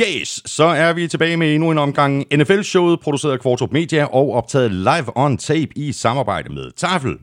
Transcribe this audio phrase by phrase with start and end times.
[0.00, 4.32] Yes, så er vi tilbage med endnu en omgang NFL-showet, produceret af Kvartrup Media og
[4.32, 7.16] optaget live on tape i samarbejde med Tafel.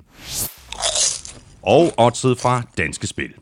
[1.62, 3.34] Og oddset fra Danske Spil.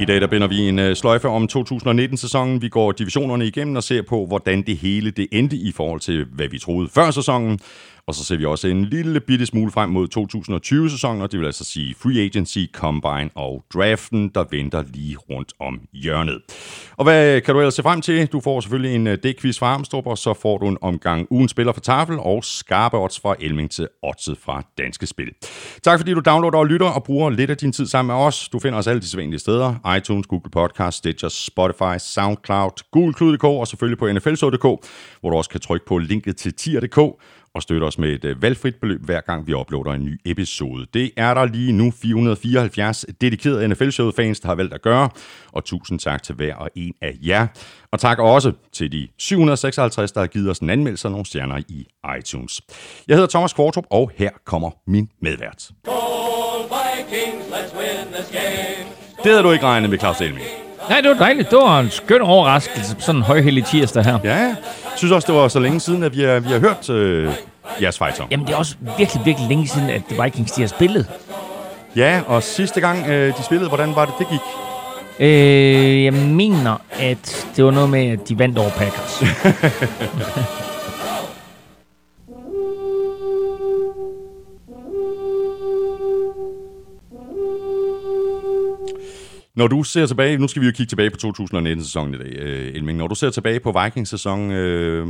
[0.00, 2.62] I dag der binder vi en øh, sløjfe om 2019-sæsonen.
[2.62, 6.26] Vi går divisionerne igennem og ser på, hvordan det hele det endte i forhold til,
[6.32, 7.60] hvad vi troede før sæsonen.
[8.10, 11.46] Og så ser vi også en lille bitte smule frem mod 2020-sæsonen, og det vil
[11.46, 16.40] altså sige Free Agency, Combine og Draften, der venter lige rundt om hjørnet.
[16.96, 18.26] Og hvad kan du ellers se frem til?
[18.26, 21.48] Du får selvfølgelig en øh, D-quiz fra Armstrong, og så får du en omgang ugen
[21.48, 25.30] spiller fra Tafel og skarpe odds fra Elming til oddset fra Danske Spil.
[25.82, 28.48] Tak fordi du downloader og lytter og bruger lidt af din tid sammen med os.
[28.48, 29.94] Du finder os alle de sædvanlige steder.
[29.96, 34.86] iTunes, Google Podcast, Stitcher, Spotify, SoundCloud, Google og selvfølgelig på nflsod.dk,
[35.20, 36.98] hvor du også kan trykke på linket til tier.dk
[37.54, 40.86] og støtte os med et øh, valgfrit beløb, hver gang vi uploader en ny episode.
[40.94, 45.08] Det er der lige nu 474 dedikerede NFL-showet-fans, der har valgt at gøre,
[45.52, 47.46] og tusind tak til hver og en af jer.
[47.92, 51.62] Og tak også til de 756, der har givet os en anmeldelse og nogle stjerner
[51.68, 51.86] i
[52.18, 52.60] iTunes.
[53.08, 55.70] Jeg hedder Thomas Kvartrup, og her kommer min medvært.
[59.22, 60.69] Det havde du ikke regnet med, Claus Elming.
[60.90, 61.50] Nej, det var dejligt.
[61.50, 64.18] Det var en skøn overraskelse på sådan en højhellig tirsdag her.
[64.24, 64.56] Ja, jeg
[64.96, 67.32] synes også, det var så længe siden, at vi har, vi har hørt øh,
[67.82, 68.24] jeres fighter.
[68.30, 71.06] Jamen, det er også virkelig, virkelig længe siden, at Vikings de har spillet.
[71.96, 74.40] Ja, og sidste gang øh, de spillede, hvordan var det, det gik?
[75.20, 79.22] Øh, jeg mener, at det var noget med, at de vandt over Packers.
[89.56, 92.74] Når du ser tilbage, nu skal vi jo kigge tilbage på 2019-sæsonen i dag, øh,
[92.74, 92.98] Elming.
[92.98, 95.06] Når du ser tilbage på Vikings-sæsonen, øh,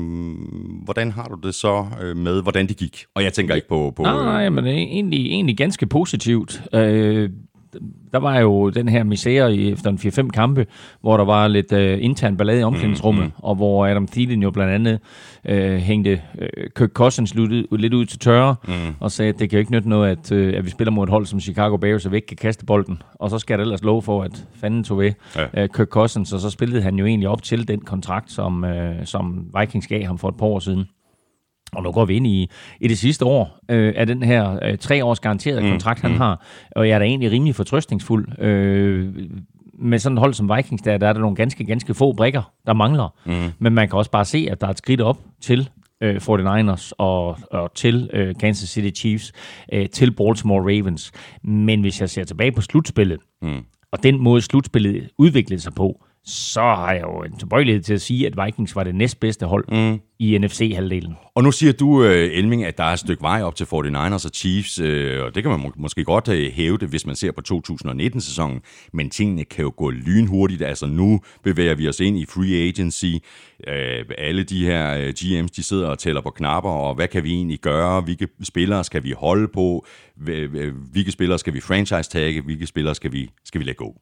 [0.84, 3.04] hvordan har du det så øh, med, hvordan det gik?
[3.14, 3.92] Og jeg tænker ikke på...
[3.96, 6.62] på nej, nej, men det er egentlig, egentlig ganske positivt.
[6.74, 7.30] Øh,
[8.12, 10.66] der var jo den her misære i efter en 4-5 kampe,
[11.00, 13.44] hvor der var lidt øh, intern ballade i omklædningsrummet, mm, mm.
[13.44, 14.98] og hvor Adam Thielen jo blandt andet
[15.44, 18.72] øh, hængte øh, Kirk Cousins lidt, lidt ud til tørre, mm.
[19.00, 21.04] og sagde, at det kan jo ikke nytte noget, at, øh, at vi spiller mod
[21.04, 23.02] et hold som Chicago Bears, og vi ikke kan kaste bolden.
[23.14, 25.62] Og så skal der ellers love for, at fanden tog ved ja.
[25.62, 29.06] øh, Kirk Cousins, og så spillede han jo egentlig op til den kontrakt, som, øh,
[29.06, 30.84] som Vikings gav ham for et par år siden.
[31.72, 32.50] Og nu går vi ind i,
[32.80, 36.10] i det sidste år øh, af den her øh, tre års garanterede mm, kontrakt, han
[36.10, 36.16] mm.
[36.16, 36.44] har.
[36.70, 38.42] Og jeg er da egentlig rimelig fortrøstningsfuld.
[38.42, 39.14] Øh,
[39.82, 42.52] med sådan et hold som Vikings, der, der er der nogle ganske, ganske få brikker,
[42.66, 43.14] der mangler.
[43.26, 43.52] Mm.
[43.58, 45.68] Men man kan også bare se, at der er et skridt op til
[46.00, 49.32] øh, 49ers og, og til øh, Kansas City Chiefs,
[49.72, 51.12] øh, til Baltimore Ravens.
[51.42, 53.64] Men hvis jeg ser tilbage på slutspillet, mm.
[53.92, 58.00] og den måde slutspillet udviklede sig på, så har jeg jo en tilbøjelighed til at
[58.00, 60.00] sige, at Vikings var det næstbedste hold mm.
[60.20, 61.14] I NFC-halvdelen.
[61.34, 64.26] Og nu siger du, øh, Elming, at der er et stykke vej op til 49ers
[64.26, 67.16] og Chiefs, øh, og det kan man må- måske godt øh, hæve det, hvis man
[67.16, 68.60] ser på 2019-sæsonen,
[68.92, 70.62] men tingene kan jo gå lynhurtigt.
[70.62, 73.06] Altså nu bevæger vi os ind i free agency.
[74.18, 77.58] Alle de her GM's, de sidder og tæller på knapper, og hvad kan vi egentlig
[77.58, 78.00] gøre?
[78.00, 79.86] Hvilke spillere skal vi holde på?
[80.92, 82.40] Hvilke spillere skal vi franchise-tagge?
[82.42, 84.00] Hvilke spillere skal vi, skal vi lade gå?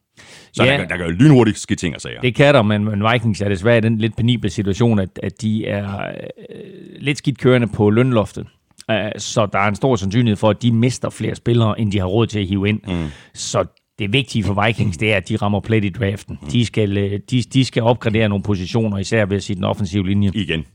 [0.53, 0.71] Så ja.
[0.71, 2.21] der, der kan jo lynhurtigt ske ting og sager.
[2.21, 5.41] Det kan der, men, men Vikings er desværre i den lidt penible situation, at, at
[5.41, 6.65] de er øh,
[6.99, 8.47] lidt skidt kørende på lønloftet.
[8.91, 11.99] Uh, så der er en stor sandsynlighed for, at de mister flere spillere, end de
[11.99, 12.81] har råd til at hive ind.
[12.87, 13.07] Mm.
[13.33, 13.65] Så
[13.99, 16.39] det vigtige for Vikings, det er, at de rammer plet i draften.
[16.41, 16.47] Mm.
[16.47, 20.07] De, skal, øh, de, de skal opgradere nogle positioner, især ved at sige den offensive
[20.07, 20.31] linje.
[20.33, 20.65] Igen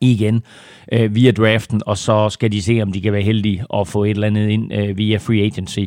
[0.00, 0.42] igen
[0.92, 4.04] øh, via draften, og så skal de se, om de kan være heldige at få
[4.04, 5.80] et eller andet ind øh, via free agency.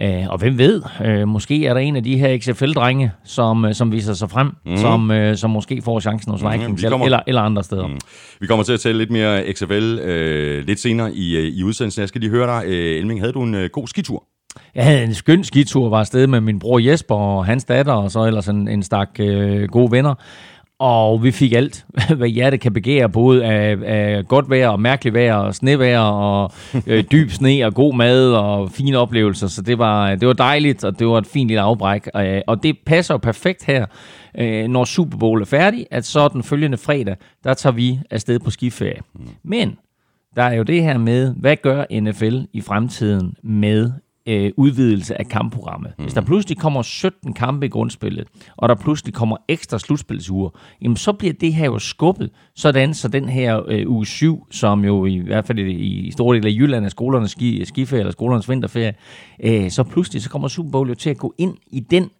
[0.00, 3.74] Øh, og hvem ved, øh, måske er der en af de her XFL-drenge, som, øh,
[3.74, 4.76] som viser sig frem, mm.
[4.76, 7.86] som, øh, som måske får chancen hos mhm, Vikings mm, kommer, eller, eller andre steder.
[7.86, 7.98] Mm.
[8.40, 12.00] Vi kommer til at tale lidt mere XFL øh, lidt senere i, øh, i udsendelsen.
[12.00, 14.24] Jeg skal lige høre dig, øh, Elming, havde du en øh, god skitur?
[14.74, 18.10] Jeg havde en skøn skitur, var afsted med min bror Jesper og hans datter, og
[18.10, 20.14] så ellers en, en stak øh, gode venner.
[20.78, 21.86] Og vi fik alt,
[22.18, 26.52] hvad hjertet kan begære, både af, af godt vejr og mærkeligt vejr, og snevejr og
[26.86, 29.46] øh, dyb sne og god mad og fine oplevelser.
[29.46, 32.08] Så det var, det var dejligt, og det var et fint lille afbræk.
[32.16, 33.86] Øh, og det passer jo perfekt her,
[34.38, 38.38] øh, når Super Bowl er færdig, at så den følgende fredag, der tager vi afsted
[38.38, 39.00] på skiferie.
[39.44, 39.78] Men
[40.36, 43.92] der er jo det her med, hvad gør NFL i fremtiden med
[44.28, 45.92] øh, udvidelse af kampprogrammet.
[45.98, 46.04] Mm.
[46.04, 50.50] Hvis der pludselig kommer 17 kampe i grundspillet, og der pludselig kommer ekstra slutspilsuger,
[50.82, 54.84] jamen så bliver det her jo skubbet, sådan så den her øh, uge 7, som
[54.84, 58.00] jo i, i hvert fald i, i store dele af Jylland er skolernes ski, skiferie
[58.00, 58.94] eller skolernes vinterferie,
[59.44, 62.10] øh, så pludselig så kommer Super Bowl jo til at gå ind i den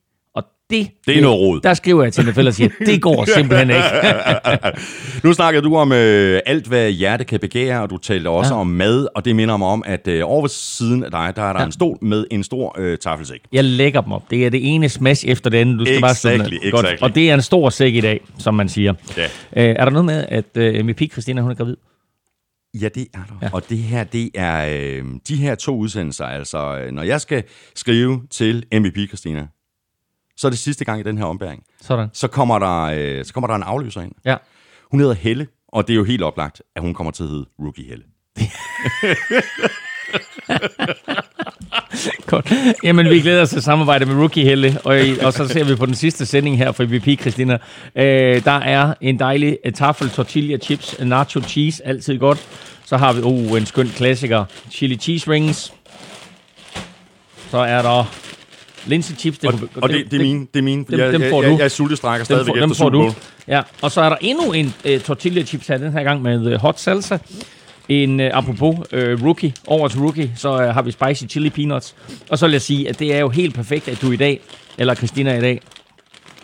[0.71, 1.61] det, Det er noget rod.
[1.61, 3.83] Der skriver jeg til NFL og siger, det går simpelthen ikke.
[5.25, 8.61] Nu snakker du om øh, alt, hvad hjerte kan begære, og du talte også ja.
[8.61, 11.43] om mad, og det minder mig om, at øh, over ved siden af dig, der
[11.43, 11.67] er der ja.
[11.67, 13.41] en stol med en stor øh, taffelsæk.
[13.53, 14.23] Jeg lægger dem op.
[14.31, 15.79] Det er det ene smash efter det andet.
[15.79, 16.87] Du skal bare Exactly, sådan, Godt.
[16.87, 17.03] exactly.
[17.03, 18.95] Og det er en stor sæk i dag, som man siger.
[19.17, 19.25] Ja.
[19.25, 19.29] Øh,
[19.79, 21.77] er der noget med, at øh, MVP Christina, hun er gravid?
[22.81, 23.35] Ja, det er der.
[23.43, 23.49] Ja.
[23.53, 26.25] Og det her, det er øh, de her to udsendelser.
[26.25, 27.43] Altså, øh, når jeg skal
[27.75, 29.47] skrive til MVP, Christina,
[30.39, 31.63] så er det sidste gang i den her ombæring.
[31.83, 32.09] Sådan.
[32.13, 34.13] Så kommer der, øh, så kommer der en afløser ind.
[34.25, 34.37] Ja.
[34.91, 37.47] Hun hedder Helle, og det er jo helt oplagt, at hun kommer til at hedde
[37.59, 38.05] Rookie Helle.
[42.27, 42.53] Godt.
[42.85, 45.87] Jamen, vi glæder os til samarbejde med Rookie Helle, og, og så ser vi på
[45.87, 47.59] den sidste sending her for MVP, Christina.
[47.95, 52.49] Øh, der er en dejlig øh, taffel tortilla chips, nacho cheese, altid godt.
[52.85, 55.73] Så har vi oh, en skøn klassiker, chili cheese rings.
[57.51, 58.05] Så er der
[58.87, 59.39] linse chips.
[59.45, 60.47] Og, og det, det, er mine.
[60.55, 60.85] Det er mine.
[60.91, 61.57] dem- jeg, dem jeg, får jeg, du.
[61.57, 63.13] jeg er sultestrækker dem, får, efter dem får du.
[63.49, 66.55] Ja, og så er der endnu en uh, tortilla chips her, den her gang med
[66.55, 67.19] uh, hot salsa.
[67.89, 71.95] En, uh, apropos uh, rookie, over til rookie, så uh, har vi spicy chili peanuts.
[72.31, 74.41] Og så vil jeg sige, at det er jo helt perfekt, at du i dag,
[74.79, 75.61] eller Christina i dag,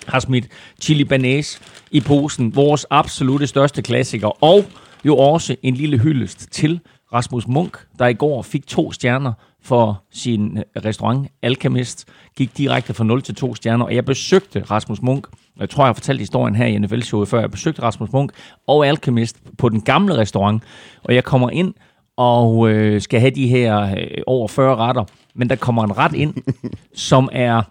[0.07, 0.45] har smidt
[0.81, 1.61] chili banæs
[1.91, 2.57] i posen.
[2.57, 4.45] Vores absolute største klassiker.
[4.45, 4.65] Og
[5.05, 6.81] jo også en lille hyldest til
[7.13, 9.33] Rasmus Munk, der i går fik to stjerner
[9.65, 12.09] for sin øh, restaurant Alchemist.
[12.37, 13.85] Gik direkte fra 0 til 2 stjerner.
[13.85, 15.27] Og jeg besøgte Rasmus Munk.
[15.61, 17.41] Jeg tror, jeg har fortalt historien her i NFL-showet før.
[17.41, 18.33] Jeg besøgte Rasmus Munk
[18.67, 20.63] og Alchemist på den gamle restaurant.
[21.05, 21.75] Og jeg kommer ind
[22.17, 25.05] og øh, skal have de her øh, over 40 retter.
[25.35, 26.35] Men der kommer en ret ind,
[27.11, 27.63] som er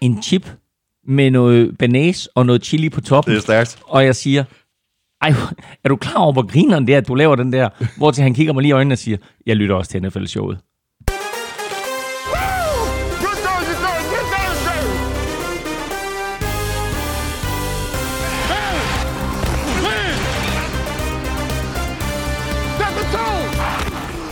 [0.00, 0.50] en chip
[1.06, 3.30] med noget banæs og noget chili på toppen.
[3.30, 3.78] Det er stærkt.
[3.86, 4.44] Og jeg siger,
[5.22, 5.32] ej,
[5.84, 7.68] er du klar over, hvor grineren det er, at du laver den der?
[7.96, 9.16] Hvor til han kigger mig lige i øjnene og siger,
[9.46, 10.58] jeg lytter også til NFL-showet.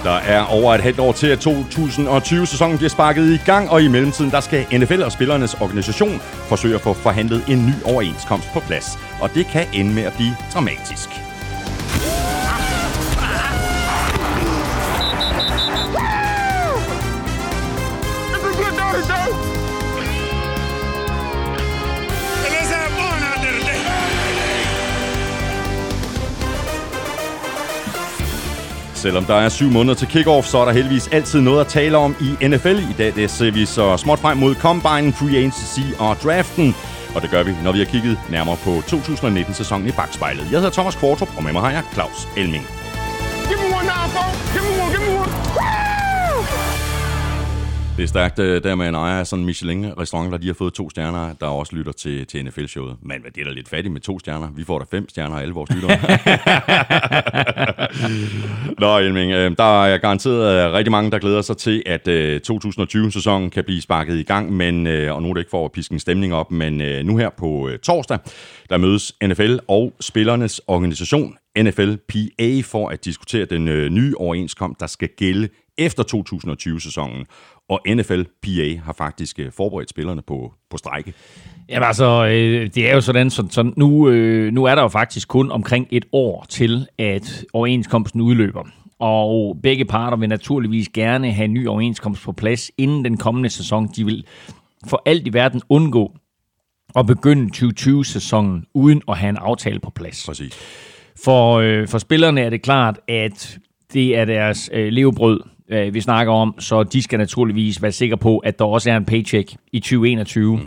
[0.03, 3.89] Der er over et halvt år til, at 2020-sæsonen bliver sparket i gang, og i
[3.89, 8.61] mellemtiden der skal NFL og spillernes organisation forsøge at få forhandlet en ny overenskomst på
[8.61, 8.99] plads.
[9.21, 11.30] Og det kan ende med at blive dramatisk.
[29.01, 31.97] Selvom der er syv måneder til kickoff, så er der heldigvis altid noget at tale
[31.97, 32.79] om i NFL.
[32.79, 36.75] I dag det ser vi så småt frem mod Combine, Free Agency og draften.
[37.15, 40.43] Og det gør vi, når vi har kigget nærmere på 2019-sæsonen i bagspejlet.
[40.51, 42.80] Jeg hedder Thomas Kvartrup, og med mig har jeg Claus Elming.
[48.01, 50.55] Det er stærkt øh, der med en ejer af sådan en Michelin-restaurant, der lige har
[50.55, 52.97] fået to stjerner, der også lytter til, til NFL-showet.
[53.03, 54.49] Men det er da lidt fattigt med to stjerner.
[54.57, 55.99] Vi får da fem stjerner af alle vores lyttere.
[58.81, 62.41] Nå, Elming, øh, der er garanteret øh, rigtig mange, der glæder sig til, at øh,
[62.51, 65.93] 2020-sæsonen kan blive sparket i gang, men, og nu er det ikke for at piske
[65.93, 68.19] en stemning op, men nu her på torsdag,
[68.71, 73.65] der mødes NFL og spillernes organisation, NFLPA, for at diskutere den
[73.95, 75.49] nye overenskomst, der skal gælde
[75.81, 77.27] efter 2020-sæsonen.
[77.71, 81.15] Og NFLPA har faktisk øh, forberedt spillerne på, på strække.
[81.69, 84.89] Jamen altså, øh, det er jo sådan, så, så nu, øh, nu er der jo
[84.89, 88.65] faktisk kun omkring et år til, at overenskomsten udløber.
[88.99, 93.51] Og begge parter vil naturligvis gerne have en ny overenskomst på plads inden den kommende
[93.51, 93.89] sæson.
[93.97, 94.27] De vil
[94.87, 96.13] for alt i verden undgå
[96.97, 100.27] at begynde 2020-sæsonen uden at have en aftale på plads.
[100.27, 100.59] Præcis.
[101.25, 103.59] For, øh, for spillerne er det klart, at
[103.93, 105.41] det er deres øh, levebrød,
[105.71, 108.97] øh, vi snakker om, så de skal naturligvis være sikre på, at der også er
[108.97, 110.57] en paycheck i 2021.
[110.57, 110.63] Mm.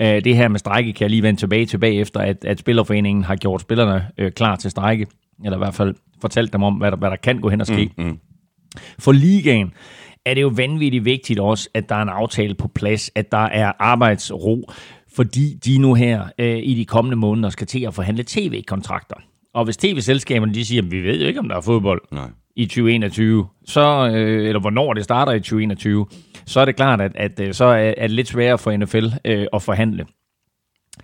[0.00, 3.24] Øh, det her med strække kan jeg lige vende tilbage til bagefter, at, at Spillerforeningen
[3.24, 5.06] har gjort spillerne øh, klar til strække,
[5.44, 7.66] eller i hvert fald fortalt dem om, hvad der, hvad der kan gå hen og
[7.66, 7.90] ske.
[7.98, 8.18] Mm, mm.
[8.98, 9.72] For ligaen
[10.26, 13.38] er det jo vanvittigt vigtigt også, at der er en aftale på plads, at der
[13.38, 14.70] er arbejdsro,
[15.16, 19.16] fordi de nu her øh, i de kommende måneder skal til at forhandle tv-kontrakter.
[19.54, 22.28] Og hvis tv-selskaberne de siger, at vi ved jo ikke, om der er fodbold Nej
[22.56, 26.06] i 2021, så, øh, eller hvornår det starter i 2021,
[26.46, 29.06] så er det klart, at, at øh, så er, er det lidt sværere for NFL
[29.24, 30.06] øh, at forhandle.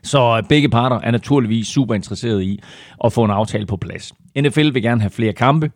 [0.03, 2.61] Så øh, begge parter er naturligvis super interesserede i
[3.05, 4.13] at få en aftale på plads.
[4.41, 5.71] NFL vil gerne have flere kampe.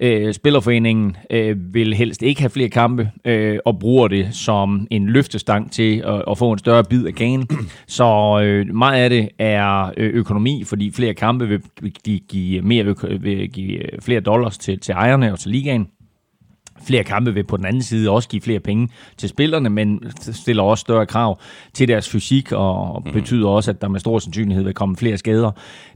[0.00, 5.06] Øh, Spillerforeningen øh, vil helst ikke have flere kampe, øh, og bruger det som en
[5.06, 7.48] løftestang til at, at få en større bid af kagen.
[7.86, 11.92] Så øh, meget af det er øh, økonomi, fordi flere kampe vil, vil,
[12.28, 12.84] give, mere
[13.20, 15.88] vil give øh, flere dollars til, til ejerne og til ligaen.
[16.86, 20.62] Flere kampe vil på den anden side også give flere penge til spillerne, men stiller
[20.62, 21.38] også større krav
[21.74, 23.12] til deres fysik, og mm.
[23.12, 25.50] betyder også, at der med stor sandsynlighed vil komme flere skader.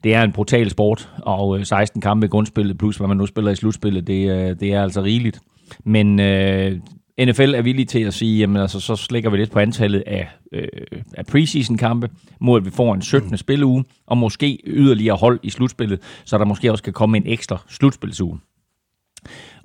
[0.05, 3.51] Det er en brutal sport, og 16 kampe i grundspillet, plus hvad man nu spiller
[3.51, 5.41] i slutspillet, det, det er altså rigeligt.
[5.85, 6.79] Men øh,
[7.21, 10.29] NFL er villig til at sige, jamen altså, så slækker vi lidt på antallet af,
[10.53, 10.69] øh,
[11.15, 13.31] af preseason-kampe, mod at vi får en 17.
[13.31, 13.37] Mm.
[13.37, 17.59] spilleuge, og måske yderligere hold i slutspillet, så der måske også kan komme en ekstra
[17.69, 18.39] slutspilsuge.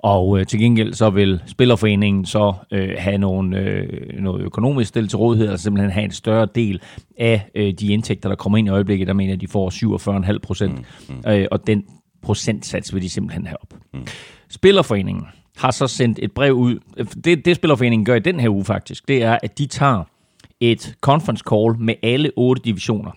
[0.02, 5.08] Og øh, til gengæld så vil Spillerforeningen så øh, have nogle, øh, noget økonomisk stil
[5.08, 6.80] til rådighed, altså simpelthen have en større del
[7.18, 9.08] af øh, de indtægter, der kommer ind i øjeblikket.
[9.08, 10.78] Der mener de får 47,5 procent,
[11.08, 11.30] mm, mm.
[11.30, 11.84] øh, og den
[12.22, 13.74] procentsats vil de simpelthen have op.
[13.94, 14.06] Mm.
[14.48, 15.24] Spillerforeningen
[15.56, 16.78] har så sendt et brev ud.
[17.24, 20.04] Det, det Spillerforeningen gør i den her uge faktisk, det er, at de tager
[20.60, 23.10] et conference call med alle otte divisioner.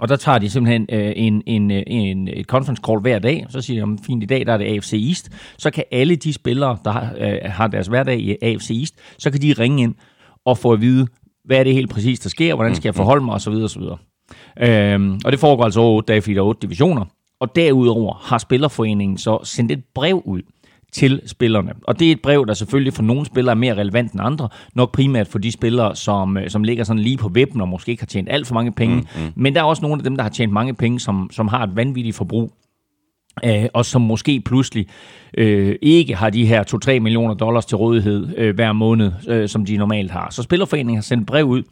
[0.00, 3.46] Og der tager de simpelthen øh, en, en, øh, en, et conference call hver dag.
[3.48, 5.30] Så siger de, fint i dag, der er det AFC East.
[5.58, 9.30] Så kan alle de spillere, der har, øh, har deres hverdag i AFC East, så
[9.30, 9.94] kan de ringe ind
[10.44, 11.06] og få at vide,
[11.44, 13.52] hvad er det helt præcis, der sker, hvordan skal jeg forholde mig, osv.
[13.52, 13.82] osv.
[14.60, 17.04] Øhm, og det foregår altså over otte dage, fordi der er otte divisioner.
[17.40, 20.42] Og derudover har Spillerforeningen så sendt et brev ud
[20.92, 21.72] til spillerne.
[21.82, 24.48] Og det er et brev, der selvfølgelig for nogle spillere er mere relevant end andre.
[24.74, 27.90] Nok primært for de spillere, som, øh, som ligger sådan lige på vippen og måske
[27.90, 28.96] ikke har tjent alt for mange penge.
[28.96, 29.32] Mm, mm.
[29.36, 31.62] Men der er også nogle af dem, der har tjent mange penge, som, som har
[31.64, 32.52] et vanvittigt forbrug.
[33.44, 34.86] Øh, og som måske pludselig
[35.38, 39.64] øh, ikke har de her 2-3 millioner dollars til rådighed øh, hver måned, øh, som
[39.64, 40.30] de normalt har.
[40.30, 41.62] Så Spillerforeningen har sendt brev ud,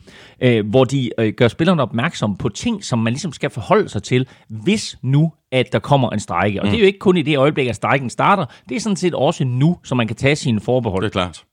[0.40, 4.02] øh, hvor de øh, gør spillerne opmærksom på ting, som man ligesom skal forholde sig
[4.02, 6.60] til, hvis nu at der kommer en strejke.
[6.60, 6.70] Og mm.
[6.70, 8.44] det er jo ikke kun i det øjeblik, at strejken starter.
[8.68, 11.02] Det er sådan set også nu, så man kan tage sine forbehold.
[11.02, 11.44] Det er klart.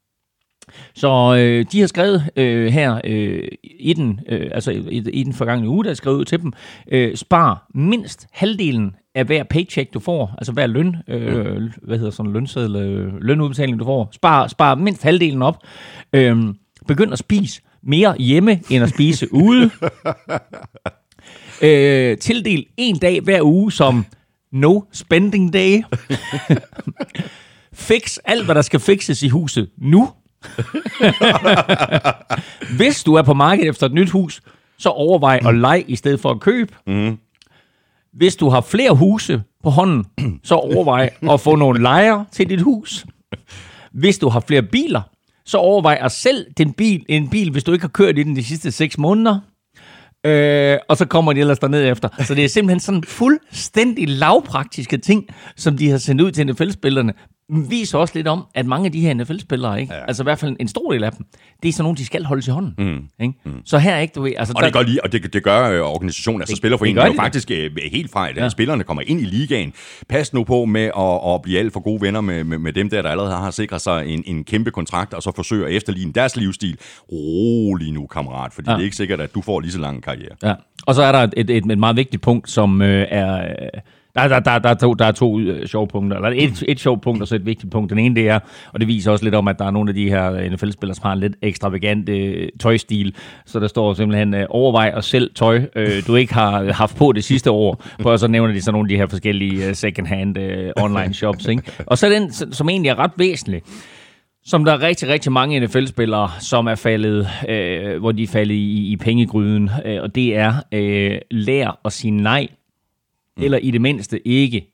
[0.96, 5.34] Så øh, de har skrevet øh, her øh, i den, øh, altså i, i den
[5.34, 6.54] forgangne uge, der er skrevet ud til dem,
[6.92, 11.72] øh, spar mindst halvdelen af hver paycheck, du får, altså hver løn, øh, mm.
[11.84, 15.58] hvad hedder sådan lønseddel, øh, lønudbetaling, du får, spar, spar mindst halvdelen op.
[16.14, 16.38] Øh,
[16.88, 19.70] begynd at spise mere hjemme, end at spise ude.
[21.62, 24.06] øh, tildel en dag hver uge som
[24.52, 25.84] no spending day.
[27.74, 30.10] Fix alt, hvad der skal fixes i huset nu.
[32.78, 34.42] Hvis du er på markedet efter et nyt hus,
[34.78, 36.74] så overvej at lege i stedet for at købe.
[36.88, 37.18] Mm.
[38.14, 40.06] Hvis du har flere huse på hånden,
[40.44, 43.06] så overvej at få nogle lejer til dit hus.
[43.92, 45.02] Hvis du har flere biler,
[45.46, 48.36] så overvej at sælge din bil, en bil, hvis du ikke har kørt i den
[48.36, 49.40] de sidste 6 måneder.
[50.26, 52.10] Øh, og så kommer de ellers derned efter.
[52.24, 55.26] Så det er simpelthen sådan fuldstændig lavpraktiske ting,
[55.56, 57.14] som de har sendt ud til NFL-spillerne,
[57.52, 59.94] viser også lidt om, at mange af de her NFL-spillere, ikke?
[59.94, 60.06] Ja.
[60.08, 61.26] altså i hvert fald en stor del af dem,
[61.64, 62.74] det er sådan nogle, de skal holde i hånden.
[62.78, 63.24] Mm.
[63.24, 63.34] Ikke?
[63.46, 63.62] Mm.
[63.66, 64.34] Så her ikke, du ved...
[64.38, 67.52] Altså, og, det gør lige, og det, det gør øh, organisationen, altså spillerforeningen, jo faktisk
[67.52, 68.50] øh, helt fra, at ja.
[68.50, 69.74] spillerne kommer ind i ligaen.
[70.10, 72.90] Pas nu på med at, at blive alt for gode venner med, med, med dem
[72.90, 76.14] der, der allerede har sikret sig en, en kæmpe kontrakt, og så forsøger at efterligne
[76.14, 76.78] deres livsstil.
[77.12, 78.76] Rolig nu, kammerat, fordi ja.
[78.76, 80.36] det er ikke sikkert, at du får lige så lang karriere.
[80.44, 80.54] Ja.
[80.86, 83.42] Og så er der et, et, et, et meget vigtigt punkt, som øh, er...
[83.42, 83.82] Øh,
[84.16, 86.80] der, der, der, der, er to, der er to uh, sjove punkter, eller et, et
[86.80, 87.90] sjovt punkt og så et vigtigt punkt.
[87.90, 88.40] Den ene det er,
[88.74, 90.96] og det viser også lidt om, at der er nogle af de her øh, NFL-spillere,
[90.96, 93.16] som har en lidt ekstravagant øh, tøjstil.
[93.46, 97.12] Så der står simpelthen, øh, overvej at selv tøj, øh, du ikke har haft på
[97.12, 97.84] det sidste år.
[98.04, 101.48] Og så nævner de så nogle af de her forskellige øh, second-hand øh, online shops.
[101.48, 101.64] Ikke?
[101.86, 103.62] Og så den, som egentlig er ret væsentlig,
[104.44, 108.56] som der er rigtig, rigtig mange NFL-spillere, som er faldet, øh, hvor de er faldet
[108.56, 112.48] i, i pengegryden, øh, og det er øh, lær at sige nej
[113.38, 113.44] mm.
[113.44, 114.68] eller i det mindste ikke,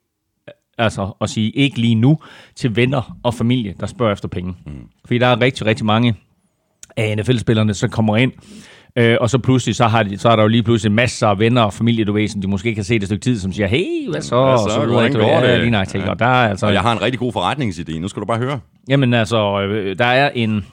[0.78, 2.20] altså at sige ikke lige nu,
[2.56, 4.56] til venner og familie, der spørger efter penge.
[4.66, 4.88] Mm.
[5.06, 6.16] Fordi der er rigtig, rigtig mange
[6.98, 8.32] af NFL-spillerne, som kommer ind,
[8.98, 11.40] Øh, og så pludselig, så, har de, så er der jo lige pludselig masser af
[11.40, 13.54] venner og familie, du ved, som de måske kan se det et stykke tid, som
[13.54, 14.46] siger, hey, hvad så?
[14.46, 14.70] Hvad så?
[14.70, 15.60] så hvordan går det?
[15.60, 16.10] Lige nok, ja.
[16.10, 18.38] og, der er altså, og jeg har en rigtig god forretningsidé, nu skal du bare
[18.38, 18.60] høre.
[18.90, 20.66] Jamen altså, øh, der er en,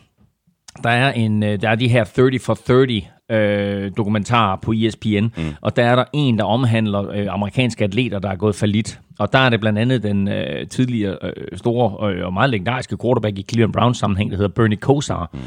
[0.82, 5.26] der er, en, øh, der er de her 30 for 30 øh, dokumentarer på ESPN,
[5.36, 5.54] mm.
[5.60, 9.00] og der er der en, der omhandler øh, amerikanske atleter, der er gået falit.
[9.18, 12.96] Og der er det blandt andet den øh, tidligere øh, store øh, og meget legendariske
[13.02, 15.40] quarterback i Cleveland Browns sammenhæng, der hedder Bernie Kosar, mm.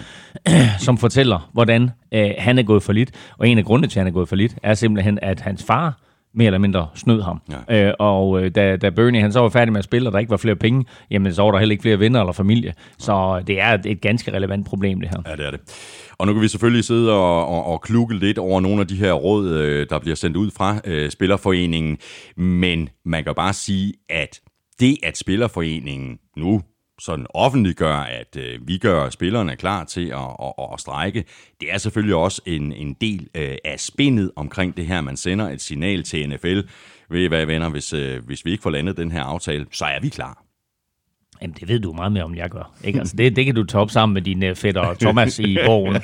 [0.86, 3.12] som fortæller, hvordan øh, han er gået for lidt.
[3.38, 5.63] Og en af grundene til, at han er gået for lidt, er simpelthen, at hans
[5.63, 6.00] far
[6.34, 7.41] mere eller mindre snød ham.
[7.69, 7.88] Ja.
[7.88, 10.19] Øh, og øh, da, da Bernie han så var færdig med at spille, og der
[10.19, 12.74] ikke var flere penge, jamen så var der heller ikke flere venner eller familie.
[12.98, 15.22] Så det er et, et ganske relevant problem, det her.
[15.27, 15.60] Ja, det er det.
[16.17, 18.96] Og nu kan vi selvfølgelig sidde og, og, og klukke lidt over nogle af de
[18.96, 21.98] her råd, øh, der bliver sendt ud fra øh, Spillerforeningen,
[22.38, 24.39] men man kan bare sige, at
[24.79, 26.62] det, at Spillerforeningen nu
[27.00, 31.25] sådan offentliggør, at øh, vi gør spillerne klar til at, at, at, at strække,
[31.62, 35.01] det er selvfølgelig også en, en del øh, af spindet omkring det her.
[35.01, 36.60] Man sender et signal til NFL.
[37.10, 39.86] Ved I hvad, venner, hvis, øh, hvis vi ikke får landet den her aftale, så
[39.86, 40.47] er vi klar.
[41.41, 42.72] Jamen, det ved du meget mere om, jeg gør.
[42.84, 43.00] Ikke?
[43.00, 45.96] Altså, det, det kan du tage op sammen med din uh, fætter Thomas i bogen.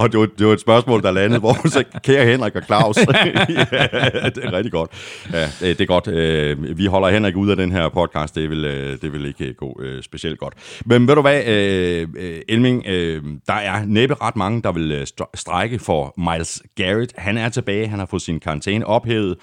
[0.00, 2.96] og det var, det var et spørgsmål, der landede, hvor så kære Henrik og Claus.
[2.98, 4.90] ja, det er rigtig godt.
[5.32, 6.08] Ja, det, det er godt.
[6.08, 8.34] Øh, vi holder Henrik ud af den her podcast.
[8.34, 10.54] Det vil, øh, det vil ikke gå specielt godt.
[10.84, 11.42] Men ved du hvad,
[12.48, 12.84] Elming,
[13.46, 17.12] der er næppe ret mange, der vil strække for Miles Garrett.
[17.16, 17.88] Han er tilbage.
[17.88, 19.36] Han har fået sin karantæne ophævet.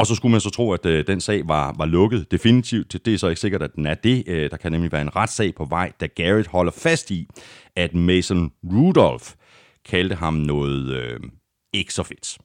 [0.00, 3.04] Og så skulle man så tro, at øh, den sag var, var lukket definitivt.
[3.04, 4.24] Det er så ikke sikkert, at den er det.
[4.26, 7.28] Øh, der kan nemlig være en retssag på vej, da Garrett holder fast i,
[7.76, 9.24] at Mason Rudolph
[9.84, 11.20] kaldte ham noget øh,
[11.72, 12.38] ikke så fedt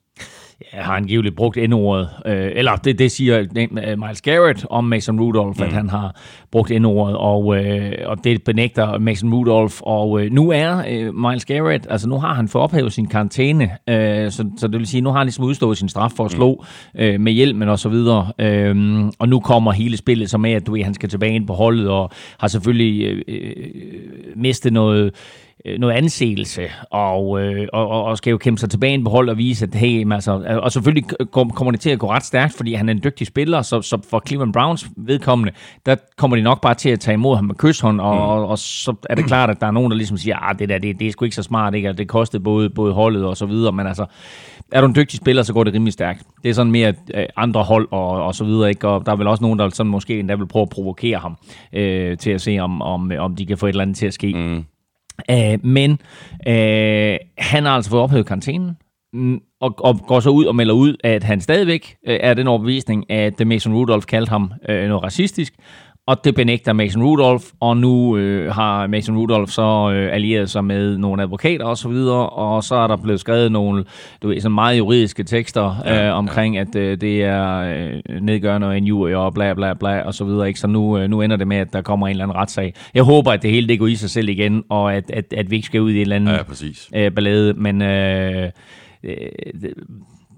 [0.74, 5.19] ja, har angiveligt brugt N-ordet, øh, eller det, det siger øh, Miles Garrett om Mason
[5.19, 5.63] Rudolph, mm.
[5.65, 6.15] at han har
[6.51, 11.45] brugt N-ordet, og, øh, og det benægter Mason Rudolph, og øh, nu er øh, Miles
[11.45, 15.01] Garrett, altså nu har han fået ophævet sin karantæne, øh, så, så det vil sige,
[15.01, 17.00] nu har han ligesom udstået sin straf for at slå mm.
[17.01, 20.67] øh, med hjelmen og så videre, øh, og nu kommer hele spillet så med, at
[20.67, 23.65] du ved, han skal tilbage ind på holdet, og har selvfølgelig øh, øh,
[24.35, 25.13] mistet noget
[25.79, 29.65] noget anseelse, og, øh, og, og skal jo kæmpe sig tilbage på hold og vise,
[29.65, 32.93] at hey, altså, og selvfølgelig kommer det til at gå ret stærkt, fordi han er
[32.93, 35.51] en dygtig spiller, så, så for Cleveland Browns vedkommende,
[35.86, 38.22] der kommer de nok bare til at tage imod ham med kysshånd, og, mm.
[38.22, 40.60] og, og så er det klart, at der er nogen, der ligesom siger, at ah,
[40.60, 41.93] det der, det, det er sgu ikke så smart, ikke?
[41.93, 44.05] det kostede både, både holdet og så videre, men altså,
[44.72, 46.24] er du en dygtig spiller, så går det rimelig stærkt.
[46.43, 48.88] Det er sådan mere øh, andre hold og, og så videre, ikke?
[48.88, 51.38] og der er vel også nogen, der sådan måske endda vil prøve at provokere ham,
[51.74, 54.13] øh, til at se, om, om, om de kan få et eller andet til at
[54.13, 54.34] ske.
[54.34, 54.65] Mm.
[55.31, 55.91] Uh, men
[56.48, 58.77] øh, han har altså fået ophævet karantænen,
[59.13, 62.48] mm, og, og går så ud og melder ud, at han stadigvæk øh, er den
[62.48, 65.53] overbevisning, at Mason Rudolph kaldte ham øh, noget racistisk,
[66.07, 70.65] og det benægter Mason Rudolph, og nu øh, har Mason Rudolph så øh, allieret sig
[70.65, 73.85] med nogle advokater og så videre, og så er der blevet skrevet nogle
[74.21, 76.62] du ved, sådan meget juridiske tekster ja, øh, omkring, ja.
[76.62, 80.47] at øh, det er øh, nedgørende og injurier og bla bla bla og så videre.
[80.47, 80.59] Ikke?
[80.59, 82.74] Så nu, øh, nu ender det med, at der kommer en eller anden retssag.
[82.93, 85.51] Jeg håber, at det hele det går i sig selv igen, og at, at, at
[85.51, 86.89] vi ikke skal ud i en eller anden ja, præcis.
[86.95, 88.50] øh, ballade, men øh,
[89.03, 89.15] øh,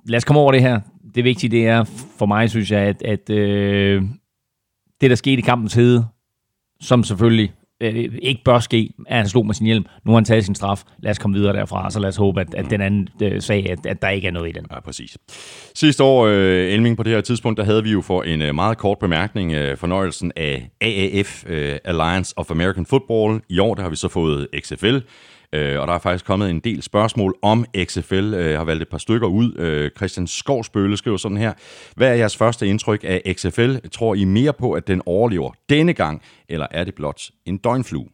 [0.06, 0.80] lad os komme over det her.
[1.16, 1.84] Det vigtige det er
[2.20, 4.04] for mig, synes jeg, at, at øh,
[5.02, 6.08] det, der skete i kampens hede,
[6.82, 9.86] som selvfølgelig øh, ikke bør ske, at han slog med sin hjelm.
[10.06, 10.84] Nu har han taget sin straf.
[11.00, 13.70] Lad os komme videre derfra, så lad os håbe, at, at den anden øh, sag,
[13.70, 14.66] at, at der ikke er noget i den.
[14.72, 15.18] Ja, præcis.
[15.76, 18.56] Sidste år, øh, Elming, på det her tidspunkt, der havde vi jo for en øh,
[18.56, 23.42] meget kort bemærkning øh, fornøjelsen af AAF, øh, Alliance of American Football.
[23.50, 24.98] I år, der har vi så fået XFL,
[25.54, 28.34] Øh, og der er faktisk kommet en del spørgsmål om XFL.
[28.34, 29.56] Øh, jeg har valgt et par stykker ud.
[29.58, 31.54] Øh, Christian Skovsbøle skriver sådan her.
[31.96, 33.76] Hvad er jeres første indtryk af XFL?
[33.92, 38.08] Tror I mere på, at den overlever denne gang, eller er det blot en døgnflue?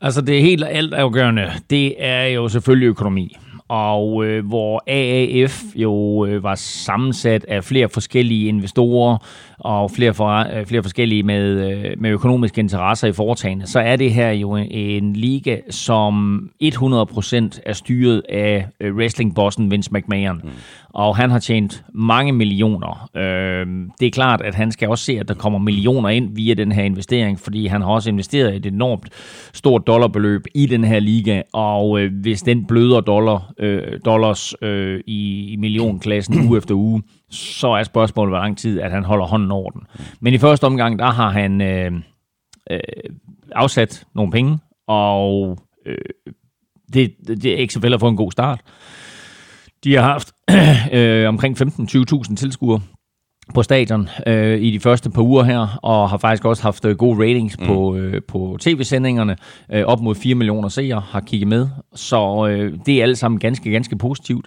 [0.00, 3.36] Altså det helt alt afgørende, det er jo selvfølgelig økonomi
[3.70, 9.18] og øh, hvor AAF jo øh, var sammensat af flere forskellige investorer
[9.60, 13.96] og flere, for, øh, flere forskellige med, øh, med økonomiske interesser i foretagende, så er
[13.96, 20.40] det her jo en, en liga, som 100% er styret af øh, wrestlingbossen Vince McMahon.
[20.44, 20.50] Mm.
[20.90, 23.10] Og han har tjent mange millioner.
[23.16, 23.66] Øh,
[24.00, 26.72] det er klart, at han skal også se, at der kommer millioner ind via den
[26.72, 29.08] her investering, fordi han har også investeret et enormt
[29.52, 35.00] stort dollarbeløb i den her liga, og øh, hvis den bløder dollar øh, dollars øh,
[35.06, 39.26] i, i millionklassen uge efter uge, så er spørgsmålet, hvor lang tid, at han holder
[39.26, 39.82] hånden over den.
[40.20, 41.92] Men i første omgang, der har han øh,
[42.70, 42.80] øh,
[43.52, 45.96] afsat nogle penge, og øh,
[46.92, 48.60] det, det XFL har fået en god start.
[49.84, 50.32] De har haft
[50.98, 52.80] øh, omkring 15-20.000 tilskuere
[53.54, 56.96] på stadion øh, i de første par uger her, og har faktisk også haft øh,
[56.96, 57.66] gode ratings mm.
[57.66, 59.36] på, øh, på tv-sendingerne.
[59.72, 63.38] Øh, op mod 4 millioner seere har kigget med, så øh, det er alt sammen
[63.38, 64.46] ganske, ganske positivt.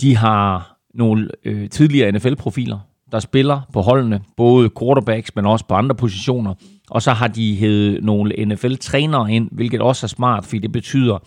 [0.00, 2.78] De har nogle øh, tidligere NFL-profiler,
[3.12, 6.54] der spiller på holdene, både quarterbacks, men også på andre positioner.
[6.90, 11.18] Og så har de hævet nogle NFL-trænere ind, hvilket også er smart, fordi det betyder,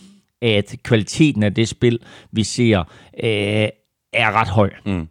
[0.42, 2.00] at kvaliteten af det spil,
[2.32, 2.80] vi ser,
[3.24, 3.68] øh,
[4.14, 4.70] er ret høj.
[4.86, 5.08] Mm.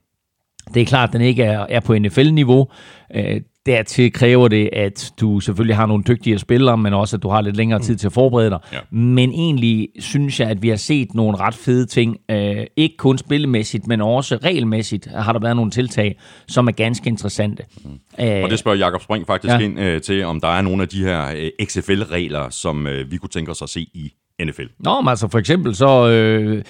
[0.75, 2.69] Det er klart, at den ikke er, er på NFL-niveau.
[3.15, 7.29] Øh, dertil kræver det, at du selvfølgelig har nogle dygtige spillere, men også, at du
[7.29, 8.59] har lidt længere tid til at forberede dig.
[8.72, 8.79] Ja.
[8.90, 12.16] Men egentlig synes jeg, at vi har set nogle ret fede ting.
[12.31, 17.09] Øh, ikke kun spillemæssigt, men også regelmæssigt har der været nogle tiltag, som er ganske
[17.09, 17.64] interessante.
[17.85, 18.25] Mm.
[18.25, 19.59] Øh, og det spørger Jakob Spring faktisk ja.
[19.59, 23.16] ind øh, til, om der er nogle af de her øh, XFL-regler, som øh, vi
[23.16, 24.12] kunne tænke os at se i
[24.44, 24.66] NFL.
[24.79, 26.62] Nå, men altså for eksempel så, øh,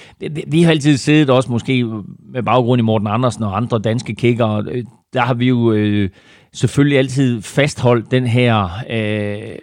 [0.47, 1.85] vi har altid siddet også måske
[2.33, 6.11] med baggrund i Morten Andersen og andre danske kicker, øh, der har vi jo øh,
[6.53, 9.57] selvfølgelig altid fastholdt den her øh,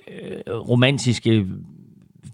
[0.69, 1.45] romantiske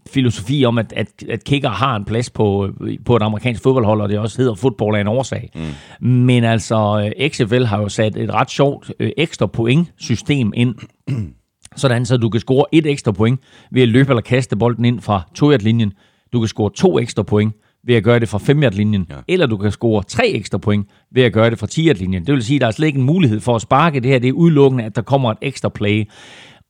[0.07, 2.69] filosofi om, at, at, at kicker har en plads på,
[3.05, 5.51] på et amerikansk fodboldhold, og det også hedder fodbold af en årsag.
[5.99, 6.07] Mm.
[6.07, 10.75] Men altså, øh, XFL har jo sat et ret sjovt øh, ekstra point-system ind,
[11.75, 13.39] sådan så du kan score et ekstra point
[13.71, 15.93] ved at løbe eller kaste bolden ind fra 2 linjen
[16.33, 17.53] Du kan score to ekstra point
[17.85, 19.15] ved at gøre det fra 5 linjen ja.
[19.27, 22.33] eller du kan score tre ekstra point ved at gøre det fra 10 linjen Det
[22.33, 24.19] vil sige, at der er slet ikke en mulighed for at sparke det her.
[24.19, 26.09] Det er udelukkende, at der kommer et ekstra play.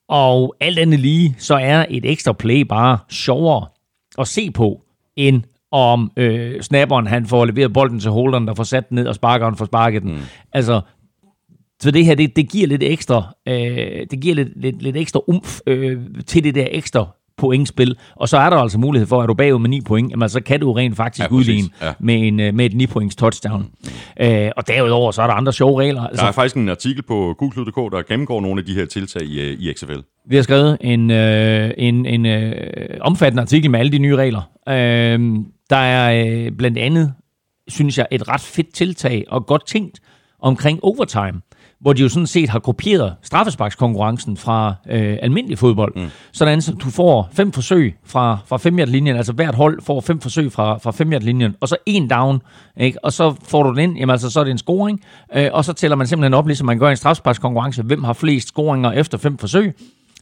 [0.09, 3.65] Og alt andet lige, så er et ekstra play bare sjovere
[4.17, 4.81] at se på,
[5.15, 9.07] end om øh, snapperen han får leveret bolden til holderen, der får sat den ned,
[9.07, 10.11] og sparkeren får sparket den.
[10.11, 10.19] Mm.
[10.53, 10.81] Altså,
[11.81, 15.21] så det her, det, det giver lidt ekstra, øh, det giver lidt, lidt, lidt ekstra
[15.27, 17.97] umf øh, til det der ekstra pointspil.
[18.15, 20.41] Og så er der altså mulighed for, at du bagud med 9 point, jamen, så
[20.41, 21.93] kan du rent faktisk ja, udligne ja.
[21.99, 23.67] med, en, øh, med et 9 points touchdown.
[24.19, 24.25] Mm.
[24.25, 26.01] Øh, og derudover, så er der andre sjove regler.
[26.01, 29.21] Altså, der er faktisk en artikel på google.dk, der gennemgår nogle af de her tiltag
[29.21, 29.99] i, øh, i XFL.
[30.27, 32.53] Vi har skrevet en, øh, en, en øh,
[33.01, 34.41] omfattende artikel med alle de nye regler.
[34.69, 35.19] Øh,
[35.69, 37.13] der er øh, blandt andet,
[37.67, 39.99] synes jeg, et ret fedt tiltag og godt tænkt
[40.39, 41.41] omkring overtime
[41.79, 45.93] hvor de jo sådan set har kopieret straffesparkskonkurrencen fra øh, almindelig fodbold.
[45.95, 46.07] Mm.
[46.31, 50.19] Sådan så du får fem forsøg fra, fra 5 linjen altså hvert hold får fem
[50.19, 52.41] forsøg fra, fra 5 linjen og så en down,
[52.77, 53.05] ikke?
[53.05, 55.01] og så får du den ind, jamen altså så er det en scoring,
[55.35, 58.13] øh, og så tæller man simpelthen op, ligesom man gør i en straffesparkskonkurrence, hvem har
[58.13, 59.73] flest scoringer efter fem forsøg,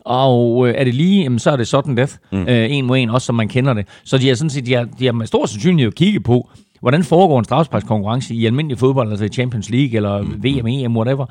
[0.06, 2.48] og øh, er det lige, jamen, så er det sådan death, mm.
[2.48, 3.88] øh, en mod en, også som man kender det.
[4.04, 6.50] Så de har sådan set, de har, de har med stor sandsynlighed at kigge på,
[6.84, 10.44] hvordan foregår en strafsparkskonkurrence i almindelig fodbold, altså i Champions League eller mm.
[10.44, 11.26] VM, EM, whatever,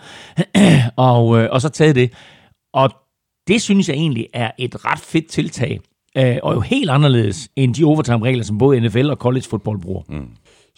[1.10, 2.12] og, øh, og så taget det.
[2.74, 2.90] Og
[3.48, 5.80] det synes jeg egentlig er et ret fedt tiltag,
[6.18, 10.02] øh, og jo helt anderledes end de overtime-regler, som både NFL og college football bruger.
[10.08, 10.28] Mm.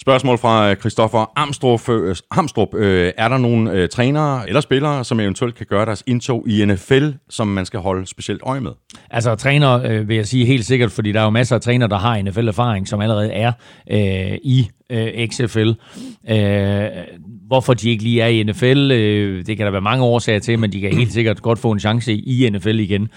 [0.01, 1.89] Spørgsmål fra øh, Christoffer Amstrup.
[1.89, 2.75] Øh, Amstrup.
[2.75, 6.65] Øh, er der nogle øh, trænere eller spillere, som eventuelt kan gøre deres indtog i
[6.65, 8.71] NFL, som man skal holde specielt øje med?
[9.11, 11.89] Altså træner øh, vil jeg sige helt sikkert, fordi der er jo masser af trænere,
[11.89, 13.53] der har NFL-erfaring, som allerede er
[13.91, 15.73] øh, i øh, XFL.
[16.31, 16.89] Øh,
[17.47, 20.59] hvorfor de ikke lige er i NFL, øh, det kan der være mange årsager til,
[20.59, 23.09] men de kan helt sikkert godt få en chance i NFL igen.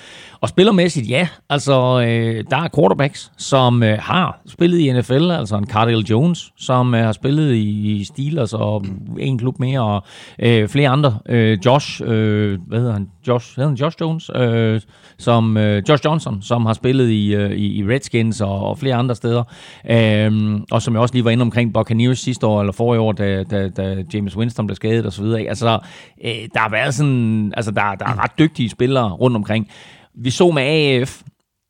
[0.41, 1.73] Og spillermæssigt, ja, altså
[2.07, 6.95] øh, der er quarterbacks, som øh, har spillet i NFL, altså en Cardell Jones, som
[6.95, 8.85] øh, har spillet i Steelers og
[9.19, 10.03] en klub mere, og
[10.39, 11.19] øh, flere andre.
[11.29, 13.07] Øh, Josh, øh, hvad hedder han?
[13.27, 14.31] Josh, hedder han Josh Jones?
[14.35, 14.81] Øh,
[15.17, 19.15] som øh, Josh Johnson, som har spillet i, øh, i Redskins og, og flere andre
[19.15, 19.43] steder,
[19.89, 23.11] øh, og som jeg også lige var inde omkring Buccaneers sidste år, eller forrige år,
[23.11, 25.41] da, da, da James Winston blev skadet og så videre.
[25.41, 25.79] Altså,
[26.25, 29.67] øh, der har været sådan, altså der, der er ret dygtige spillere rundt omkring.
[30.15, 31.21] Vi så med AF,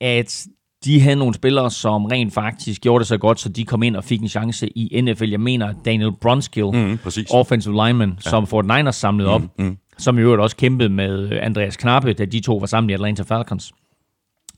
[0.02, 0.48] at
[0.86, 3.96] de havde nogle spillere, som rent faktisk gjorde det så godt, så de kom ind
[3.96, 5.30] og fik en chance i NFL.
[5.30, 7.00] Jeg mener Daniel Brunskill, mm,
[7.32, 8.30] offensive lineman, ja.
[8.30, 9.78] som Fort Niners samlede mm, op, mm.
[9.98, 13.24] Som i øvrigt også kæmpede med Andreas Knappe, da de to var sammen i Atlanta
[13.24, 13.72] Falcons,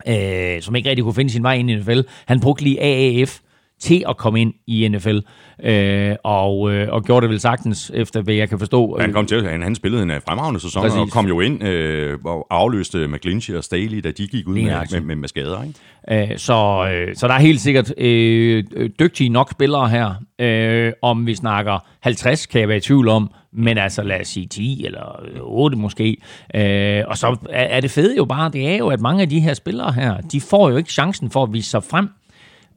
[0.08, 2.00] øh, som ikke rigtig kunne finde sin vej ind i NFL.
[2.26, 3.40] Han brugte lige AAF
[3.80, 5.18] til at komme ind i NFL,
[5.64, 8.98] øh, og, øh, og gjorde det vel sagtens, efter hvad jeg kan forstå.
[9.00, 11.00] Han kom til, han, han spillede en øh, fremragende sæson, Præcis.
[11.00, 14.72] og kom jo ind øh, og afløste McGlinchey og Staley, da de gik ud med,
[14.92, 15.64] med, med, med skader.
[15.64, 16.32] Ikke?
[16.32, 18.64] Øh, så, øh, så der er helt sikkert øh,
[19.00, 20.14] dygtige nok spillere her.
[20.40, 24.28] Øh, om vi snakker 50, kan jeg være i tvivl om, men altså lad os
[24.28, 26.18] sige 10 eller 8 måske.
[26.56, 29.30] Øh, og så er, er det fede jo bare, det er jo, at mange af
[29.30, 32.10] de her spillere her, de får jo ikke chancen for at vise sig frem.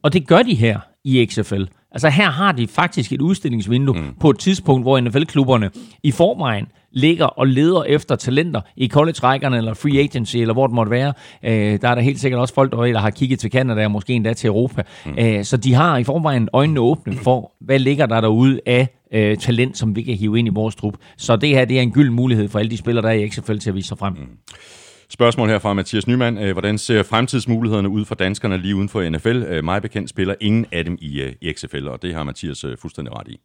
[0.02, 1.64] Og det gør de her i XFL.
[1.92, 4.14] Altså her har de faktisk et udstillingsvindue mm.
[4.20, 5.70] på et tidspunkt, hvor NFL-klubberne
[6.02, 10.74] i forvejen ligger og leder efter talenter i college-rækkerne eller free agency, eller hvor det
[10.74, 11.12] måtte være.
[11.44, 14.12] Øh, der er der helt sikkert også folk, der har kigget til Canada og måske
[14.12, 14.83] endda til Europa.
[15.07, 15.18] Mm.
[15.18, 19.37] Øh, så de har i forvejen øjnene åbne for, hvad ligger der derude af øh,
[19.37, 20.94] talent, som vi kan hive ind i vores trup.
[21.16, 23.28] Så det her det er en gyld mulighed for alle de spillere, der er i
[23.28, 24.12] XFL til at vise sig frem.
[24.12, 24.18] Mm.
[25.11, 26.38] Spørgsmål her fra Mathias Nyman.
[26.38, 29.28] Øh, hvordan ser fremtidsmulighederne ud for danskerne lige uden for NFL?
[29.28, 32.64] Øh, mig bekendt spiller ingen af dem i, øh, i XFL, og det har Mathias
[32.81, 33.40] fuldstændig ret i.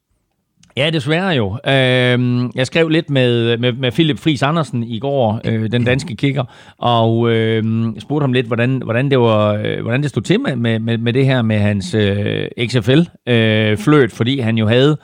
[0.78, 1.58] Ja, desværre jo.
[1.68, 6.16] Øhm, jeg skrev lidt med, med, med Philip Friis Andersen i går, øh, den danske
[6.16, 6.44] kicker,
[6.78, 10.80] og øhm, spurgte ham lidt, hvordan, hvordan, det, var, øh, hvordan det stod til med,
[10.80, 14.98] med, med det her med hans øh, XFL-fløt, fordi han jo havde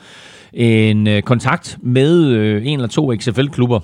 [0.54, 2.28] en kontakt med
[2.64, 3.80] en eller to XFL-klubber,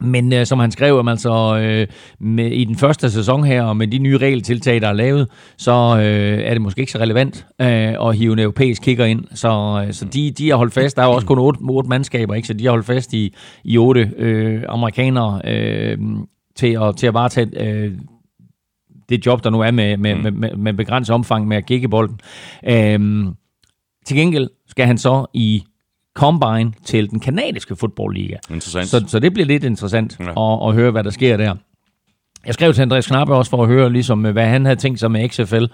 [0.00, 1.86] men øh, som han skrev, altså, øh,
[2.20, 5.72] med, i den første sæson her, og med de nye regeltiltag, der er lavet, så
[5.72, 9.24] øh, er det måske ikke så relevant øh, at hive en europæisk kicker ind.
[9.34, 10.96] Så, øh, så de, de har holdt fast.
[10.96, 12.48] Der er jo også kun otte, otte mandskaber, ikke?
[12.48, 13.34] så de har holdt fast i,
[13.64, 15.98] i otte øh, amerikanere øh,
[16.56, 17.92] til, at, til at varetage øh,
[19.08, 21.88] det job, der nu er med, med, med, med, med begrænset omfang med at gigge
[21.88, 22.20] bolden.
[22.68, 23.26] Øh,
[24.06, 25.64] til gengæld skal han så i
[26.18, 28.36] combine til den kanadiske fodboldliga.
[28.50, 28.88] Interessant.
[28.88, 30.52] Så, så det bliver lidt interessant ja.
[30.54, 31.54] at, at høre, hvad der sker der.
[32.46, 35.10] Jeg skrev til Andreas Knappe også for at høre, ligesom, hvad han havde tænkt sig
[35.10, 35.64] med XFL,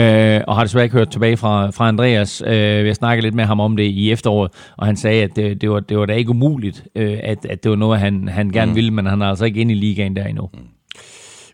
[0.00, 2.42] øh, og har desværre ikke hørt tilbage fra, fra Andreas.
[2.46, 2.52] Øh,
[2.86, 5.70] jeg snakkede lidt med ham om det i efteråret, og han sagde, at det, det,
[5.70, 8.70] var, det var da ikke umuligt, øh, at, at det var noget, han, han gerne
[8.70, 8.76] mm.
[8.76, 10.48] ville, men han er altså ikke inde i ligaen der endnu.
[10.54, 10.60] Mm.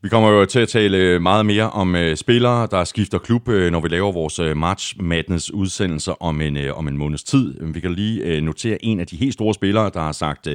[0.06, 3.66] Vi kommer jo til at tale meget mere om uh, spillere, der skifter klub, uh,
[3.66, 7.54] når vi laver vores uh, March Madness udsendelser om en, uh, om en måneds tid.
[7.60, 10.54] Vi kan lige uh, notere en af de helt store spillere, der har sagt uh,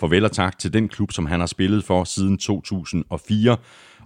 [0.00, 3.56] farvel og tak til den klub, som han har spillet for siden 2004.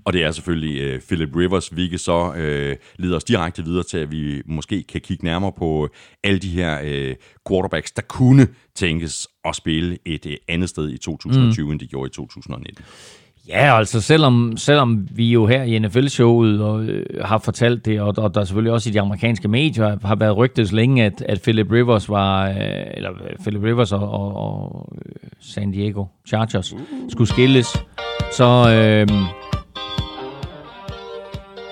[0.04, 3.98] Og det er selvfølgelig uh, Philip Rivers, hvilket så uh, leder os direkte videre til,
[3.98, 5.88] at vi måske kan kigge nærmere på
[6.24, 7.14] alle de her uh,
[7.48, 11.72] quarterbacks, der kunne tænkes at spille et uh, andet sted i 2020, mm.
[11.72, 12.84] end de gjorde i 2019.
[13.48, 18.14] Ja, altså selvom, selvom vi jo her i NFL-showet og, øh, har fortalt det, og,
[18.16, 21.40] og der selvfølgelig også i de amerikanske medier har været rygtet så længe, at, at
[21.42, 22.54] Philip Rivers var, øh,
[22.94, 26.74] eller Philip Rivers og, og, og øh, San Diego Chargers
[27.08, 27.76] skulle skilles,
[28.32, 29.08] så, øh,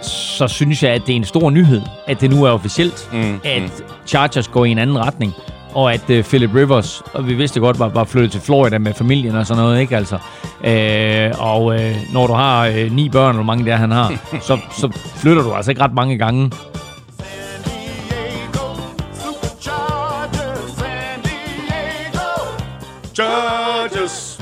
[0.02, 3.40] så synes jeg, at det er en stor nyhed, at det nu er officielt, mm,
[3.44, 3.85] at mm.
[4.06, 5.32] Chargers går i en anden retning
[5.74, 8.94] og at uh, Philip Rivers, og vi vidste godt, var, var flyttet til Florida med
[8.94, 10.16] familien og sådan noget, ikke altså.
[10.61, 14.12] Uh, og uh, når du har uh, ni børn, eller mange der han har,
[14.48, 16.50] så, så flytter du altså ikke ret mange gange.
[23.14, 24.40] Chargers.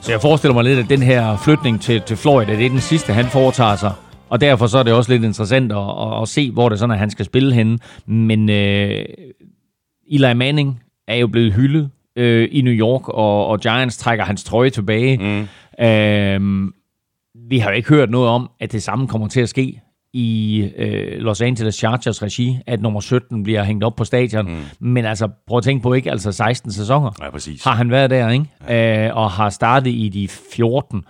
[0.00, 2.80] Så jeg forestiller mig lidt, at den her flytning til, til Florida, det er den
[2.80, 3.92] sidste, han foretager sig.
[4.28, 6.78] Og derfor så er det også lidt interessant at, at, at se, hvor det er
[6.78, 7.78] sådan, at han skal spille henne.
[8.06, 9.04] Men øh,
[10.10, 14.44] Eli Manning er jo blevet hyldet øh, i New York, og, og Giants trækker hans
[14.44, 15.18] trøje tilbage.
[15.18, 15.48] Mm.
[15.84, 16.70] Øh,
[17.48, 19.80] vi har jo ikke hørt noget om, at det samme kommer til at ske
[20.12, 24.46] i øh, Los Angeles Chargers regi, at nummer 17 bliver hængt op på stadion.
[24.46, 24.62] Mm.
[24.80, 26.10] Men altså, prøv at tænke på, ikke?
[26.10, 27.64] Altså 16 sæsoner ja, præcis.
[27.64, 28.44] har han været der, ikke?
[28.68, 29.06] Ja.
[29.06, 31.04] Øh, og har startet i de 14.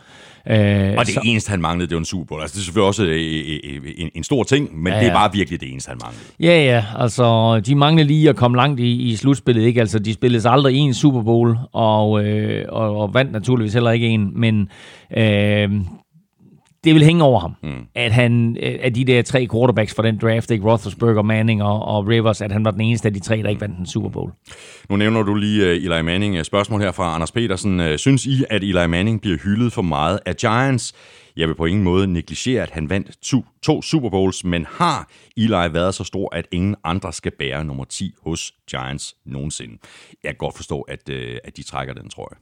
[0.50, 2.40] Øh, og det så, eneste, han manglede, det var en Super Bowl.
[2.40, 5.04] Altså, det er selvfølgelig også øh, øh, en, en stor ting, men ja, ja.
[5.04, 6.24] det var virkelig det eneste, han manglede.
[6.40, 6.84] Ja, ja.
[6.98, 9.62] Altså, de manglede lige at komme langt i, i slutspillet.
[9.62, 9.80] Ikke?
[9.80, 14.06] Altså, de spillede aldrig en Super Bowl, og, øh, og, og vandt naturligvis heller ikke
[14.06, 14.68] en, men
[15.16, 15.70] øh,
[16.84, 17.86] det vil hænge over ham, mm.
[17.94, 22.06] at han at de der tre quarterbacks for den draft, ikke Roethlisberger, Manning og, og
[22.08, 24.32] Rivers, at han var den eneste af de tre, der ikke vandt en Super Bowl.
[24.90, 26.46] Nu nævner du lige uh, Eli Manning.
[26.46, 27.98] Spørgsmål her fra Anders Petersen.
[27.98, 30.94] Synes I, at Eli Manning bliver hyldet for meget af Giants?
[31.36, 35.08] Jeg vil på ingen måde negligere, at han vandt to, to Super Bowls, men har
[35.36, 39.78] Eli været så stor, at ingen andre skal bære nummer 10 hos Giants nogensinde?
[40.22, 42.38] Jeg kan godt forstå, at, uh, at de trækker den, tror jeg.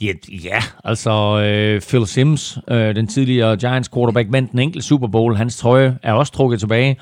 [0.00, 0.12] Ja,
[0.46, 5.36] ja altså øh, Phil Sims, øh, den tidligere Giants quarterback, vandt den enkelte Super Bowl.
[5.36, 6.96] Hans trøje er også trukket tilbage,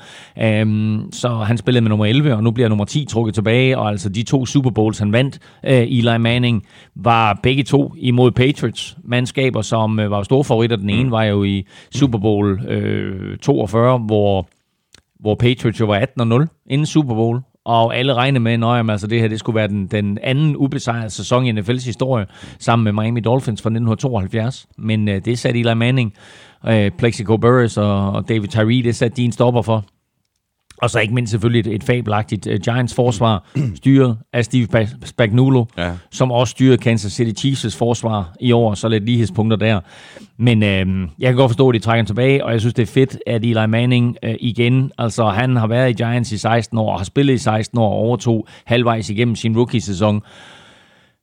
[0.61, 3.77] um, så han spillede med nummer 11, og nu bliver nummer 10 trukket tilbage.
[3.77, 8.31] Og altså de to Super Bowls, han vandt, øh, Eli Manning, var begge to imod
[8.31, 10.75] Patriots mandskaber, som øh, var store favoritter.
[10.75, 11.11] Den ene mm.
[11.11, 14.47] var jo i Super Bowl øh, 42, hvor
[15.19, 19.21] hvor Patriots jo var 18-0 inden Super Bowl, og alle regnede med, at altså, det
[19.21, 22.25] her det skulle være den, den anden ubesejrede sæson i NFL's historie,
[22.59, 24.67] sammen med Miami Dolphins fra 1972.
[24.77, 26.13] Men øh, det satte Eli Manning,
[26.67, 29.85] øh, Plexico Burris og, og David Tyree, det satte de en stopper for.
[30.81, 33.43] Og så ikke mindst selvfølgelig et, et fabelagtigt uh, Giants-forsvar,
[33.75, 34.67] styret af Steve
[35.05, 35.91] Spagnuolo, ja.
[36.11, 39.79] som også styrede Kansas City Chiefs' forsvar i år, så lidt lighedspunkter der.
[40.37, 42.93] Men øh, jeg kan godt forstå, at de trækker tilbage, og jeg synes, det er
[42.93, 46.91] fedt, at Eli Manning øh, igen, altså han har været i Giants i 16 år,
[46.91, 50.21] og har spillet i 16 år, og overtog halvvejs igennem sin rookie-sæson,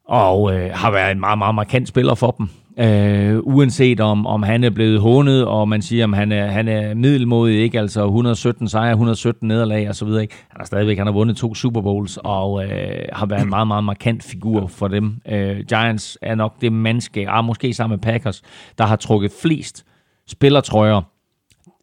[0.09, 2.49] og øh, har været en meget, meget markant spiller for dem.
[2.79, 6.69] Øh, uanset om, om han er blevet hånet, og man siger, om han er, han
[6.69, 7.79] er middelmodig, ikke?
[7.79, 10.23] altså 117 sejre, 117 nederlag og så videre.
[10.23, 10.35] Ikke?
[10.51, 13.67] Han har stadigvæk han har vundet to Super Bowls, og øh, har været en meget,
[13.67, 15.21] meget markant figur for dem.
[15.29, 18.43] Øh, Giants er nok det mandskab, ah, måske sammen med Packers,
[18.79, 19.85] der har trukket flest
[20.29, 21.01] spillertrøjer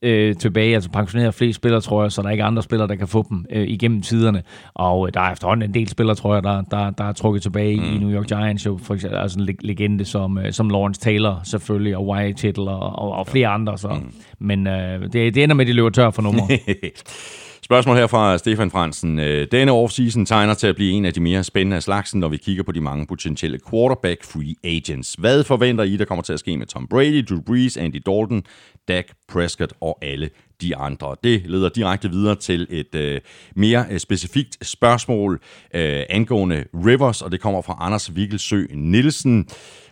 [0.02, 2.96] øh, tilbage, altså pensioneret flest spillere, tror jeg, så der er ikke andre spillere, der
[2.96, 4.44] kan få dem øh, igennem tiderne.
[4.74, 7.42] Og øh, der er efterhånden en del spillere, tror jeg, der, der, der er trukket
[7.42, 7.96] tilbage mm.
[7.96, 11.02] i New York Giants, jo, for eksempel altså en leg- legende som, øh, som Lawrence
[11.02, 13.78] Taylor selvfølgelig, og Wyatt Tittle og, og, og flere andre.
[13.78, 13.88] Så.
[13.88, 14.14] Mm.
[14.40, 16.48] Men øh, det, det ender med, at de løber tør for numre.
[17.72, 19.20] Spørgsmål her fra Stefan Fransen.
[19.20, 22.28] Øh, denne offseason tegner til at blive en af de mere spændende af slagsen, når
[22.28, 25.16] vi kigger på de mange potentielle quarterback free agents.
[25.20, 28.44] Hvad forventer I, der kommer til at ske med Tom Brady, Drew Brees, Andy Dalton,
[28.88, 30.30] Dak Prescott og alle
[30.62, 31.16] de andre.
[31.24, 33.22] Det leder direkte videre til et øh,
[33.56, 35.42] mere øh, specifikt spørgsmål
[35.74, 39.48] øh, angående Rivers, og det kommer fra Anders Vigelsø Nielsen.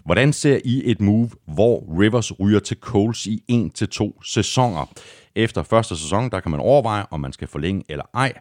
[0.07, 4.89] Hvordan ser I et move, hvor Rivers ryger til Coles i en til to sæsoner?
[5.35, 8.33] Efter første sæson, der kan man overveje, om man skal forlænge eller ej.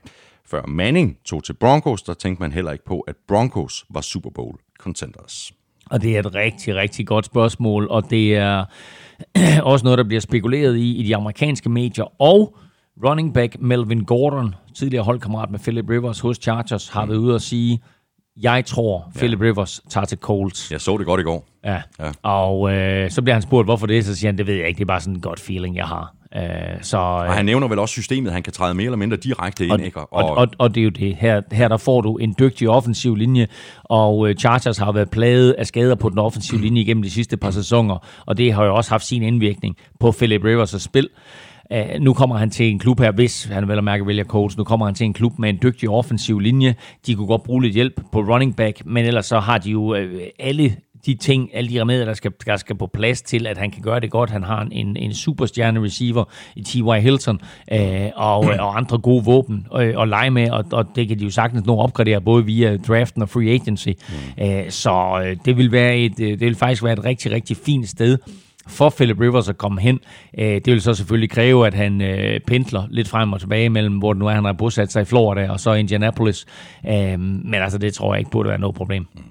[0.45, 4.31] Før Manning tog til Broncos, der tænkte man heller ikke på, at Broncos var Super
[4.31, 5.53] Bowl contenders.
[5.91, 8.65] Og det er et rigtig, rigtig godt spørgsmål, og det er
[9.73, 12.23] også noget, der bliver spekuleret i i de amerikanske medier.
[12.23, 12.57] Og
[13.05, 17.43] running back Melvin Gordon, tidligere holdkammerat med Philip Rivers hos Chargers, har været ude at
[17.43, 17.81] sige,
[18.43, 20.73] jeg tror, Philip Rivers tager til Colts.
[20.73, 21.47] Jeg så det godt i går.
[21.65, 21.83] Ja.
[22.01, 22.11] Ja.
[22.23, 24.79] Og øh, så bliver han spurgt, hvorfor det, så siger han, det ved jeg ikke,
[24.79, 26.15] det er bare sådan en godt feeling, jeg har.
[26.37, 26.43] Øh,
[26.83, 29.83] så, Og han nævner vel også systemet, han kan træde mere eller mindre direkte ind,
[29.83, 30.01] ikke?
[30.01, 31.17] og, og, og, og det er jo det.
[31.17, 33.47] Her, her der får du en dygtig offensiv linje,
[33.85, 37.37] og øh, Chargers har været plaget af skader på den offensive linje igennem de sidste
[37.37, 41.09] par sæsoner, og det har jo også haft sin indvirkning på Philip Rivers' spil.
[41.71, 44.59] Uh, nu kommer han til en klub her, hvis han vel at mærke vælger coach,
[44.59, 46.75] nu kommer han til en klub med en dygtig offensiv linje.
[47.07, 49.95] De kunne godt bruge lidt hjælp på running back, men ellers så har de jo
[49.95, 50.77] øh, alle
[51.07, 53.83] de ting, alle de remedier, der skal, der skal på plads til, at han kan
[53.83, 54.31] gøre det godt.
[54.31, 56.25] Han har en, en superstjerne receiver
[56.57, 57.01] i T.Y.
[57.01, 57.41] Hilton,
[57.73, 61.25] øh, og, og andre gode våben øh, at lege med, og, og det kan de
[61.25, 63.89] jo sagtens nå at opgradere, både via draften og free agency.
[63.89, 64.45] Mm.
[64.45, 67.57] Øh, så øh, det vil, være et, øh, det vil faktisk være et rigtig, rigtig
[67.57, 68.19] fint sted
[68.67, 70.01] for Philip Rivers at komme hen.
[70.39, 73.99] Øh, det vil så selvfølgelig kræve, at han øh, pendler lidt frem og tilbage mellem,
[73.99, 76.47] hvor det nu er, han har bosat sig i Florida, og så Indianapolis.
[76.89, 79.07] Øh, men altså, det tror jeg ikke burde være noget problem.
[79.15, 79.23] Mm.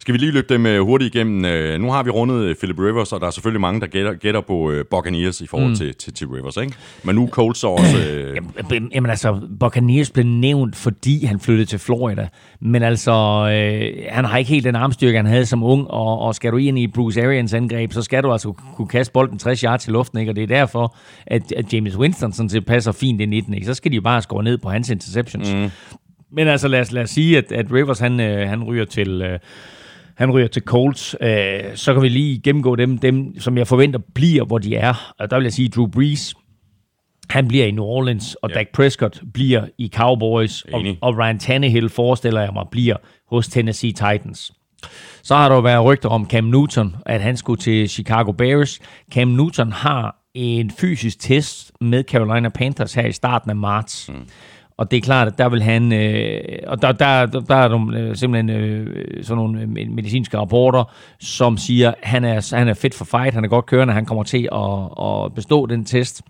[0.00, 1.44] Skal vi lige løbe dem øh, hurtigt igennem?
[1.44, 4.14] Øh, Nu har vi rundet øh, Philip Rivers, og der er selvfølgelig mange, der gætter,
[4.14, 5.76] gætter på Buccaneers i forhold mm.
[5.76, 6.72] til, til, til Rivers, ikke?
[7.02, 7.98] Men nu Colts så også...
[7.98, 8.36] Øh,
[8.70, 12.28] Jamen, Jamen altså, Buccaneers blev nævnt, fordi han flyttede til Florida.
[12.60, 16.34] Men altså, øh, han har ikke helt den armstyrke, han havde som ung, og, og
[16.34, 19.60] skal du ind i Bruce Arians angreb, så skal du altså kunne kaste bolden 60
[19.60, 20.32] yards til luften, ikke?
[20.32, 20.96] Og det er derfor,
[21.26, 23.66] at, at James Winston sådan set passer fint ind i den, ikke?
[23.66, 25.54] Så skal de jo bare score ned på hans interceptions.
[25.54, 25.70] Mm.
[26.32, 29.22] Men altså, lad os, lad os sige, at, at Rivers, han, øh, han ryger til...
[29.22, 29.38] Øh,
[30.14, 33.98] han ryger til Colts, øh, så kan vi lige gennemgå dem, dem, som jeg forventer
[34.14, 35.14] bliver, hvor de er.
[35.18, 36.34] Og der vil jeg sige, Drew Brees,
[37.30, 38.54] han bliver i New Orleans, og Ja.
[38.54, 42.96] Dak Prescott bliver i Cowboys, og, og Ryan Tannehill forestiller jeg mig bliver
[43.30, 44.52] hos Tennessee Titans.
[45.22, 48.80] Så har der jo været rygter om Cam Newton, at han skulle til Chicago Bears.
[49.12, 54.08] Cam Newton har en fysisk test med Carolina Panthers her i starten af marts.
[54.08, 54.28] Mm.
[54.82, 55.92] Og det er klart, at der vil han...
[55.92, 60.92] Øh, og der, der, der, er nogle, øh, simpelthen øh, sådan nogle øh, medicinske rapporter,
[61.20, 64.06] som siger, at han er, han er fit for fight, han er godt kørende, han
[64.06, 66.22] kommer til at, at bestå den test.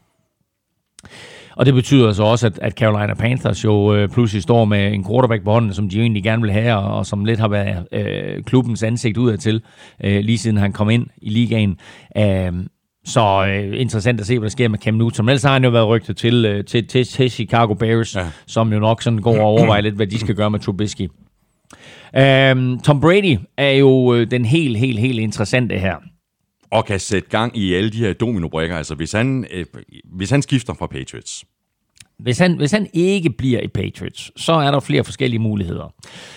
[1.56, 5.06] Og det betyder så også, at, at Carolina Panthers jo øh, pludselig står med en
[5.06, 7.48] quarterback på hånden, som de jo egentlig gerne vil have, og, og som lidt har
[7.48, 9.62] været øh, klubbens ansigt udadtil,
[10.04, 11.78] øh, lige siden han kom ind i ligaen.
[12.16, 12.52] Øh,
[13.04, 15.24] så øh, interessant at se, hvad der sker med Cam Newton.
[15.26, 18.30] Men ellers har han jo været rygtet til, øh, til, til, til Chicago Bears, Ja.
[18.46, 21.08] som jo nok sådan går og overvejer lidt, hvad de skal gøre med Trubisky.
[22.52, 25.96] Um, Tom Brady er jo øh, den helt, helt, helt interessante her.
[26.70, 28.76] og kan sætte gang i alle de her dominobrikker.
[28.76, 29.66] Altså, hvis han, øh,
[30.16, 31.44] hvis han skifter fra Patriots,
[32.22, 35.92] Hvis han, hvis han ikke bliver i Patriots, så er der flere forskellige muligheder.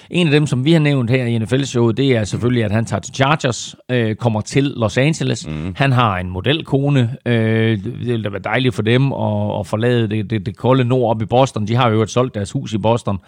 [0.09, 2.85] En af dem, som vi har nævnt her i NFL-showet, det er selvfølgelig, at han
[2.85, 5.47] tager til Chargers, øh, kommer til Los Angeles.
[5.47, 5.73] Mm.
[5.75, 7.15] Han har en modelkone.
[7.25, 10.83] Øh, det vil da være dejligt for dem at, at forlade det, det, det kolde
[10.85, 11.67] nord op i Boston.
[11.67, 13.19] De har jo et solgt deres hus i Boston.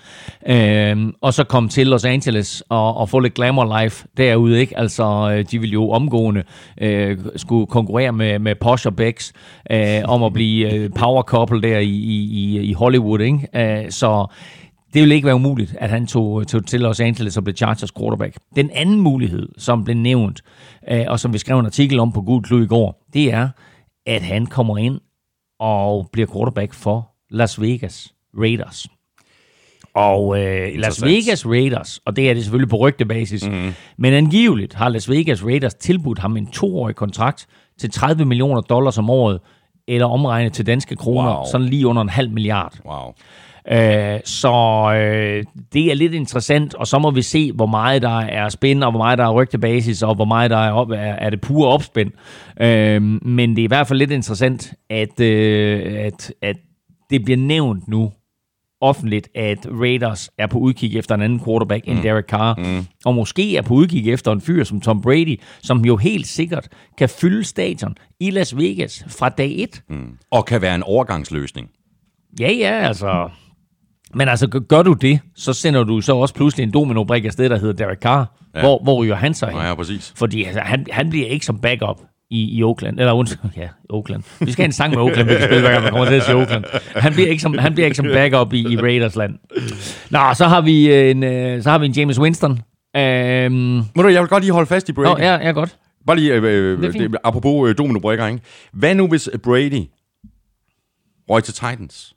[0.48, 4.60] Øh, og så komme til Los Angeles og, og få lidt glamour life derude.
[4.60, 4.78] Ikke?
[4.78, 6.44] Altså, øh, de vil jo omgående
[6.82, 9.34] øh, skulle konkurrere med, med Posh og Becks
[9.72, 13.20] øh, om at blive øh, power couple der i, i, i- i Hollywood.
[13.20, 13.48] Ikke?
[13.86, 14.26] Øh, så
[14.94, 17.92] det ville ikke være umuligt, at han tog, tog til Los Angeles og blev Chargers
[18.00, 18.36] quarterback.
[18.56, 20.42] Den anden mulighed, som blev nævnt,
[20.92, 23.50] øh, og som vi skrev en artikel om på Gud Klud i går, det er,
[24.06, 25.00] at han kommer ind
[25.60, 28.88] og bliver quarterback for Las Vegas Raiders.
[29.96, 31.04] Og øh, Las.
[31.04, 33.74] Vegas Raiders, og det er det selvfølgelig på rygtebasis, mm.
[33.98, 37.48] men angiveligt har Las Vegas Raiders tilbudt ham en toårig kontrakt
[37.80, 39.40] til 30 millioner dollars om året,
[39.88, 41.46] eller omregnet til danske kroner, Wow.
[41.52, 42.74] sådan lige under en halv milliard.
[42.86, 43.14] wow.
[43.72, 44.54] Øh, så
[44.96, 48.84] øh, det er lidt interessant, og så må vi se, hvor meget der er spænd,
[48.84, 51.42] og hvor meget der er rygtebasis, og hvor meget der er, op, er, er det
[51.42, 52.12] pure opspænd.
[52.62, 56.56] Øh, men det er i hvert fald lidt interessant, at, øh, at, at
[57.10, 58.12] det bliver nævnt nu
[58.82, 62.86] offentligt, at Raiders er på udkig efter en anden quarterback end Derek Carr, mm.
[63.06, 66.68] og måske er på udkig efter en fyr som Tom Brady, som jo helt sikkert
[66.98, 69.82] kan fylde stadion i Las Vegas fra dag 1.
[69.90, 70.18] Mm.
[70.32, 71.70] Og kan være en overgangsløsning.
[72.40, 73.30] Ja, ja, altså...
[74.14, 77.50] Men altså, gør- gør du det, så sender du så også pludselig en domino-brik afsted,
[77.50, 78.38] der hedder Derek Carr.
[78.56, 78.62] Ja.
[78.62, 79.58] Hvor, hvor ryger han så hen?
[79.58, 80.14] Ja, ja, præcis.
[80.16, 83.00] Fordi altså, han, han bliver ikke som backup i, i Oakland.
[83.00, 84.24] Eller undskyld, ja, Oakland.
[84.40, 86.14] Vi skal have en sang med Oakland, vi kan spille, hver gang man kommer til
[86.16, 86.64] at sige Oakland.
[86.96, 89.34] Han bliver ikke som, han bliver ikke som backup i, i Raiders land.
[90.10, 92.60] Nå, så har vi en, øh, så har vi en James Winston.
[92.98, 95.06] Øhm, Må du, jeg vil godt lige holde fast i Brady.
[95.06, 95.78] nå, ja, ja, godt.
[96.08, 98.40] Bare lige, øh, øh, Det det, apropos øh, dominobrikker, ikke?
[98.74, 99.84] Hvad nu hvis Brady
[101.30, 102.14] røg til Titans,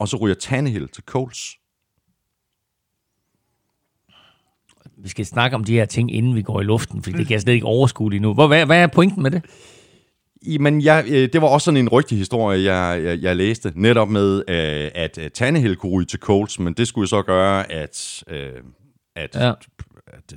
[0.00, 1.56] og så ryger Tannehill til Colts?
[5.02, 7.32] Vi skal snakke om de her ting, inden vi går i luften, fordi det kan
[7.34, 8.34] jeg slet ikke overskue lige nu.
[8.34, 9.42] Hvor, hvad, hvad er pointen med det?
[10.60, 14.08] Men jeg, øh, det var også sådan en rygtig historie, jeg, jeg, jeg læste, netop
[14.08, 18.22] med, øh, at øh, Tannehill kunne ryge til Colts, men det skulle så gøre, at,
[19.16, 19.52] at, Ja.
[20.06, 20.34] at,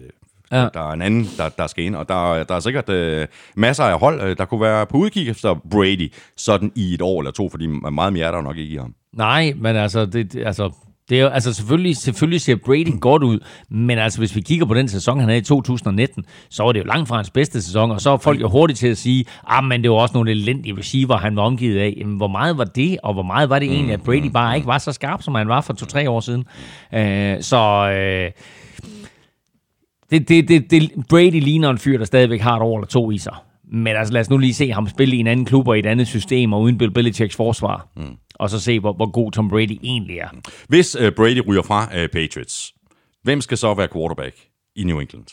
[0.52, 0.68] Ja.
[0.74, 3.84] der er en anden, der, der skal ind, og der, der er sikkert øh, masser
[3.84, 7.32] af hold, øh, der kunne være på udkig efter Brady, sådan i et år eller
[7.32, 8.96] to, fordi meget mere er der nok ikke i ham.
[9.14, 10.72] Nej, men altså, det- altså,
[11.10, 13.40] det er jo, altså selvfølgelig, selvfølgelig ser Brady godt ud,
[13.70, 16.80] men altså hvis vi kigger på den sæson, han havde i 2019, så var det
[16.80, 19.26] jo langt fra hans bedste sæson, og så er folk jo hurtigt til at sige,
[19.48, 21.94] ah, men det var også nogle elendige receiver, han var omgivet af.
[21.98, 24.68] Jamen, hvor meget var det, og hvor meget var det egentlig, at Brady bare ikke
[24.68, 26.46] var så skarp, som han var for to-tre år siden?
[26.94, 27.90] Øh, så...
[27.90, 28.32] Øh,
[30.10, 33.12] det, det, det, det, Brady ligner en fyr, der stadigvæk har et år eller to
[33.12, 33.36] i sig.
[33.74, 35.80] Men altså, lad os nu lige se ham spille i en anden klub og i
[35.80, 37.88] et andet system, og uden Bill Belichicks forsvar.
[37.96, 38.18] Mm.
[38.36, 40.30] Og så se, hvor, hvor god Tom Brady egentlig er.
[40.68, 42.74] Hvis øh, Brady ryger fra øh, Patriots,
[43.24, 44.36] hvem skal så være quarterback
[44.76, 45.26] i New England?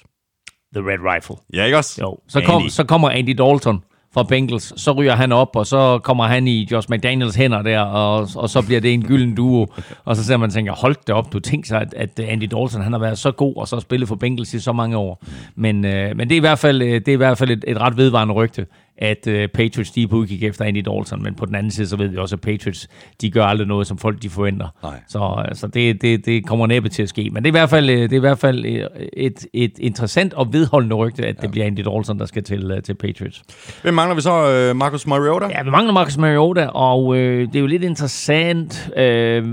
[0.74, 1.36] The Red Rifle.
[1.54, 2.00] Ja, ikke også?
[2.02, 2.18] Jo.
[2.28, 2.68] Så, kom, Andy.
[2.68, 3.84] så kommer Andy Dalton
[4.14, 4.72] fra Bengals.
[4.76, 8.50] Så ryger han op, og så kommer han i Josh McDaniels hænder der, og, og
[8.50, 9.66] så bliver det en gylden duo.
[10.04, 12.82] Og så ser man tænker, hold det op, du tænker sig, at, at Andy Dalton
[12.82, 15.22] han har været så god, og så spillet for Bengals i så mange år.
[15.54, 17.64] Men, øh, men det er i hvert fald, øh, det er i hvert fald et,
[17.68, 18.66] et ret vedvarende rygte,
[19.00, 21.86] at øh, Patriots de er på udkig efter Andy Dalton, men på den anden side,
[21.86, 22.88] så ved vi også, at Patriots
[23.20, 24.68] de gør aldrig noget, som folk de forventer.
[24.82, 25.00] Nej.
[25.08, 27.30] Så altså, det, det, det kommer næppe til at ske.
[27.30, 29.78] Men det er i hvert fald, øh, det er i hvert fald øh, et, et
[29.78, 31.42] interessant og vedholdende rygte, at ja.
[31.42, 33.42] det bliver Andy Dalton, der skal til, øh, til Patriots.
[33.82, 34.50] Hvem mangler vi så?
[34.50, 35.46] Øh, Marcus Mariota?
[35.46, 39.44] Ja, vi mangler Marcus Mariota, og øh, det er jo lidt interessant, øh,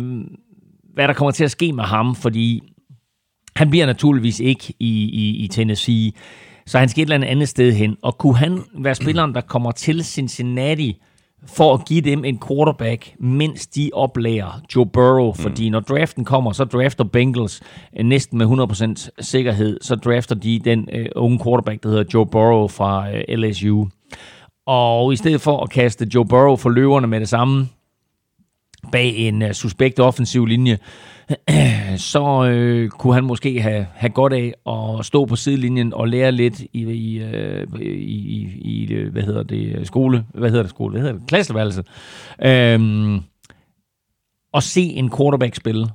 [0.94, 2.62] hvad der kommer til at ske med ham, fordi
[3.56, 6.12] han bliver naturligvis ikke i, i, i Tennessee,
[6.68, 7.98] så han skal et eller andet andet sted hen.
[8.02, 11.02] Og kunne han være spilleren, der kommer til Cincinnati
[11.46, 15.34] for at give dem en quarterback, mens de oplærer Joe Burrow?
[15.34, 17.62] Fordi når draften kommer, så drafter Bengals
[18.00, 18.46] øh, næsten med
[19.08, 23.38] 100% sikkerhed, så drafter de den øh, unge quarterback, der hedder Joe Burrow fra øh,
[23.38, 23.86] LSU.
[24.66, 27.68] Og i stedet for at kaste Joe Burrow for løverne med det samme,
[28.92, 30.78] bag en uh, suspekt offensiv linje,
[31.98, 36.32] så øh, kunne han måske have, have godt af at stå på sidelinjen og lære
[36.32, 40.92] lidt i, i, øh, i, i, i hvad hedder det, skole, hvad hedder det skole,
[40.92, 41.88] hvad hedder det, klasseværelset.
[42.46, 43.20] øhm,
[44.54, 45.88] og se en quarterback spille,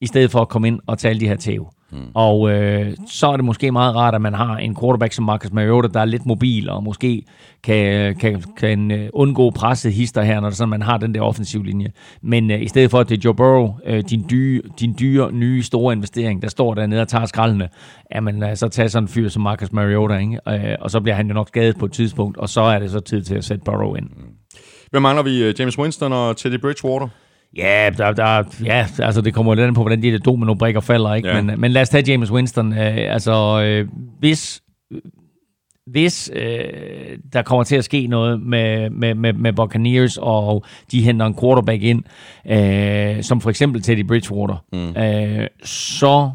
[0.00, 1.72] i stedet for at komme ind og tage alle de her tæv.
[1.92, 1.98] Mm.
[2.14, 5.52] Og øh, så er det måske meget rart, at man har en quarterback som Marcus
[5.52, 7.22] Mariota, der er lidt mobil, og måske
[7.62, 11.20] kan, kan, kan øh, undgå presset hister her, når det sådan, man har den der
[11.20, 11.92] offensiv linje.
[12.22, 15.32] Men øh, i stedet for, at det er Joe Burrow, øh, din, dyre, din dyre,
[15.32, 17.68] nye, store investering, der står dernede og tager skraldene,
[18.10, 20.38] at øh, så tager sådan en fyr som Marcus Mariota, ikke?
[20.48, 22.90] Øh, og så bliver han jo nok skadet på et tidspunkt, og så er det
[22.90, 24.06] så tid til at sætte Burrow ind.
[24.16, 24.22] Mm.
[24.90, 25.44] Hvem mangler vi?
[25.44, 27.08] Øh, James Winston og Teddy Bridgewater?
[27.56, 31.14] Ja, der, der, ja, altså det kommer lidt an på, hvordan de der domino-brikker falder,
[31.14, 31.28] ikke?
[31.28, 31.36] Ja.
[31.36, 31.42] Ja.
[31.42, 32.72] Men, men lad os tage James Winston.
[32.72, 33.88] Øh, altså, øh,
[34.18, 34.62] hvis,
[35.86, 41.02] hvis øh, der kommer til at ske noget med, med, med, med Buccaneers, og de
[41.02, 42.02] henter en quarterback ind,
[42.50, 45.02] øh, som for eksempel Teddy Bridgewater, mm.
[45.02, 46.30] øh, så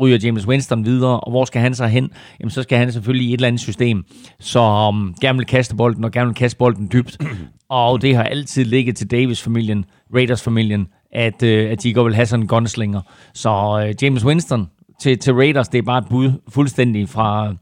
[0.00, 2.10] ryger James Winston videre, og hvor skal han så hen?
[2.40, 4.04] Jamen, så skal han selvfølgelig i et eller andet system,
[4.40, 7.18] som gerne vil kaste bolden, og gerne vil kaste bolden dybt.
[7.68, 9.84] og det har altid ligget til Davis-familien,
[10.14, 13.00] Raiders-familien, at, øh, at de godt vil have sådan en gunslinger.
[13.34, 14.68] Så øh, James Winston
[15.00, 17.54] til, til Raiders, det er bare et bud fuldstændig fra,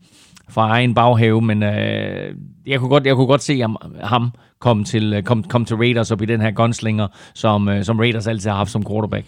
[0.49, 2.35] fra egen baghave, men øh,
[2.67, 5.77] jeg, kunne godt, jeg kunne godt se ham, ham komme til, øh, kom, kom til
[5.77, 9.27] Raiders op i den her gunslinger, som, øh, som Raiders altid har haft som quarterback.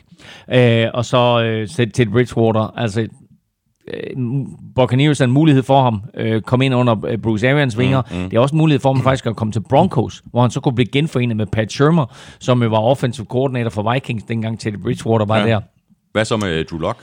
[0.52, 3.08] Øh, og så øh, til, til Bridgewater, altså
[4.74, 8.02] Buccaneers er en mulighed for ham øh, komme ind under øh, Bruce Arians vinger.
[8.10, 8.30] Mm, mm.
[8.30, 10.60] Det er også en mulighed for ham faktisk at komme til Broncos, hvor han så
[10.60, 12.06] kunne blive genforenet med Pat Shermer,
[12.40, 15.46] som jo var offensive coordinator for Vikings, dengang Teddy Bridgewater var Ja.
[15.46, 15.60] der.
[16.12, 16.98] Hvad så med Drew Lock?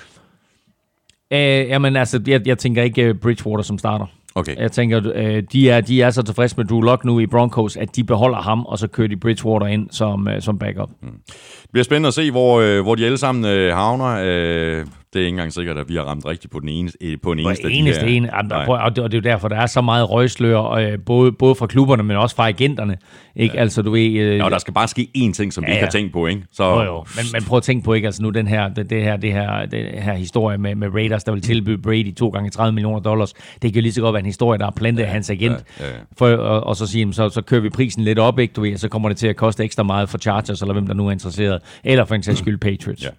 [1.34, 4.06] Øh, jamen altså, jeg, jeg tænker ikke øh, Bridgewater som starter.
[4.36, 4.56] Okay.
[4.58, 7.78] Jeg tænker, øh, de, er, de er så tilfredse med Drew Lock nu i Broncos,
[7.78, 10.90] at de beholder ham, og så kører de Bridgewater ind som, øh, som backup.
[11.02, 14.22] Det bliver spændende at se, hvor, øh, hvor de alle sammen øh, havner.
[14.26, 17.18] Øh, det er ikke engang sikkert, at vi har ramt rigtigt på den ene, øh,
[17.24, 18.16] på den eneste de eneste her.
[18.16, 18.66] ene, Nej.
[18.68, 21.32] og, og, det, og det er jo derfor, der er så meget røgslør, øh, både,
[21.32, 22.98] både fra klubberne, men også fra agenterne.
[23.36, 23.56] Ikke?
[23.56, 23.62] Ja.
[23.62, 24.06] Altså, du ved...
[24.12, 25.92] Øh, Ja, og der skal bare ske én ting, som vi Ja, ikke har ja.
[25.92, 26.42] tænkt på, ikke?
[26.52, 27.06] Så, Jo, jo.
[27.16, 28.06] Men, men prøv at tænke på, ikke?
[28.08, 31.24] Altså nu den her, det, det her, det her, det her historie med, med Raiders,
[31.24, 33.34] der vil tilbyde Brady to gange 30 millioner dollars.
[33.34, 35.64] Det kan jo lige så godt være en historie, der er plantet af hans agent.
[35.80, 35.92] ja, ja.
[36.18, 38.54] For, og, og, så sige, så, så kører vi prisen lidt op, ikke?
[38.54, 40.88] Du ved, og så kommer det til at koste ekstra meget for Chargers, eller hvem
[40.88, 41.60] der nu er interesseret.
[41.84, 43.04] Eller for en sags skyld Patriots.
[43.04, 43.10] Ja.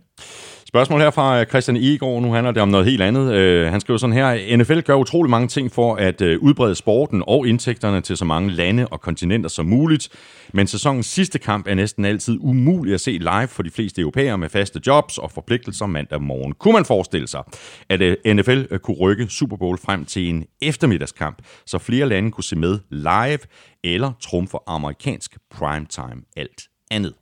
[0.72, 2.22] Spørgsmål her fra øh, Christian Egaard.
[2.22, 3.32] Nu handler det om noget helt andet.
[3.32, 4.56] Øh, han skriver sådan her.
[4.56, 8.50] NFL gør utrolig mange ting for at øh, udbrede sporten og indtægterne til så mange
[8.50, 10.08] lande og kontinenter som muligt.
[10.52, 14.38] Men sæsonens sidste kamp er næsten altid umulig at se live for de fleste europæere
[14.38, 16.52] med faste jobs og forpligtelser mandag morgen.
[16.52, 17.42] Kunne man forestille sig,
[17.88, 22.30] at øh, NFL øh, kunne rykke Super Bowl frem til en eftermiddagskamp, så flere lande
[22.30, 23.38] kunne se med live
[23.84, 27.19] eller trumfe amerikansk primetime alt andet?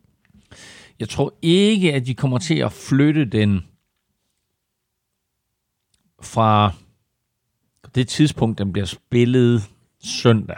[1.00, 3.66] Jeg tror ikke, at de kommer til at flytte den
[6.22, 6.72] fra
[7.94, 9.62] det tidspunkt, den bliver spillet
[10.00, 10.56] søndag.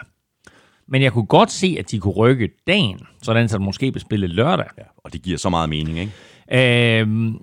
[0.87, 4.01] Men jeg kunne godt se, at de kunne rykke dagen, sådan så den måske blev
[4.01, 4.67] spillet lørdag.
[4.79, 7.01] Ja, og det giver så meget mening, ikke?
[7.01, 7.43] Øhm,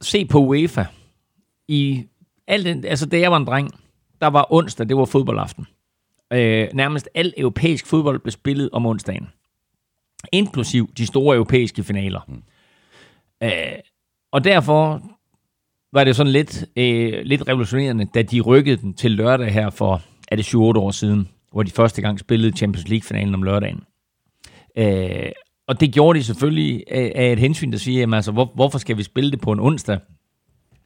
[0.00, 0.84] se på UEFA.
[1.68, 2.04] I
[2.46, 3.70] al den, altså, da jeg var en dreng,
[4.20, 5.66] der var onsdag, det var fodboldaften.
[6.32, 9.28] Øh, nærmest al europæisk fodbold blev spillet om onsdagen
[10.32, 12.20] inklusiv de store europæiske finaler.
[12.28, 12.42] Mm.
[13.42, 13.78] Øh,
[14.32, 15.02] og derfor
[15.92, 20.02] var det sådan lidt, øh, lidt revolutionerende, da de rykkede den til lørdag her for,
[20.28, 23.82] er det 7-8 år siden, hvor de første gang spillede Champions League-finalen om lørdagen.
[24.78, 25.30] Øh,
[25.68, 28.78] og det gjorde de selvfølgelig af, af et hensyn, der siger, jamen, altså, hvor, hvorfor
[28.78, 29.98] skal vi spille det på en onsdag?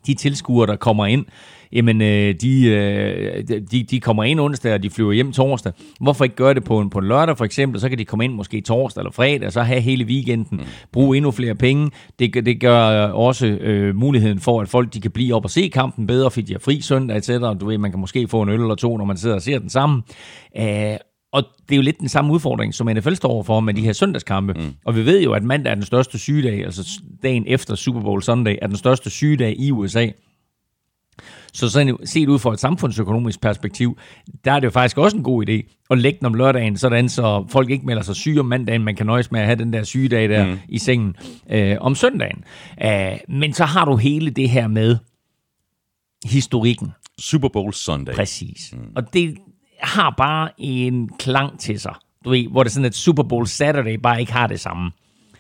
[0.07, 1.26] De tilskuere, der kommer ind,
[1.73, 5.73] jamen øh, de, øh, de, de kommer ind onsdag, og de flyver hjem torsdag.
[6.01, 7.81] Hvorfor ikke gøre det på en, på en lørdag for eksempel?
[7.81, 10.66] Så kan de komme ind måske torsdag eller fredag, og så have hele weekenden, mm.
[10.93, 11.91] bruge endnu flere penge.
[12.18, 15.68] Det, det gør også øh, muligheden for, at folk de kan blive op og se
[15.68, 17.31] kampen bedre, fordi de har fri søndag, etc.
[17.61, 19.59] Du ved, man kan måske få en øl eller to, når man sidder og ser
[19.59, 20.03] den sammen.
[20.57, 20.97] Æh,
[21.33, 23.93] og det er jo lidt den samme udfordring, som NFL står overfor med de her
[23.93, 24.53] søndagskampe.
[24.53, 24.75] Mm.
[24.85, 28.23] Og vi ved jo, at mandag er den største sygedag, altså dagen efter Super Bowl
[28.23, 30.09] Sunday, er den største sygedag i USA.
[31.53, 33.99] Så sådan set ud fra et samfundsøkonomisk perspektiv,
[34.45, 37.09] der er det jo faktisk også en god idé at lægge den om lørdagen, sådan
[37.09, 39.73] så folk ikke melder sig syge om mandagen, man kan nøjes med at have den
[39.73, 40.59] der sygedag der mm.
[40.68, 41.16] i sengen
[41.51, 42.45] øh, om søndagen.
[42.85, 44.97] Uh, men så har du hele det her med
[46.25, 46.93] historikken.
[47.18, 48.12] Super Bowl Sunday.
[48.12, 48.73] Præcis.
[48.73, 48.79] Mm.
[48.97, 49.37] Og det
[49.81, 51.95] har bare en klang til sig,
[52.25, 54.91] du ved, hvor det er sådan, at Super Bowl Saturday bare ikke har det samme.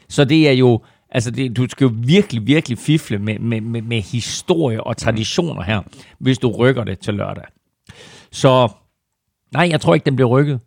[0.08, 0.82] Så det er jo
[1.12, 5.62] Altså, det, du skal jo virkelig, virkelig fifle med, med, med, med historie og traditioner
[5.62, 5.82] her,
[6.18, 7.44] hvis du rykker det til lørdag.
[8.30, 8.68] Så
[9.52, 10.60] nej, jeg tror ikke, den bliver rykket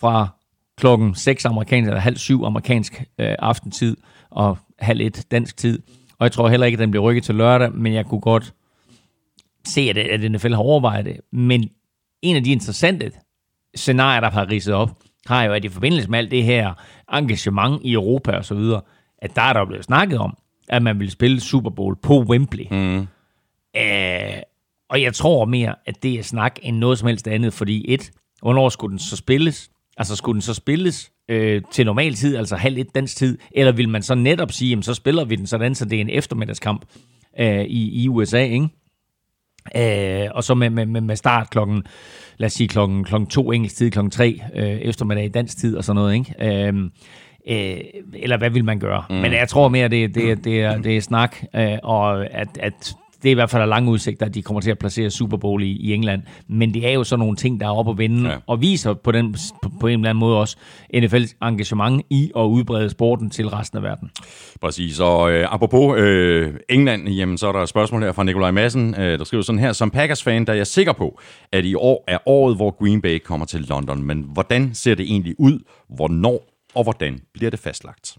[0.00, 0.28] fra
[0.76, 3.96] klokken 6 amerikansk, eller halv syv amerikansk øh, aftentid,
[4.30, 5.82] og halv et dansk tid.
[6.18, 8.54] Og jeg tror heller ikke, at den bliver rykket til lørdag, men jeg kunne godt
[9.66, 11.20] se, at, at NFL har overvejet det.
[11.32, 11.70] Men
[12.22, 13.12] en af de interessante
[13.74, 14.90] scenarier, der har ridset op,
[15.26, 16.74] har jo, at i forbindelse med alt det her
[17.12, 18.80] engagement i Europa og så videre,
[19.18, 20.36] at der er der blevet snakket om,
[20.68, 22.64] at man vil spille Super Bowl på Wembley.
[22.70, 23.06] Mm.
[23.74, 24.40] Æh,
[24.90, 28.10] og jeg tror mere, at det er snak end noget som helst andet, fordi et,
[28.42, 29.70] hvornår skulle den så spilles?
[29.96, 33.72] Altså skulle den så spilles øh, til normal tid, altså halv et dansk tid, eller
[33.72, 36.10] vil man så netop sige, jamen, så spiller vi den sådan, så det er en
[36.10, 36.84] eftermiddagskamp
[37.40, 38.68] øh, i, i USA, ikke?
[39.76, 41.82] Øh, og så med, med, med start klokken,
[42.36, 45.76] lad os sige klokken, klokken to engelsk tid, klokken tre øh, eftermiddag i dansk tid
[45.76, 46.66] og sådan noget, ikke?
[46.66, 46.90] Øh,
[47.48, 47.76] Øh,
[48.14, 49.04] eller hvad vil man gøre?
[49.10, 49.16] Mm.
[49.16, 52.94] Men jeg tror mere, det, det, det, er, det er snak, øh, og at, at
[53.22, 55.62] det er i hvert fald lange udsigter, at de kommer til at placere Super Bowl
[55.62, 56.22] i, i England.
[56.48, 58.36] Men det er jo sådan nogle ting, der er oppe at vende, ja.
[58.46, 60.56] og viser på, den, på, på en eller anden måde også
[60.94, 64.10] NFL's engagement i at udbrede sporten til resten af verden.
[64.60, 68.50] Præcis, og øh, apropos øh, England, jamen, så er der et spørgsmål her fra Nikolaj
[68.50, 71.20] Madsen, øh, der skriver sådan her, som Packers-fan, der er jeg sikker på,
[71.52, 74.02] at i år er året, hvor Green Bay kommer til London.
[74.02, 75.58] Men hvordan ser det egentlig ud?
[75.96, 78.18] Hvornår og hvordan bliver det fastlagt?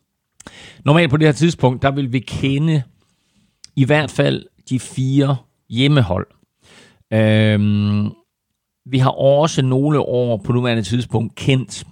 [0.86, 2.84] Normalt på det her tidspunkt, der vil vi kende
[3.76, 5.38] i hvert fald de fire
[5.70, 6.28] hjemmehold.
[7.14, 8.12] Øhm,
[8.86, 11.84] vi har også nogle år på nuværende tidspunkt kendt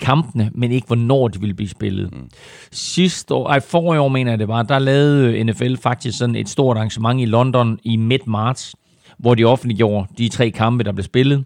[0.00, 2.12] kampene, men ikke hvornår de ville blive spillet.
[2.12, 2.30] Mm.
[2.72, 6.48] Sidste år, ej, forrige år mener jeg det var, der lavede NFL faktisk sådan et
[6.48, 8.74] stort arrangement i London i midt marts,
[9.18, 11.44] hvor de offentliggjorde de tre kampe, der blev spillet.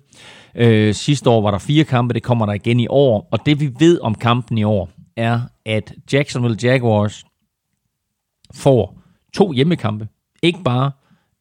[0.56, 3.28] Øh, sidste år var der fire kampe, det kommer der igen i år.
[3.30, 7.24] Og det vi ved om kampen i år, er, at Jacksonville Jaguars
[8.54, 8.98] får
[9.34, 10.08] to hjemmekampe.
[10.42, 10.90] Ikke bare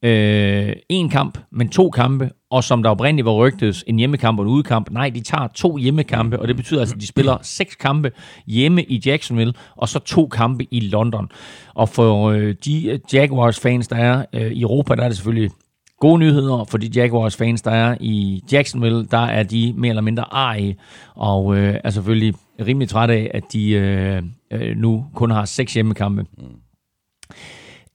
[0.03, 2.29] øh, en kamp, men to kampe.
[2.49, 4.91] Og som der oprindeligt var rygtet, en hjemmekamp og en udekamp.
[4.91, 8.11] Nej, de tager to hjemmekampe, og det betyder altså, at de spiller seks kampe
[8.47, 11.29] hjemme i Jacksonville, og så to kampe i London.
[11.73, 15.51] Og for øh, de Jaguars-fans, der er øh, i Europa, der er det selvfølgelig
[15.99, 20.33] Gode nyheder for de Jaguars-fans, der er i Jacksonville, der er de mere eller mindre
[20.33, 20.77] arige,
[21.15, 22.33] og øh, er selvfølgelig
[22.67, 26.25] rimelig træt af, at de øh, øh, nu kun har seks hjemmekampe.
[26.37, 26.45] Mm.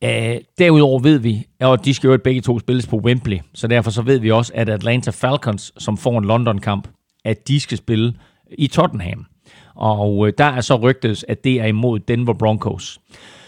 [0.05, 3.91] Uh, derudover ved vi, og de skal jo begge to spilles på Wembley, så derfor
[3.91, 6.89] så ved vi også, at Atlanta Falcons, som får en London-kamp,
[7.25, 8.15] at de skal spille
[8.59, 9.27] i Tottenham.
[9.75, 13.01] Og uh, der er så rygtet, at det er imod Denver Broncos.
[13.11, 13.40] Øh,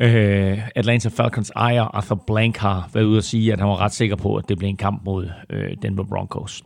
[0.00, 3.92] Øh, Atlanta Falcons ejer Arthur Blank har været ude at sige, at han var ret
[3.92, 6.62] sikker på, at det blev en kamp mod øh, Denver Broncos.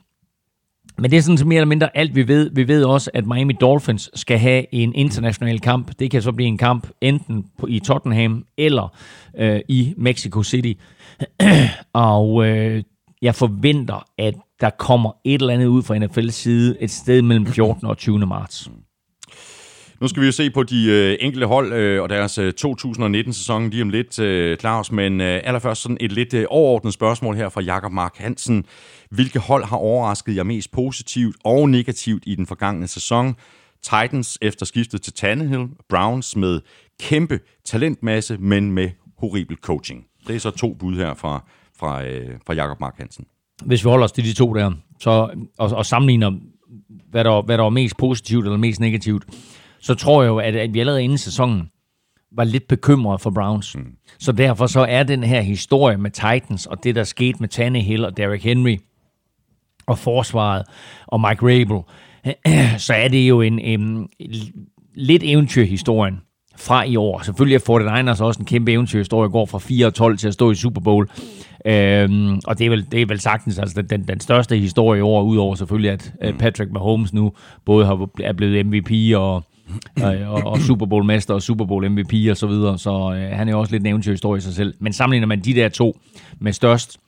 [0.99, 2.51] Men det er sådan så mere eller mindre alt, vi ved.
[2.55, 5.91] Vi ved også, at Miami Dolphins skal have en international kamp.
[5.99, 8.97] Det kan så blive en kamp enten på, i Tottenham eller
[9.39, 10.72] øh, i Mexico City.
[11.93, 12.83] og øh,
[13.22, 17.47] jeg forventer, at der kommer et eller andet ud fra NFL's side et sted mellem
[17.47, 17.87] 14.
[17.87, 18.18] og 20.
[18.18, 18.70] marts.
[20.01, 23.70] Nu skal vi jo se på de øh, enkelte hold øh, og deres øh, 2019-sæson
[23.70, 27.48] lige om lidt, øh, Claus, men øh, allerførst sådan et lidt øh, overordnet spørgsmål her
[27.48, 28.64] fra Jakob Mark Hansen.
[29.11, 33.34] Hvilke hold har overrasket jer mest positivt og negativt i den forgangne sæson?
[33.82, 36.61] Titans efter skiftet til Tannehill, Browns med
[37.01, 40.05] kæmpe talentmasse, men med horribel coaching.
[40.26, 41.44] Det er så to bud her fra,
[41.78, 43.26] fra, øh, fra Jakob Mark Hansen.
[43.64, 45.11] Hvis vi holder os til de to der, så,
[45.59, 46.32] og, og sammenligner,
[47.11, 49.24] hvad der, hvad der var mest positivt eller mest negativt,
[49.81, 51.70] så tror jeg jo, at, at vi allerede inden sæsonen
[52.33, 53.76] var lidt bekymret for Browns.
[53.76, 53.87] Mm.
[54.18, 58.05] Så derfor så er den her historie med Titans, og det der skete med Tannehill
[58.05, 58.76] og Derrick Henry,
[59.87, 60.62] og forsvaret,
[61.07, 61.81] og Mike Rabel,
[62.87, 64.09] så er det jo en, en,
[64.95, 66.20] lidt eventyrhistorien
[66.57, 67.22] fra i år.
[67.22, 70.51] Selvfølgelig er 49ers også en kæmpe eventyrhistorie, går fra 4 og 12 til at stå
[70.51, 71.11] i Super Bowl.
[71.66, 75.03] Øhm, og det er, vel, det er vel sagtens altså den, den største historie i
[75.03, 76.39] år, udover selvfølgelig, at mm.
[76.39, 77.33] Patrick Mahomes nu
[77.64, 79.45] både har, er blevet MVP og,
[80.26, 82.78] og, og Super Bowl-mester og Super Bowl MVP og så videre.
[82.78, 84.74] Så øh, han er jo også lidt en eventyrhistorie i sig selv.
[84.80, 85.98] Men sammenligner man de der to
[86.40, 86.98] med størst,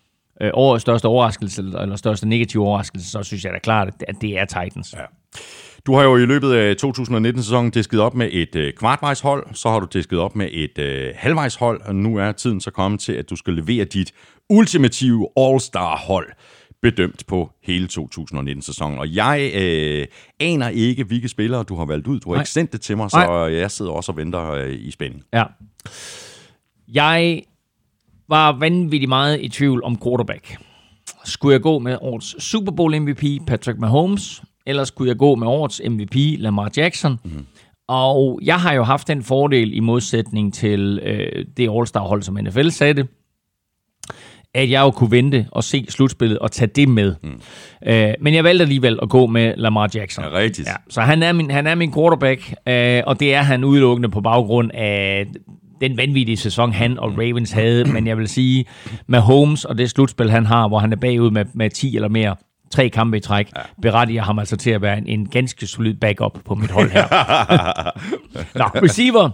[0.41, 4.45] øh, største overraskelse, eller største negative overraskelse, så synes jeg da klart, at det er
[4.45, 4.95] Titans.
[4.99, 5.05] Ja.
[5.87, 9.81] Du har jo i løbet af 2019-sæsonen disket op med et øh, kvartvejshold, så har
[9.81, 13.31] du disket op med et øh, halvvejshold, og nu er tiden så kommet til, at
[13.31, 14.13] du skal levere dit
[14.51, 16.33] ultimative All-Star-hold
[16.83, 18.99] bedømt på hele 2019-sæsonen.
[18.99, 20.07] Og jeg øh,
[20.41, 22.21] aner ikke, hvilke spillere du har valgt ud.
[22.21, 22.43] Du har Nej.
[22.43, 23.59] ikke sendt det til mig, så Nej.
[23.61, 25.23] jeg sidder også og venter øh, i spænding.
[25.33, 25.45] Ja.
[26.89, 27.43] Jeg
[28.29, 30.57] var vanvittigt meget i tvivl om quarterback.
[31.25, 35.47] Skulle jeg gå med årets Super Bowl MVP Patrick Mahomes, eller skulle jeg gå med
[35.47, 37.19] årets MVP Lamar Jackson?
[37.25, 37.47] Mm.
[37.89, 42.69] Og jeg har jo haft den fordel i modsætning til øh, det All-Star-hold, som NFL
[42.69, 43.09] satte,
[44.55, 47.15] at jeg jo kunne vente og se slutspillet og tage det med.
[47.23, 47.41] Mm.
[47.87, 50.25] Øh, men jeg valgte alligevel at gå med Lamar Jackson.
[50.25, 50.69] Ja, rigtigt.
[50.69, 54.09] Ja, så han er min, han er min quarterback, øh, og det er han udelukkende
[54.09, 55.27] på baggrund af
[55.81, 57.85] den vanvittige sæson, han og Ravens havde.
[57.95, 58.65] Men jeg vil sige,
[59.07, 62.09] med Holmes og det slutspil, han har, hvor han er bagud med, med 10 eller
[62.09, 62.37] mere,
[62.71, 63.63] tre kampe i træk, ja.
[63.83, 67.05] berettiger ham altså til at være en, en ganske solid backup på mit hold her.
[68.59, 69.31] Nå, receiver.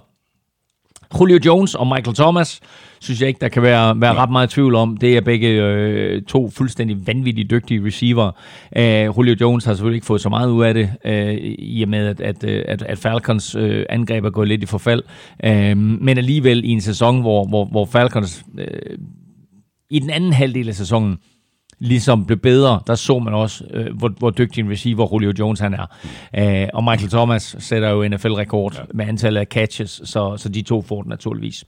[1.21, 2.61] Julio Jones og Michael Thomas
[3.01, 4.97] synes jeg ikke, der kan være, være ret meget tvivl om.
[4.97, 8.31] Det er begge øh, to fuldstændig vanvittigt dygtige receiver.
[8.77, 11.89] Uh, Julio Jones har selvfølgelig ikke fået så meget ud af det, uh, i og
[11.89, 15.03] med, at, at, at, at Falcons uh, angreb er gået lidt i forfald.
[15.47, 18.65] Uh, men alligevel i en sæson, hvor, hvor, hvor Falcons uh,
[19.91, 21.19] i den anden halvdel af sæsonen
[21.79, 25.61] ligesom blev bedre, der så man også, øh, hvor, hvor dygtig en receiver Julio Jones
[25.61, 25.87] han er.
[26.39, 28.83] Øh, og Michael Thomas sætter jo NFL-rekord ja.
[28.95, 31.65] med antallet af catches, så, så de to får den naturligvis.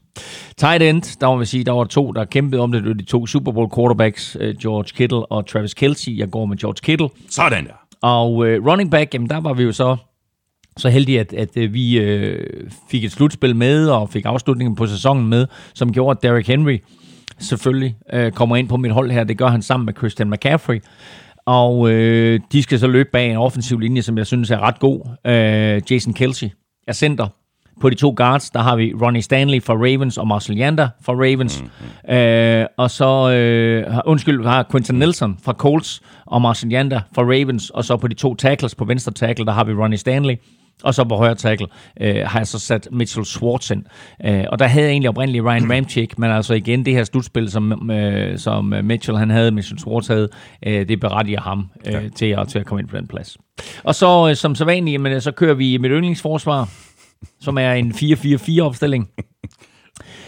[0.57, 3.05] Tight end, der må vi sige, der var to, der kæmpede om det, det de
[3.05, 6.15] to Super Bowl quarterbacks, øh, George Kittle og Travis Kelce.
[6.19, 7.09] Jeg går med George Kittle.
[7.29, 7.73] Sådan der.
[8.03, 9.97] Og øh, running back, jamen der var vi jo så
[10.77, 14.87] så heldige, at, at øh, vi øh, fik et slutspil med, og fik afslutningen på
[14.87, 16.79] sæsonen med, som gjorde, at Derrick Henry
[17.41, 19.25] selvfølgelig øh, kommer ind på mit hold her.
[19.25, 20.83] Det gør han sammen med Christian McCaffrey.
[21.47, 24.79] Og øh, de skal så løbe bag en offensiv linje, som jeg synes er ret
[24.79, 25.01] god.
[25.27, 26.49] Øh, Jason Kelsey
[26.89, 27.27] er center.
[27.81, 31.13] På de to guards, der har vi Ronnie Stanley fra Ravens og Marcel Yander fra
[31.13, 31.63] Ravens.
[31.63, 32.15] Mm-hmm.
[32.15, 37.71] Øh, og så, øh, undskyld, har Quentin Nelson fra Colts og Marcel Yander fra Ravens.
[37.71, 40.35] Og så på de to tackles på venstre tackle, der har vi Ronnie Stanley
[40.83, 41.67] og så på højre tackle
[42.01, 43.85] øh, har jeg så sat Mitchell Schwartz ind.
[44.25, 47.51] Øh, og der havde jeg egentlig oprindeligt Ryan Ramchick, men altså igen, det her slutspil,
[47.51, 50.29] som, øh, som Mitchell han havde, Mitchell Schwartz havde,
[50.67, 52.01] øh, det berettiger ham øh, ja.
[52.09, 53.39] til, at, til at komme ind på den plads.
[53.85, 56.69] Og så øh, som så vanligt, men, så kører vi mit yndlingsforsvar,
[57.41, 59.09] som er en 4-4-4 opstilling.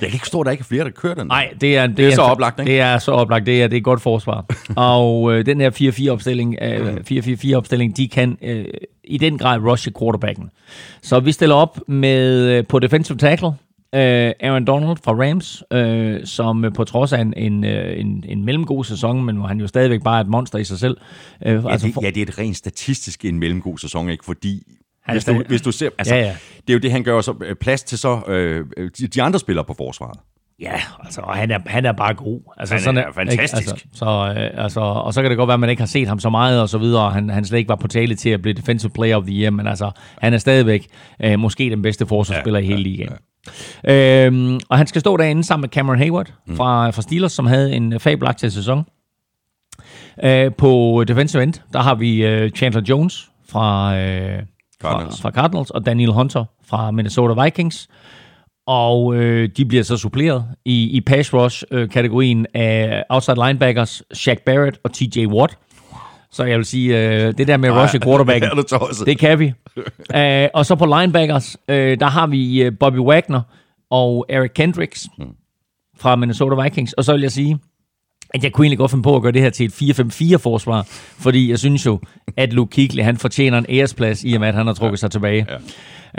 [0.01, 1.27] Jeg kan ikke forstå, at der ikke er flere, der kører den.
[1.27, 2.73] Nej, det er, det, det er, er så oplagt, ikke?
[2.73, 3.47] Det er så oplagt.
[3.47, 4.45] Det er, det er et godt forsvar.
[4.77, 8.65] og øh, den her 4-4-opstilling, øh, 4-4-4-opstilling, de kan øh,
[9.05, 10.51] i den grad rushe quarterbacken.
[11.03, 13.53] Så vi stiller op med øh, på defensive tackle,
[13.95, 18.25] øh, Aaron Donald fra Rams, øh, som øh, på trods af en, en, øh, en,
[18.29, 20.97] en mellemgod sæson, men hvor han jo stadigvæk bare er et monster i sig selv.
[21.47, 22.03] Øh, ja, altså for...
[22.03, 24.25] ja, det er et rent statistisk en mellemgod sæson, ikke?
[24.25, 24.63] fordi
[25.05, 26.37] han hvis, du, hvis du ser, altså, ja, ja.
[26.57, 28.65] det er jo det, han gør så øh, plads til så øh,
[29.15, 30.19] de andre spillere på forsvaret.
[30.61, 32.41] Ja, altså, og han er, han er bare god.
[32.57, 33.71] Altså, han sådan er, fantastisk.
[33.71, 36.09] Altså, så, øh, altså, og så kan det godt være, at man ikke har set
[36.09, 37.11] ham så meget og så videre.
[37.11, 39.51] Han, han slet ikke var på tale til at blive Defensive Player of the Year,
[39.51, 40.87] men altså, han er stadigvæk
[41.25, 43.11] øh, måske den bedste forsvarsspiller ja, i hele ligaen.
[43.11, 43.17] Ja,
[43.89, 47.73] Øhm, og han skal stå derinde sammen med Cameron Hayward fra, fra Steelers, som havde
[47.73, 48.85] en fabelagtig sæson.
[50.25, 54.43] Øh, på defensive end, der har vi øh, Chandler Jones fra, øh,
[54.83, 55.21] Cardinals.
[55.21, 57.89] fra, fra Cardinals, og Daniel Hunter fra Minnesota Vikings.
[58.67, 64.79] Og øh, de bliver så suppleret i, i pass rush-kategorien af outside linebackers, Shaq Barrett
[64.85, 65.59] og TJ Watt.
[66.31, 69.53] Så jeg vil sige, øh, det der med rush quarterback, det det kan vi.
[69.77, 73.43] uh, og så på linebackers, uh, der har vi uh, Bobby Wagner
[73.91, 75.09] og Eric Kendricks
[75.99, 76.93] fra Minnesota Vikings.
[76.93, 77.59] Og så vil jeg sige,
[78.35, 80.87] at jeg kunne egentlig godt finde på at gøre det her til et 4-5-4-forsvar,
[81.19, 82.01] fordi jeg synes jo,
[82.37, 85.11] at Luke Kuechly, han fortjener en æresplads, i og med, at han har trukket sig
[85.11, 85.47] tilbage.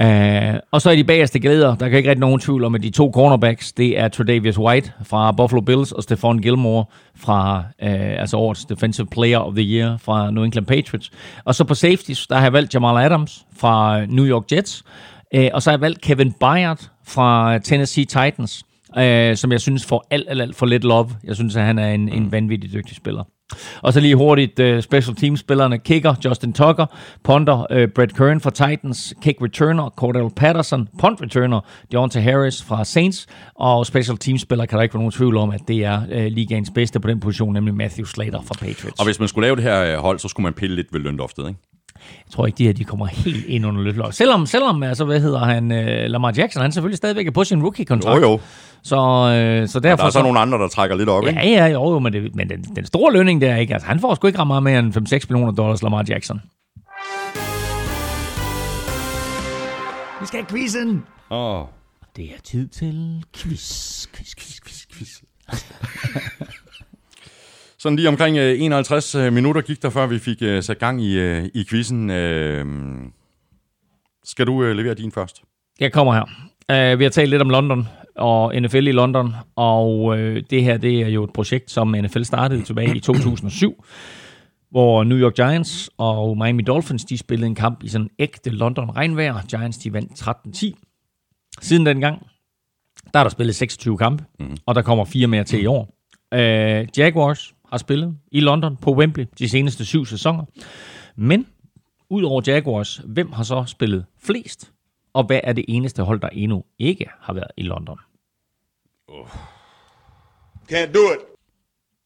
[0.01, 1.75] Uh, og så er de bagerste glæder.
[1.75, 4.91] Der kan ikke rigtig nogen tvivl om, at de to cornerbacks, det er Tredavious White
[5.03, 6.85] fra Buffalo Bills og Stephon Gilmore
[7.15, 7.89] fra, uh,
[8.19, 11.11] altså årets Defensive Player of the Year fra New England Patriots.
[11.45, 14.83] Og så på safeties, der har jeg valgt Jamal Adams fra New York Jets.
[15.37, 18.65] Uh, og så har jeg valgt Kevin Byard fra Tennessee Titans,
[18.97, 21.09] uh, som jeg synes får alt, alt, alt for lidt love.
[21.23, 23.23] Jeg synes, at han er en, en vanvittig dygtig spiller.
[23.81, 26.85] Og så lige hurtigt uh, special team spillerne kicker Justin Tucker,
[27.23, 31.59] punter uh, Brett Kern fra Titans, kick returner Cordell Patterson, punt returner
[31.91, 35.49] Deontay Harris fra Saints, og special team spiller kan der ikke være nogen tvivl om,
[35.49, 38.99] at det er uh, ligaens bedste på den position, nemlig Matthew Slater fra Patriots.
[38.99, 40.99] Og hvis man skulle lave det her øh, hold, så skulle man pille lidt ved
[40.99, 41.59] løndoftet, ikke?
[42.25, 44.13] Jeg tror ikke, de her de kommer helt ind under løftløg.
[44.13, 47.63] Selvom, selvom altså, hvad hedder han, uh, Lamar Jackson, han selvfølgelig stadigvæk er på sin
[47.63, 48.21] rookie-kontrakt.
[48.21, 48.39] Jo, jo.
[48.83, 49.97] Så, uh, så derfor...
[49.97, 51.39] Der er så nogle andre, der trækker lidt op, ikke?
[51.39, 53.73] Ja, ja, jo, jo, men, det, men den, den store lønning der, ikke?
[53.73, 56.41] Altså, han får sgu ikke ret meget mere end 5-6 millioner dollars, Lamar Jackson.
[60.21, 61.03] Vi skal have quizzen.
[61.31, 61.61] Åh.
[62.15, 65.21] Det er tid til quiz, quiz, quiz, quiz, quiz.
[67.83, 71.01] Sådan lige omkring øh, 51 øh, minutter gik der, før vi fik øh, sat gang
[71.01, 72.09] i, øh, i quizzen.
[72.09, 72.65] Øh,
[74.23, 75.41] skal du øh, levere din først?
[75.79, 76.95] Jeg kommer her.
[76.95, 80.17] Vi har talt lidt om London og NFL i London, og
[80.49, 83.83] det her det er jo et projekt, som NFL startede tilbage i 2007,
[84.71, 88.95] hvor New York Giants og Miami Dolphins de spillede en kamp i sådan ægte London
[88.95, 89.41] regnvejr.
[89.49, 90.71] Giants de vandt 13-10.
[91.61, 92.27] Siden dengang,
[93.13, 94.57] der er der spillet 26 kampe, mm.
[94.65, 95.95] og der kommer fire mere til i år.
[96.35, 100.45] Uh, Jaguars har spillet i London på Wembley de seneste syv sæsoner.
[101.15, 101.47] Men
[102.09, 104.71] udover Jaguars, hvem har så spillet flest?
[105.13, 107.97] Og hvad er det eneste hold, der endnu ikke har været i London?
[110.71, 111.19] Can't do it.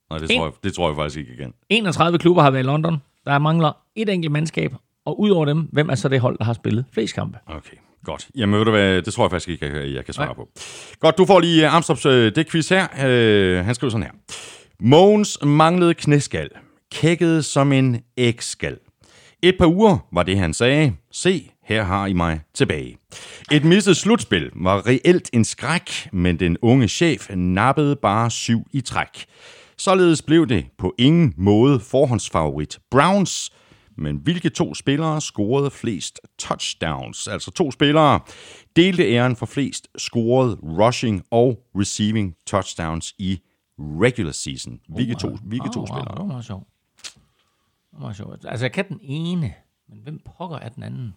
[0.09, 1.53] Nej, det tror, jeg, det tror jeg faktisk ikke igen.
[1.69, 3.01] 31 klubber har været i London.
[3.25, 4.73] Der mangler et enkelt mandskab.
[5.05, 7.37] Og udover dem, hvem er så det hold, der har spillet flest kampe?
[7.45, 8.29] Okay, godt.
[8.35, 10.35] Jamen ved du hvad, det tror jeg faktisk ikke, jeg, jeg kan svare Nej.
[10.35, 10.49] på.
[10.99, 12.87] Godt, du får lige uh, Amstrup's uh, det quiz her.
[13.59, 14.11] Uh, han skriver sådan her.
[14.81, 16.49] Mogens manglede knæskal.
[16.91, 18.77] Kækkede som en ægskal.
[19.41, 20.93] Et par uger var det, han sagde.
[21.11, 22.97] Se, her har I mig tilbage.
[23.51, 28.81] Et mistet slutspil var reelt en skræk, men den unge chef nappede bare syv i
[28.81, 29.25] træk.
[29.77, 33.51] Således blev det på ingen måde forhåndsfavorit Browns,
[33.97, 37.27] men hvilke to spillere scorede flest touchdowns?
[37.27, 38.19] Altså to spillere
[38.75, 43.39] delte æren for flest scorede rushing og receiving touchdowns i
[43.79, 44.79] regular season.
[44.87, 46.23] Hvilke to, hvilke to Åh, spillere?
[46.27, 46.67] Det var sjovt.
[47.91, 48.45] Det var sjovt.
[48.47, 49.53] Altså, jeg kan den ene,
[49.89, 51.13] men hvem pokker er den anden?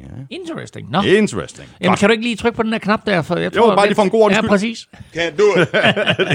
[0.00, 0.04] Ja.
[0.30, 0.90] Interesting.
[0.90, 1.68] Nå, Interesting.
[1.80, 2.00] Jamen, Godt.
[2.00, 3.22] kan du ikke lige trykke på den der knap der?
[3.22, 4.88] For jeg Jo, bare lige for en god ordens Ja, præcis.
[4.94, 5.72] Can't do it.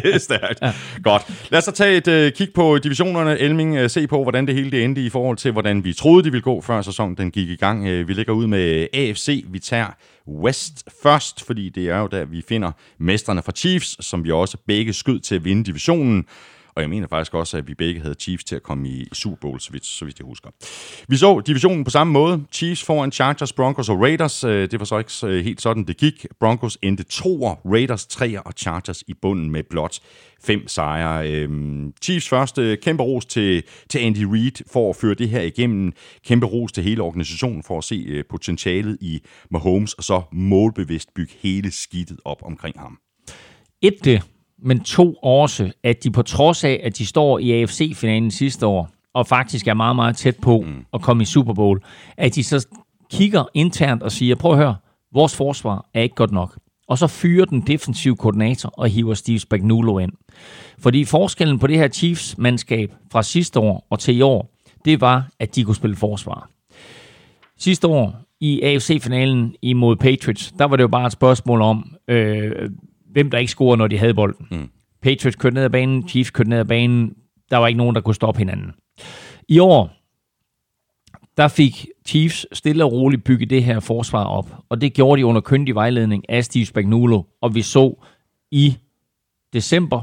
[0.03, 0.59] det er stærkt.
[0.61, 0.74] Ja.
[1.03, 1.49] Godt.
[1.51, 3.39] Lad os så tage et uh, kig på divisionerne.
[3.39, 6.24] Elming, uh, se på, hvordan det hele det endte i forhold til, hvordan vi troede,
[6.24, 7.80] det ville gå, før sæsonen den gik i gang.
[7.82, 9.45] Uh, vi ligger ud med AFC.
[9.47, 9.88] Vi tager
[10.28, 14.57] West først, fordi det er jo der, vi finder mestrene fra Chiefs, som vi også
[14.67, 16.25] begge skød til at vinde divisionen.
[16.78, 19.38] Og jeg mener faktisk også, at vi begge havde Chiefs til at komme i Super
[19.41, 20.49] Bowl, så vidt, så vidt jeg husker.
[21.07, 22.43] Vi så divisionen på samme måde.
[22.51, 24.43] Chiefs foran Chargers, Broncos og Raiders.
[24.43, 26.25] Øh, det var så ikke øh, helt sådan, det gik.
[26.39, 29.99] Broncos endte toer, Raiders treer og Chargers i bunden med blot
[30.43, 31.32] fem sejre.
[31.32, 35.41] Øhm, Chiefs første øh, kæmpe ros til, til Andy Reid for at føre det her
[35.41, 35.93] igennem.
[36.25, 39.21] Kæmpe ros til hele organisationen for at se potentialet i
[39.51, 42.97] Mahomes, og så målbevidst bygge hele skidtet op omkring ham.
[43.82, 44.23] Et det,
[44.60, 48.89] men to også, at de på trods af, at de står i AFC-finalen sidste år,
[49.14, 50.86] og faktisk er meget, meget tæt på mm.
[50.93, 51.82] at komme i Super Bowl,
[52.18, 52.68] at de så
[53.12, 54.76] kigger internt og siger, prøv at høre,
[55.14, 56.58] vores forsvar er ikke godt nok.
[56.88, 60.12] Og så fyrer den defensive koordinator og hiver Steve Spagnuolo ind.
[60.80, 64.53] Fordi forskellen på det her Chiefs-mandskab fra sidste år og til i år,
[64.86, 66.49] det var, at de kunne spille forsvar.
[67.58, 72.70] Sidste år i AFC-finalen imod Patriots, der var det jo bare et spørgsmål om, øh,
[73.18, 74.47] hvem der ikke scorede, når de havde bolden.
[74.51, 74.70] Mm.
[75.01, 77.15] Patriots kørte ned ad banen, Chiefs kørte ned ad banen.
[77.51, 78.72] Der var ikke nogen, der kunne stoppe hinanden.
[79.47, 79.91] I år,
[81.38, 84.55] der fik Chiefs stille og roligt bygget det her forsvar op.
[84.70, 87.24] Og det gjorde de under køndig vejledning af Steve Spagnuolo.
[87.41, 87.95] Og vi så
[88.51, 88.78] i
[89.53, 90.01] december,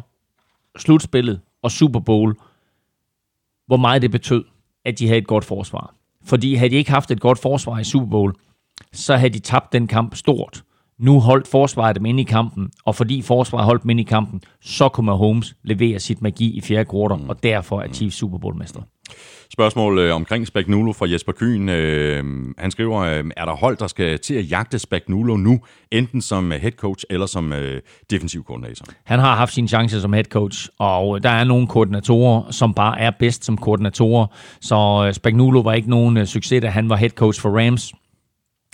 [0.79, 2.37] slutspillet og Super Bowl,
[3.67, 4.45] hvor meget det betød,
[4.85, 5.95] at de havde et godt forsvar.
[6.25, 8.35] Fordi havde de ikke haft et godt forsvar i Super Bowl,
[8.93, 10.65] så havde de tabt den kamp stort.
[10.99, 14.41] Nu holdt forsvaret dem inde i kampen, og fordi forsvaret holdt dem inde i kampen,
[14.61, 17.29] så kunne Mahomes levere sit magi i fjerde kvartal, mm.
[17.29, 18.83] og derfor er Chiefs Super Bowl-mestre.
[19.53, 21.69] Spørgsmål øh, omkring Spagnuolo fra Jesper Kyn.
[21.69, 22.25] Øh,
[22.59, 26.51] han skriver, øh, er der hold, der skal til at jagte Spagnuolo nu, enten som
[26.51, 27.81] head coach eller som øh,
[28.11, 28.87] defensiv koordinator?
[29.05, 33.01] Han har haft sine chancer som head coach, og der er nogle koordinatorer, som bare
[33.01, 34.27] er bedst som koordinatorer.
[34.61, 37.93] Så øh, Spagnuolo var ikke nogen øh, succes, da han var head coach for Rams.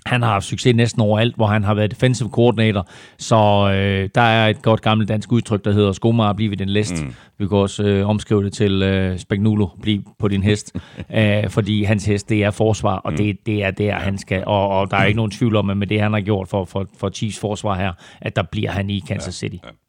[0.07, 2.89] Han har haft succes næsten overalt, hvor han har været defensive coordinator,
[3.19, 3.37] så
[3.75, 7.05] øh, der er et godt gammelt dansk udtryk, der hedder skomager blive den læst.
[7.05, 7.15] Mm.
[7.39, 10.77] Vi kan også øh, omskrive det til øh, Spagnuolo, bliv på din hest,
[11.11, 13.17] Æh, fordi hans hest, det er forsvar, og mm.
[13.17, 15.77] det, det er der, han skal, og, og der er ikke nogen tvivl om, at
[15.77, 18.91] med det, han har gjort for, for, for Chiefs forsvar her, at der bliver han
[18.91, 19.57] i Kansas City.
[19.65, 19.80] Ja, ja.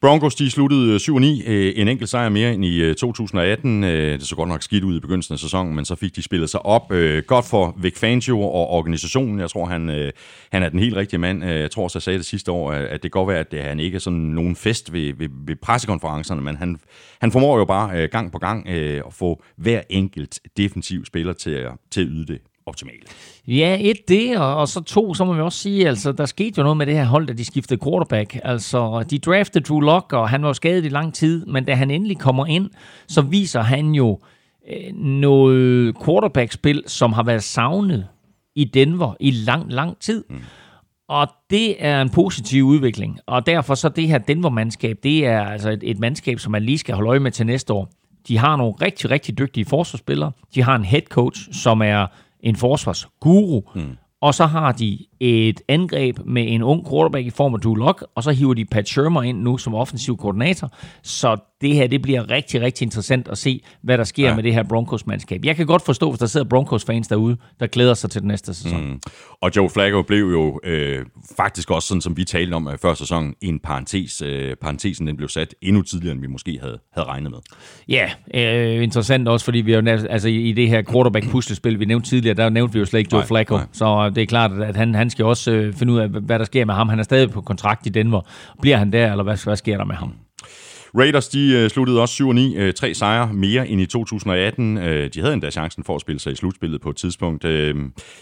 [0.00, 3.82] Broncos de sluttede øh, 7-9, øh, en enkelt sejr mere end i øh, 2018.
[3.82, 6.50] Det så godt nok skidt ud i begyndelsen af sæsonen, men så fik de spillet
[6.50, 6.88] sig op.
[7.26, 9.40] Godt for Vic Fangio og organisationen.
[9.40, 10.12] Jeg tror, han,
[10.52, 11.44] han er den helt rigtige mand.
[11.44, 13.80] Jeg tror også, jeg sagde det sidste år, at det kan godt være, at han
[13.80, 16.76] ikke er sådan nogen fest ved, ved, ved pressekonferencerne, men han,
[17.20, 21.72] han formår jo bare gang på gang at få hver enkelt defensiv spiller til at,
[21.90, 22.40] til at yde det
[22.70, 23.00] optimale.
[23.46, 26.58] Ja, et det, og, og så to, så må vi også sige, altså der skete
[26.58, 28.38] jo noget med det her hold, da de skiftede quarterback.
[28.44, 31.74] Altså, de draftede Drew Lock, og han var jo skadet i lang tid, men da
[31.74, 32.70] han endelig kommer ind,
[33.08, 34.18] så viser han jo
[34.70, 38.06] øh, noget quarterback-spil, som har været savnet
[38.54, 40.24] i Denver i lang, lang tid.
[40.30, 40.40] Mm.
[41.08, 45.70] Og det er en positiv udvikling, og derfor så det her Denver-mandskab, det er altså
[45.70, 47.90] et, et mandskab, som man lige skal holde øje med til næste år.
[48.28, 50.32] De har nogle rigtig, rigtig dygtige forsvarsspillere.
[50.54, 52.06] De har en head coach, som er
[52.42, 53.96] en forsvarsguru, mm.
[54.20, 58.04] og så har de et angreb med en ung quarterback i form af Drew Lock,
[58.14, 60.72] og så hiver de Pat Shermer ind nu som offensiv koordinator.
[61.02, 64.34] Så det her, det bliver rigtig, rigtig interessant at se, hvad der sker ja.
[64.34, 65.44] med det her Broncos-mandskab.
[65.44, 68.54] Jeg kan godt forstå, hvis der sidder Broncos-fans derude, der glæder sig til den næste
[68.54, 68.84] sæson.
[68.84, 69.00] Mm.
[69.42, 71.04] Og Joe Flacco blev jo øh,
[71.36, 74.22] faktisk også, sådan som vi talte om øh, før sæsonen, en parentes.
[74.22, 77.38] Øh, parentesen den blev sat endnu tidligere, end vi måske havde, havde regnet med.
[77.88, 82.34] Ja, øh, interessant også, fordi vi jo, altså, i det her quarterback-puslespil, vi nævnte tidligere,
[82.34, 83.56] der nævnte vi jo slet ikke Joe nej, Flacco.
[83.56, 83.66] Nej.
[83.72, 86.44] Så det er klart, at han, han skal også øh, finde ud af, hvad der
[86.44, 86.88] sker med ham.
[86.88, 88.20] Han er stadig på kontrakt i Denver.
[88.60, 90.14] Bliver han der, eller hvad, hvad sker der med ham?
[90.98, 94.78] Raiders, de øh, sluttede også 7-9, øh, tre sejre mere end i 2018.
[94.78, 97.44] Øh, de havde endda chancen for at spille sig i slutspillet på et tidspunkt.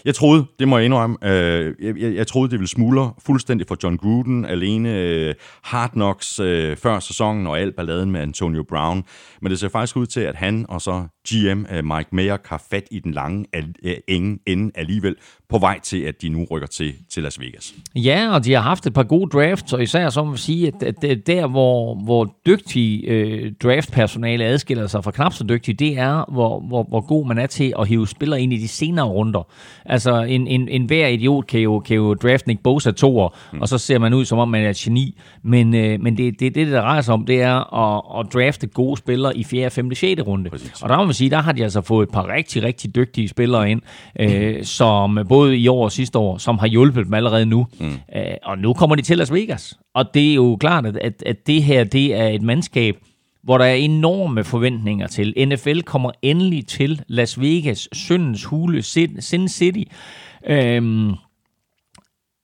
[0.05, 3.77] Jeg troede, det må jeg indrømme, jeg, jeg, jeg troede, det ville smuldre fuldstændig for
[3.83, 5.33] John Gruden alene.
[5.63, 6.35] Hard knocks
[6.83, 9.03] før sæsonen og alt balladen med Antonio Brown.
[9.41, 12.87] Men det ser faktisk ud til, at han og så GM Mike Mayer har fat
[12.91, 13.45] i den lange
[14.47, 15.15] ende alligevel
[15.49, 17.73] på vej til, at de nu rykker til, til Las Vegas.
[17.95, 20.83] Ja, og de har haft et par gode drafts, og især så må sige, at,
[20.83, 22.58] at, at der, hvor, hvor dygtige
[23.07, 27.37] øh, draftpersonale adskiller sig fra knap så dygtige, det er, hvor, hvor, hvor god man
[27.37, 29.47] er til at hive spillere ind i de senere runder.
[29.85, 33.61] Altså, en, en, en hver idiot kan jo, kan jo draft Nick Bosa to mm.
[33.61, 35.19] og så ser man ud, som om man er et geni.
[35.43, 38.67] Men, øh, men det, det, det, der drejer sig om, det er at, at drafte
[38.67, 40.21] gode spillere i 4., 5., 6.
[40.27, 40.49] runde.
[40.49, 40.81] Præcis.
[40.81, 43.27] Og der må man sige, der har de altså fået et par rigtig, rigtig dygtige
[43.27, 43.81] spillere ind,
[44.19, 47.67] øh, som både i år og sidste år, som har hjulpet dem allerede nu.
[47.79, 47.87] Mm.
[48.15, 49.79] Øh, og nu kommer de til Las Vegas.
[49.95, 52.95] Og det er jo klart, at, at, at det her det er et mandskab,
[53.43, 55.33] hvor der er enorme forventninger til.
[55.47, 58.81] NFL kommer endelig til Las Vegas, syndens hule,
[59.19, 59.83] Sin City.
[60.47, 61.13] Øhm,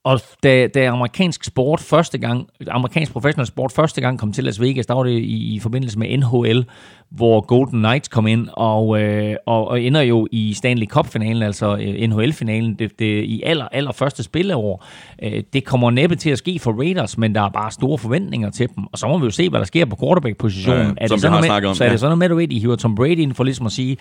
[0.06, 4.62] og da, da amerikansk sport første gang, amerikansk professionel sport første gang kom til Las
[4.62, 6.66] Vegas, der var det i, i forbindelse med NHL,
[7.10, 11.78] hvor Golden Knights kom ind og, øh, og, og ender jo i Stanley Cup-finalen, altså
[11.78, 14.86] øh, NHL-finalen, det, det, i aller, aller første spilleår.
[15.24, 18.50] Øh, det kommer næppe til at ske for Raiders, men der er bare store forventninger
[18.50, 18.84] til dem.
[18.92, 20.86] Og så må vi jo se, hvad der sker på quarterback-positionen.
[20.86, 22.60] Ja, er det sådan med, om, så er det sådan noget med, du ved, I
[22.60, 23.98] hiver Tom Brady ind for ligesom at sige,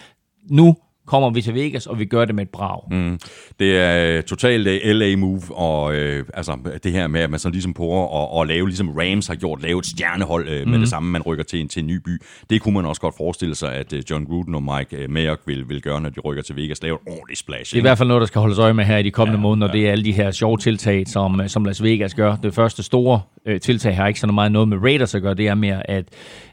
[0.51, 0.77] nu
[1.07, 2.81] kommer vi til Vegas, og vi gør det med et brag.
[2.91, 3.19] Mm.
[3.61, 7.75] Det er totalt uh, LA-move, og uh, altså, det her med, at man så ligesom
[7.75, 10.71] prøver at, at lave, ligesom Rams har gjort, lave et stjernehold uh, mm.
[10.71, 10.87] med det mm.
[10.87, 12.21] samme, man rykker til en, til en ny by.
[12.51, 15.69] Det kunne man også godt forestille sig, at uh, John Gruden og Mike Mayock vil,
[15.69, 17.71] vil gøre, når de rykker til Vegas, lave et ordentligt splash.
[17.71, 19.39] Det er i hvert fald noget, der skal holdes øje med her i de kommende
[19.39, 19.73] ja, måneder, ja.
[19.73, 22.37] det er alle de her sjove tiltag, som, som Las Vegas gør.
[22.37, 25.49] Det første store uh, tiltag har ikke så meget noget med Raiders at gøre, det
[25.49, 26.05] er mere, at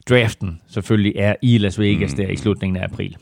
[0.09, 2.17] draften selvfølgelig er i Las Vegas mm.
[2.17, 3.17] der i slutningen af april.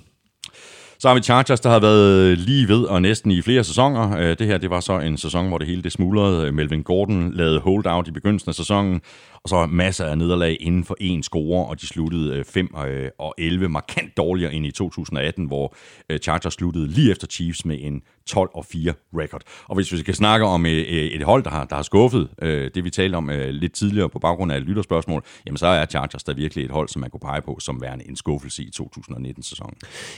[1.02, 4.18] Så har vi Chargers, der har været øh, lige ved og næsten i flere sæsoner.
[4.18, 6.48] Øh, det her det var så en sæson, hvor det hele det smuldrede.
[6.48, 9.02] Øh, Melvin Gordon lavede holdout i begyndelsen af sæsonen
[9.44, 13.10] og så masser af nederlag inden for en score, og de sluttede øh, 5 øh,
[13.20, 15.76] og 11, markant dårligere end i 2018, hvor
[16.10, 19.42] øh, Chargers sluttede lige efter Chiefs med en 12 og 4 record.
[19.68, 22.30] Og hvis vi skal snakke om et hold, der har, der har skuffet,
[22.76, 26.24] det vi talte om lidt tidligere på baggrund af et lytterspørgsmål, jamen så er Chargers
[26.24, 29.76] der virkelig et hold, som man kunne pege på som værende en skuffelse i 2019-sæsonen.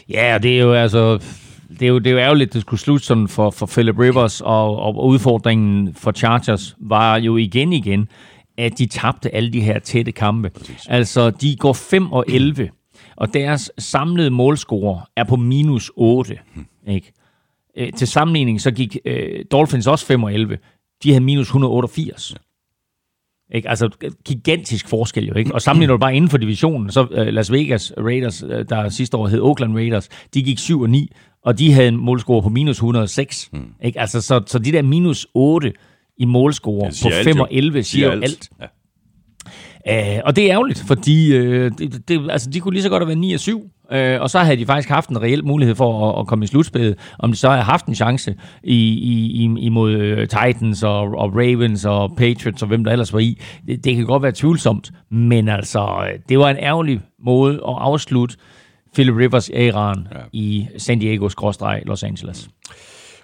[0.09, 1.19] Ja, det er jo altså
[1.79, 3.99] det er jo, det er jo ærgerligt, at det skulle slutte sådan for, for Philip
[3.99, 8.09] Rivers, og, og udfordringen for Chargers var jo igen igen,
[8.57, 10.49] at de tabte alle de her tætte kampe.
[10.49, 10.87] Præcis.
[10.89, 12.69] Altså, de går 5 og 11,
[13.15, 16.37] og deres samlede målscore er på minus 8.
[16.53, 16.65] Hmm.
[16.87, 17.11] Ikke?
[17.77, 20.57] Øh, til sammenligning, så gik øh, Dolphins også 5 og 11.
[21.03, 22.31] De havde minus 188.
[22.31, 22.37] Ja.
[23.55, 23.69] Ikke?
[23.69, 23.89] Altså
[24.25, 25.53] gigantisk forskel jo, ikke?
[25.53, 29.17] Og sammenligner du bare inden for divisionen, så uh, Las Vegas Raiders, uh, der sidste
[29.17, 31.11] år hed Oakland Raiders, de gik 7 og 9,
[31.43, 33.49] og de havde en målscore på minus 106.
[33.51, 33.73] Hmm.
[33.83, 33.99] Ikke?
[33.99, 35.73] Altså, så, så de der minus 8
[36.21, 38.23] i målscore på 5 og 11 siger jo alt.
[38.23, 38.49] alt.
[38.61, 38.65] Ja.
[39.89, 43.01] Uh, og det er ærgerligt, fordi uh, det, det, altså, de kunne lige så godt
[43.01, 45.75] have været 9 og 7, uh, og så havde de faktisk haft en reel mulighed
[45.75, 46.95] for at, at komme i slutspillet.
[47.19, 52.11] Om de så havde haft en chance i, i, imod Titans og, og Ravens og
[52.17, 56.07] Patriots og hvem der ellers var i, det, det kan godt være tvivlsomt, men altså,
[56.29, 58.35] det var en ærgerlig måde at afslutte
[58.93, 60.19] Philip Rivers æraen ja.
[60.33, 62.49] i San Diego-Los Angeles.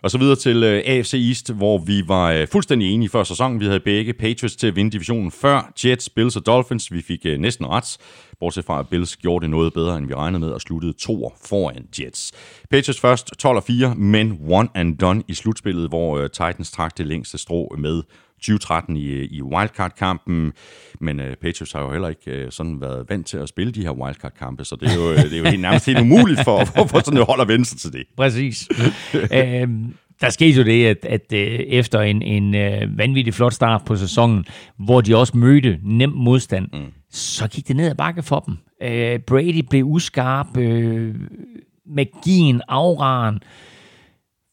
[0.04, 3.60] Og så videre til øh, AFC East, hvor vi var øh, fuldstændig enige før sæsonen.
[3.60, 6.92] Vi havde begge Patriots til at vinde divisionen før Jets, Bills og Dolphins.
[6.92, 7.98] Vi fik øh, næsten ret,
[8.40, 11.34] bortset fra at Bills gjorde det noget bedre, end vi regnede med, og sluttede to
[11.46, 12.32] foran Jets.
[12.72, 17.38] Patriots først 12-4, men one and done i slutspillet, hvor øh, Titans trak det længste
[17.38, 18.04] strå med
[18.38, 20.54] 2013 i, i wildcard-kampen,
[21.00, 23.82] men uh, Patriots har jo heller ikke uh, sådan været vant til at spille de
[23.82, 26.86] her wildcard-kampe, så det er jo, det er jo helt, nærmest helt umuligt for, for,
[26.86, 28.04] for sådan et hold at vende sig til det.
[28.18, 28.70] Præcis.
[29.32, 33.82] øhm, der skete jo det, at, at uh, efter en, en uh, vanvittig flot start
[33.86, 34.46] på sæsonen,
[34.78, 36.92] hvor de også mødte nem modstand, mm.
[37.12, 38.58] så gik det ned ad bakke for dem.
[38.84, 41.16] Uh, Brady blev uskarp, uh,
[41.86, 43.40] magien, auraen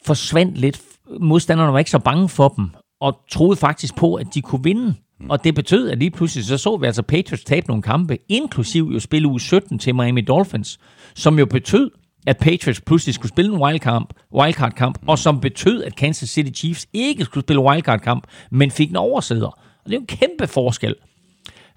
[0.07, 0.81] forsvandt lidt.
[1.21, 2.71] Modstanderne var ikke så bange for dem,
[3.05, 4.95] og troede faktisk på, at de kunne vinde.
[5.21, 5.31] Mm.
[5.31, 8.91] Og det betød, at lige pludselig så så vi altså Patriots tabe nogle kampe, inklusiv
[8.93, 10.79] jo spille uge 17 til Miami Dolphins,
[11.15, 11.91] som jo betød,
[12.27, 15.09] at Patriots pludselig skulle spille en wildcard-kamp, wildcard-kamp mm.
[15.09, 19.47] og som betød, at Kansas City Chiefs ikke skulle spille wildcard-kamp, men fik en oversider.
[19.47, 20.95] Og det er jo en kæmpe forskel.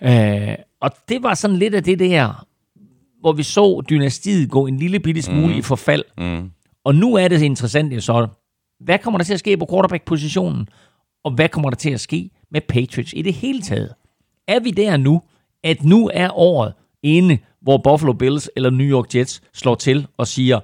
[0.03, 2.45] Øh, og det var sådan lidt af det der,
[3.21, 5.59] hvor vi så dynastiet gå en lille bitte smule mm.
[5.59, 6.03] i forfald.
[6.17, 6.51] Mm.
[6.83, 8.27] Og nu er det interessant så,
[8.79, 10.67] hvad kommer der til at ske på quarterback-positionen?
[11.23, 13.93] Og hvad kommer der til at ske med Patriots i det hele taget?
[14.47, 15.21] Er vi der nu,
[15.63, 20.27] at nu er året inde, hvor Buffalo Bills eller New York Jets slår til og
[20.27, 20.59] siger,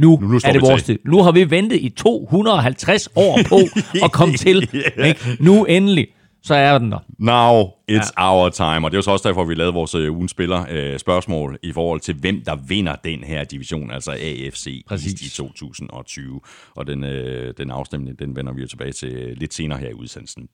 [0.00, 0.98] nu, nu, nu er det vores tid.
[1.04, 3.58] Nu har vi ventet i 250 år på
[4.04, 4.68] at komme til.
[4.74, 5.08] yeah.
[5.08, 5.20] Ikke?
[5.40, 6.08] Nu endelig
[6.42, 6.98] så er den der.
[7.18, 8.32] Now it's ja.
[8.32, 8.86] our time.
[8.86, 11.58] Og det er jo så også derfor, vi lavede vores uh, ugens spiller uh, spørgsmål
[11.62, 15.22] i forhold til, hvem der vinder den her division, altså AFC Præcis.
[15.22, 16.40] i 2020.
[16.76, 17.10] Og den, uh,
[17.58, 20.48] den afstemning, den vender vi jo tilbage til lidt senere her i udsendelsen.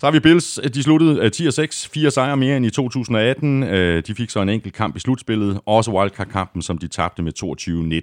[0.00, 0.60] Så har vi Bills.
[0.74, 3.62] De sluttede uh, 10 og 6, fire sejre mere end i 2018.
[3.62, 5.60] Uh, de fik så en enkelt kamp i slutspillet.
[5.66, 7.32] Også wildcard-kampen, som de tabte med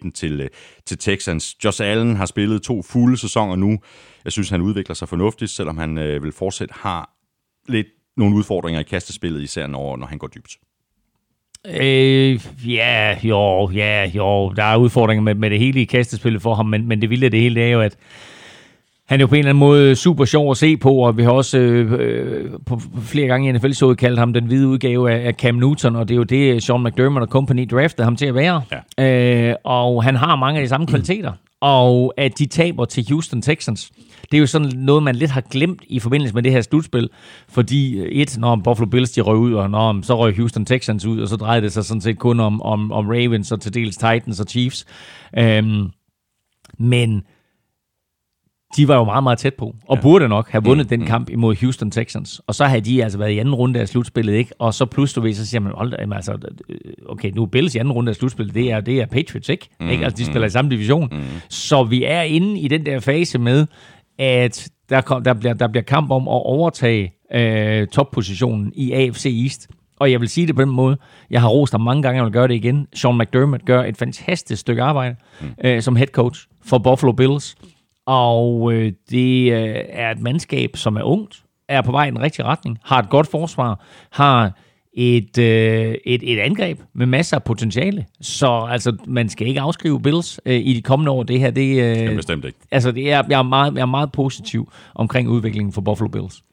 [0.06, 0.48] 22-19 til, uh,
[0.86, 1.56] til Texans.
[1.64, 3.80] Josh Allen har spillet to fulde sæsoner nu.
[4.26, 7.15] Jeg synes, han udvikler sig fornuftigt, selvom han øh, vil fortsat har
[7.68, 7.88] lidt
[8.18, 10.58] nogle udfordringer i kastespillet, især når, når han går dybt.
[11.68, 14.50] Øh, ja, jo, ja, jo.
[14.50, 17.26] Der er udfordringer med, med det hele i kastespillet for ham, men, men det vilde
[17.26, 17.98] af det hele det er jo, at
[19.08, 21.24] han er jo på en eller anden måde super sjov at se på, og vi
[21.24, 25.28] har også øh, øh på flere gange i NFL-showet kaldt ham den hvide udgave af,
[25.28, 28.26] af Cam Newton, og det er jo det, Sean McDermott og company draftede ham til
[28.26, 28.62] at være.
[28.98, 29.50] Ja.
[29.50, 31.32] Øh, og han har mange af de samme kvaliteter.
[31.62, 33.92] Og at de taber til Houston Texans,
[34.32, 37.10] det er jo sådan noget, man lidt har glemt i forbindelse med det her slutspil,
[37.50, 41.06] fordi øh, et, når Buffalo Bills de røg ud, og når så røg Houston Texans
[41.06, 43.74] ud, og så drejede det sig sådan set kun om, om, om Ravens og til
[43.74, 44.86] dels Titans og Chiefs.
[45.38, 45.90] Øhm,
[46.80, 47.24] men
[48.78, 50.02] de var jo meget, meget tæt på, og ja.
[50.02, 51.06] burde nok have vundet mm, den mm.
[51.06, 52.42] kamp imod Houston Texans.
[52.48, 54.52] Og så havde de altså været i anden runde af slutspillet, ikke?
[54.60, 56.38] Og så pludselig, ved, så siger man, hold da, altså,
[56.70, 56.78] øh,
[57.10, 59.70] okay, nu er Bills i anden runde af slutspillet, det er, det er Patriots, ikke?
[59.80, 60.04] Mm, ikke?
[60.04, 61.10] Altså, de spiller mm, i samme division.
[61.12, 61.22] Mm.
[61.50, 63.68] Så vi er inde i den der fase med,
[64.20, 69.26] at der, kom, der, bliver, der bliver kamp om at overtage øh, toppositionen i AFC
[69.44, 69.68] East.
[70.00, 70.98] Og jeg vil sige det på den måde.
[71.30, 72.88] Jeg har rost ham mange gange, jeg vil gøre det igen.
[72.94, 75.48] Sean McDermott gør et fantastisk stykke arbejde mm.
[75.64, 77.56] øh, som head coach for Buffalo Bills.
[78.06, 82.22] Og øh, det øh, er et mandskab, som er ungt, er på vej i den
[82.22, 84.52] rigtige retning, har et godt forsvar, har
[84.96, 88.06] et, øh, et, et angreb med masser af potentiale.
[88.22, 91.24] Så altså, man skal ikke afskrive Bills øh, i de kommende år.
[91.24, 92.58] Det her, det, øh, er bestemt ikke.
[92.72, 96.44] Altså, det er, jeg, er meget, jeg er meget positiv omkring udviklingen for Buffalo Bills.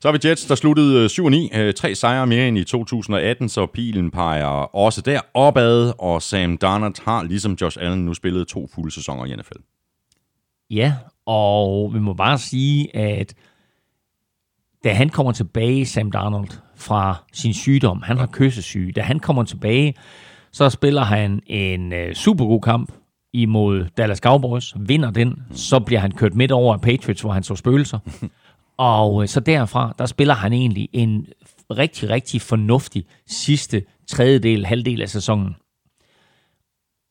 [0.00, 1.58] Så har vi Jets, der sluttede 7-9.
[1.58, 6.56] Øh, tre sejre mere end i 2018, så pilen peger også der opad, og Sam
[6.56, 9.58] Darnold har, ligesom Josh Allen, nu spillet to fulde sæsoner i NFL.
[10.70, 10.94] Ja,
[11.26, 13.34] og vi må bare sige, at
[14.84, 19.42] da han kommer tilbage, Sam Darnold, fra sin sygdom, han har kyssesyge, da han kommer
[19.42, 19.94] tilbage,
[20.52, 22.92] så spiller han en øh, super god kamp
[23.32, 27.42] imod Dallas Cowboys, vinder den, så bliver han kørt midt over af Patriots, hvor han
[27.42, 27.98] så spøgelser.
[28.76, 31.26] Og øh, så derfra, der spiller han egentlig en
[31.70, 35.56] rigtig, rigtig fornuftig sidste tredjedel, halvdel af sæsonen.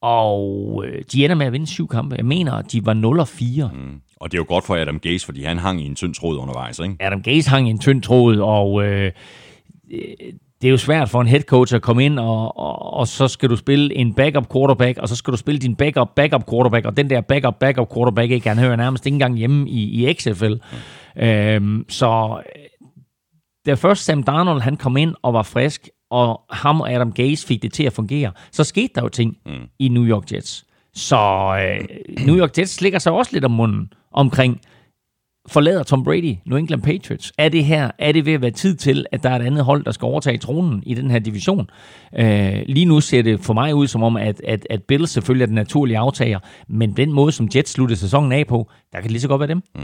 [0.03, 2.15] Og øh, de ender med at vinde syv kampe.
[2.15, 3.69] Jeg mener, de var 0 og 4.
[3.73, 4.01] Mm.
[4.19, 6.37] Og det er jo godt for Adam Gase, fordi han hang i en tynd tråd
[6.37, 6.95] undervejs, ikke?
[6.99, 9.11] Adam Gase hang i en tynd tråd, og øh,
[10.61, 13.27] det er jo svært for en head coach at komme ind, og, og, og så
[13.27, 16.85] skal du spille en backup quarterback, og så skal du spille din backup backup quarterback,
[16.85, 20.13] og den der backup backup quarterback, ikke, han hører nærmest ikke engang hjemme i, i
[20.13, 20.53] XFL.
[21.15, 21.23] Mm.
[21.23, 22.41] Øhm, så
[23.65, 27.47] da først Sam Darnold han kom ind og var frisk, og ham og Adam Gase
[27.47, 29.67] fik det til at fungere, så skete der jo ting mm.
[29.79, 30.65] i New York Jets.
[30.93, 31.17] Så
[31.59, 34.61] øh, New York Jets slikker sig også lidt om munden omkring,
[35.47, 37.33] forlader Tom Brady New England Patriots?
[37.37, 39.65] Er det her, er det ved at være tid til, at der er et andet
[39.65, 41.69] hold, der skal overtage tronen i den her division?
[42.19, 45.43] Øh, lige nu ser det for mig ud som om, at, at, at Bills selvfølgelig
[45.43, 46.39] er den naturlige aftager,
[46.69, 49.39] men den måde, som Jets sluttede sæsonen af på, der kan det lige så godt
[49.39, 49.61] være dem.
[49.75, 49.81] Mm.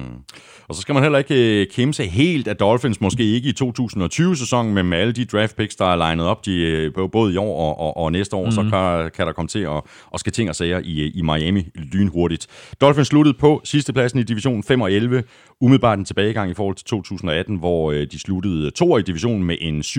[0.67, 3.53] Og så skal man heller ikke øh, kæmpe sig helt af Dolphins, måske ikke i
[3.63, 7.37] 2020-sæsonen, men med alle de draft picks, der er legnet op de, øh, både i
[7.37, 8.51] år og, og, og næste år, mm.
[8.51, 9.81] så kan, kan der komme til at,
[10.13, 12.47] at ske ting og sager i, i Miami lynhurtigt.
[12.81, 15.23] Dolphins sluttede på sidste pladsen i division 5 og 11,
[15.61, 19.57] umiddelbart en tilbagegang i forhold til 2018, hvor øh, de sluttede to i divisionen med
[19.61, 19.95] en 7-9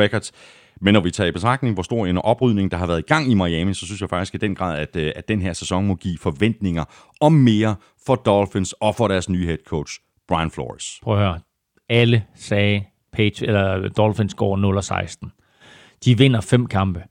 [0.00, 0.30] record.
[0.80, 3.30] Men når vi tager i betragtning, hvor stor en oprydning, der har været i gang
[3.30, 5.86] i Miami, så synes jeg faktisk i den grad, at, øh, at den her sæson
[5.86, 6.84] må give forventninger
[7.20, 7.76] om mere
[8.06, 11.00] for Dolphins og for deres nye head coach, Brian Flores.
[11.02, 11.40] Prøv at høre.
[11.88, 14.56] Alle sagde, Page, eller Dolphins går
[15.26, 16.00] 0-16.
[16.04, 17.02] De vinder fem kampe.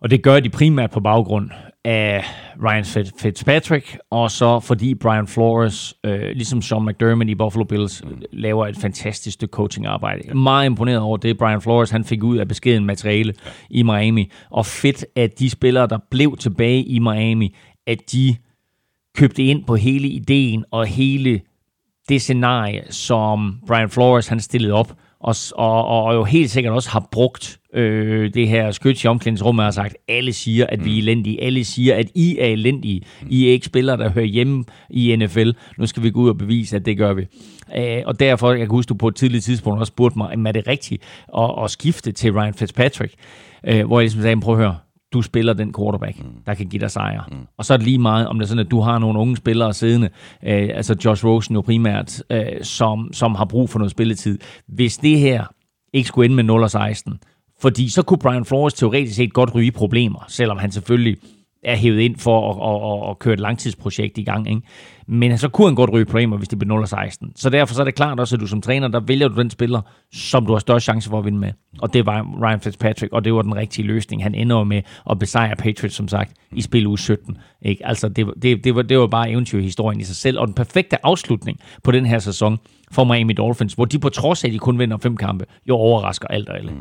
[0.00, 1.50] Og det gør de primært på baggrund
[1.86, 2.24] af
[2.62, 2.84] Ryan
[3.18, 8.22] Fitzpatrick, og så fordi Brian Flores, øh, ligesom Sean McDermott i Buffalo Bills, mm.
[8.32, 10.28] laver et fantastisk stykke coachingarbejde.
[10.28, 13.50] Er meget imponeret over det, Brian Flores han fik ud af beskeden materiale ja.
[13.70, 14.30] i Miami.
[14.50, 17.56] Og fedt, at de spillere, der blev tilbage i Miami,
[17.86, 18.36] at de
[19.16, 21.40] købte ind på hele ideen og hele
[22.08, 26.90] det scenarie, som Brian Flores han stillede op, og, og, og jo helt sikkert også
[26.90, 30.94] har brugt øh, det her skyts i omklædningsrummet har sagt, alle siger, at vi er
[30.94, 30.98] mm.
[30.98, 31.42] elendige.
[31.42, 33.02] Alle siger, at I er elendige.
[33.28, 35.50] I er ikke spillere, der hører hjemme i NFL.
[35.78, 37.26] Nu skal vi gå ud og bevise, at det gør vi.
[37.76, 40.52] Øh, og derfor, jeg kan huske, du på et tidligt tidspunkt også spurgte mig, er
[40.52, 41.02] det rigtigt
[41.38, 43.14] at, at skifte til Ryan Fitzpatrick?
[43.66, 44.76] Øh, hvor jeg ligesom sagde, prøv at høre,
[45.12, 46.30] du spiller den quarterback, mm.
[46.46, 47.24] der kan give dig sejre.
[47.30, 47.36] Mm.
[47.58, 49.36] Og så er det lige meget, om det er sådan, at du har nogle unge
[49.36, 50.08] spillere siddende,
[50.44, 54.38] øh, altså Josh Rosen jo primært, øh, som, som har brug for noget spilletid.
[54.68, 55.44] Hvis det her
[55.92, 60.24] ikke skulle ende med 0-16, fordi så kunne Brian Flores teoretisk set godt ryge problemer,
[60.28, 61.16] selvom han selvfølgelig
[61.66, 64.48] er hævet ind for at, at, at, at køre et langtidsprojekt i gang.
[64.48, 64.62] Ikke?
[65.06, 67.32] Men så kunne han godt ryge problemer, hvis det blev 0-16.
[67.36, 69.50] Så derfor så er det klart også, at du som træner, der vælger du den
[69.50, 69.80] spiller,
[70.12, 71.52] som du har større chance for at vinde med.
[71.78, 74.22] Og det var Ryan Fitzpatrick, og det var den rigtige løsning.
[74.22, 77.36] Han ender med at besejre Patriots, som sagt, i spil uge 17.
[77.62, 77.86] Ikke?
[77.86, 81.06] Altså, det, det, det, var, det var bare eventyrhistorien i sig selv, og den perfekte
[81.06, 82.58] afslutning på den her sæson
[82.92, 85.76] for Miami Dolphins, hvor de på trods af, at de kun vinder fem kampe, jo
[85.76, 86.70] overrasker alt og alle.
[86.70, 86.78] Mm.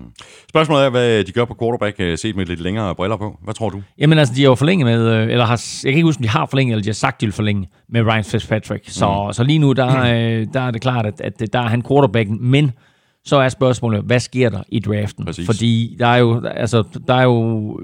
[0.50, 3.40] Spørgsmålet er, hvad de gør på quarterback, øh, set med lidt længere briller på.
[3.44, 3.82] Hvad tror du?
[3.98, 6.24] Jamen altså, de har jo forlænget med, øh, eller har, jeg kan ikke huske, om
[6.24, 8.84] de har forlænget, eller de har sagt, de vil forlænge med Ryan Fitzpatrick.
[8.90, 9.34] Så, mm.
[9.34, 12.38] så lige nu, der, øh, der er det klart, at, at der er han quarterbacken,
[12.42, 12.72] men
[13.26, 15.26] så er spørgsmålet, hvad sker der i draften?
[15.26, 15.46] Præcis.
[15.46, 17.80] Fordi der er jo, altså, der er jo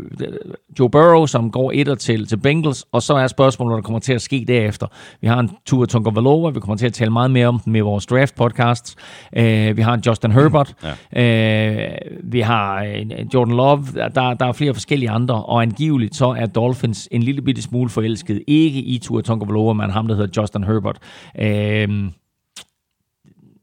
[0.80, 4.00] Joe Burrow, som går etter til, til Bengals, og så er spørgsmålet, hvad der kommer
[4.00, 4.88] til at ske derefter.
[5.22, 5.86] Vi har en Tua
[6.16, 8.96] Valova, vi kommer til at tale meget mere om med vores draft podcasts.
[9.38, 9.44] Uh,
[9.78, 10.74] vi har en Justin Herbert.
[11.14, 11.88] Ja.
[11.88, 11.88] Uh,
[12.24, 13.86] vi har en Jordan Love.
[14.16, 17.90] Der, der er flere forskellige andre, og angiveligt så er Dolphins en lille bitte smule
[17.90, 18.44] forelsket.
[18.48, 20.98] Ikke i Tua Valova, men ham, der hedder Justin Herbert.
[21.40, 22.12] Uh,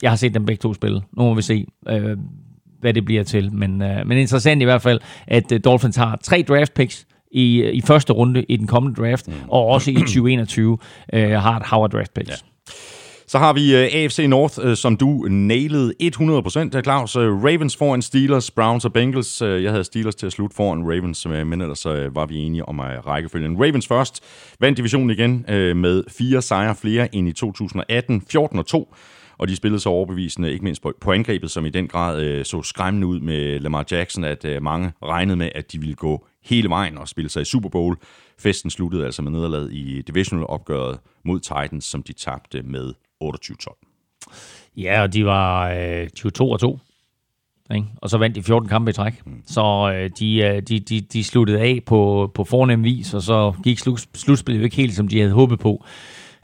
[0.03, 1.03] jeg har set dem begge to spille.
[1.13, 2.17] Nu må vi se, øh,
[2.81, 3.53] hvad det bliver til.
[3.53, 7.65] Men, øh, men interessant i hvert fald, at øh, Dolphins har tre draft picks i,
[7.65, 9.35] i første runde i den kommende draft, mm.
[9.49, 10.79] og også i 2021
[11.13, 12.31] øh, har et Howard draft picks.
[12.31, 12.35] Ja.
[13.27, 17.17] Så har vi øh, AFC North, som du nailede 100%, Claus.
[17.17, 19.43] Ravens foran Steelers, Browns og Bengals.
[19.43, 23.57] Jeg havde Steelers til at slutte foran Ravens, men ellers var vi enige om rækkefølgen.
[23.57, 24.23] Ravens først
[24.61, 25.45] vandt divisionen igen
[25.77, 28.95] med fire sejre flere end i 2018, 14 og 2
[29.39, 32.45] og de spillede så overbevisende, ikke mindst på, på angrebet, som i den grad øh,
[32.45, 36.27] så skræmmende ud med Lamar Jackson, at øh, mange regnede med, at de ville gå
[36.45, 37.97] hele vejen og spille sig i Super Bowl.
[38.39, 42.93] Festen sluttede altså med nederlaget i divisional opgøret mod Titans, som de tabte med
[43.25, 44.73] 28-12.
[44.77, 46.79] Ja, og de var, øh, de var 2 og 2.
[47.75, 47.87] Ikke?
[47.97, 49.27] Og så vandt de 14 kampe i træk.
[49.27, 49.43] Mm.
[49.47, 53.53] Så øh, de, øh, de, de, de sluttede af på, på fornem vis, og så
[53.65, 55.85] gik slut, slutspillet jo ikke helt, som de havde håbet på.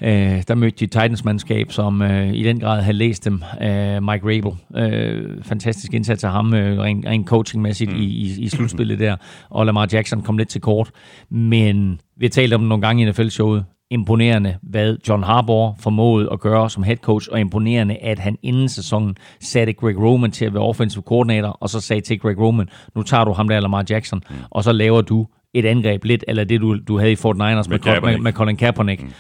[0.02, 3.42] Øh, der mødte de Titans-mandskab, som øh, i den grad havde læst dem.
[3.62, 7.96] Øh, Mike Rabel, øh, fantastisk indsats af ham, øh, rent, rent coachingmæssigt mm.
[7.96, 9.16] i, i, i slutspillet der.
[9.50, 10.90] Og Lamar Jackson kom lidt til kort.
[11.30, 16.28] Men vi har talt om det nogle gange i NFL-showet imponerende, hvad John Harbaugh formåede
[16.32, 20.44] at gøre som head coach, og imponerende, at han inden sæsonen satte Greg Roman til
[20.44, 23.60] at være offensive coordinator, og så sagde til Greg Roman, nu tager du ham der,
[23.60, 24.36] Lamar Jackson, mm.
[24.50, 27.68] og så laver du et angreb lidt, eller det du, du havde i Fort Niners
[27.68, 29.02] med, med, med, med Colin Kaepernick.
[29.02, 29.10] Mm.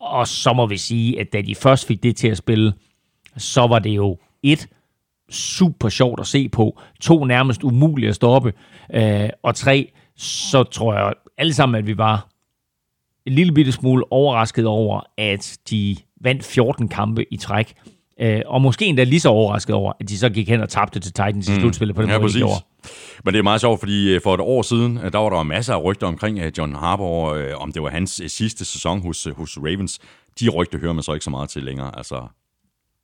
[0.00, 2.72] Og så må vi sige, at da de først fik det til at spille,
[3.36, 4.68] så var det jo et,
[5.30, 8.52] super sjovt at se på, to nærmest umulige at stoppe,
[8.94, 12.28] øh, og tre, så tror jeg alle sammen, at vi var
[13.26, 17.74] en lille bitte smule overrasket over, at de vandt 14 kampe i træk.
[18.20, 21.00] Øh, og måske endda lige så overrasket over, at de så gik hen og tabte
[21.00, 21.60] til Titans i mm.
[21.60, 22.64] slutspillet på den ja, måde, de gjorde.
[23.24, 25.42] Men det er meget sjovt, fordi øh, for et år siden, øh, der var der
[25.42, 29.58] masser af rygter omkring øh, John Harbour, om det var hans sidste sæson hos, hos
[29.58, 29.98] Ravens.
[30.40, 31.96] De rygter hører man så ikke så meget til længere.
[31.96, 32.28] Altså,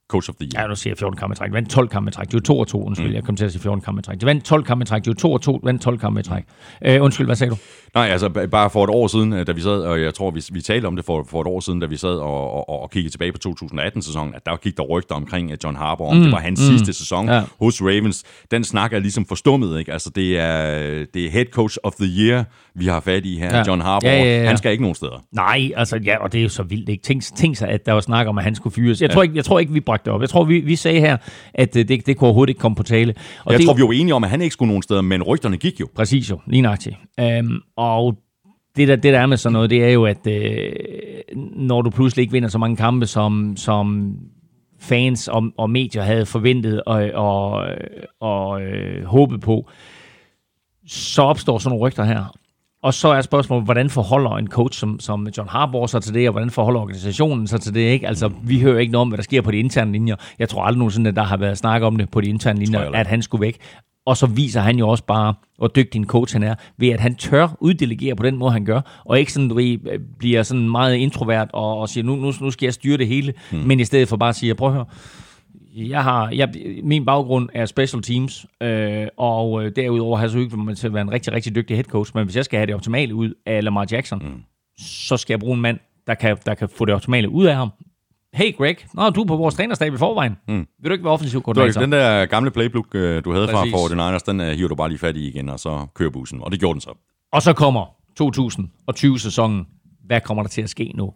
[0.08, 0.62] Coach of the Year.
[0.62, 1.52] Ja, nu siger jeg 14 kampe træk.
[1.52, 2.30] Vandt 12 kampe træk.
[2.30, 3.08] De var 2 og 2, undskyld.
[3.08, 3.14] Mm.
[3.14, 4.20] Jeg kom til at sige 14 kampe træk.
[4.20, 5.04] De vandt 12 kampe træk.
[5.04, 6.44] De var 2 og 2, vandt 12 kampe træk.
[6.88, 7.56] Uh, undskyld, hvad sagde du?
[7.94, 10.42] Nej, altså bare for et år siden, øh, da vi sad, og jeg tror, vi,
[10.52, 12.90] vi talte om det for, for et år siden, da vi sad og, og, og
[12.90, 16.22] kiggede tilbage på 2018-sæsonen, at der gik der rygter omkring John Harbour, om mm.
[16.22, 16.66] det var hans mm.
[16.66, 17.42] sidste sæson ja.
[17.60, 18.24] hos Ravens.
[18.50, 19.92] Den snak er ligesom forstummet, ikke?
[19.92, 23.56] Altså det er, det er head coach of the year, vi har fat i her,
[23.56, 23.62] ja.
[23.66, 24.10] John Harbour.
[24.10, 24.46] Ja, ja, ja.
[24.46, 25.24] Han skal ikke nogen steder.
[25.32, 26.88] Nej, altså ja, og det er jo så vildt.
[26.88, 27.02] Ikke?
[27.02, 29.00] Tænk, tænk sig, at der var snak om, at han skulle fyres.
[29.00, 29.14] Jeg, ja.
[29.14, 30.20] tror, ikke, jeg tror ikke, vi bragte det op.
[30.20, 31.16] Jeg tror, vi, vi sagde her,
[31.54, 33.14] at øh, det, det kunne overhovedet ikke komme på tale.
[33.44, 35.22] Og jeg det, tror, vi var enige om, at han ikke skulle nogen steder, men
[35.22, 35.88] rygterne gik jo.
[35.94, 36.96] Præcis jo, lige nøjagtigt.
[37.40, 38.16] Um, og
[38.76, 40.72] det der, det der er med sådan noget, det er jo, at øh,
[41.56, 44.16] når du pludselig ikke vinder så mange kampe, som, som
[44.80, 47.66] fans og, og medier havde forventet og, og,
[48.20, 49.68] og øh, håbet på,
[50.86, 52.36] så opstår sådan nogle rygter her.
[52.82, 56.28] Og så er spørgsmålet, hvordan forholder en coach som, som John Harbaugh sig til det,
[56.28, 57.80] og hvordan forholder organisationen sig til det?
[57.80, 58.08] Ikke?
[58.08, 60.16] Altså, vi hører ikke noget om, hvad der sker på de interne linjer.
[60.38, 62.90] Jeg tror aldrig nogensinde, at der har været snak om det på de interne linjer,
[62.90, 63.58] at han skulle væk.
[64.06, 67.00] Og så viser han jo også bare, hvor dygtig en coach han er, ved at
[67.00, 69.78] han tør uddelegere på den måde, han gør, og ikke sådan, du ved,
[70.18, 73.34] bliver sådan meget introvert og, og siger, nu, nu, nu skal jeg styre det hele,
[73.50, 73.60] hmm.
[73.60, 74.84] men i stedet for bare at sige, prøv at høre,
[75.76, 80.38] jeg har, jeg, min baggrund er special teams, øh, og øh, derudover har jeg så
[80.38, 82.58] ikke mig til at være en rigtig, rigtig dygtig head coach, men hvis jeg skal
[82.58, 84.42] have det optimale ud af Lamar Jackson, mm.
[84.78, 87.56] så skal jeg bruge en mand, der kan, der kan få det optimale ud af
[87.56, 87.70] ham.
[88.34, 90.36] Hey Greg, Nå, du er på vores trænerstab i forvejen.
[90.48, 90.66] Mm.
[90.82, 91.80] Vil du ikke være offensiv koordinator?
[91.80, 93.72] Den der gamle playbook, øh, du havde Præcis.
[93.72, 95.86] fra for den Niners, den uh, hiver du bare lige fat i igen, og så
[95.94, 96.42] kører bussen.
[96.42, 96.90] Og det gjorde den så.
[97.32, 97.86] Og så kommer
[98.22, 99.66] 2020-sæsonen.
[100.06, 101.12] Hvad kommer der til at ske nu?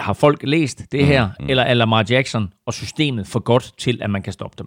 [0.00, 1.50] Har folk læst det her, mm, mm.
[1.50, 4.66] eller er Lamar Jackson og systemet for godt til, at man kan stoppe dem?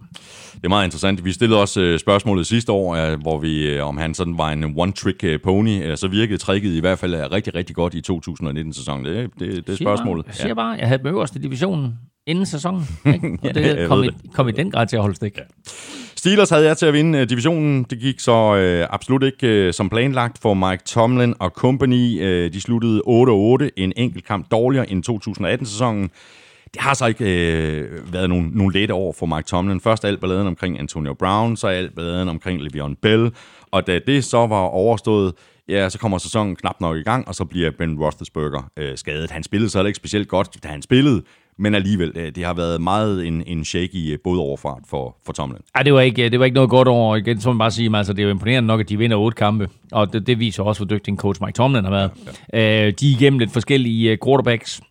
[0.53, 1.25] Det er meget interessant.
[1.25, 4.51] Vi stillede også øh, spørgsmålet sidste år, øh, hvor vi, øh, om han sådan var
[4.51, 5.95] en one-trick pony.
[5.95, 9.05] Så virkede tricket i hvert fald rigtig, rigtig godt i 2019-sæsonen.
[9.05, 10.25] Det, det, det er spørgsmålet.
[10.25, 11.93] Jeg siger bare, jeg havde den øverste divisionen
[12.27, 12.83] inden sæsonen.
[13.05, 13.37] Ikke?
[13.49, 15.37] Og det kom, i, kom i den grad til at holde stik.
[15.37, 15.43] Ja.
[16.27, 17.83] Steelers havde jeg til at vinde øh, divisionen.
[17.83, 22.21] Det gik så øh, absolut ikke øh, som planlagt for Mike Tomlin og company.
[22.21, 26.09] Øh, de sluttede 8-8, en enkelt kamp dårligere end 2018-sæsonen.
[26.73, 29.81] Det har så ikke øh, været nogle, nogle lette år for Mike Tomlin.
[29.81, 33.31] Først alt balladen omkring Antonio Brown, så alt balladen omkring Le'Veon Bell.
[33.71, 35.33] Og da det så var overstået,
[35.69, 39.31] ja, så kommer sæsonen knap nok i gang, og så bliver Ben Roethlisberger øh, skadet.
[39.31, 41.21] Han spillede så ikke specielt godt, da han spillede,
[41.59, 45.33] men alligevel, øh, det har været meget en, en shaky øh, både overfart for, for
[45.33, 45.61] Tomlin.
[45.75, 47.15] Ej, det var, ikke, det var ikke noget godt over.
[47.15, 49.35] Igen, så man bare sige, altså, det er jo imponerende nok, at de vinder otte
[49.35, 52.11] kampe, og det, det viser også, hvor dygtig en coach Mike Tomlin har været.
[52.53, 52.87] Ja, ja.
[52.87, 54.81] Øh, de er igennem lidt forskellige øh, quarterbacks,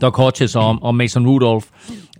[0.00, 1.66] Doc Hodges og, og Mason Rudolph.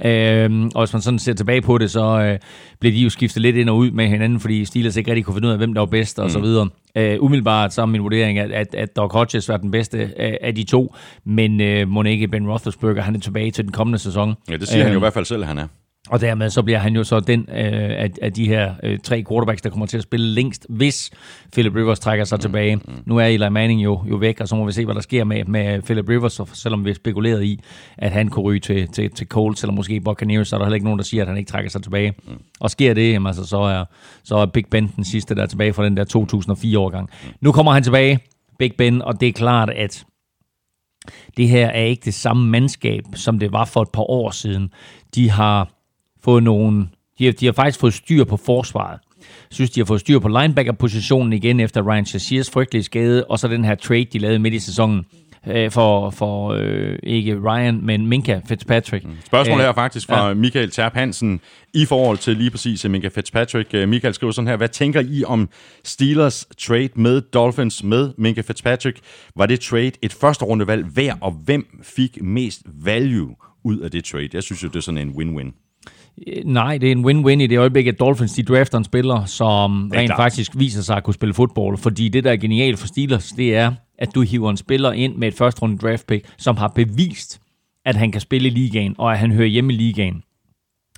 [0.05, 2.39] Øhm, og hvis man sådan ser tilbage på det, så øh,
[2.81, 5.35] blev de jo skiftet lidt ind og ud med hinanden, fordi Steelers ikke rigtig kunne
[5.35, 6.31] finde ud af, hvem der var bedst og mm.
[6.31, 6.69] så videre.
[6.97, 10.39] Øh, umiddelbart så er min vurdering, at, at, at Doc Hodges var den bedste af,
[10.41, 10.95] af de to,
[11.25, 14.35] men øh, må ikke Ben Roethlisberger, han er tilbage til den kommende sæson.
[14.51, 15.67] Ja, det siger øh, han jo i hvert fald selv, at han er.
[16.11, 17.57] Og dermed så bliver han jo så den øh,
[18.03, 21.11] af, af de her øh, tre quarterbacks, der kommer til at spille længst, hvis
[21.53, 22.77] Philip Rivers trækker sig mm, tilbage.
[22.77, 22.83] Mm.
[23.07, 25.25] Nu er Eli Manning jo, jo væk, og så må vi se, hvad der sker
[25.25, 27.61] med, med Philip Rivers, selvom vi spekuleret i,
[27.99, 30.75] at han kunne ryge til, til, til Colts, eller måske Buccaneers, så er der heller
[30.75, 32.15] ikke nogen, der siger, at han ikke trækker sig tilbage.
[32.27, 32.33] Mm.
[32.61, 33.85] Og sker det, jamen, altså, så, er,
[34.25, 37.11] så er Big Ben den sidste, der er tilbage fra den der 2004-årgang.
[37.25, 37.29] Mm.
[37.41, 38.19] Nu kommer han tilbage,
[38.59, 40.05] Big Ben, og det er klart, at
[41.37, 44.73] det her er ikke det samme mandskab, som det var for et par år siden.
[45.15, 45.80] De har
[46.25, 46.89] fået nogle...
[47.19, 48.99] De har, de har faktisk fået styr på forsvaret.
[49.19, 53.39] Jeg synes, de har fået styr på linebacker-positionen igen efter Ryan Shaziers frygtelige skade, og
[53.39, 55.05] så den her trade, de lavede midt i sæsonen.
[55.47, 59.05] øh, for, for øh, ikke Ryan, men Minka Fitzpatrick.
[59.05, 59.11] Mm.
[59.25, 60.35] Spørgsmålet her faktisk fra ja.
[60.35, 61.41] Michael Terp Hansen
[61.75, 63.75] i forhold til lige præcis Minka Fitzpatrick.
[63.75, 65.49] Øh, Michael skriver sådan her, hvad tænker I om
[65.85, 69.01] Steelers trade med Dolphins med Minka Fitzpatrick?
[69.37, 74.05] Var det trade et første rundevalg værd, og hvem fik mest value ud af det
[74.05, 74.29] trade?
[74.33, 75.70] Jeg synes jo, det er sådan en win-win.
[76.27, 79.25] Øh, nej, det er en win-win i det øjeblik, at Dolphins de drafter en spiller,
[79.25, 80.19] som rent klart.
[80.19, 81.79] faktisk viser sig at kunne spille fodbold.
[81.79, 85.17] Fordi det, der er genialt for Steelers, det er, at du hiver en spiller ind
[85.17, 87.41] med et første runde draft pick, som har bevist,
[87.85, 90.23] at han kan spille i ligaen, og at han hører hjemme i ligaen.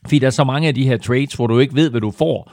[0.04, 2.10] Fordi der er så mange af de her trades, hvor du ikke ved, hvad du
[2.10, 2.52] får.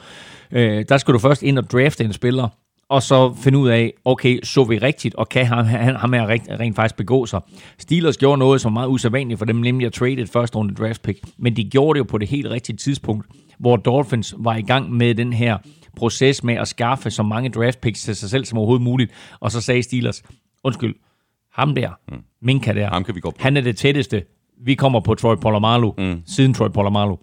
[0.52, 2.48] Øh, der skal du først ind og drafte en spiller,
[2.90, 6.26] og så finde ud af, okay, så vi rigtigt, og kan ham, han, ham her
[6.26, 7.40] rent, rent faktisk begå sig.
[7.78, 10.74] Steelers gjorde noget, som var meget usædvanligt for dem, nemlig at trade et første runde
[10.74, 13.26] draft pick, men de gjorde det jo på det helt rigtige tidspunkt,
[13.58, 15.58] hvor Dolphins var i gang med den her
[15.96, 19.50] proces med at skaffe så mange draft picks til sig selv som overhovedet muligt, og
[19.52, 20.22] så sagde Steelers,
[20.64, 20.94] undskyld,
[21.52, 22.18] ham der, mm.
[22.42, 23.36] Minka der, ham kan vi gå på.
[23.40, 24.22] han er det tætteste,
[24.64, 26.22] vi kommer på Troy Polamalu, mm.
[26.26, 27.16] siden Troy Polamalu.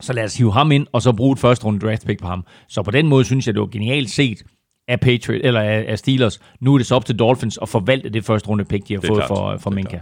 [0.00, 2.26] Så lad os hive ham ind, og så bruge et første runde draft pick på
[2.26, 2.44] ham.
[2.68, 4.42] Så på den måde synes jeg, det var genialt set,
[4.88, 6.40] af, Patriot, eller af, af Steelers.
[6.60, 9.00] Nu er det så op til Dolphins at forvalte det første runde pick, de har
[9.00, 9.28] fået klart.
[9.28, 9.98] for, for Minka.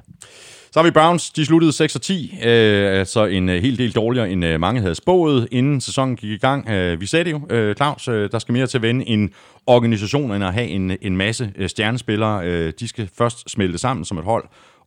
[0.72, 3.92] Så har vi Browns, de sluttede 6 og 10, øh, altså en øh, helt del
[3.92, 6.68] dårligere, end øh, mange havde spået, inden sæsonen gik i gang.
[6.68, 9.30] Øh, vi sagde det jo, øh, Claus, øh, der skal mere til at vende en
[9.66, 12.46] organisation, end at have en, en masse øh, stjernespillere.
[12.46, 14.44] Øh, de skal først smelte sammen som et hold,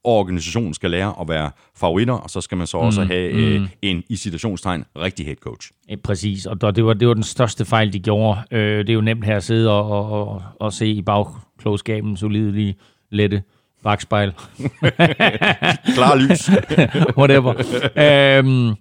[0.07, 3.39] organisationen skal lære at være favoritter, og så skal man så også mm, have mm.
[3.39, 5.71] Øh, en, i citationstegn, rigtig head coach.
[5.89, 8.39] Ja, præcis, og det var, det var den største fejl, de gjorde.
[8.51, 12.17] Øh, det er jo nemt her at sidde og, og, og, og se i bagklogskaben
[12.31, 12.75] lige
[13.11, 13.43] lette
[13.83, 14.31] bagspejl.
[15.95, 16.49] Klar lys.
[17.19, 17.53] Whatever.
[17.95, 18.75] øhm,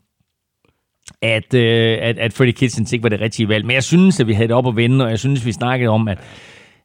[1.23, 3.67] at, øh, at, at Freddy Kitchens ikke var det rigtige valg.
[3.67, 5.91] Men jeg synes, at vi havde det op at vende, og jeg synes, vi snakkede
[5.91, 6.19] om, at,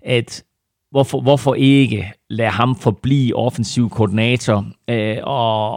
[0.01, 0.43] at
[0.91, 5.75] hvorfor, hvorfor ikke lade ham forblive offensiv koordinator øh, og,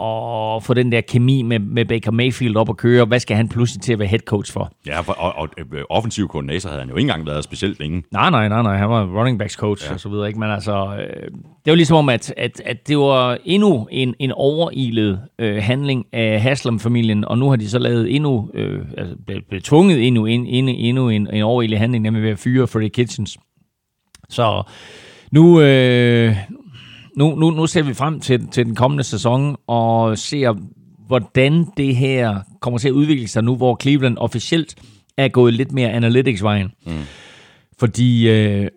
[0.53, 3.05] og få den der kemi med, med Baker Mayfield op at køre?
[3.05, 4.71] Hvad skal han pludselig til at være head coach for?
[4.87, 8.03] Ja, for, og, og øh, offensiv koordinator havde han jo ikke engang været specielt længe.
[8.11, 8.77] Nej, nej, nej, nej.
[8.77, 9.93] Han var running backs coach ja.
[9.93, 10.27] og så videre.
[10.27, 10.39] Ikke?
[10.39, 11.31] Men altså, øh,
[11.65, 16.05] det var ligesom om, at, at, at det var endnu en, en overilet øh, handling
[16.13, 19.15] af Haslam-familien, og nu har de så lavet endnu, øh, altså
[19.47, 23.37] blevet tvunget endnu, endnu, endnu en, en overilet handling, nemlig ved at fyre Freddie Kitchens.
[24.29, 24.63] Så
[25.33, 26.35] nu, øh,
[27.17, 30.55] nu, nu, nu ser vi frem til, til den kommende sæson og ser,
[31.07, 34.75] hvordan det her kommer til at udvikle sig nu, hvor Cleveland officielt
[35.17, 36.71] er gået lidt mere analytics-vejen.
[36.85, 36.93] Mm.
[37.79, 38.67] Fordi øh,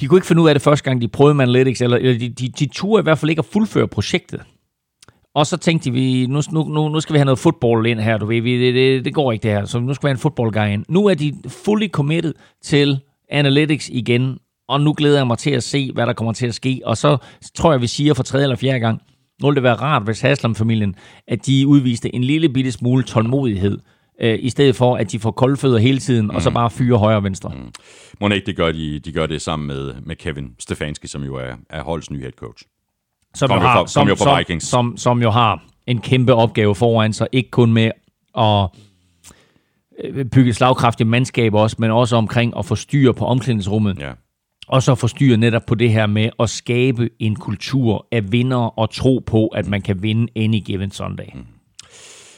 [0.00, 2.18] de kunne ikke finde ud af det første gang, de prøvede med analytics, eller, eller
[2.18, 4.40] de, de, de turde i hvert fald ikke at fuldføre projektet.
[5.34, 8.26] Og så tænkte vi, nu, nu, nu skal vi have noget fodbold ind her, du
[8.26, 10.20] ved, vi, det, det, det går ikke det her, så nu skal vi have en
[10.20, 10.84] fodbold guy ind.
[10.88, 13.00] Nu er de fully committed til
[13.30, 14.38] analytics igen,
[14.68, 16.80] og nu glæder jeg mig til at se, hvad der kommer til at ske.
[16.84, 17.16] Og så
[17.54, 19.02] tror jeg, vi siger for tredje eller fjerde gang,
[19.40, 20.94] nu ville det være rart, hvis Haslam-familien,
[21.28, 23.78] at de udviste en lille bitte smule tålmodighed,
[24.20, 26.30] øh, i stedet for, at de får koldfødder hele tiden, mm.
[26.30, 26.54] og så mm.
[26.54, 27.52] bare fyre højre og venstre.
[27.54, 27.72] Mm.
[28.20, 31.36] Må ikke, det gør de, de gør det sammen med, med Kevin Stefanski, som jo
[31.36, 32.64] er, er holdets nye head coach.
[33.34, 34.64] Som, jo har, som, jo som, Vikings.
[34.64, 37.90] Som, som jo har en kæmpe opgave foran sig, ikke kun med
[38.38, 38.68] at
[40.04, 43.98] øh, bygge slagkraftige mandskaber også, men også omkring at få styr på omklædningsrummet.
[43.98, 44.12] Ja
[44.68, 48.90] og så forstyrre netop på det her med at skabe en kultur af vinder og
[48.90, 51.26] tro på, at man kan vinde any given Sunday.
[51.34, 51.46] Mm.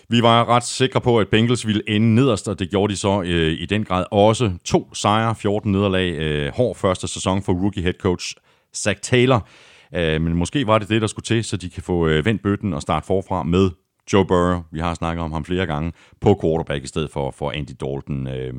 [0.08, 3.22] Vi var ret sikre på, at Bengals ville ende nederst, og det gjorde de så
[3.22, 4.52] øh, i den grad også.
[4.64, 8.34] To sejre, 14 nederlag, øh, hård første sæson for rookie head coach
[8.76, 9.48] Zach Taylor.
[9.94, 12.42] Øh, men måske var det det, der skulle til, så de kan få øh, vendt
[12.42, 13.70] bøtten og starte forfra med
[14.12, 17.50] Joe Burrow, vi har snakket om ham flere gange, på quarterback i stedet for, for
[17.50, 18.26] Andy Dalton.
[18.26, 18.54] Øh,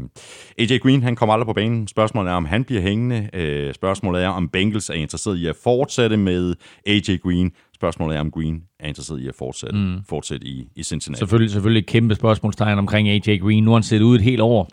[0.60, 1.88] AJ Green, han kommer aldrig på banen.
[1.88, 3.30] Spørgsmålet er, om han bliver hængende.
[3.34, 6.56] Øh, spørgsmålet er, om Bengals er interesseret i at fortsætte med
[6.88, 7.52] AJ Green.
[7.76, 9.98] Spørgsmålet er, om Green er interesseret i at fortsætte, mm.
[10.10, 11.20] fortsætte i, i Cincinnati.
[11.20, 13.64] Selvfølgelig, selvfølgelig et kæmpe spørgsmålstegn omkring AJ Green.
[13.64, 14.70] Nu har han set ud et helt år.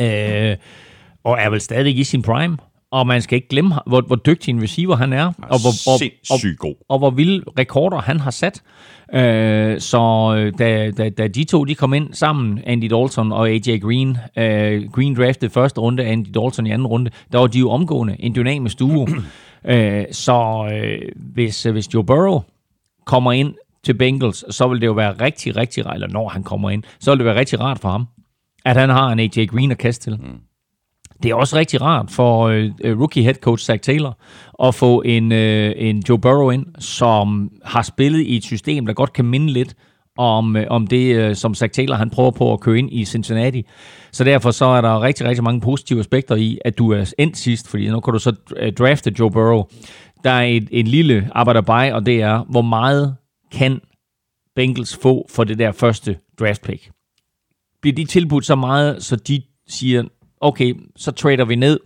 [0.00, 0.56] Øh,
[1.24, 2.56] og er vel stadig i sin prime
[2.92, 6.00] og man skal ikke glemme, hvor, hvor dygtig en receiver han er, og hvor, og,
[6.30, 8.62] og, og, og hvor vilde rekorder han har sat.
[9.14, 13.48] Øh, så øh, da, da, da de to de kom ind sammen, Andy Dalton og
[13.48, 17.58] AJ Green, øh, Green draftede første runde, Andy Dalton i anden runde, der var de
[17.58, 19.08] jo omgående en dynamisk duo.
[19.64, 22.40] øh, så øh, hvis, hvis Joe Burrow
[23.06, 23.54] kommer ind
[23.84, 26.82] til Bengals, så vil det jo være rigtig, rigtig rart, eller når han kommer ind,
[27.00, 28.06] så vil det være rigtig rart for ham,
[28.64, 30.18] at han har en AJ Green at kaste til.
[30.20, 30.38] Mm.
[31.22, 34.18] Det er også rigtig rart for øh, øh, rookie head coach Zach Taylor
[34.66, 38.92] at få en, øh, en Joe Burrow ind, som har spillet i et system, der
[38.92, 39.74] godt kan minde lidt
[40.18, 43.04] om, øh, om det, øh, som Zach Taylor han prøver på at køre ind i
[43.04, 43.66] Cincinnati.
[44.12, 47.36] Så derfor så er der rigtig, rigtig mange positive aspekter i, at du er endt
[47.36, 49.64] sidst, fordi nu kan du så øh, drafte Joe Burrow
[50.24, 53.16] der er et, en lille arbejderbej, og det er, hvor meget
[53.52, 53.80] kan
[54.54, 56.90] Bengals få for det der første draft pick?
[57.80, 60.04] Bliver de tilbudt så meget, så de siger,
[60.42, 61.80] okay, så trader vi ned,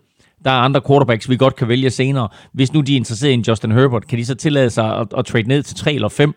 [0.45, 2.29] der er andre quarterbacks, vi godt kan vælge senere.
[2.53, 5.07] Hvis nu de er interesseret i en Justin Herbert, kan de så tillade sig at,
[5.19, 6.35] at trade ned til 3 eller 5,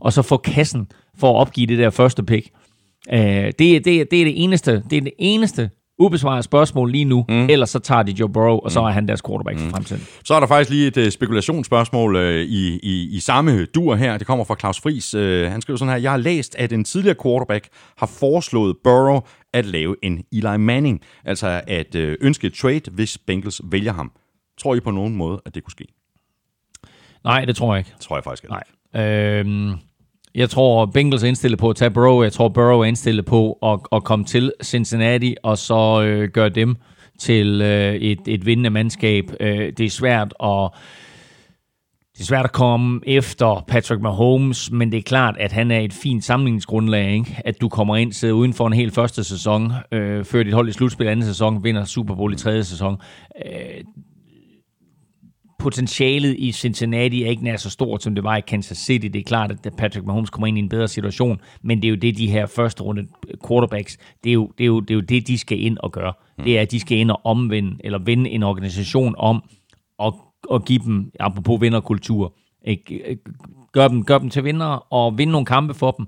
[0.00, 0.86] og så få kassen
[1.18, 2.50] for at opgive det der første pick.
[3.12, 7.24] Uh, det, det, det er det eneste, det er det eneste ubesvaret spørgsmål lige nu,
[7.28, 7.50] mm.
[7.50, 9.64] ellers så tager de Joe Burrow, og så er han deres quarterback mm.
[9.64, 10.02] for fremtiden.
[10.24, 14.18] Så er der faktisk lige et uh, spekulationsspørgsmål uh, i, i, i samme dur her.
[14.18, 15.14] Det kommer fra Claus Friis.
[15.14, 17.68] Uh, han skriver sådan her, jeg har læst, at en tidligere quarterback
[17.98, 19.20] har foreslået Burrow
[19.52, 24.12] at lave en Eli Manning, altså at uh, ønske et trade, hvis Bengals vælger ham.
[24.58, 25.84] Tror I på nogen måde, at det kunne ske?
[27.24, 27.90] Nej, det tror jeg ikke.
[27.94, 28.54] Det tror jeg faktisk ikke.
[28.54, 28.64] Nej.
[29.04, 29.74] Øhm,
[30.34, 32.22] jeg tror, Bengals er indstillet på at tage Burrow.
[32.22, 36.48] Jeg tror, Burrow er indstillet på at, at komme til Cincinnati, og så øh, gøre
[36.48, 36.76] dem
[37.18, 39.24] til øh, et, et vindende mandskab.
[39.40, 40.70] Øh, det er svært at...
[42.14, 45.78] Det er svært at komme efter Patrick Mahomes, men det er klart, at han er
[45.78, 47.36] et fint samlingsgrundlag, Ikke?
[47.44, 50.68] At du kommer ind, sidder uden for en hel første sæson, øh, før dit hold
[50.68, 52.96] i slutspil anden sæson, vinder Super Bowl i tredje sæson.
[53.46, 53.84] Øh,
[55.58, 59.06] potentialet i Cincinnati er ikke nær så stort, som det var i Kansas City.
[59.06, 61.90] Det er klart, at Patrick Mahomes kommer ind i en bedre situation, men det er
[61.90, 63.06] jo det, de her første runde
[63.48, 65.92] quarterbacks, det er jo det, er jo, det, er jo det de skal ind og
[65.92, 66.12] gøre.
[66.38, 66.44] Mm.
[66.44, 69.42] Det er, at de skal ind og omvende, eller vende en organisation om,
[69.98, 70.16] og,
[70.48, 73.18] og give dem, apropos vinderkultur, ikke?
[73.72, 76.06] Gør, dem, gør dem til vinder og vinde nogle kampe for dem,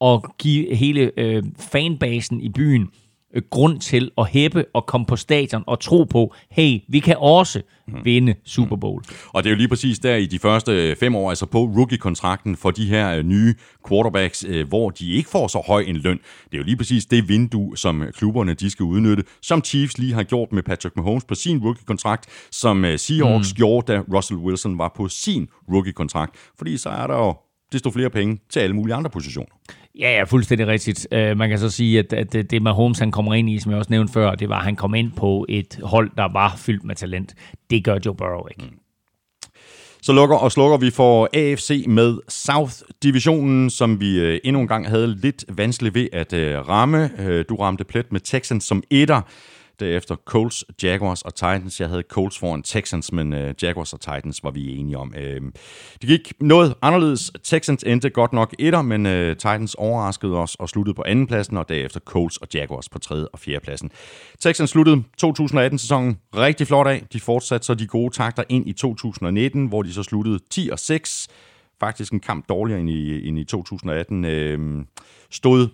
[0.00, 2.88] og give hele øh, fanbasen i byen
[3.50, 7.62] grund til at hæppe og komme på stadion og tro på, hey, vi kan også
[7.88, 7.94] mm.
[8.04, 9.02] vinde Super Bowl.
[9.08, 9.14] Mm.
[9.28, 11.64] Og det er jo lige præcis der i de første øh, fem år, altså på
[11.64, 13.54] rookie-kontrakten for de her øh, nye
[13.88, 16.18] quarterbacks, hvor de ikke får så høj en løn.
[16.44, 20.12] Det er jo lige præcis det vindue, som klubberne de skal udnytte, som Chiefs lige
[20.12, 23.56] har gjort med Patrick Mahomes på sin rookie-kontrakt, som Seahawks mm.
[23.56, 26.34] gjorde, da Russell Wilson var på sin rookie-kontrakt.
[26.58, 27.34] Fordi så er der jo
[27.72, 29.48] desto flere penge til alle mulige andre positioner.
[29.98, 31.06] Ja, ja, fuldstændig rigtigt.
[31.12, 33.78] Uh, man kan så sige, at, at det Mahomes han kommer ind i, som jeg
[33.78, 36.84] også nævnte før, det var, at han kom ind på et hold, der var fyldt
[36.84, 37.34] med talent.
[37.70, 38.62] Det gør Joe Burrow ikke.
[38.62, 38.78] Mm.
[40.02, 44.88] Så lukker og slukker vi for AFC med South-divisionen, som vi øh, endnu en gang
[44.88, 47.10] havde lidt vanskeligt ved at øh, ramme.
[47.48, 49.20] Du ramte plet med Texans som etter.
[49.80, 51.80] Derefter Colts, Jaguars og Titans.
[51.80, 55.14] Jeg havde Colts foran Texans, men øh, Jaguars og Titans var vi enige om.
[55.16, 55.40] Øh,
[56.00, 57.32] det gik noget anderledes.
[57.42, 61.68] Texans endte godt nok etter, men øh, Titans overraskede os og sluttede på andenpladsen, og
[61.68, 63.90] derefter Colts og Jaguars på tredje og fjerde pladsen.
[64.40, 67.04] Texans sluttede 2018-sæsonen rigtig flot af.
[67.12, 70.78] De fortsatte så de gode takter ind i 2019, hvor de så sluttede 10 og
[70.78, 71.28] 6
[71.80, 74.24] faktisk en kamp dårligere end i, end i 2018.
[74.24, 74.84] Øh,
[75.30, 75.68] stod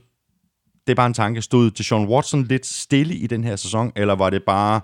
[0.86, 1.42] det er bare en tanke.
[1.42, 4.80] Stod Deshaun Watson lidt stille i den her sæson, eller var det bare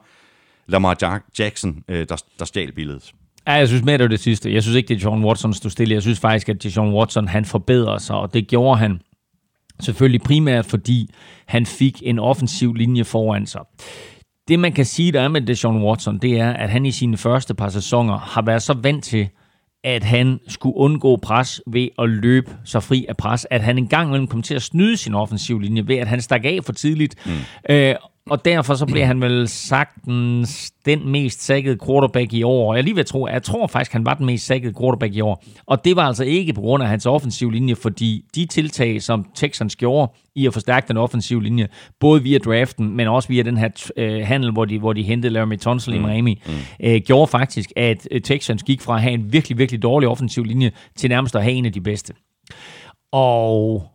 [0.66, 3.12] Lamar Jackson, øh, der, der stjal billedet?
[3.46, 4.54] Ja, jeg synes mere, det var det sidste.
[4.54, 5.94] Jeg synes ikke, det er John Watson stod stille.
[5.94, 9.00] Jeg synes faktisk, at John Watson han forbedrer sig, og det gjorde han
[9.80, 11.10] selvfølgelig primært, fordi
[11.46, 13.60] han fik en offensiv linje foran sig.
[14.48, 17.16] Det, man kan sige, der er med Deshaun Watson, det er, at han i sine
[17.16, 19.28] første par sæsoner har været så vant til
[19.84, 24.08] at han skulle undgå pres ved at løbe så fri af pres, at han engang
[24.08, 27.26] imellem kom til at snyde sin offensiv linje ved, at han stak af for tidligt.
[27.26, 27.32] Mm.
[27.70, 27.94] Øh,
[28.30, 32.74] og derfor så bliver han vel sagtens den mest sækkede quarterback i år.
[32.74, 35.44] Jeg lige vil tro, jeg tror faktisk, han var den mest sækkede quarterback i år.
[35.66, 39.26] Og det var altså ikke på grund af hans offensiv linje, fordi de tiltag, som
[39.34, 41.68] Texans gjorde i at forstærke den offensive linje,
[42.00, 45.32] både via draften, men også via den her øh, handel, hvor de, hvor de hentede
[45.32, 46.04] Larry Tunsil mm.
[46.04, 46.52] i Miami, mm.
[46.86, 50.44] øh, gjorde faktisk, at øh, Texans gik fra at have en virkelig, virkelig dårlig offensiv
[50.44, 52.14] linje til nærmest at have en af de bedste.
[53.12, 53.86] Og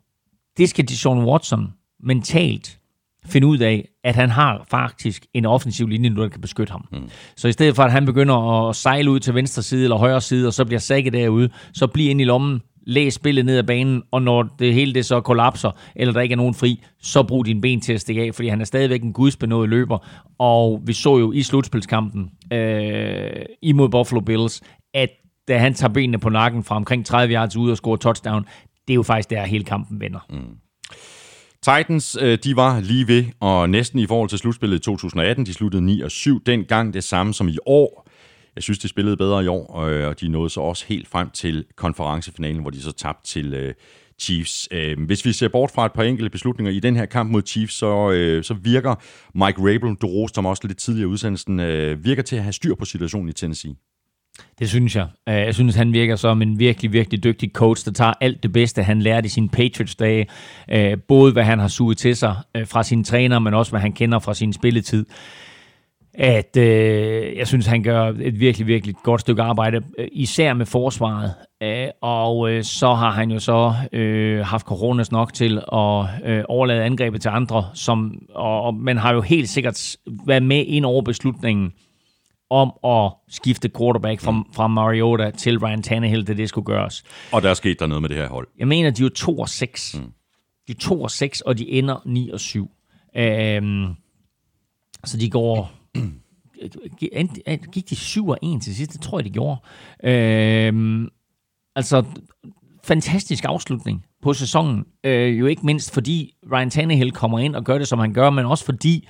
[0.58, 1.74] det skal Deshaun Watson
[2.04, 2.80] mentalt
[3.30, 6.86] finde ud af, at han har faktisk en offensiv linje nu, der kan beskytte ham.
[6.92, 7.10] Mm.
[7.36, 10.22] Så i stedet for, at han begynder at sejle ud til venstre side eller højre
[10.22, 13.64] side, og så bliver sækket derude, så bliver ind i lommen, læs spillet ned ad
[13.64, 17.24] banen, og når det hele det så kollapser, eller der ikke er nogen fri, så
[17.24, 19.98] brug dine ben til at stikke af, fordi han er stadigvæk en gudsbenået løber.
[20.40, 24.62] Og vi så jo i slutspilskampen øh, imod Buffalo Bills,
[24.94, 25.10] at
[25.48, 28.46] da han tager benene på nakken fra omkring 30 yards ud og scorer touchdown,
[28.88, 30.20] det er jo faktisk der, hele kampen vender.
[30.30, 30.58] Mm.
[31.62, 35.54] Titans, øh, de var lige ved, og næsten i forhold til slutspillet i 2018, de
[35.54, 36.44] sluttede 9 og 7.
[36.46, 38.08] Dengang det samme som i år.
[38.56, 41.30] Jeg synes, de spillede bedre i år, øh, og de nåede så også helt frem
[41.30, 43.74] til konferencefinalen, hvor de så tabte til øh,
[44.20, 44.70] Chiefs.
[44.98, 47.74] Hvis vi ser bort fra et par enkelte beslutninger i den her kamp mod Chiefs,
[47.74, 48.10] så,
[48.44, 48.96] så virker
[49.34, 51.58] Mike Rabel, du roste ham også lidt tidligere i udsendelsen,
[52.04, 53.76] virker til at have styr på situationen i Tennessee.
[54.60, 55.08] Det synes jeg.
[55.30, 58.54] Øh, jeg synes, han virker som en virkelig, virkelig dygtig coach, der tager alt det
[58.54, 60.28] bedste, han lærte i sine Patriots-dage.
[60.72, 63.82] Øh, både hvad han har suget til sig øh, fra sine træner, men også hvad
[63.82, 65.06] han kender fra sin spilletid.
[66.14, 69.82] at øh, jeg synes, han gør et virkelig, virkelig godt stykke arbejde,
[70.12, 71.34] især med forsvaret.
[72.02, 76.84] Og øh, så har han jo så øh, haft coronas nok til at øh, overlade
[76.84, 79.96] angrebet til andre, som, og, og man har jo helt sikkert
[80.26, 81.74] været med ind over beslutningen
[82.50, 87.04] om at skifte quarterback fra, fra Mariota til Ryan Tannehill, det det skulle gøres.
[87.32, 88.48] Og der er sket der noget med det her hold.
[88.58, 89.96] Jeg mener, de er jo 2 og 6.
[90.00, 90.12] Mm.
[90.68, 92.72] De er 2 og 6, og de ender 9 og 7.
[93.18, 93.88] Øhm,
[95.06, 95.72] så de går...
[97.72, 98.94] Gik de 7 og 1 til sidst?
[98.94, 99.62] Det tror jeg, de gjorde.
[100.04, 101.08] Øhm,
[101.76, 102.04] altså,
[102.84, 104.86] fantastisk afslutning på sæsonen.
[105.04, 108.30] Øh, jo ikke mindst fordi Ryan Tannehill kommer ind og gør det, som han gør,
[108.30, 109.08] men også fordi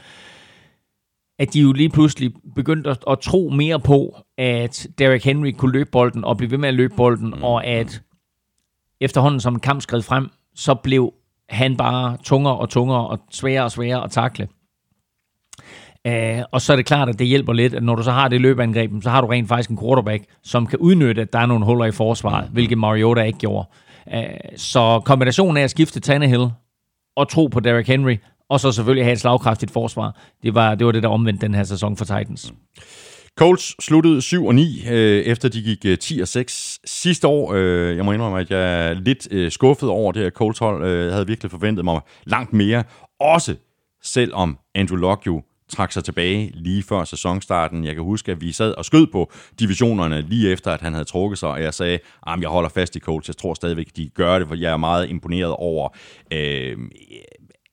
[1.40, 5.72] at de jo lige pludselig begyndte at, at tro mere på, at Derrick Henry kunne
[5.72, 7.44] løbe bolden og blive ved med at løbe bolden, mm.
[7.44, 8.02] og at
[9.02, 11.14] efterhånden som en kamp skred frem, så blev
[11.50, 14.48] han bare tungere og tungere og sværere og sværere at takle.
[16.08, 18.28] Uh, og så er det klart, at det hjælper lidt, at når du så har
[18.28, 21.46] det løbeangreb, så har du rent faktisk en quarterback, som kan udnytte, at der er
[21.46, 23.68] nogle huller i forsvaret, hvilket Mariota ikke gjorde.
[24.06, 24.24] Uh,
[24.56, 26.50] så kombinationen af at skifte Tannehill
[27.16, 28.18] og tro på Derrick Henry,
[28.50, 31.56] og så selvfølgelig have et slagkraftigt forsvar, det var det, var det der omvendte den
[31.56, 32.52] her sæson for Titans.
[32.52, 32.58] Mm.
[33.38, 37.54] Colts sluttede 7 og 9, øh, efter de gik øh, 10 og 6 sidste år.
[37.54, 40.86] Øh, jeg må indrømme, at jeg er lidt øh, skuffet over det her Colts hold.
[40.86, 42.84] Øh, jeg havde virkelig forventet mig langt mere.
[43.20, 43.56] Også
[44.04, 47.86] selvom Andrew Luck jo trak sig tilbage lige før sæsonstarten.
[47.86, 51.06] Jeg kan huske, at vi sad og skød på divisionerne lige efter, at han havde
[51.06, 53.28] trukket sig, og jeg sagde, at jeg holder fast i Colts.
[53.28, 55.90] Jeg tror stadigvæk, de gør det, for jeg er meget imponeret over
[56.34, 56.78] øh,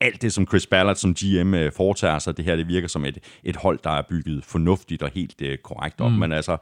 [0.04, 2.36] alt det, som Chris Ballard som GM øh, foretager sig.
[2.36, 5.58] Det her, det virker som et, et hold, der er bygget fornuftigt og helt øh,
[5.58, 6.12] korrekt op.
[6.12, 6.18] Mm.
[6.18, 6.56] Men altså,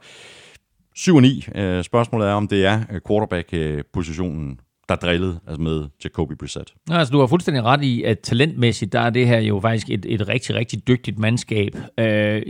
[0.95, 1.45] 7 og 9.
[1.55, 4.59] Øh, spørgsmålet er, om det er øh, quarterback-positionen,
[4.89, 6.73] der drillede altså med Jacoby Brissett.
[6.89, 9.89] Ja, altså, du har fuldstændig ret i, at talentmæssigt, der er det her jo faktisk
[9.89, 11.75] et, et rigtig, rigtig dygtigt mandskab.
[11.99, 12.41] Øh,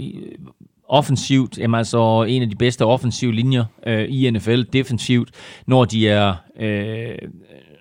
[0.89, 5.31] offensivt, jamen altså en af de bedste offensive linjer øh, i NFL, defensivt,
[5.67, 7.15] når de er øh,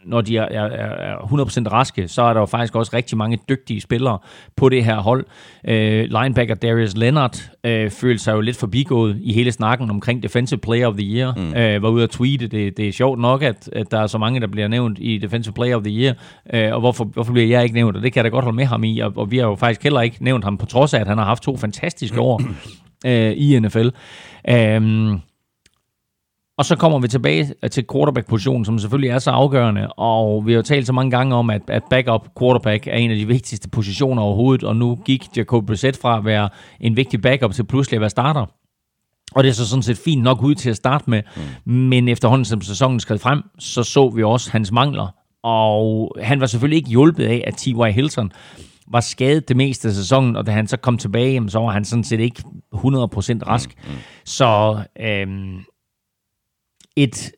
[0.05, 3.39] når de er, er, er 100% raske, så er der jo faktisk også rigtig mange
[3.49, 4.19] dygtige spillere
[4.57, 5.25] på det her hold.
[5.69, 10.61] Øh, linebacker Darius Leonard øh, følte sig jo lidt forbigået i hele snakken omkring Defensive
[10.61, 11.35] Player of the Year.
[11.37, 11.55] Mm.
[11.55, 14.19] Øh, var ude at tweete, det, det er sjovt nok, at, at der er så
[14.19, 16.15] mange, der bliver nævnt i Defensive Player of the Year,
[16.55, 17.97] øh, og hvorfor, hvorfor bliver jeg ikke nævnt?
[17.97, 19.55] Og det kan jeg da godt holde med ham i, og, og vi har jo
[19.55, 22.43] faktisk heller ikke nævnt ham, på trods af, at han har haft to fantastiske år
[23.07, 23.89] øh, i NFL.
[24.49, 25.19] Øh,
[26.59, 30.57] og så kommer vi tilbage til quarterback-positionen, som selvfølgelig er så afgørende, og vi har
[30.57, 33.69] jo talt så mange gange om, at, at backup quarterback er en af de vigtigste
[33.69, 36.49] positioner overhovedet, og nu gik Jacob Brissett fra at være
[36.81, 38.47] en vigtig backup til pludselig at være starter.
[39.35, 41.23] Og det er så sådan set fint nok ud til at starte med,
[41.65, 41.73] mm.
[41.73, 46.47] men efterhånden som sæsonen skred frem, så så vi også hans mangler, og han var
[46.47, 47.93] selvfølgelig ikke hjulpet af, at T.Y.
[47.93, 48.33] Hilton
[48.89, 51.85] var skadet det meste af sæsonen, og da han så kom tilbage, så var han
[51.85, 52.43] sådan set ikke
[52.75, 53.75] 100% rask.
[53.85, 53.99] Mm, mm.
[54.25, 55.65] Så øhm,
[56.97, 57.33] et,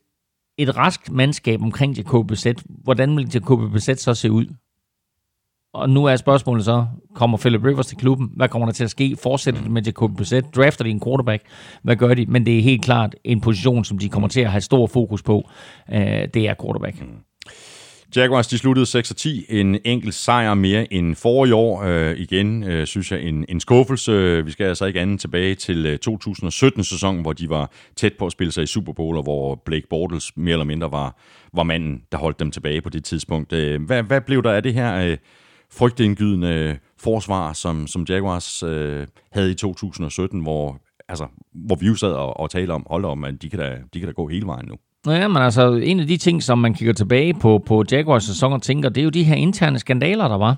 [0.58, 4.46] et rask mandskab omkring Jacob Bissett, hvordan vil Jacob Bissett så se ud?
[5.74, 8.30] Og nu er spørgsmålet så, kommer Philip Rivers til klubben?
[8.36, 9.16] Hvad kommer der til at ske?
[9.22, 10.56] Fortsætter de med Jacob Bissett?
[10.56, 11.42] Drafter de en quarterback?
[11.82, 12.26] Hvad gør de?
[12.26, 15.22] Men det er helt klart en position, som de kommer til at have stor fokus
[15.22, 15.48] på.
[15.92, 17.00] Øh, det er quarterback.
[17.00, 17.06] Mm.
[18.16, 19.46] Jaguars de sluttede 6 10.
[19.48, 21.82] En enkelt sejr mere end forrige år.
[21.82, 24.44] Øh, igen øh, synes jeg en, en skuffelse.
[24.44, 28.32] Vi skal altså ikke andet tilbage til øh, 2017-sæsonen, hvor de var tæt på at
[28.32, 31.16] spille sig i Super Bowl, og hvor Blake Bortles mere eller mindre var,
[31.52, 33.52] var manden, der holdt dem tilbage på det tidspunkt.
[33.52, 35.16] Øh, hvad, hvad blev der af det her øh,
[35.72, 42.12] frygtindgydende forsvar, som, som Jaguars øh, havde i 2017, hvor, altså, hvor vi jo sad
[42.12, 44.46] og, og talte om, hold om, at de kan, da, de kan da gå hele
[44.46, 44.74] vejen nu?
[45.06, 48.52] Ja, men altså, en af de ting, som man kigger tilbage på, på Jaguars sæson
[48.52, 50.56] og tænker, det er jo de her interne skandaler, der var.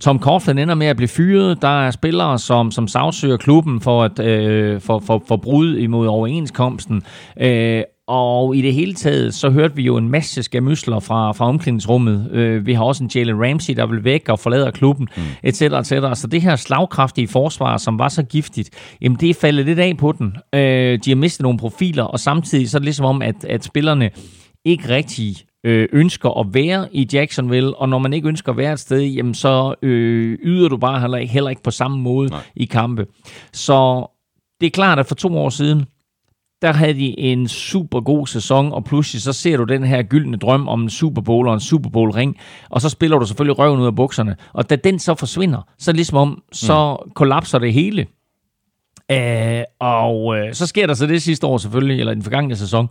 [0.00, 1.62] Tom Coughlin ender med at blive fyret.
[1.62, 6.06] Der er spillere, som, som sagsøger klubben for, at, øh, for, for, for brud imod
[6.06, 7.02] overenskomsten.
[7.40, 11.48] Øh, og i det hele taget, så hørte vi jo en masse skamysler fra, fra
[11.48, 12.30] omklædningsrummet.
[12.32, 15.22] Øh, vi har også en Jalen Ramsey, der vil væk og forlader klubben, mm.
[15.42, 15.62] etc.
[15.62, 15.90] etc.
[16.14, 18.70] Så det her slagkraftige forsvar, som var så giftigt,
[19.00, 20.36] jamen det er faldet lidt af på den.
[20.54, 23.64] Øh, de har mistet nogle profiler, og samtidig så er det ligesom om, at, at
[23.64, 24.10] spillerne
[24.64, 28.72] ikke rigtig øh, ønsker at være i Jacksonville, og når man ikke ønsker at være
[28.72, 32.28] et sted, jamen så øh, yder du bare heller ikke, heller ikke på samme måde
[32.28, 32.40] Nej.
[32.56, 33.06] i kampe.
[33.52, 34.06] Så
[34.60, 35.84] det er klart, at for to år siden,
[36.62, 40.36] der havde de en super god sæson, og pludselig så ser du den her gyldne
[40.36, 42.36] drøm om en Super Bowl og en Super Bowl ring,
[42.70, 44.36] og så spiller du selvfølgelig røven ud af bukserne.
[44.52, 47.10] Og da den så forsvinder, så ligesom om, så mm.
[47.10, 48.06] kollapser det hele.
[49.12, 52.88] Uh, og uh, så sker der så det sidste år selvfølgelig, eller den forgangne sæson,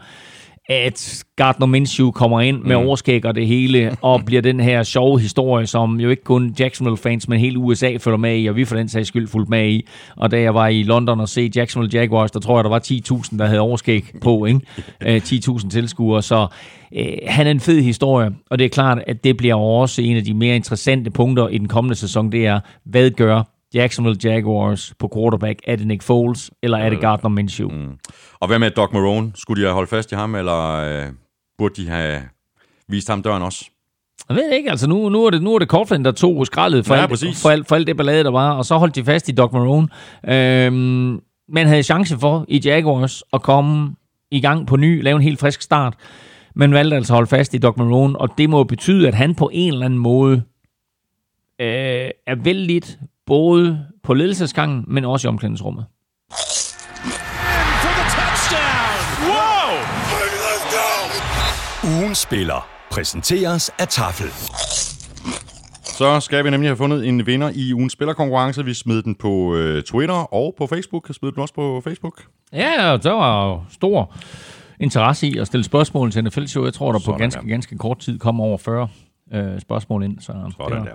[0.70, 2.88] at Gardner Minshew kommer ind med Mm.
[2.88, 7.28] overskæg og det hele, og bliver den her sjove historie, som jo ikke kun Jacksonville-fans,
[7.28, 9.88] men hele USA følger med i, og vi for den sags skyld fulgte med i.
[10.18, 12.80] Og da jeg var i London og se Jacksonville Jaguars, der tror jeg, der var
[12.80, 14.60] 10.000, der havde overskæg på, ikke?
[15.06, 16.48] Øh, 10.000 tilskuere, så
[16.96, 20.18] øh, han er en fed historie, og det er klart, at det bliver også en
[20.18, 23.44] af de mere interessante punkter i den kommende sæson, det er, hvad gør
[23.76, 25.60] Jacksonville Jaguars på quarterback?
[25.64, 27.70] Er det Nick Foles, eller er det Gardner Minshew?
[27.70, 27.98] Mm.
[28.40, 29.32] Og hvad med Doc Marone?
[29.36, 31.06] Skulle de have holdt fast i ham, eller øh,
[31.58, 32.22] burde de have
[32.88, 33.66] vist ham døren også?
[34.30, 36.86] Jeg ved ikke, altså nu, nu er det, nu er det Coughlin, der tog skraldet
[36.86, 39.04] for, Ja, alt, for, alt, for alt det ballade, der var, og så holdt de
[39.04, 39.88] fast i Doc Marone.
[40.28, 43.96] Øhm, man havde chance for i Jaguars at komme
[44.32, 45.94] i gang på ny, lave en helt frisk start,
[46.56, 49.36] men valgte altså at holde fast i Doc Marone, og det må betyde, at han
[49.36, 50.36] på en eller anden måde
[51.62, 52.82] øh, er vældig
[53.28, 55.86] både på ledelsesgangen, men også i omklædningsrummet.
[59.30, 59.78] Whoa!
[62.00, 64.28] Ugen spiller præsenteres af Tafel.
[65.84, 68.66] Så skal vi nemlig have fundet en vinder i ugens spillerkonkurrence.
[68.66, 71.10] Vi smed den på øh, Twitter og på Facebook.
[71.14, 72.24] Smed den også på Facebook.
[72.54, 74.14] Ja, der var stor
[74.80, 76.64] interesse i at stille spørgsmål til NFL Show.
[76.66, 77.48] Jeg tror, der på Sådan ganske, der.
[77.48, 78.88] ganske kort tid kom over 40
[79.34, 80.20] øh, spørgsmål ind.
[80.20, 80.92] Så Sådan det der.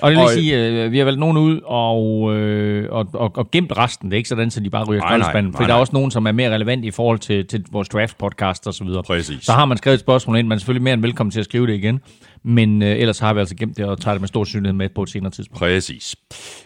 [0.00, 3.32] Og det vil Og- sige, øh, vi har valgt nogen ud og, øh, og, og,
[3.36, 4.10] og gemt resten.
[4.10, 5.52] Det er ikke sådan, så de bare ryger skraldespanden.
[5.52, 8.18] For der er også nogen, som er mere relevant i forhold til, til vores draft
[8.18, 9.02] podcast og så videre.
[9.02, 9.44] Præcis.
[9.44, 10.48] Så har man skrevet et spørgsmål ind.
[10.48, 12.00] Man er selvfølgelig mere end velkommen til at skrive det igen.
[12.44, 14.88] Men øh, ellers har vi altså gemt det og tager det med stor synlighed med
[14.88, 15.58] på et senere tidspunkt.
[15.58, 16.16] Præcis.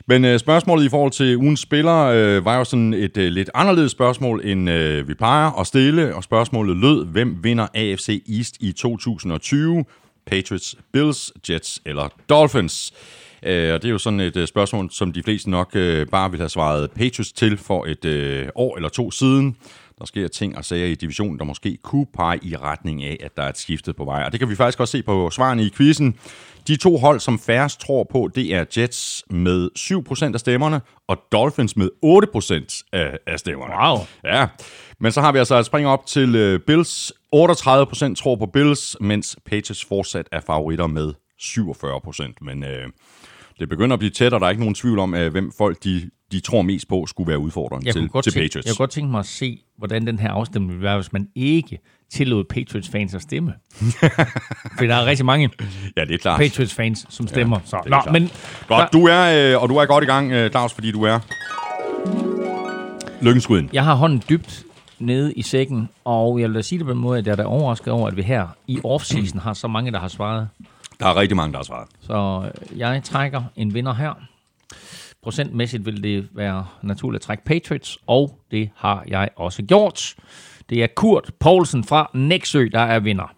[0.09, 3.51] Men øh, spørgsmålet i forhold til ugens spiller øh, var jo sådan et øh, lidt
[3.55, 6.15] anderledes spørgsmål, end øh, vi plejer at stille.
[6.15, 9.85] Og spørgsmålet lød, hvem vinder AFC East i 2020?
[10.27, 12.93] Patriots, Bills, Jets eller Dolphins?
[13.43, 16.31] Øh, og det er jo sådan et øh, spørgsmål, som de fleste nok øh, bare
[16.31, 19.57] ville have svaret Patriots til for et øh, år eller to siden.
[19.99, 23.37] Der sker ting og sager i divisionen, der måske kunne pege i retning af, at
[23.37, 24.23] der er et skifte på vej.
[24.23, 26.19] Og det kan vi faktisk også se på svarene i quizzen.
[26.69, 31.19] De to hold, som færrest tror på, det er Jets med 7% af stemmerne, og
[31.33, 33.75] Dolphins med 8% af, af stemmerne.
[33.75, 33.99] Wow.
[34.25, 34.47] Ja,
[35.01, 37.13] men så har vi altså et spring op til øh, Bills.
[37.13, 41.13] 38% tror på Bills, mens Patriots fortsat er favoritter med
[41.43, 42.33] 47%.
[42.41, 42.89] Men øh,
[43.61, 46.11] det begynder at blive tæt, og der er ikke nogen tvivl om, hvem folk de,
[46.33, 48.67] de tror mest på skulle være udfordreren Jeg til, til tænke, Patriots.
[48.67, 51.29] jeg kunne godt tænke mig at se, hvordan den her afstemning ville være, hvis man
[51.35, 51.79] ikke
[52.13, 53.53] tillod Patriots-fans at stemme.
[54.79, 55.51] For der er rigtig mange
[55.97, 56.41] Ja, det er klart.
[56.41, 57.57] Patriots-fans, som stemmer.
[57.57, 58.13] Ja, så, nå, klart.
[58.13, 58.31] men
[58.69, 61.21] Godt, du er, øh, og du er godt i gang, øh, Claus, fordi du er
[63.23, 64.63] lykkenskud jeg har hånden dybt
[64.99, 67.37] nede i sækken, og jeg vil da sige det på en måde, at jeg er
[67.37, 70.49] da overrasket over, at vi her i off-season har så mange, der har svaret.
[71.01, 71.89] Der er rigtig mange, der har svaret.
[72.01, 74.15] Så øh, jeg trækker en vinder her.
[75.23, 80.15] Procentmæssigt vil det være naturligt at trække Patriots, og det har jeg også gjort.
[80.69, 83.36] Det er Kurt Poulsen fra Nexø, der er vinder.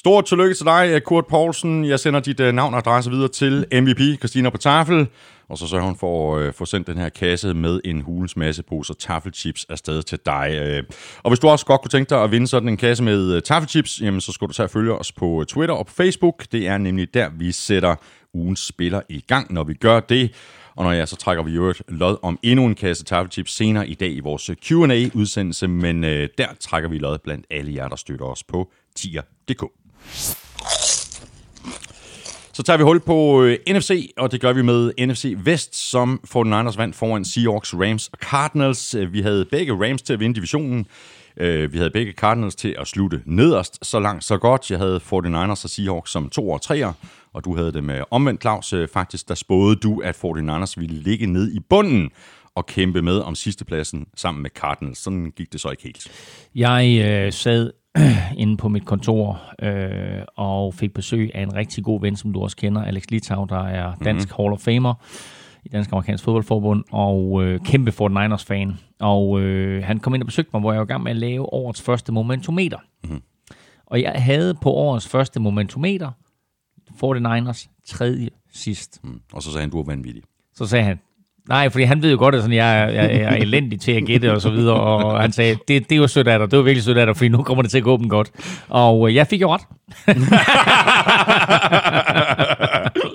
[0.00, 1.84] Stort tillykke til dig, Kurt Poulsen.
[1.84, 5.08] Jeg sender dit uh, navn og adresse videre til MVP, Christina på tafel.
[5.48, 8.36] Og så sørger hun for at uh, få sendt den her kasse med en hulens
[8.36, 10.78] masse poser taffelchips afsted til dig.
[10.78, 13.36] Uh, og hvis du også godt kunne tænke dig at vinde sådan en kasse med
[13.36, 16.46] uh, taffelchips, jamen så skal du tage og følge os på Twitter og på Facebook.
[16.52, 17.94] Det er nemlig der, vi sætter
[18.34, 20.34] ugens spiller i gang, når vi gør det.
[20.76, 23.88] Og når jeg så trækker vi jo et lod om endnu en kasse taffelchips senere
[23.88, 27.96] i dag i vores Q&A-udsendelse, men øh, der trækker vi lod blandt alle jer, der
[27.96, 29.79] støtter os på tier.dk.
[32.52, 36.20] Så tager vi hul på øh, NFC, og det gør vi med NFC Vest, som
[36.36, 38.94] 49ers vandt foran Seahawks, Rams og Cardinals.
[38.94, 40.86] Øh, vi havde begge Rams til at vinde divisionen.
[41.36, 44.70] Øh, Vi havde begge Cardinals til at slutte nederst, så langt så godt.
[44.70, 46.92] Jeg havde 49ers og Seahawks som to og treer,
[47.34, 48.72] og du havde dem øh, omvendt, Claus.
[48.72, 52.10] Øh, Faktisk, der spåede du, at 49ers ville ligge ned i bunden
[52.54, 54.98] og kæmpe med om sidstepladsen sammen med Cardinals.
[54.98, 56.08] Sådan gik det så ikke helt.
[56.54, 57.70] Jeg øh, sad
[58.36, 62.42] inde på mit kontor øh, og fik besøg af en rigtig god ven, som du
[62.42, 64.42] også kender, Alex Litau, der er dansk mm-hmm.
[64.42, 64.94] Hall of Famer
[65.64, 68.78] i Dansk Amerikansk Fodboldforbund, og øh, kæmpe 49ers-fan.
[69.00, 71.16] Og øh, han kom ind og besøgte mig, hvor jeg var i gang med at
[71.16, 72.78] lave årets første momentometer.
[73.04, 73.22] Mm-hmm.
[73.86, 76.10] Og jeg havde på årets første momentometer
[77.04, 79.00] 49ers tredje sidst.
[79.04, 79.20] Mm.
[79.32, 80.22] Og så sagde han, du var vanvittig.
[80.54, 81.00] Så sagde han,
[81.50, 83.92] nej, fordi han ved jo godt, at sådan, jeg, er- jeg, jeg er elendig til
[83.92, 86.56] at gætte og så videre, og han sagde, det, det er sødt af dig, det
[86.58, 88.30] var virkelig sødt af dig, fordi nu kommer det til at gå dem godt.
[88.68, 89.62] Og øh, jeg fik jo ret.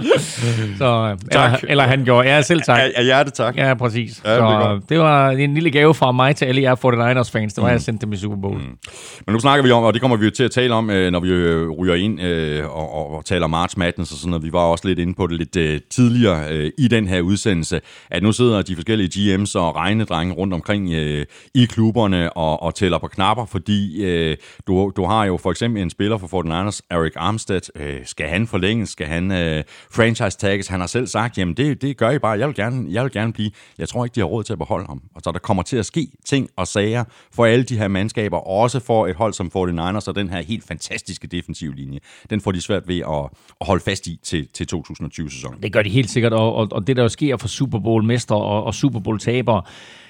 [0.78, 2.30] Så, eller, eller han gjorde.
[2.30, 2.80] Ja, selv tak.
[2.80, 3.58] Af, af hjerte, tak.
[3.58, 4.22] Ja, præcis.
[4.26, 4.90] Ja, det så er godt.
[4.90, 7.54] det var en lille gave fra mig til alle jer 49ers fans.
[7.54, 8.58] Det var, jeg sendte dem i Super Bowl.
[8.58, 8.78] Mm.
[9.26, 11.12] Men nu snakker vi om, og det kommer vi jo til at tale om, øh,
[11.12, 14.44] når vi øh, ryger ind øh, og, og, og taler March Madness og sådan noget.
[14.44, 17.82] Vi var også lidt inde på det lidt øh, tidligere øh, i den her udsendelse,
[18.10, 22.76] at nu sidder de forskellige GM's og regnedrenge rundt omkring øh, i klubberne og, og
[22.76, 26.80] tæller på knapper, fordi øh, du, du har jo for eksempel en spiller for 49ers,
[26.92, 27.62] Eric Armstead.
[27.76, 28.90] Øh, skal han forlænges?
[28.90, 29.64] Skal han øh,
[29.96, 30.68] franchise tags.
[30.68, 32.40] Han har selv sagt, jamen det, det gør I bare.
[32.40, 33.52] Jeg vil, gerne, jeg vil gerne blive.
[33.78, 35.02] Jeg tror ikke, de har råd til at beholde ham.
[35.16, 37.04] Og så der kommer til at ske ting og sager
[37.34, 40.42] for alle de her mandskaber, og også for et hold som 49ers og den her
[40.42, 42.00] helt fantastiske defensive linje.
[42.30, 43.30] Den får de svært ved at,
[43.62, 45.64] at holde fast i til, til 2020-sæsonen.
[45.64, 48.36] Det gør de helt sikkert, og, og, og det der jo sker for Super Bowl-mestre
[48.36, 49.62] og, og Super Bowl-tabere,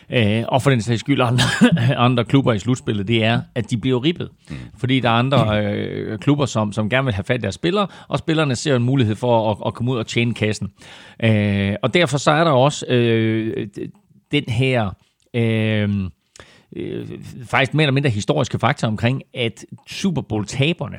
[0.10, 1.44] øh, og for den sags skyld andre,
[2.06, 4.30] andre klubber i slutspillet, det er, at de bliver ribbet.
[4.50, 4.56] Mm.
[4.78, 7.88] Fordi der er andre øh, klubber, som, som gerne vil have fat i deres spillere,
[8.08, 10.72] og spillerne ser en mulighed for at, at komme ud og tjene kassen.
[11.24, 13.68] Øh, og derfor så er der også øh,
[14.32, 14.90] den her...
[15.34, 15.90] Øh,
[16.76, 17.08] øh,
[17.46, 20.98] faktisk mere eller mindre historiske fakta omkring, at Super Bowl-taberne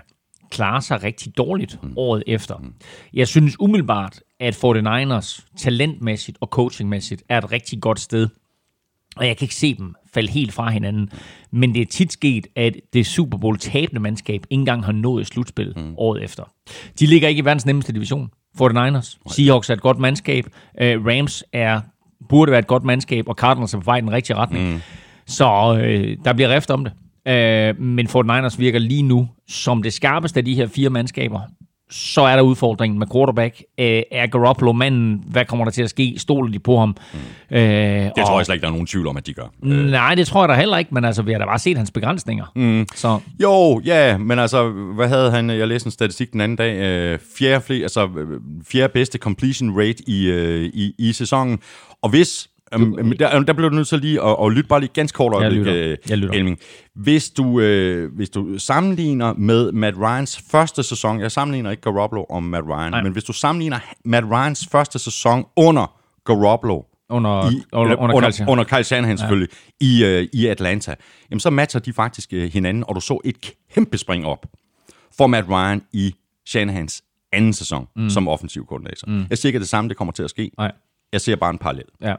[0.51, 1.93] klarer sig rigtig dårligt mm.
[1.97, 2.55] året efter.
[3.15, 8.28] Jeg synes umiddelbart, at 49ers talentmæssigt og coachingmæssigt er et rigtig godt sted.
[9.16, 11.10] Og jeg kan ikke se dem falde helt fra hinanden.
[11.51, 15.26] Men det er tit sket, at det Super Bowl tabende mandskab ikke engang har nået
[15.26, 15.94] slutspil mm.
[15.97, 16.43] året efter.
[17.01, 18.30] De ligger ikke i verdens nemmeste division.
[18.60, 19.18] 49ers.
[19.30, 20.47] Seahawks er et godt mandskab.
[20.47, 21.80] Uh, Rams er
[22.28, 24.72] burde være et godt mandskab, og Cardinals er på vej i den rigtige retning.
[24.72, 24.80] Mm.
[25.26, 26.93] Så øh, der bliver rift om det.
[27.32, 31.40] Øh, men 49ers virker lige nu som det skarpeste af de her fire mandskaber.
[31.90, 33.62] Så er der udfordringen med quarterback.
[33.80, 35.24] Øh, er Garoppolo manden?
[35.26, 36.14] Hvad kommer der til at ske?
[36.18, 36.96] Stoler de på ham?
[37.50, 37.56] Mm.
[37.56, 39.44] Øh, Det tror jeg slet ikke, der er nogen tvivl om, at de gør.
[39.62, 41.90] Nej, det tror jeg da heller ikke, men altså, vi har da bare set hans
[41.90, 42.44] begrænsninger.
[42.56, 42.86] Mm.
[42.94, 45.50] Så Jo, ja, men altså, hvad havde han?
[45.50, 46.76] Jeg læste en statistik den anden dag.
[46.76, 51.58] Øh, fjerde, fle, altså, øh, fjerde bedste completion rate i, øh, i, i sæsonen.
[52.02, 52.48] Og hvis...
[52.74, 55.32] Um, der, der blev du nødt til lige at, at lytte bare lige ganske kort
[55.32, 56.34] øjeblik, øh, Jeg lytter.
[56.34, 56.59] Elming.
[56.94, 62.24] Hvis du, øh, hvis du sammenligner med Matt Ryans første sæson, jeg sammenligner ikke Garoppolo
[62.24, 63.02] og Matt Ryan, Nej.
[63.02, 68.44] men hvis du sammenligner Matt Ryans første sæson under Garoppolo, under, i, under, under, under,
[68.48, 69.48] under Kyle Shanahan selvfølgelig,
[69.80, 70.94] i, øh, i Atlanta,
[71.30, 73.36] jamen så matcher de faktisk øh, hinanden, og du så et
[73.74, 74.47] kæmpe spring op
[75.18, 76.14] for Matt Ryan i
[76.47, 77.02] Shanahans
[77.32, 78.10] anden sæson mm.
[78.10, 79.10] som offensiv koordinator.
[79.10, 79.24] Mm.
[79.30, 80.51] Jeg siger ikke, at det samme det kommer til at ske.
[80.59, 80.72] Nej.
[81.12, 81.84] Jeg ser bare en parallel.
[82.01, 82.14] Ja.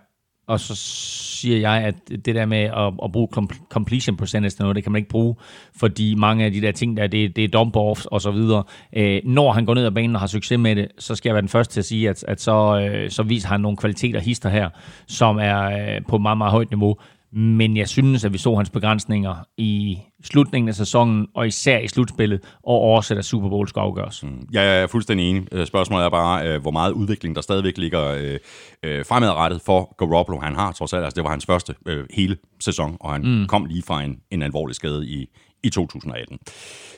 [0.47, 1.95] Og så siger jeg, at
[2.25, 3.27] det der med at, at bruge
[3.69, 5.35] completion percentage til noget, det kan man ikke bruge,
[5.75, 8.63] fordi mange af de der ting der, det, det er dump-offs og så videre.
[8.93, 11.33] Øh, når han går ned ad banen og har succes med det, så skal jeg
[11.33, 14.19] være den første til at sige, at, at så, øh, så viser han nogle kvaliteter
[14.19, 14.69] hister her,
[15.07, 16.95] som er øh, på meget, meget højt niveau.
[17.31, 21.87] Men jeg synes, at vi så hans begrænsninger i slutningen af sæsonen, og især i
[21.87, 24.23] slutspillet, og også da Super Bowl skal afgøres.
[24.23, 24.47] Mm.
[24.51, 25.47] Jeg er fuldstændig enig.
[25.51, 28.37] Øh, Spørgsmålet er bare, øh, hvor meget udvikling der stadigvæk ligger
[28.83, 30.39] øh, fremadrettet for Garoppolo.
[30.39, 33.47] Han har trods alt, altså det var hans første øh, hele sæson, og han mm.
[33.47, 35.27] kom lige fra en, en alvorlig skade i,
[35.63, 36.37] i 2018.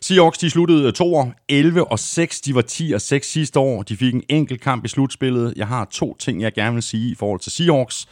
[0.02, 2.42] Seahawks, de sluttede øh, to år, 11 og 6.
[2.42, 3.84] De var 10 og 6 sidste år.
[3.84, 5.54] De fik en enkelt kamp i slutspillet.
[5.56, 8.08] Jeg har to ting, jeg gerne vil sige i forhold til Seahawks.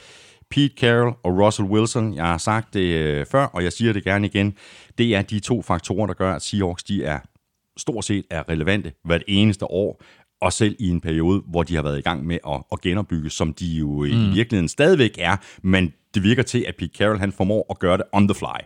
[0.51, 4.03] Pete Carroll og Russell Wilson, jeg har sagt det øh, før, og jeg siger det
[4.03, 4.53] gerne igen,
[4.97, 7.19] det er de to faktorer, der gør, at Seahawks de er
[7.77, 10.01] stort set er relevante hvert eneste år,
[10.41, 13.29] og selv i en periode, hvor de har været i gang med at, at genopbygge,
[13.29, 14.05] som de jo mm.
[14.05, 17.97] i virkeligheden stadigvæk er, men det virker til, at Pete Carroll han formår at gøre
[17.97, 18.65] det on the fly.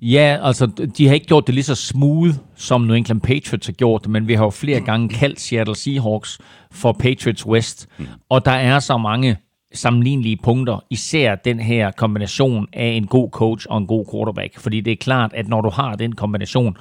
[0.00, 0.66] Ja, altså,
[0.98, 4.10] de har ikke gjort det lige så smooth, som New England Patriots har gjort det,
[4.10, 6.38] men vi har jo flere gange kaldt Seattle Seahawks
[6.72, 8.06] for Patriots West, mm.
[8.28, 9.36] og der er så mange
[9.74, 14.80] sammenlignelige punkter, især den her kombination af en god coach og en god quarterback, fordi
[14.80, 16.76] det er klart, at når du har den kombination,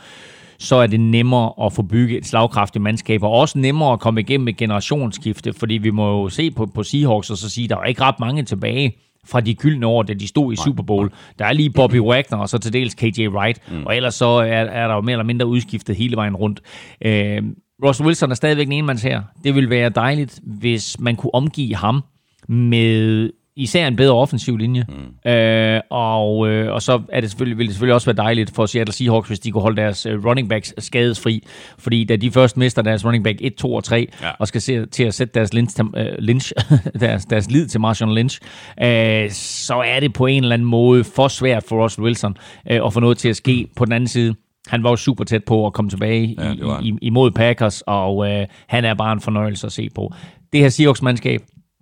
[0.60, 4.20] så er det nemmere at få bygget et slagkraftigt mandskab, og også nemmere at komme
[4.20, 7.78] igennem et generationsskifte, fordi vi må jo se på, på Seahawks og så sige, der
[7.78, 8.96] er ikke ret mange tilbage
[9.26, 11.12] fra de gyldne år, da de stod i Super Bowl.
[11.40, 13.86] Der er lige Bobby Wagner, og så til dels KJ Wright, mm.
[13.86, 16.62] og ellers så er, er der jo mere eller mindre udskiftet hele vejen rundt.
[17.02, 17.44] Øh,
[17.86, 19.22] Russell Wilson er stadigvæk en enmands her.
[19.44, 22.04] Det ville være dejligt, hvis man kunne omgive ham
[22.48, 24.86] med især en bedre offensiv linje.
[24.90, 25.32] Mm.
[25.32, 28.66] Øh, og, øh, og så er det selvfølgelig, vil det selvfølgelig også være dejligt for
[28.66, 31.44] Seattle Seahawks, hvis de kunne holde deres øh, running backs skadesfri.
[31.78, 34.30] Fordi da de først mister deres running back 1, 2 og 3, ja.
[34.40, 36.52] og skal se, til at sætte deres, lynch, øh, lynch,
[37.00, 38.40] deres, deres lid til Marshawn Lynch,
[38.84, 42.38] øh, så er det på en eller anden måde for svært for Russell Wilson
[42.72, 43.68] øh, at få noget til at ske.
[43.76, 44.36] På den anden side,
[44.68, 48.32] han var jo super tæt på at komme tilbage Ja, i, i, imod Packers, og
[48.32, 50.14] øh, han er bare en fornøjelse at se på.
[50.54, 51.42] Det her Seahawks-mandskab,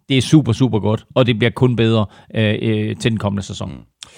[0.10, 2.06] det er super, super godt, og det bliver kun bedre
[2.36, 3.72] øh, øh, til den kommende sæson.
[3.72, 4.10] Mm.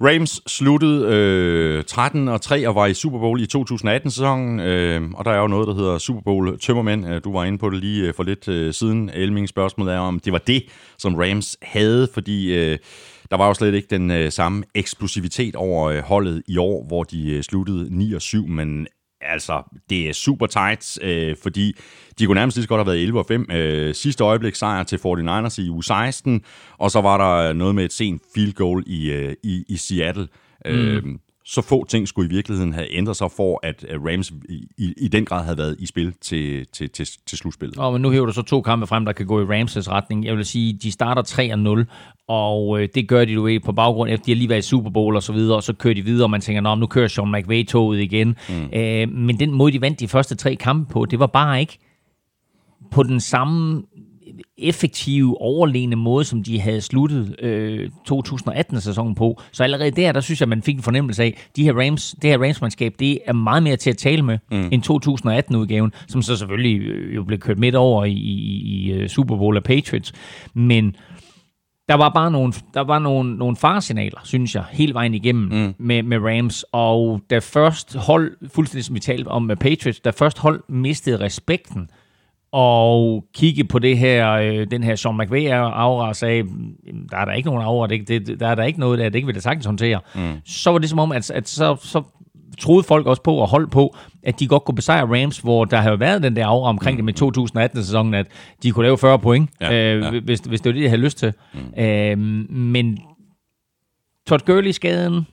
[0.00, 5.24] Rams sluttede øh, 13 og 3 og var i Super Bowl i 2018-sæsonen, øh, og
[5.24, 7.06] der er jo noget, der hedder Super Bowl tømmermænd.
[7.08, 9.10] Øh, du var inde på det lige øh, for lidt øh, siden.
[9.14, 10.64] Elming spørgsmål er, om det var det,
[10.98, 12.78] som Rams havde, fordi øh,
[13.30, 17.02] der var jo slet ikke den øh, samme eksplosivitet over øh, holdet i år, hvor
[17.02, 18.86] de øh, sluttede 9 og 7, men
[19.22, 21.76] altså, det er super tight, øh, fordi
[22.18, 23.46] de kunne nærmest lige så godt have været 11 og 5.
[23.50, 26.42] Øh, sidste øjeblik sejr til 49ers i uge 16,
[26.78, 30.28] og så var der noget med et sent field goal i, øh, i, i Seattle.
[30.64, 30.70] Mm.
[30.70, 31.02] Øh,
[31.44, 35.24] så få ting skulle i virkeligheden have ændret sig for, at Rams i, i den
[35.24, 37.78] grad havde været i spil til, til, til, til slutspillet.
[37.78, 40.24] Og men nu hæver du så to kampe frem, der kan gå i Rams' retning.
[40.24, 41.22] Jeg vil sige, de starter
[41.86, 44.68] 3-0, og øh, det gør de jo på baggrund efter, de har lige været i
[44.68, 47.08] Super Bowl og så videre, og så kører de videre, og man tænker, nu kører
[47.08, 48.36] Sean McVay toget igen.
[48.48, 48.78] Mm.
[48.78, 51.78] Øh, men den måde, de vandt de første tre kampe på, det var bare ikke
[52.90, 53.82] på den samme
[54.58, 59.40] effektive, overlegne måde, som de havde sluttet øh, 2018-sæsonen på.
[59.52, 62.30] Så allerede der, der synes jeg, man fik en fornemmelse af, de her Rams, det
[62.30, 64.68] her Rams-mandskab, det er meget mere til at tale med mm.
[64.72, 69.08] end 2018-udgaven, som så selvfølgelig øh, jo blev kørt midt over i, i, i øh,
[69.08, 70.12] Super Bowl af Patriots.
[70.54, 70.96] Men
[71.92, 75.74] der var bare nogle, der var nogle, nogle faresignaler, synes jeg, hele vejen igennem mm.
[75.78, 76.64] med, med Rams.
[76.72, 81.20] Og da først hold, fuldstændig som vi talte om med Patriots, da først hold mistede
[81.20, 81.90] respekten
[82.52, 86.44] og kigge på det her, øh, den her Sean McVay aura og sagde,
[87.10, 89.14] der er der ikke nogen aura, det, det, der er der ikke noget der, det
[89.14, 90.00] ikke vil det sagtens håndtere.
[90.14, 90.32] Mm.
[90.44, 92.02] Så var det som om, at, at så, så
[92.60, 95.76] troede folk også på og holdt på, at de godt kunne besejre Rams, hvor der
[95.76, 97.06] har været den der aura omkring mm.
[97.06, 98.26] det med 2018-sæsonen, at
[98.62, 100.20] de kunne lave 40 point, ja, øh, ja.
[100.20, 101.32] Hvis, hvis det var det, de havde lyst til.
[101.54, 101.82] Mm.
[101.82, 102.18] Øh,
[102.50, 102.98] men
[104.26, 105.26] Todd Gurley-skaden,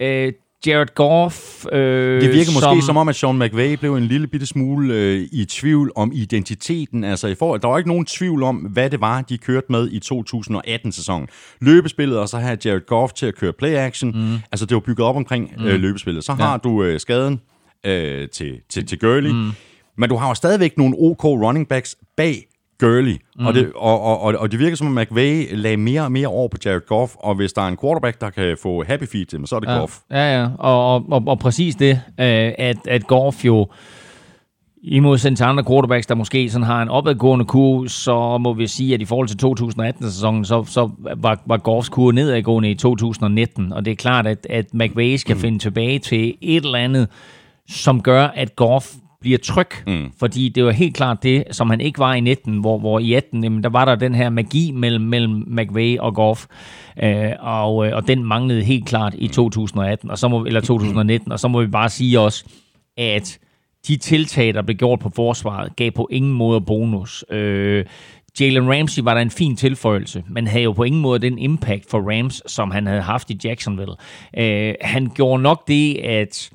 [0.00, 0.32] øh,
[0.66, 1.66] Jared Goff...
[1.72, 5.28] Øh, det virker måske som, om, at Sean McVay blev en lille bitte smule øh,
[5.32, 7.04] i tvivl om identiteten.
[7.04, 9.90] Altså, i forhold, der var ikke nogen tvivl om, hvad det var, de kørte med
[9.90, 11.28] i 2018-sæsonen.
[11.60, 14.10] Løbespillet, og så havde Jared Goff til at køre play-action.
[14.14, 14.38] Mm.
[14.52, 15.68] Altså, det var bygget op omkring øh, mm.
[15.68, 16.24] øh, løbespillet.
[16.24, 16.56] Så har ja.
[16.56, 17.40] du øh, skaden
[17.84, 19.30] øh, til, til, til Gurley.
[19.30, 19.50] Mm.
[19.98, 22.46] Men du har jo stadigvæk nogle OK running backs bag
[22.78, 23.16] Gurley.
[23.36, 23.46] Mm.
[23.46, 26.28] Og, det, og, og, og, og det virker som om McVay lagde mere og mere
[26.28, 29.48] over på Jared Goff, og hvis der er en quarterback, der kan få happy feet,
[29.48, 29.78] så er det ja.
[29.78, 29.98] Goff.
[30.10, 33.66] Ja, ja, og, og, og, og præcis det, øh, at, at Goff jo
[34.86, 38.66] i modsætning til andre quarterbacks, der måske sådan har en opadgående kurve, så må vi
[38.66, 43.72] sige, at i forhold til 2018-sæsonen, så, så var, var Goffs kurve nedadgående i 2019.
[43.72, 45.40] Og det er klart, at, at McVay skal mm.
[45.40, 47.08] finde tilbage til et eller andet,
[47.68, 50.12] som gør, at Goff bliver tryg, mm.
[50.18, 53.12] fordi det var helt klart det, som han ikke var i 19, hvor, hvor i
[53.12, 56.46] 18, jamen, der var der den her magi mellem, mellem McVay og Goff,
[57.02, 61.32] øh, og, øh, og den manglede helt klart i 2018, og så må, eller 2019,
[61.32, 62.44] og så må vi bare sige også,
[62.96, 63.38] at
[63.88, 67.24] de tiltag, der blev gjort på forsvaret, gav på ingen måde bonus.
[67.30, 67.84] Øh,
[68.40, 71.90] Jalen Ramsey var der en fin tilføjelse, men havde jo på ingen måde den impact
[71.90, 73.94] for Rams, som han havde haft i Jacksonville.
[74.38, 76.50] Øh, han gjorde nok det, at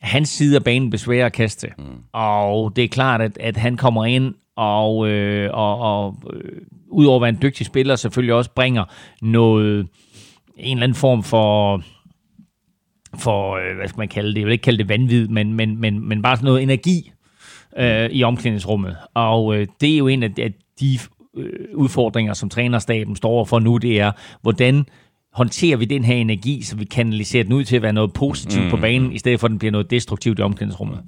[0.00, 1.68] hans side af banen besværer at kaste.
[1.78, 1.84] Mm.
[2.12, 7.16] Og det er klart, at, at han kommer ind og, øh, og, og øh, udover
[7.16, 8.84] at være en dygtig spiller, selvfølgelig også bringer
[9.22, 9.88] noget,
[10.56, 11.82] en eller anden form for
[13.18, 15.80] for, øh, hvad skal man kalde det, jeg vil ikke kalde det vanvid, men, men,
[15.80, 17.12] men, men bare sådan noget energi
[17.76, 18.96] øh, i omklædningsrummet.
[19.14, 20.98] Og øh, det er jo en af de
[21.36, 24.12] øh, udfordringer, som trænerstaben står for nu, det er,
[24.42, 24.86] hvordan
[25.36, 28.64] håndterer vi den her energi, så vi kanaliserer den ud til at være noget positivt
[28.64, 28.70] mm.
[28.70, 31.00] på banen, i stedet for at den bliver noget destruktivt i omklædningsrummet.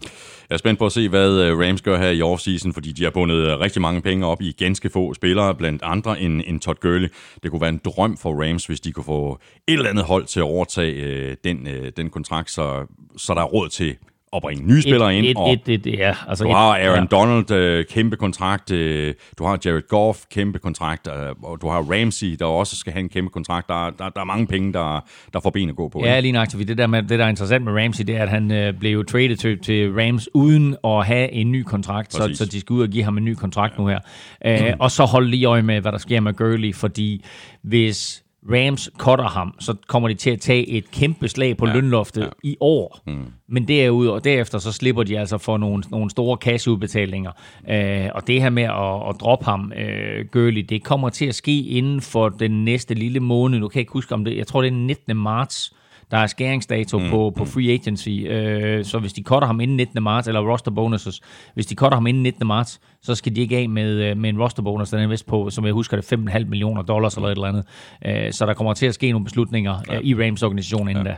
[0.48, 3.04] Jeg er spændt på at se, hvad øh, Rams gør her i offseason, fordi de
[3.04, 6.60] har bundet øh, rigtig mange penge op i ganske få spillere, blandt andre en, en
[6.60, 7.08] Todd Gurley.
[7.42, 10.26] Det kunne være en drøm for Rams, hvis de kunne få et eller andet hold
[10.26, 12.86] til at overtage øh, den, øh, den kontrakt, så,
[13.16, 13.96] så der er råd til
[14.36, 15.26] at bringe nye spillere ind.
[15.26, 17.16] Et, og et, et, ja, altså du et, har Aaron ja.
[17.16, 18.72] Donald, øh, kæmpe kontrakt.
[18.72, 21.08] Øh, du har Jared Goff, kæmpe kontrakt.
[21.08, 23.68] Øh, og du har Ramsey, der også skal have en kæmpe kontrakt.
[23.68, 26.02] Der, der, der er mange penge, der, der får ben at gå på.
[26.04, 26.68] Ja, lige nøjagtigt.
[26.68, 29.04] Det der, med, det, der er interessant med Ramsey, det er, at han øh, blev
[29.06, 32.12] traded til, til Rams uden at have en ny kontrakt.
[32.12, 33.82] Så, så de skal ud og give ham en ny kontrakt ja.
[33.82, 33.98] nu her.
[34.46, 34.80] Øh, mm.
[34.84, 37.24] Og så hold lige øje med, hvad der sker med Gurley, fordi
[37.62, 41.72] hvis Rams cutter ham, så kommer de til at tage et kæmpe slag på ja,
[41.72, 42.28] lønloftet ja.
[42.42, 43.00] i år.
[43.06, 43.26] Mm.
[43.48, 47.32] Men derudover, og derefter så slipper de altså for nogle, nogle store kasseudbetalinger.
[47.70, 51.34] Øh, og det her med at, at droppe ham, øh, Gurley, det kommer til at
[51.34, 53.58] ske inden for den næste lille måned.
[53.58, 54.36] Nu kan jeg ikke huske om det.
[54.36, 55.16] Jeg tror, det er den 19.
[55.16, 55.74] marts
[56.10, 57.10] der er skæringsdato mm.
[57.10, 57.50] på, på mm.
[57.50, 58.08] free agency.
[58.08, 60.02] Øh, så hvis de cutter ham inden 19.
[60.02, 61.20] marts, eller roster bonuses,
[61.54, 62.46] hvis de cutter ham inden 19.
[62.46, 65.26] marts, så skal de ikke af med, øh, med en roster bonus, den er vist
[65.26, 67.64] på, som jeg husker det, 5,5 millioner dollars eller et eller andet.
[68.06, 69.96] Øh, så der kommer til at ske nogle beslutninger ja.
[69.96, 71.12] øh, i Rams organisation inden ja.
[71.12, 71.16] da.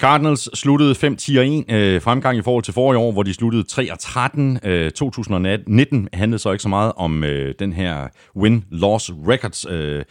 [0.00, 4.68] Cardinals sluttede 5-10-1 øh, fremgang i forhold til forrige år, hvor de sluttede 3-13.
[4.68, 8.06] Øh, 2019 handlede så ikke så meget om øh, den her
[8.36, 9.66] win-loss records.
[9.70, 10.04] Øh,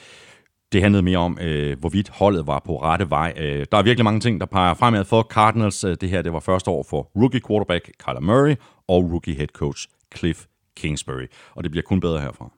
[0.72, 3.34] det handlede mere om, øh, hvorvidt holdet var på rette vej.
[3.38, 5.84] Øh, der er virkelig mange ting, der peger fremad for Cardinals.
[5.84, 8.56] Øh, det her det var første år for rookie quarterback Kyler Murray
[8.88, 9.88] og rookie head coach
[10.18, 10.46] Cliff
[10.78, 11.26] Kingsbury.
[11.56, 12.52] Og det bliver kun bedre herfra.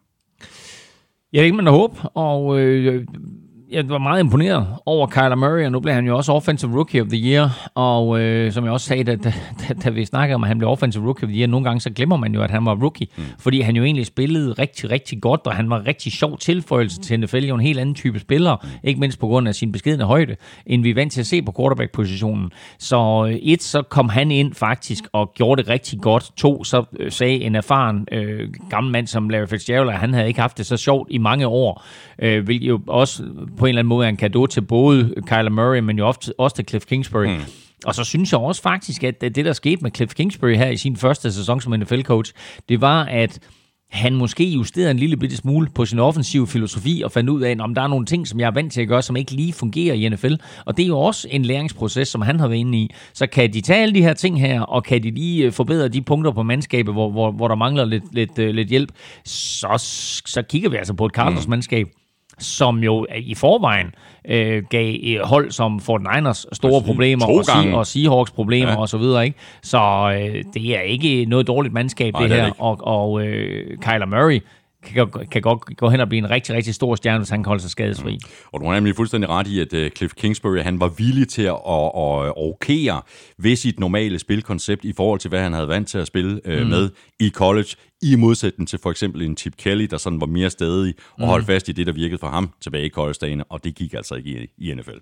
[1.34, 3.06] Ja, det kan man da håbe, og øh,
[3.72, 7.02] jeg var meget imponeret over Kyler Murray, og nu blev han jo også Offensive Rookie
[7.02, 9.34] of the Year, og øh, som jeg også sagde, da, da,
[9.84, 11.90] da vi snakkede om, at han blev Offensive Rookie of the Year, nogle gange så
[11.90, 13.24] glemmer man jo, at han var rookie, mm.
[13.40, 17.20] fordi han jo egentlig spillede rigtig, rigtig godt, og han var rigtig sjov tilføjelse til
[17.20, 20.36] NFL, jo en helt anden type spiller, ikke mindst på grund af sin beskedende højde,
[20.66, 22.52] end vi er vant til at se på quarterback-positionen.
[22.80, 26.32] Så øh, et, så kom han ind faktisk og gjorde det rigtig godt.
[26.38, 30.28] To, så øh, sagde en erfaren øh, gammel mand som Larry Fitzgerald, at han havde
[30.28, 31.86] ikke haft det så sjovt i mange år,
[32.20, 33.24] øh, hvilket jo også
[33.60, 36.34] på en eller anden måde er en gave til både Kyler Murray, men jo ofte,
[36.38, 37.27] også til Cliff Kingsbury.
[37.27, 37.41] Mm.
[37.86, 40.77] Og så synes jeg også faktisk, at det, der skete med Cliff Kingsbury her i
[40.77, 42.34] sin første sæson som NFL-coach,
[42.69, 43.40] det var, at
[43.90, 47.56] han måske justerede en lille bitte smule på sin offensive filosofi og fandt ud af,
[47.60, 49.53] om der er nogle ting, som jeg er vant til at gøre, som ikke lige
[49.53, 50.34] fungerer i NFL.
[50.65, 52.90] Og det er jo også en læringsproces, som han har været inde i.
[53.14, 55.88] Så kan de tage alle de her ting her, og kan de lige øh, forbedre
[55.88, 58.91] de punkter på mandskabet, hvor, hvor, hvor der mangler lidt, lidt, uh, lidt hjælp,
[59.26, 59.73] så,
[60.26, 61.49] så kigger vi altså på et Cardinals mm.
[61.49, 61.88] mandskab,
[62.40, 63.91] som jo i forvejen
[64.28, 68.78] øh, gav hold som Fort Niners store problemer, og, Se- og Seahawks problemer ja.
[68.78, 69.26] og så videre.
[69.26, 69.38] Ikke?
[69.64, 69.80] Så
[70.16, 72.52] øh, det er ikke noget dårligt mandskab, Nej, det, det her.
[72.57, 74.41] Og, og øh, Kyler Murray
[74.84, 77.49] kan, kan godt gå hen og blive en rigtig, rigtig stor stjerne, hvis han kan
[77.49, 78.14] holde sig skadesfri.
[78.14, 78.30] Mm.
[78.52, 81.41] Og du har nemlig fuldstændig ret i, at uh, Cliff Kingsbury han var villig til
[81.41, 83.02] at, at, at rokere
[83.38, 86.61] ved sit normale spilkoncept i forhold til, hvad han havde vant til at spille uh,
[86.61, 86.68] mm.
[86.68, 86.90] med
[87.20, 87.70] i college,
[88.01, 91.43] i modsætning til for eksempel en Chip Kelly, der sådan var mere stadig og holdt
[91.43, 91.47] mm.
[91.53, 94.49] fast i det, der virkede for ham tilbage i college-dagene, og det gik altså ikke
[94.57, 94.97] i, i NFL.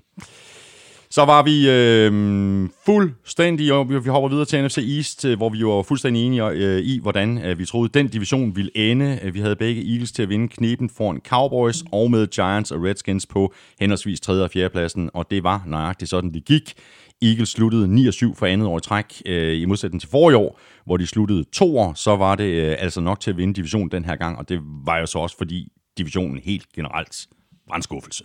[1.10, 5.66] Så var vi øh, fuldstændig, og vi hopper videre til NFC East, øh, hvor vi
[5.66, 9.20] var fuldstændig enige øh, i, hvordan øh, vi troede, den division ville ende.
[9.24, 12.84] Øh, vi havde begge Eagles til at vinde kneben foran Cowboys, og med Giants og
[12.84, 14.34] Redskins på henholdsvis 3.
[14.44, 14.70] og 4.
[14.70, 16.74] pladsen, og det var nøjagtigt sådan, det gik.
[17.22, 20.60] Eagles sluttede 9 7 for andet år i træk, øh, i modsætning til forrige år,
[20.86, 23.92] hvor de sluttede to år, så var det øh, altså nok til at vinde divisionen
[23.92, 25.68] den her gang, og det var jo så også fordi
[25.98, 27.28] divisionen helt generelt
[27.70, 28.24] var en skuffelse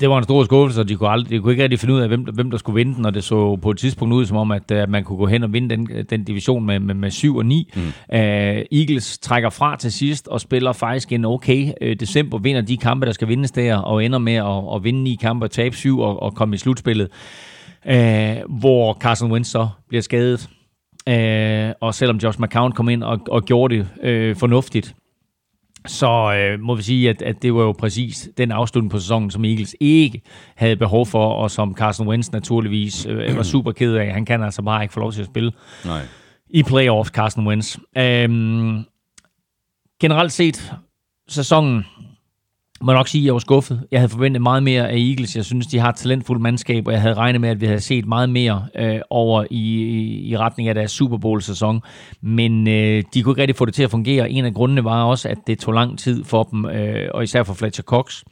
[0.00, 2.00] det var en stor skuffelse, og de kunne, aldrig, de kunne ikke rigtig finde ud
[2.00, 4.36] af, hvem, hvem der skulle vinde den, og det så på et tidspunkt ud som
[4.36, 7.10] om, at, at man kunne gå hen og vinde den, den division med, med, med
[7.10, 7.70] 7 og 9.
[7.74, 7.82] Mm.
[7.82, 12.76] Uh, Eagles trækker fra til sidst og spiller faktisk en okay uh, december, vinder de
[12.76, 15.76] kampe, der skal vindes der, og ender med at, at vinde ni kampe og tabe
[15.76, 17.08] syv og, og komme i slutspillet,
[17.86, 20.48] uh, hvor Carson Wentz så bliver skadet.
[21.06, 23.88] Uh, og selvom Josh McCown kom ind og, og gjorde det
[24.32, 24.94] uh, fornuftigt,
[25.86, 29.30] så øh, må vi sige, at, at det var jo præcis den afslutning på sæsonen,
[29.30, 30.22] som Eagles ikke
[30.56, 34.12] havde behov for, og som Carson Wentz naturligvis øh, var super ked af.
[34.12, 35.52] Han kan altså bare ikke få lov til at spille
[35.84, 36.02] Nej.
[36.50, 37.76] i playoffs, Carson Wentz.
[37.98, 38.84] Øhm,
[40.00, 40.74] generelt set,
[41.28, 41.84] sæsonen
[42.82, 43.86] må nok sige, at jeg var skuffet.
[43.90, 45.36] Jeg havde forventet meget mere af Eagles.
[45.36, 47.80] Jeg synes, de har et talentfuldt mandskab, og jeg havde regnet med, at vi havde
[47.80, 49.84] set meget mere øh, over i,
[50.30, 51.80] i retning af deres Super Bowl-sæson.
[52.20, 54.30] Men øh, de kunne ikke rigtig få det til at fungere.
[54.30, 57.42] En af grundene var også, at det tog lang tid for dem, øh, og især
[57.42, 58.22] for Fletcher Cox,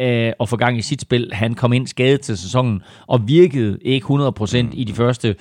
[0.00, 1.30] øh, at få gang i sit spil.
[1.32, 5.34] Han kom ind skadet til sæsonen, og virkede ikke 100% i de første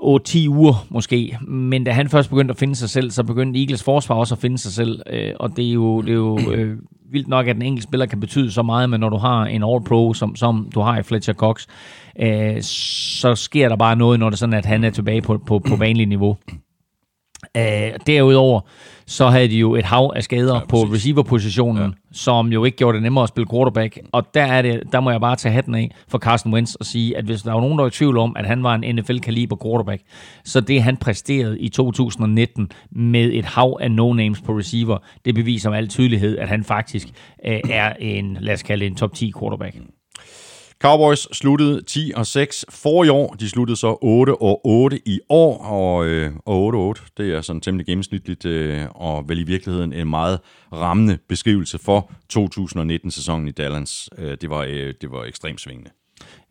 [0.00, 1.38] 8-10 uger måske.
[1.48, 4.40] Men da han først begyndte at finde sig selv, så begyndte Eagles forsvar også at
[4.40, 5.02] finde sig selv.
[5.10, 6.76] Øh, og det er jo, det er jo øh,
[7.12, 9.62] vildt nok, at en enkelt spiller kan betyde så meget, men når du har en
[9.62, 11.66] All-Pro, som, som du har i Fletcher Cox,
[12.20, 15.38] øh, så sker der bare noget, når det er sådan, at han er tilbage på,
[15.46, 16.36] på, på vanlig niveau.
[17.56, 18.60] Øh, derudover,
[19.06, 21.88] så havde de jo et hav af skader ja, på receiver-positionen, ja.
[22.12, 23.98] som jo ikke gjorde det nemmere at spille quarterback.
[24.12, 26.86] Og der, er det, der må jeg bare tage hatten af for Carson Wentz og
[26.86, 28.96] sige, at hvis der var nogen, der var i tvivl om, at han var en
[28.96, 30.02] NFL-kaliber quarterback,
[30.44, 35.70] så det han præsterede i 2019 med et hav af no-names på receiver, det beviser
[35.70, 37.08] med al tydelighed, at han faktisk
[37.46, 39.76] øh, er en, lad os kalde det en top 10 quarterback.
[40.80, 43.34] Cowboys sluttede 10 og 6 for i år.
[43.34, 47.34] De sluttede så 8 og 8 i år, og, øh, og 8 og 8, det
[47.34, 50.40] er sådan temmelig gennemsnitligt, øh, og vel i virkeligheden en meget
[50.72, 54.10] rammende beskrivelse for 2019-sæsonen i Dallas.
[54.18, 55.90] Øh, det, var, øh, det var ekstremt svingende.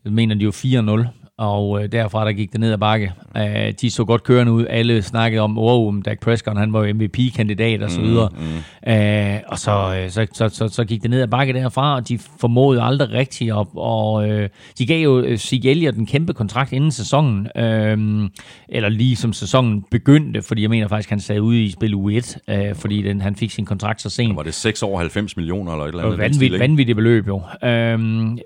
[0.05, 3.13] Jeg mener, de jo 4-0 og øh, derfra der gik det ned ad bakke.
[3.35, 3.41] Uh,
[3.81, 4.65] de så godt kørende ud.
[4.69, 8.29] Alle snakkede om, wow, Dak Prescott, han var jo MVP-kandidat og så mm, videre.
[8.31, 8.93] Mm, mm.
[8.93, 12.07] Uh, og så, øh, så, så, så, så gik det ned ad bakke derfra, og
[12.07, 13.67] de formåede aldrig rigtigt op.
[13.75, 14.45] Og uh,
[14.77, 18.29] de gav jo Sig Elliott en kæmpe kontrakt inden sæsonen, uh,
[18.69, 22.37] eller lige som sæsonen begyndte, fordi jeg mener faktisk, han sad ude i spil U1,
[22.53, 24.35] uh, fordi den, han fik sin kontrakt så sent.
[24.35, 26.19] Var det 6 år 90 millioner eller et eller andet?
[26.19, 27.41] Vanvittigt, vanvittigt beløb jo, uh,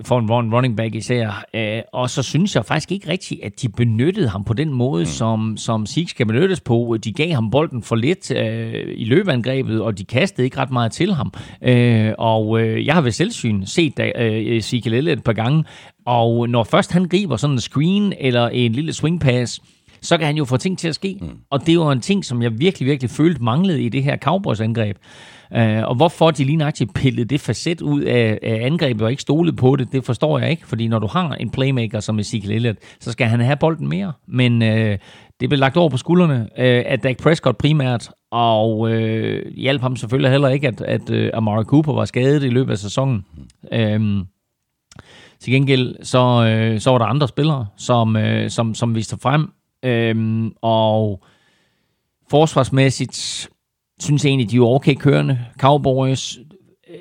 [0.05, 1.45] for en running back især.
[1.53, 1.61] Uh,
[1.93, 5.01] og så synes jeg faktisk, faktisk ikke rigtigt, at de benyttede ham på den måde,
[5.01, 5.05] mm.
[5.05, 6.97] som, som Zeke skal benyttes på.
[7.03, 10.91] De gav ham bolden for lidt øh, i løbeangrebet, og de kastede ikke ret meget
[10.91, 11.33] til ham.
[11.61, 15.63] Øh, og øh, jeg har ved selvsyn set øh, Ezekiel Elliott et par gange,
[16.05, 19.61] og når først han griber sådan en screen eller en lille swing pass,
[20.01, 21.17] så kan han jo få ting til at ske.
[21.21, 21.27] Mm.
[21.49, 24.97] Og det var en ting, som jeg virkelig, virkelig følte manglede i det her Cowboys-angreb.
[25.55, 29.21] Øh, og hvorfor de lige nøjagtigt pillede det facet ud af, af angrebet og ikke
[29.21, 30.67] stolede på det, det forstår jeg ikke.
[30.67, 34.13] Fordi når du har en playmaker som Ezekiel Elliott, så skal han have bolden mere.
[34.27, 34.97] Men øh,
[35.39, 39.95] det blev lagt over på skuldrene øh, af Dak Prescott primært, og øh, hjalp ham
[39.95, 43.25] selvfølgelig heller ikke, at, at øh, Amari Cooper var skadet i løbet af sæsonen.
[43.71, 44.25] Øh,
[45.39, 49.51] til gengæld så, øh, så var der andre spillere, som, øh, som, som viste frem,
[49.85, 51.23] øh, og
[52.29, 53.49] forsvarsmæssigt
[54.01, 55.39] synes egentlig, de er okay kørende.
[55.59, 56.39] Cowboys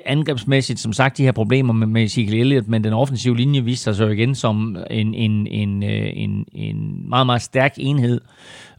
[0.05, 3.83] angrebsmæssigt, som sagt, de her problemer med, med Ezekiel Elliott, men den offensive linje viste
[3.83, 8.21] sig så igen som en, en, en, øh, en, en meget, meget stærk enhed,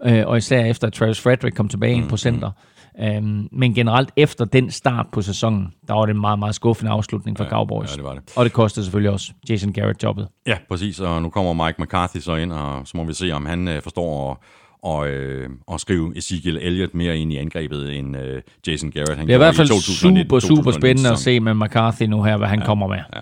[0.04, 2.48] øh, og især efter at Travis Frederick kom tilbage ind på center.
[2.48, 2.68] Mm-hmm
[3.00, 6.92] Um, men generelt efter den start på sæsonen, der var det en meget, meget skuffende
[6.92, 7.90] afslutning for ja, Cowboys.
[7.90, 8.22] Ja, det var det.
[8.36, 10.28] Og det kostede selvfølgelig også Jason Garrett jobbet.
[10.46, 11.00] Ja, præcis.
[11.00, 13.82] Og nu kommer Mike McCarthy så ind, og så må vi se, om han uh,
[13.82, 14.36] forstår at
[14.82, 19.16] og, øh, og skrive Ezekiel Elliott mere ind i angrebet end øh, Jason Garrett.
[19.16, 22.22] Han det er i hvert fald 2019, super, super spændende at se med McCarthy nu
[22.22, 22.98] her, hvad han ja, kommer med.
[23.16, 23.20] Ja.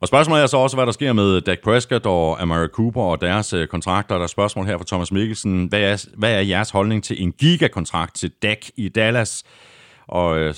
[0.00, 3.20] Og spørgsmålet er så også, hvad der sker med Dak Prescott og Amari Cooper og
[3.20, 4.16] deres øh, kontrakter.
[4.16, 5.66] Der er spørgsmål her fra Thomas Mikkelsen.
[5.66, 9.44] Hvad er, hvad er jeres holdning til en gigakontrakt til Dak i Dallas?
[10.08, 10.54] Og øh,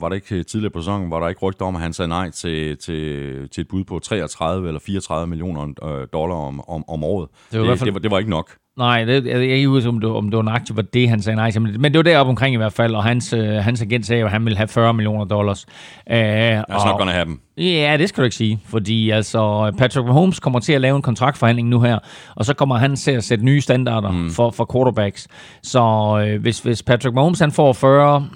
[0.00, 2.30] var det ikke tidligere på sæsonen, var der ikke rygter om, at han sagde nej
[2.30, 7.04] til, til, til et bud på 33 eller 34 millioner øh, dollar om, om, om
[7.04, 7.28] året.
[7.52, 7.86] Det var, det, fald...
[7.86, 8.50] det, var, det var ikke nok.
[8.76, 11.22] Nej, det, jeg, jeg ikke huske, om det, om det var nøjagtigt, var det, han
[11.22, 11.62] sagde nej til.
[11.80, 14.30] Men det var deroppe omkring i hvert fald, og hans, øh, hans agent sagde, at
[14.30, 15.66] han ville have 40 millioner dollars.
[16.10, 17.40] Uh, That's og, not gonna happen.
[17.56, 21.02] Ja, det skal du ikke sige, fordi altså, Patrick Mahomes kommer til at lave en
[21.02, 21.98] kontraktforhandling nu her,
[22.36, 24.30] og så kommer han til at sætte nye standarder mm.
[24.30, 25.28] for, for quarterbacks.
[25.62, 25.82] Så
[26.26, 28.28] øh, hvis, hvis Patrick Mahomes han får 40,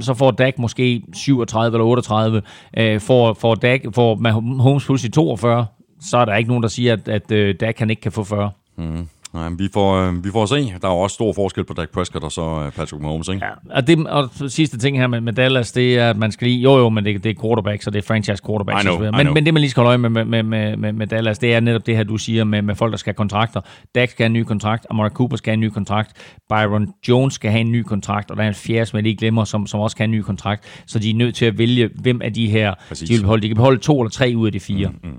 [0.00, 2.42] så får Dak måske 37 eller 38,
[2.78, 5.66] øh, får, får, Dak, får Mahomes pludselig 42,
[6.00, 8.24] så er der ikke nogen, der siger, at, at uh, Dak han ikke kan få
[8.24, 8.50] 40.
[8.76, 9.08] Mm.
[9.34, 10.54] Nej, vi får, øh, vi får se.
[10.54, 13.44] Der er jo også stor forskel på Dak Prescott og så øh, Patrick Mahomes, ikke?
[13.44, 16.48] Ja, og, det, og sidste ting her med, med Dallas, det er, at man skal
[16.48, 16.60] lige...
[16.60, 18.84] Jo, jo, men det, det er quarterback, så det er franchise quarterback.
[18.84, 20.92] I know, men, I men det, man lige skal holde øje med, med, med, med,
[20.92, 23.16] med Dallas, det er netop det her, du siger med, med folk, der skal have
[23.16, 23.60] kontrakter.
[23.94, 27.34] Dak skal have en ny kontrakt, Amari Cooper skal have en ny kontrakt, Byron Jones
[27.34, 29.66] skal have en ny kontrakt, og der er en fjerde, som jeg lige glemmer, som,
[29.66, 30.82] som også skal have en ny kontrakt.
[30.86, 33.08] Så de er nødt til at vælge, hvem af de her, Præcis.
[33.08, 33.42] de vil beholde.
[33.42, 34.88] De kan beholde to eller tre ud af de fire.
[34.88, 35.16] Mm, mm.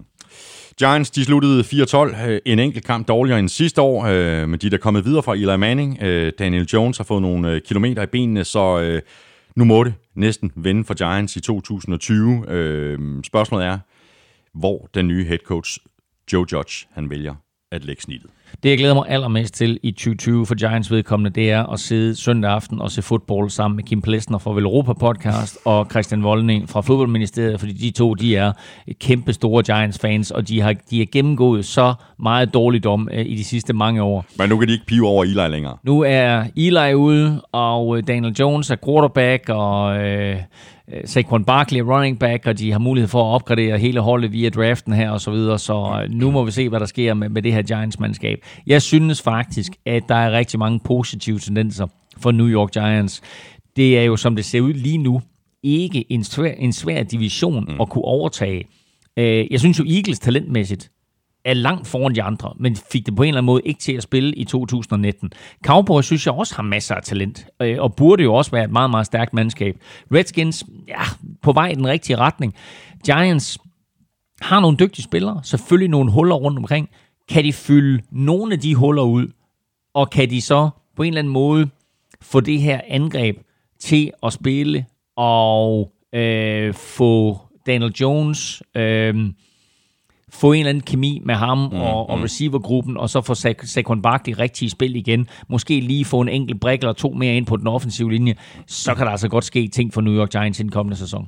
[0.79, 4.65] Giants de sluttede 4-12, øh, en enkelt kamp dårligere end sidste år, øh, men de
[4.65, 5.97] er der kommet videre fra Eli Manning.
[6.01, 9.01] Øh, Daniel Jones har fået nogle øh, kilometer i benene, så øh,
[9.55, 13.21] nu må det næsten vende for Giants i 2020.
[13.23, 13.79] Spørgsmålet er,
[14.53, 15.79] hvor den nye head coach
[16.33, 17.35] Joe Judge han vælger
[17.71, 18.29] at lægge snittet.
[18.63, 22.15] Det, jeg glæder mig allermest til i 2020 for Giants vedkommende, det er at sidde
[22.15, 26.69] søndag aften og se fodbold sammen med Kim Plesner fra Velropa Podcast og Christian Voldning
[26.69, 28.51] fra Fodboldministeriet, fordi de to, de er
[28.99, 33.43] kæmpe store Giants-fans, og de har, de har gennemgået så meget dårligdom uh, i de
[33.43, 34.25] sidste mange år.
[34.37, 35.77] Men nu kan de ikke pive over Eli længere.
[35.83, 39.97] Nu er Eli ude, og øh, Daniel Jones er quarterback, og...
[39.97, 40.37] Øh,
[41.05, 44.93] Saquon Barkley running back, og de har mulighed for at opgradere hele holdet via draften
[44.93, 47.41] her og så videre, så øh, nu må vi se, hvad der sker med, med
[47.41, 48.39] det her Giants-mandskab.
[48.67, 51.87] Jeg synes faktisk, at der er rigtig mange positive tendenser
[52.17, 53.21] for New York Giants.
[53.75, 55.21] Det er jo, som det ser ud lige nu,
[55.63, 57.81] ikke en svær, en svær division mm.
[57.81, 58.67] at kunne overtage.
[59.17, 60.91] Øh, jeg synes jo, Eagles talentmæssigt
[61.45, 63.93] er langt foran de andre, men fik det på en eller anden måde ikke til
[63.93, 65.31] at spille i 2019.
[65.65, 68.71] Cowboys synes jeg også har masser af talent, øh, og burde jo også være et
[68.71, 69.77] meget, meget stærkt mandskab.
[70.13, 71.01] Redskins, ja,
[71.41, 72.53] på vej i den rigtige retning.
[73.05, 73.59] Giants
[74.41, 76.89] har nogle dygtige spillere, selvfølgelig nogle huller rundt omkring.
[77.29, 79.27] Kan de fylde nogle af de huller ud,
[79.93, 81.69] og kan de så på en eller anden måde
[82.21, 83.37] få det her angreb
[83.79, 84.85] til at spille,
[85.17, 88.63] og øh, få Daniel Jones...
[88.75, 89.33] Øh,
[90.33, 92.23] få en eller anden kemi med ham mm, og, og mm.
[92.23, 95.27] receivergruppen, og så få Sa- Saquon Barkley rigtig i spil igen.
[95.49, 98.35] Måske lige få en enkelt brik eller to mere ind på den offensive linje.
[98.67, 101.27] Så kan der altså godt ske ting for New York Giants i den kommende sæson.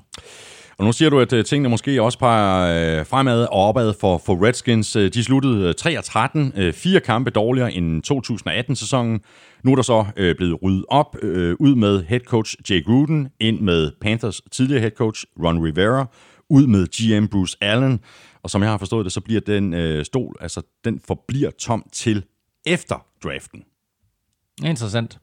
[0.77, 4.21] Og nu siger du, at uh, tingene måske også peger uh, fremad og opad for,
[4.25, 4.95] for Redskins.
[4.95, 9.19] Uh, de sluttede uh, 3-13, uh, fire kampe dårligere end 2018-sæsonen.
[9.63, 10.05] Nu er der så
[10.37, 11.15] blevet ryddet op
[11.59, 16.05] ud med head coach Jay Gruden, ind med Panthers tidligere head coach Ron Rivera,
[16.49, 17.99] ud med GM Bruce Allen,
[18.45, 21.85] og som jeg har forstået det, så bliver den øh, stol, altså den forbliver tom
[21.91, 22.23] til
[22.65, 23.63] efter draften.
[24.65, 25.19] Interessant.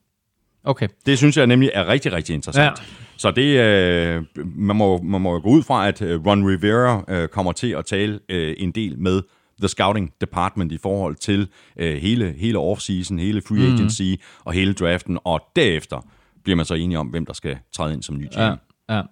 [0.65, 0.89] Okay.
[1.07, 2.79] Det synes jeg nemlig er rigtig, rigtig interessant.
[2.79, 2.85] Ja.
[3.17, 7.29] Så det, øh, man, må, man må gå ud fra, at øh, Ron Rivera øh,
[7.29, 9.23] kommer til at tale øh, en del med
[9.59, 14.43] the scouting department i forhold til øh, hele, hele offseason, hele free agency mm.
[14.45, 16.07] og hele draften, og derefter
[16.45, 18.39] bliver man så enige om, hvem der skal træde ind som ny GM.
[18.41, 18.55] Ja.
[18.91, 19.03] Ja.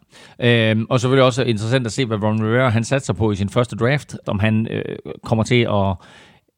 [0.40, 3.48] Øhm, og selvfølgelig også interessant at se, hvad Ron Rivera han satser på i sin
[3.48, 5.94] første draft, om han øh, kommer til at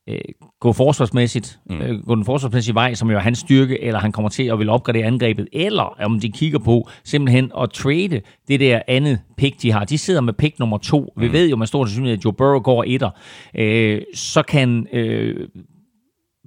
[0.08, 0.20] øh,
[0.60, 1.76] gå forsvarsmæssigt, mm.
[1.76, 4.58] øh, gå den forsvarsmæssige vej, som jo er hans styrke, eller han kommer til at
[4.58, 9.62] vil opgradere angrebet, eller om de kigger på simpelthen at trade det der andet pick,
[9.62, 9.84] de har.
[9.84, 11.12] De sidder med pick nummer to.
[11.16, 11.22] Mm.
[11.22, 13.10] Vi ved jo med stor sandsynlighed, at Joe Burrow går etter.
[13.54, 15.48] Øh, så kan øh,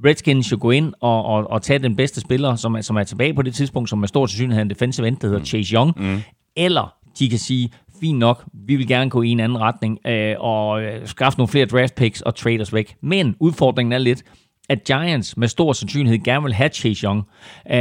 [0.05, 3.03] Redskins jo gå ind og, og, og tage den bedste spiller, som er, som er
[3.03, 5.45] tilbage på det tidspunkt, som med stor sandsynlighed er en defensive end, der hedder mm.
[5.45, 5.93] Chase Young.
[5.97, 6.21] Mm.
[6.56, 7.69] Eller de kan sige,
[8.02, 11.48] fint nok, vi vil gerne gå i en anden retning øh, og øh, skaffe nogle
[11.48, 12.95] flere draft picks og trade os væk.
[13.02, 14.23] Men udfordringen er lidt,
[14.69, 17.19] at Giants med stor sandsynlighed gerne vil have Chase Young.
[17.65, 17.75] Uh,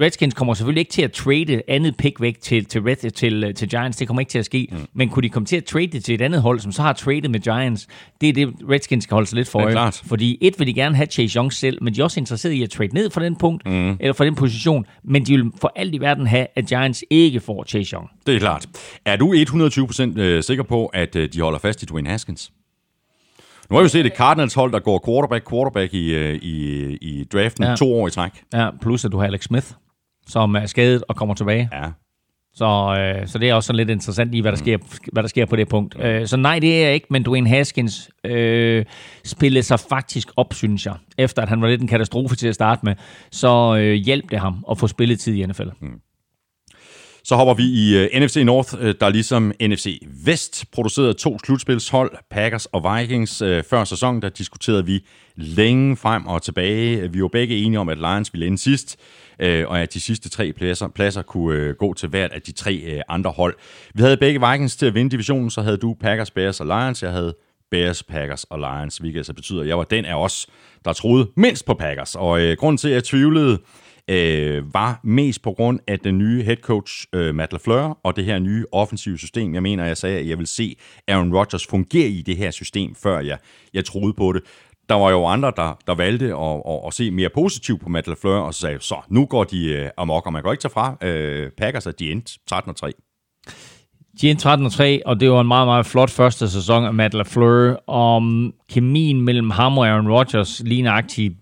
[0.00, 3.68] Redskins kommer selvfølgelig ikke til at trade andet pick væk til, til, Red, til, til
[3.68, 3.96] Giants.
[3.96, 4.68] Det kommer ikke til at ske.
[4.72, 4.78] Mm.
[4.94, 6.92] Men kunne de komme til at trade det til et andet hold, som så har
[6.92, 7.86] traded med Giants?
[8.20, 9.92] Det er det, Redskins skal holde sig lidt for øje.
[9.92, 12.62] Fordi et vil de gerne have Chase Young selv, men de er også interesseret i
[12.62, 13.96] at trade ned fra den punkt, mm.
[14.00, 14.86] eller fra den position.
[15.04, 18.08] Men de vil for alt i verden have, at Giants ikke får Chase Young.
[18.26, 18.66] Det er klart.
[19.04, 22.52] Er du 120% øh, sikker på, at øh, de holder fast i Dwayne Haskins?
[23.70, 27.24] Nu har vi jo set et Cardinals hold, der går quarterback-quarterback i, øh, i, i
[27.24, 27.76] draften ja.
[27.76, 28.32] to år i træk.
[28.52, 29.66] Ja, plus at du har Alex Smith,
[30.26, 31.68] som er skadet og kommer tilbage.
[31.72, 31.90] Ja.
[32.54, 34.78] Så, øh, så det er også sådan lidt interessant i, hvad der, sker,
[35.12, 35.96] hvad der sker på det punkt.
[36.00, 38.84] Øh, så nej, det er jeg ikke, men Dwayne Haskins øh,
[39.24, 40.94] spillede sig faktisk op, synes jeg.
[41.18, 42.94] Efter at han var lidt en katastrofe til at starte med,
[43.30, 45.68] så øh, hjalp det ham at få spilletid i NFL.
[45.80, 46.00] Mm.
[47.26, 51.38] Så hopper vi i øh, uh, NFC North, uh, der ligesom NFC Vest producerede to
[51.38, 53.42] slutspilshold, Packers og Vikings.
[53.42, 55.06] Uh, før sæsonen, der diskuterede vi
[55.36, 57.12] længe frem og tilbage.
[57.12, 58.96] Vi var begge enige om, at Lions ville ende sidst,
[59.42, 62.52] uh, og at de sidste tre pladser, pladser kunne uh, gå til hvert af de
[62.52, 63.54] tre uh, andre hold.
[63.94, 67.02] Vi havde begge Vikings til at vinde divisionen, så havde du Packers, Bears og Lions.
[67.02, 67.34] Jeg havde
[67.70, 70.46] Bears, Packers og Lions, hvilket altså betyder, at jeg var den af os,
[70.84, 72.14] der troede mindst på Packers.
[72.14, 73.58] Og uh, grunden til, at jeg tvivlede, øh,
[74.10, 78.24] Øh, var mest på grund af den nye head coach øh, Matt LaFleur og det
[78.24, 79.54] her nye offensive system.
[79.54, 80.76] Jeg mener, jeg sagde, at jeg vil se
[81.08, 83.38] Aaron Rodgers fungere i det her system, før jeg,
[83.74, 84.42] jeg troede på det.
[84.88, 88.06] Der var jo andre, der, der valgte at, at, at se mere positivt på Matt
[88.06, 90.72] LaFleur, og så sagde, så nu går de øh, amok, og man går ikke tage
[90.72, 92.90] fra øh, Packers, at de endte 13-3.
[94.20, 97.90] De endte 13-3, og det var en meget, meget flot første sæson af Matt LaFleur.
[97.90, 101.34] Om kemien mellem ham og Aaron Rodgers lige nøjagtigt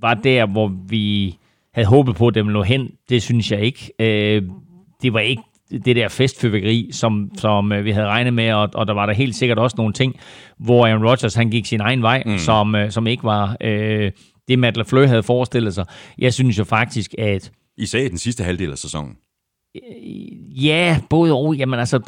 [0.00, 1.38] var der, hvor vi
[1.74, 2.90] havde håbet på, at dem lå hen.
[3.08, 3.92] Det synes jeg ikke.
[3.98, 4.42] Øh,
[5.02, 5.42] det var ikke
[5.84, 9.12] det der festfyrværkeri, som, som øh, vi havde regnet med, og, og der var der
[9.12, 10.16] helt sikkert også nogle ting,
[10.58, 12.38] hvor Aaron Rodgers han gik sin egen vej, mm.
[12.38, 14.12] som, øh, som ikke var øh,
[14.48, 15.86] det, Matt LaFleur havde forestillet sig.
[16.18, 17.52] Jeg synes jo faktisk, at...
[17.78, 19.16] Især i den sidste halvdel af sæsonen.
[20.62, 21.56] Ja, både og.
[21.56, 22.00] Jamen altså,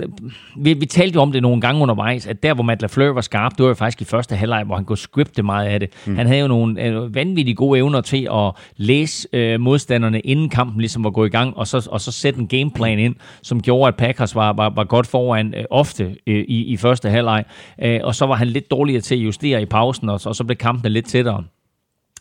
[0.56, 3.20] vi, vi talte jo om det nogle gange undervejs, at der, hvor Matt LaFleur var
[3.20, 5.88] skarp, det var jo faktisk i første halvleg, hvor han kunne scripte meget af det.
[6.06, 6.16] Mm.
[6.16, 10.80] Han havde jo nogle øh, vanvittigt gode evner til at læse øh, modstanderne, inden kampen
[10.80, 13.88] ligesom var gået i gang, og så, og så sætte en gameplan ind, som gjorde,
[13.88, 17.44] at Packers var, var, var godt foran øh, ofte øh, i, i første halvleg.
[17.82, 20.44] Øh, og så var han lidt dårligere til at justere i pausen, og, og så
[20.44, 21.44] blev kampen lidt tættere.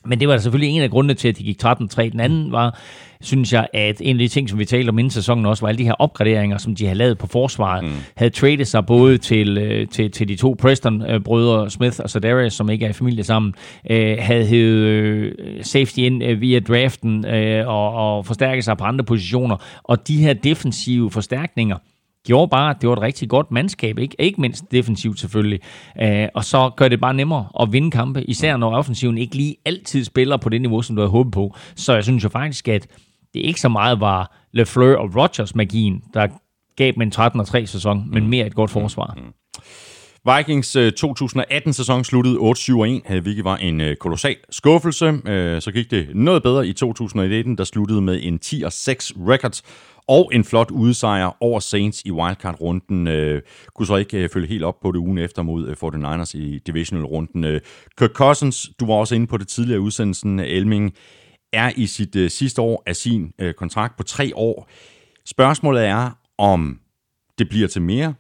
[0.06, 2.10] Men det var selvfølgelig en af grundene til, at de gik 13-3.
[2.10, 2.80] Den anden var,
[3.22, 5.68] synes jeg, at en af de ting, som vi talte om inden sæsonen også, var
[5.68, 7.92] alle de her opgraderinger, som de havde lavet på forsvaret, mm.
[8.16, 12.70] havde traded sig både til, øh, til, til de to Preston-brødre, Smith og Sadarius, som
[12.70, 13.54] ikke er i familie sammen,
[13.90, 18.84] øh, havde hævet øh, safety ind øh, via draften øh, og, og forstærket sig på
[18.84, 19.58] andre positioner.
[19.84, 21.78] Og de her defensive forstærkninger,
[22.26, 25.60] gjorde bare, at det var et rigtig godt mandskab, ikke, ikke mindst defensivt selvfølgelig.
[26.04, 29.56] Uh, og så gør det bare nemmere at vinde kampe, især når offensiven ikke lige
[29.66, 31.56] altid spiller på det niveau, som du havde håbet på.
[31.76, 32.88] Så jeg synes jo faktisk, at
[33.34, 36.28] det ikke så meget var LeFleur og Rodgers magien, der
[36.78, 38.30] gav dem en 13-3 sæson, men mm.
[38.30, 39.18] mere et godt forsvar.
[39.18, 39.34] Mm.
[40.38, 45.20] Vikings 2018-sæson øh, sluttede 8-7-1, hvilket var en øh, kolossal skuffelse.
[45.60, 48.58] Så gik det noget bedre i 2019, der sluttede med en 10-6
[49.28, 49.62] record,
[50.08, 53.08] og en flot udsejr over Saints i wildcard-runden.
[53.08, 53.42] Øh,
[53.74, 56.60] kunne så ikke øh, følge helt op på det ugen efter mod øh, 49ers i
[56.60, 57.44] divisional-runden.
[57.44, 57.62] Øh,
[57.98, 60.94] Kirk Cousins, du var også inde på det tidligere udsendelsen, Elming,
[61.54, 64.70] er i sit øh, sidste år af sin øh, kontrakt på tre år.
[65.26, 66.80] Spørgsmålet er, om
[67.38, 68.14] det bliver til mere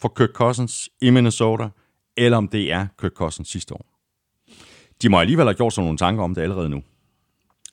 [0.00, 1.68] for Kirk Cousins i Minnesota,
[2.16, 3.86] eller om det er Kirk Cousins sidste år.
[5.02, 6.82] De må alligevel have gjort sig nogle tanker om det allerede nu.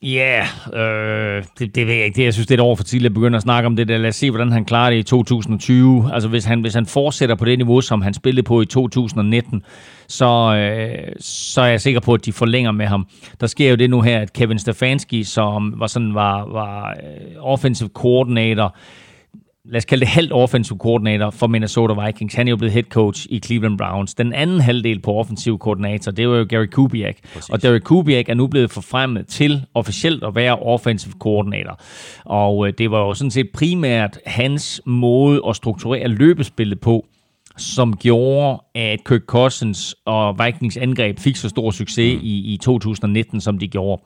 [0.02, 2.16] Ja, yeah, øh, det, det ved jeg ikke.
[2.16, 3.88] Det, jeg synes, det er et år for tidligt at begynde at snakke om det
[3.88, 3.98] der.
[3.98, 6.10] Lad os se, hvordan han klarer det i 2020.
[6.14, 9.62] Altså, hvis han, hvis han fortsætter på det niveau, som han spillede på i 2019,
[10.08, 13.06] så, øh, så er jeg sikker på, at de forlænger med ham.
[13.40, 17.36] Der sker jo det nu her, at Kevin Stefanski, som var, sådan, var, var øh,
[17.38, 18.76] offensive coordinator,
[19.64, 22.34] lad os kalde det halvt offensiv koordinator for Minnesota Vikings.
[22.34, 24.14] Han er jo blevet head coach i Cleveland Browns.
[24.14, 27.16] Den anden halvdel på offensiv koordinator, det var jo Gary Kubiak.
[27.34, 27.50] Præcis.
[27.50, 31.80] Og Gary Kubiak er nu blevet forfremmet til officielt at være offensiv koordinator.
[32.24, 37.06] Og øh, det var jo sådan set primært hans måde at strukturere løbespillet på,
[37.56, 42.26] som gjorde, at Kirk Cousins og Vikings angreb fik så stor succes mm.
[42.26, 44.02] i, i 2019, som de gjorde.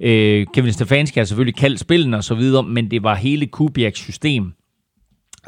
[0.00, 3.98] Øh, Kevin Stefanski har selvfølgelig kaldt spillene og så videre, men det var hele Kubiaks
[4.00, 4.52] system,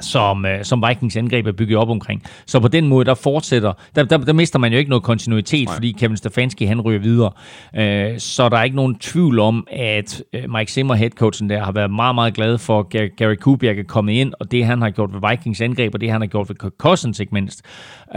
[0.00, 2.22] som, øh, som Vikings angreb er bygget op omkring.
[2.46, 5.66] Så på den måde, der fortsætter, der, der, der mister man jo ikke noget kontinuitet,
[5.66, 5.74] Nej.
[5.74, 7.30] fordi Kevin Stefanski, han ryger videre.
[7.76, 11.72] Øh, så der er ikke nogen tvivl om, at øh, Mike Zimmer, headcoachen der, har
[11.72, 14.90] været meget, meget glad for, at Gary Kubiak er kommet ind, og det han har
[14.90, 17.62] gjort ved Vikings angreb, og det han har gjort ved Kirk Cousins, ikke mindst.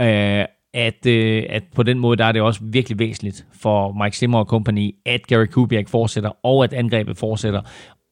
[0.00, 0.44] Øh,
[0.76, 4.38] at, øh, at på den måde, der er det også virkelig væsentligt for Mike Zimmer
[4.38, 7.60] og company, at Gary Kubiak fortsætter, og at angrebet fortsætter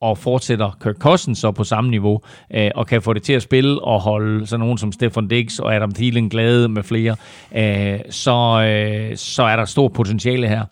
[0.05, 2.21] og fortsætter Kirk Cousins så på samme niveau,
[2.55, 5.59] øh, og kan få det til at spille og holde sådan nogen som Stefan Diggs
[5.59, 7.17] og Adam Thielen glade med flere,
[7.57, 10.65] øh, så, øh, så er der stort potentiale her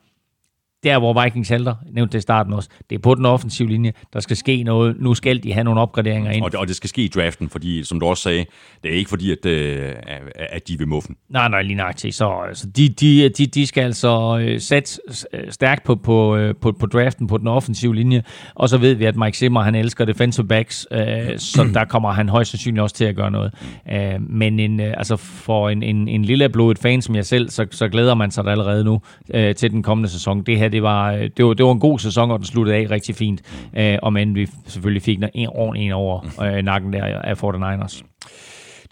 [0.85, 3.93] der hvor Vikings halter, nævnte det i starten også, det er på den offensive linje,
[4.13, 4.97] der skal ske noget.
[5.01, 6.45] Nu skal de have nogle opgraderinger ind.
[6.45, 8.45] Og det, og det skal ske i draften, fordi som du også sagde,
[8.83, 9.93] det er ikke fordi, at, øh,
[10.37, 11.17] at de vil muffen.
[11.29, 12.15] Nej, nej, lige nøjagtigt.
[12.15, 15.01] Så altså, de, de, de, de skal altså øh, sætte
[15.51, 18.23] stærkt på, på, øh, på, på draften på den offensive linje,
[18.55, 22.13] og så ved vi, at Mike Zimmer, han elsker defensive backs, øh, så der kommer
[22.13, 23.55] han højst sandsynligt også til at gøre noget.
[23.93, 27.51] Øh, men en, øh, altså for en, en, en lille blodet fan som jeg selv,
[27.51, 29.01] så, så glæder man sig da allerede nu
[29.35, 30.43] øh, til den kommende sæson.
[30.43, 32.87] Det her det var, det var, det var en god sæson, og den sluttede af
[32.91, 33.69] rigtig fint.
[33.77, 38.03] Øh, og men vi selvfølgelig fik en ordentlig en over øh, nakken der af 49ers.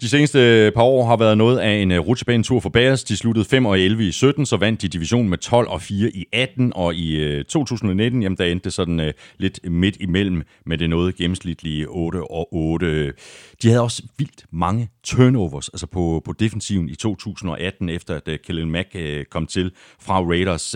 [0.01, 3.03] De seneste par år har været noget af en øh, rutsjebanetur for Bears.
[3.03, 6.09] De sluttede 5 og 11 i 17, så vandt de divisionen med 12 og 4
[6.09, 10.89] i 18, og i 2019, jamen der endte det sådan lidt midt imellem med det
[10.89, 13.13] noget gennemsnitlige 8 og 8.
[13.61, 18.71] De havde også vildt mange turnovers, altså på, på defensiven i 2018, efter at Kellen
[18.71, 18.95] Mack
[19.29, 20.75] kom til fra Raiders.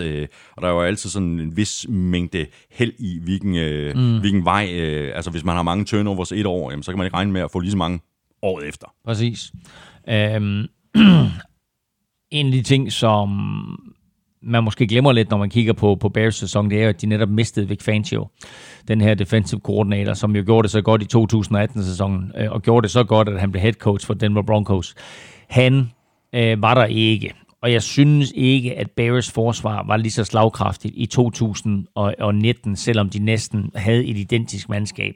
[0.56, 3.52] Og der var altid sådan en vis mængde held i, hvilken,
[3.96, 4.20] mm.
[4.20, 4.64] hvilken vej.
[5.14, 7.40] Altså hvis man har mange turnovers et år, jamen, så kan man ikke regne med
[7.40, 8.00] at få lige så mange
[8.42, 8.86] året efter.
[9.04, 9.52] Præcis.
[10.08, 10.66] Øhm,
[12.30, 13.28] en af de ting, som
[14.42, 17.06] man måske glemmer lidt, når man kigger på, på Bears sæson, det er at de
[17.06, 18.28] netop mistede Vic Fangio,
[18.88, 22.82] den her defensive coordinator, som jo gjorde det så godt i 2018-sæsonen, øh, og gjorde
[22.82, 24.94] det så godt, at han blev head coach for Denver Broncos.
[25.48, 25.90] Han
[26.34, 27.32] øh, var der ikke,
[27.62, 33.18] og jeg synes ikke, at Bears forsvar var lige så slagkraftigt i 2019, selvom de
[33.18, 35.14] næsten havde et identisk mandskab.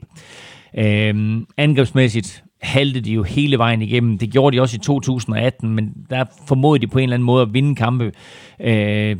[0.78, 4.18] Øhm, angrebsmæssigt halte de jo hele vejen igennem.
[4.18, 7.42] Det gjorde de også i 2018, men der formodede de på en eller anden måde
[7.42, 8.12] at vinde kampe
[8.60, 9.16] øh,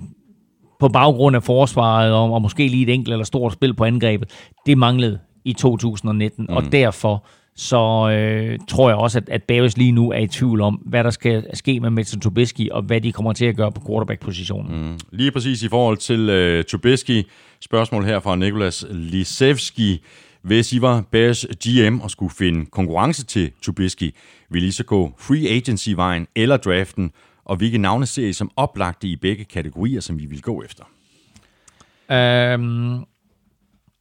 [0.81, 4.31] på baggrund af forsvaret, og, og måske lige et enkelt eller stort spil på angrebet.
[4.67, 6.57] Det manglede i 2019, mm.
[6.57, 7.25] og derfor
[7.57, 11.05] så øh, tror jeg også, at, at Bears lige nu er i tvivl om, hvad
[11.05, 14.91] der skal ske med Mitchell Trubisky, og hvad de kommer til at gøre på quarterback-positionen.
[14.91, 14.99] Mm.
[15.13, 17.23] Lige præcis i forhold til øh, Trubisky,
[17.61, 20.03] spørgsmål her fra Nikolas Lisevski.
[20.43, 24.15] Hvis I var Bears GM og skulle finde konkurrence til Trubisky,
[24.51, 27.11] ville I så gå free agency-vejen eller draften,
[27.45, 30.85] og hvilke navne ser I som oplagte i begge kategorier, som I vil gå efter?
[32.55, 33.07] Um,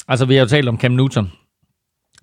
[0.07, 1.31] altså, vi har jo talt om Cam Newton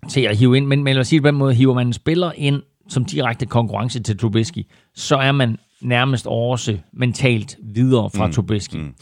[0.09, 1.93] til at hive ind, men, men lad os sige på den måde, hiver man en
[1.93, 8.27] spiller ind som direkte konkurrence til Trubisky, så er man nærmest også mentalt videre fra
[8.27, 8.77] mm, Trubisky.
[8.77, 8.95] Mm.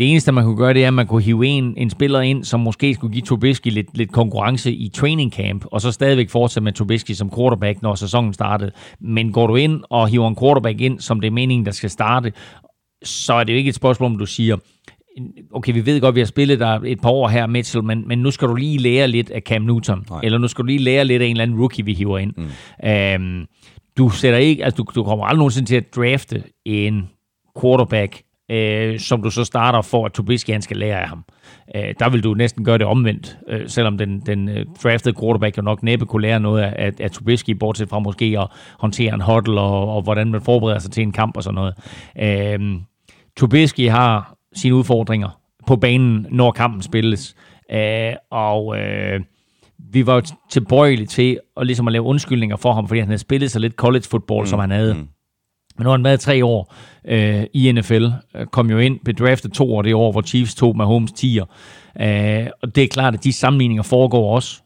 [0.00, 2.44] Det eneste, man kunne gøre, det er, at man kunne hive en, en spiller ind,
[2.44, 6.64] som måske skulle give Trubisky lidt, lidt konkurrence i training camp, og så stadigvæk fortsætte
[6.64, 8.70] med Trubisky som quarterback, når sæsonen startede.
[9.00, 11.90] Men går du ind og hiver en quarterback ind, som det er meningen, der skal
[11.90, 12.32] starte,
[13.02, 14.56] så er det jo ikke et spørgsmål, om du siger,
[15.52, 18.18] okay, vi ved godt, vi har spillet der et par år her, Mitchell, men, men
[18.18, 20.20] nu skal du lige lære lidt af Cam Newton, Nej.
[20.22, 22.32] eller nu skal du lige lære lidt af en eller anden rookie, vi hiver ind.
[22.36, 22.88] Mm.
[22.88, 23.46] Øhm,
[23.98, 27.08] du sætter ikke, altså du, du kommer aldrig nogensinde til at drafte en
[27.60, 31.24] quarterback, øh, som du så starter for, at Trubisky han skal lære af ham.
[31.76, 35.56] Øh, der vil du næsten gøre det omvendt, øh, selvom den, den øh, draftede quarterback
[35.56, 38.48] jo nok næppe kunne lære noget af, af Trubisky, bortset fra måske at
[38.78, 41.74] håndtere en huddle, og, og hvordan man forbereder sig til en kamp og sådan noget.
[42.18, 42.80] Øh,
[43.38, 47.34] Trubisky har sine udfordringer på banen, når kampen spilles.
[47.72, 49.20] Øh, og øh,
[49.92, 53.18] vi var jo tilbøjelige til at, ligesom at lave undskyldninger for ham, fordi han havde
[53.18, 54.46] spillet så lidt college football, mm.
[54.46, 54.94] som han havde.
[54.94, 55.08] Mm.
[55.80, 56.74] Men nu har han været tre år
[57.08, 58.06] øh, i NFL.
[58.52, 61.44] Kom jo ind, blev draftet to år det år, hvor Chiefs tog med Holmes 10'er.
[62.02, 64.60] Øh, og det er klart, at de sammenligninger foregår også.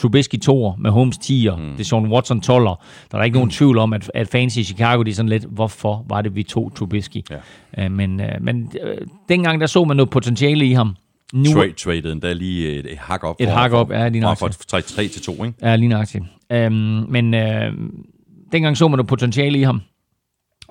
[0.00, 1.56] Trubisky 2'er med Holmes 10'er.
[1.56, 1.70] Mm.
[1.70, 2.84] Det er Sean Watson 12'er.
[3.12, 5.44] Der er ikke nogen tvivl om, at, at fans i Chicago, de er sådan lidt,
[5.50, 7.22] hvorfor var det, vi tog Trubisky?
[7.30, 7.84] Ja.
[7.84, 8.96] Øh, men øh, men øh,
[9.28, 10.96] dengang, der så man noget potentiale i ham.
[11.32, 13.36] Nu, Trade, traded endda lige et, et hak op.
[13.40, 14.38] Et hak op, ja, lige nok.
[14.38, 15.56] Fra 3 til 2, ikke?
[15.62, 16.24] Ja, lige nøjagtigt.
[16.52, 16.74] Øhm,
[17.08, 17.72] men øh,
[18.52, 19.80] dengang så man jo potentiale i ham.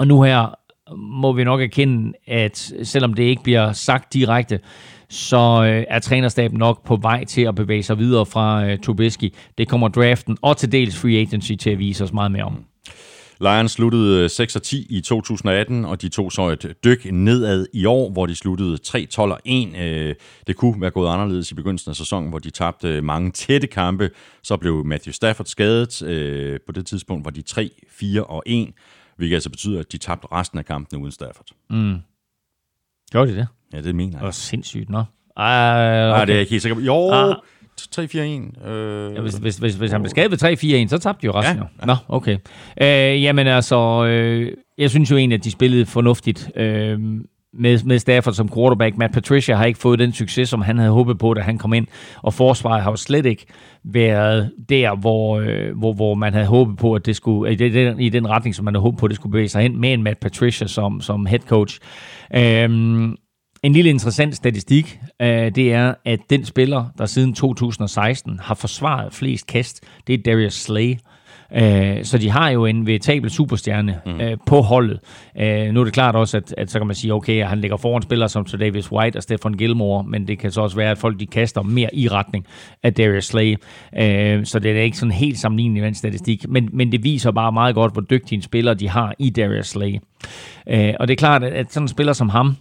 [0.02, 0.60] Og nu her
[0.98, 4.60] må vi nok erkende, at selvom det ikke bliver sagt direkte,
[5.10, 9.36] så øh, er trænerstaben nok på vej til at bevæge sig videre fra øh, Tobiski.
[9.58, 12.64] Det kommer draften og til dels free agency til at vise os meget mere om.
[13.42, 17.66] Lions sluttede øh, 6 og 10 i 2018, og de tog så et dyk nedad
[17.74, 19.76] i år, hvor de sluttede 3, 12 og 1.
[19.82, 20.16] Øh,
[20.48, 23.68] det kunne være gået anderledes i begyndelsen af sæsonen, hvor de tabte øh, mange tætte
[23.68, 24.10] kampe.
[24.44, 26.60] Så blev Matthew Stafford skadet.
[26.66, 28.74] På det tidspunkt var de 3, 4 og 1,
[29.22, 31.46] hvilket altså betyder, at de tabte resten af kampene uden Stafford.
[33.12, 33.48] Gjorde de det?
[33.74, 34.24] Ja, det mener Det jeg.
[34.26, 35.04] var sindssygt, nå.
[35.38, 36.22] Ej, okay.
[36.22, 36.82] det er jeg ikke helt sikker på.
[36.82, 37.36] Jo, Ah.
[37.92, 38.68] 3, 4, 1.
[38.68, 41.32] Øh, Ja, hvis, hvis, hvis, hvis han blev skadet ved 3-4-1, så tabte de jo
[41.40, 41.58] resten.
[41.58, 42.38] Ja, Ja, Nå, okay.
[42.82, 47.00] Øh, jamen altså, øh, jeg synes jo egentlig, at de spillede fornuftigt øh,
[47.54, 48.98] med, med Stafford som quarterback.
[48.98, 51.74] Matt Patricia har ikke fået den succes, som han havde håbet på, da han kom
[51.74, 51.88] ind.
[52.22, 53.46] Og forsvaret har jo slet ikke
[53.84, 58.00] været der, hvor, øh, hvor, hvor man havde håbet på, at det skulle, i den,
[58.00, 59.94] i den retning, som man havde håbet på, at det skulle bevæge sig hen, med
[59.94, 61.80] en Matt Patricia som, som head coach.
[62.36, 63.16] Øhm,
[63.64, 69.14] en lille interessant statistik, øh, det er, at den spiller, der siden 2016 har forsvaret
[69.14, 70.96] flest kast, det er Darius Slay.
[71.56, 74.22] Øh, så de har jo en veritabel superstjerne mm.
[74.22, 75.00] øh, på holdet.
[75.40, 77.62] Øh, nu er det klart også, at, at så kan man sige, okay, at han
[77.62, 80.92] ligger foran spillere som Davis White og Stefan Gilmore, men det kan så også være,
[80.92, 82.46] at folk de kaster mere i retning
[82.84, 83.56] af Darius Slay.
[84.00, 87.32] Øh, så det er ikke sådan helt sammenlignelig med den statistik, men, men det viser
[87.32, 89.96] bare meget godt, hvor dygtige en spiller de har i Darius Slay.
[90.70, 92.56] Øh, og det er klart, at, at sådan en spiller som ham,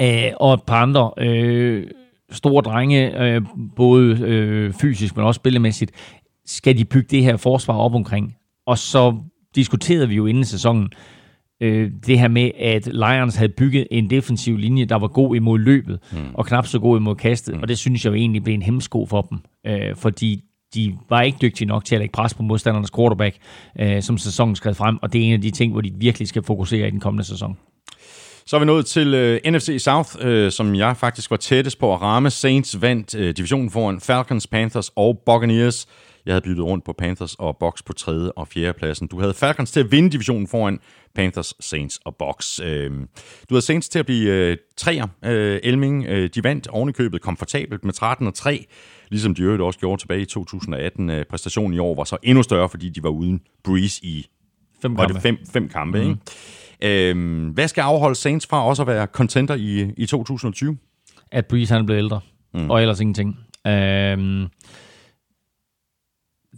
[0.00, 1.86] øh, og et par andre øh,
[2.32, 3.42] store drenge, øh,
[3.76, 5.92] både øh, fysisk, men også spillemæssigt,
[6.46, 8.36] skal de bygge det her forsvar op omkring.
[8.66, 9.16] Og så
[9.54, 10.88] diskuterede vi jo inden sæsonen,
[11.62, 15.58] øh, det her med, at Lions havde bygget en defensiv linje, der var god imod
[15.58, 16.18] løbet, mm.
[16.34, 17.62] og knap så god imod kastet, mm.
[17.62, 20.44] og det synes jeg jo egentlig blev en hemsko for dem, øh, fordi
[20.74, 23.36] de var ikke dygtige nok til at lægge pres på modstandernes quarterback,
[23.80, 26.28] øh, som sæsonen skred frem, og det er en af de ting, hvor de virkelig
[26.28, 27.58] skal fokusere i den kommende sæson.
[28.46, 31.94] Så er vi nået til øh, NFC South, øh, som jeg faktisk var tættest på
[31.94, 32.30] at ramme.
[32.30, 35.86] Saints vandt øh, divisionen foran Falcons, Panthers og Buccaneers.
[36.26, 39.08] Jeg havde byttet rundt på Panthers og Bucks på tredje og fjerde pladsen.
[39.08, 40.78] Du havde Falcons til at vinde divisionen foran
[41.14, 42.60] Panthers, Saints og Bucks.
[42.64, 45.06] Øh, du havde Saints til at blive øh, treer.
[45.24, 48.66] Øh, Elming, øh, de vandt ovenikøbet komfortabelt med 13 og 3,
[49.08, 51.10] ligesom de øvrigt også gjorde tilbage i 2018.
[51.10, 54.26] Øh, præstationen i år var så endnu større, fordi de var uden Breeze i
[54.82, 55.14] Fem kampe.
[55.14, 56.10] det fem, fem kampe, mm.
[56.10, 57.10] ikke?
[57.10, 60.76] Øhm, hvad skal afholde Saints fra også at være contender i, i 2020?
[61.32, 62.20] at Breeze han blev ældre,
[62.54, 62.70] mm.
[62.70, 63.38] og ellers ingenting.
[63.66, 64.46] Øhm,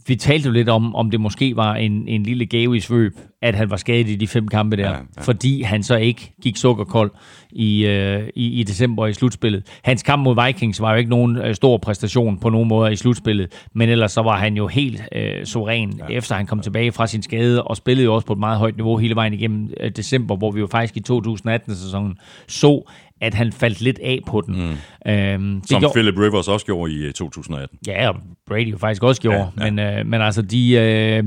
[0.06, 3.18] vi talte jo lidt om, om det måske var en, en lille gave i svøb,
[3.42, 5.02] at han var skadet i de fem kampe der, Ja, ja, ja.
[5.16, 5.22] ja.
[5.22, 7.10] fordi han så ikke gik sukkerkold
[7.50, 9.66] i, øh, i, i december i slutspillet.
[9.82, 12.96] Hans kamp mod Vikings var jo ikke nogen øh, stor præstation på nogen måde i
[12.96, 16.16] slutspillet, men ellers så var han jo helt øh, suveræn, ja.
[16.16, 18.76] efter han kom tilbage fra sin skade, og spillede jo også på et meget højt
[18.76, 22.18] niveau hele vejen igennem øh, december, hvor vi jo faktisk i 2018-sæsonen
[22.48, 22.90] så,
[23.22, 24.54] at han faldt lidt af på den.
[24.54, 25.10] Mm.
[25.12, 27.78] Øhm, det Som gjorde- Philip Rivers også gjorde i øh, 2018.
[27.86, 28.14] Ja, og
[28.46, 29.38] Brady jo faktisk også gjorde.
[29.58, 29.70] Ja, Ja.
[29.70, 31.24] Men, øh, men altså, de, øh,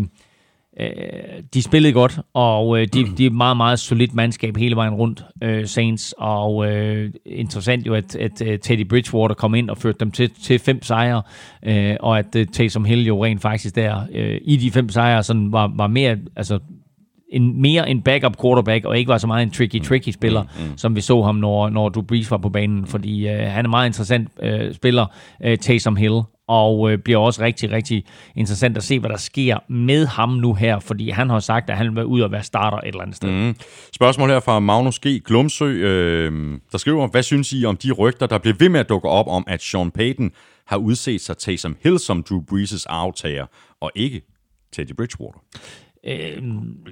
[0.79, 0.87] øh,
[1.53, 4.93] de spillede godt, og øh, de, de er et meget, meget solidt mandskab hele vejen
[4.93, 6.13] rundt, øh, Saints.
[6.17, 10.29] Og øh, interessant jo, at, at øh, Teddy Bridgewater kom ind og førte dem til,
[10.43, 11.21] til fem sejre,
[11.65, 15.23] øh, og at øh, Taysom Hill jo rent faktisk der øh, i de fem sejre
[15.23, 16.17] sådan var, var mere...
[16.35, 16.59] Altså,
[17.29, 20.77] en, mere en backup quarterback, og ikke var så meget en tricky-tricky spiller, mm, mm.
[20.77, 23.63] som vi så ham, når, når du Breeze var på banen, fordi øh, han er
[23.63, 25.05] en meget interessant øh, spiller,
[25.43, 29.57] øh, Taysom Hill, og øh, bliver også rigtig, rigtig interessant at se, hvad der sker
[29.71, 32.77] med ham nu her, fordi han har sagt, at han vil ud og være starter
[32.77, 33.29] et eller andet sted.
[33.29, 33.55] Mm.
[33.93, 35.23] Spørgsmål her fra Magnus G.
[35.25, 38.89] Glumsø, øh, der skriver, hvad synes I om de rygter, der bliver ved med at
[38.89, 40.31] dukke op om, at Sean Payton
[40.67, 43.45] har udset sig Taysom Hill som Drew Brees' aftager,
[43.81, 44.21] og ikke
[44.73, 45.39] Teddy Bridgewater?
[46.07, 46.43] Øh,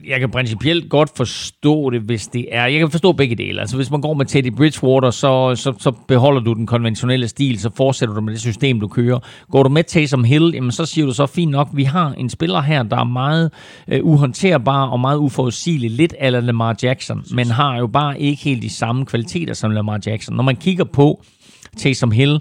[0.07, 2.65] jeg kan principielt godt forstå det, hvis det er...
[2.65, 3.61] Jeg kan forstå begge dele.
[3.61, 7.59] Altså, hvis man går med Teddy Bridgewater, så, så, så beholder du den konventionelle stil,
[7.59, 9.19] så fortsætter du med det system, du kører.
[9.51, 12.29] Går du med Taysom Hill, jamen, så siger du så, fint nok, vi har en
[12.29, 13.51] spiller her, der er meget
[13.87, 18.61] øh, uhåndterbar og meget uforudsigelig, lidt ala Lamar Jackson, men har jo bare ikke helt
[18.61, 20.35] de samme kvaliteter som Lamar Jackson.
[20.35, 21.23] Når man kigger på
[21.77, 22.39] Taysom Hill,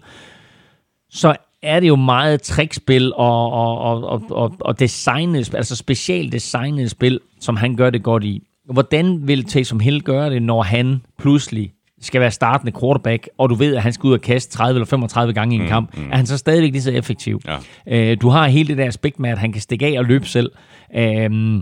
[1.11, 6.91] så er det jo meget trickspil og, og, og, og, og, designet, altså specielt designet
[6.91, 8.43] spil, som han gør det godt i.
[8.73, 13.55] Hvordan vil Taysom Hill gøre det, når han pludselig skal være startende quarterback, og du
[13.55, 16.17] ved, at han skal ud og kaste 30 eller 35 gange i en kamp, er
[16.17, 17.41] han så stadigvæk lige så effektiv?
[17.47, 17.57] Ja.
[18.11, 20.27] Øh, du har hele det der aspekt med, at han kan stikke af og løbe
[20.27, 20.51] selv.
[20.97, 21.61] Øh,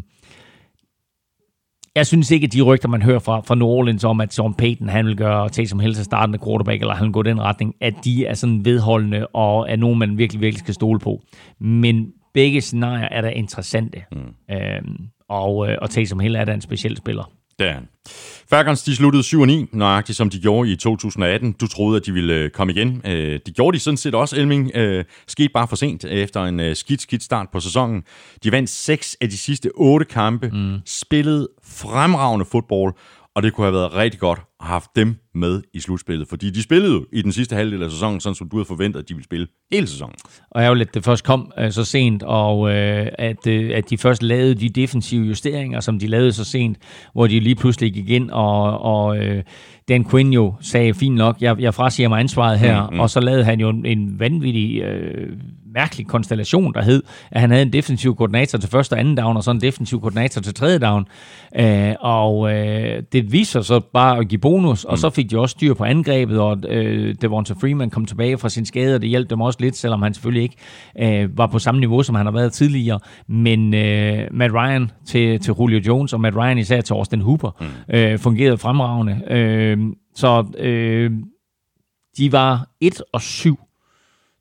[1.95, 4.55] jeg synes ikke, at de rygter, man hører fra, fra New Orleans om, at Sean
[4.55, 7.75] Payton, han vil gøre Taysom Hill til startende quarterback, eller han vil gå den retning,
[7.81, 11.23] at de er sådan vedholdende, og er nogen, man virkelig, virkelig skal stole på.
[11.59, 14.03] Men begge scenarier er da interessante.
[14.13, 14.55] Mm.
[14.55, 14.97] Øhm,
[15.29, 17.33] og, øh, og Taysom Hill er da en speciel spiller.
[17.61, 17.89] Det er han.
[18.51, 21.53] Falcons, de sluttede 7 9, nøjagtigt som de gjorde i 2018.
[21.53, 23.03] Du troede, at de ville øh, komme igen.
[23.05, 24.71] Øh, de gjorde de sådan set også, Elming.
[24.75, 28.03] Øh, skete bare for sent efter en skidt, skidt start på sæsonen.
[28.45, 30.79] De vandt 6 af de sidste 8 kampe, mm.
[30.87, 32.95] spillede fremragende fodbold,
[33.35, 36.63] og det kunne have været rigtig godt have haft dem med i slutspillet, fordi de
[36.63, 39.15] spillede jo i den sidste halvdel af sæsonen, sådan som du havde forventet, at de
[39.15, 40.15] ville spille hele sæsonen.
[40.51, 42.71] Og ærgerligt, at det først kom uh, så sent, og uh,
[43.19, 46.79] at, uh, at de først lavede de defensive justeringer, som de lavede så sent,
[47.13, 49.41] hvor de lige pludselig gik ind, og, og uh,
[49.89, 53.01] Dan Quinn jo sagde, fint nok, jeg, jeg frasiger mig ansvaret her, mm, mm.
[53.01, 55.29] og så lavede han jo en, vanvittig uh,
[55.75, 59.37] mærkelig konstellation, der hed, at han havde en defensiv koordinator til første og anden down,
[59.37, 61.07] og så en defensiv koordinator til tredje down.
[61.57, 64.97] Øh, og øh, det viser så bare at give bonus, og mm.
[64.97, 68.67] så fik de også styr på angrebet, og øh, Devonta Freeman kom tilbage fra sin
[68.67, 70.57] skade, og det hjalp dem også lidt, selvom han selvfølgelig ikke
[70.99, 73.01] øh, var på samme niveau, som han har været tidligere.
[73.29, 77.51] Men øh, Matt Ryan til, til Julio Jones, og Matt Ryan især til Austin Hooper,
[77.61, 77.95] mm.
[77.95, 79.21] øh, fungerede fremragende.
[79.31, 79.79] Øh,
[80.15, 81.11] så øh,
[82.19, 83.59] de var 1 og 7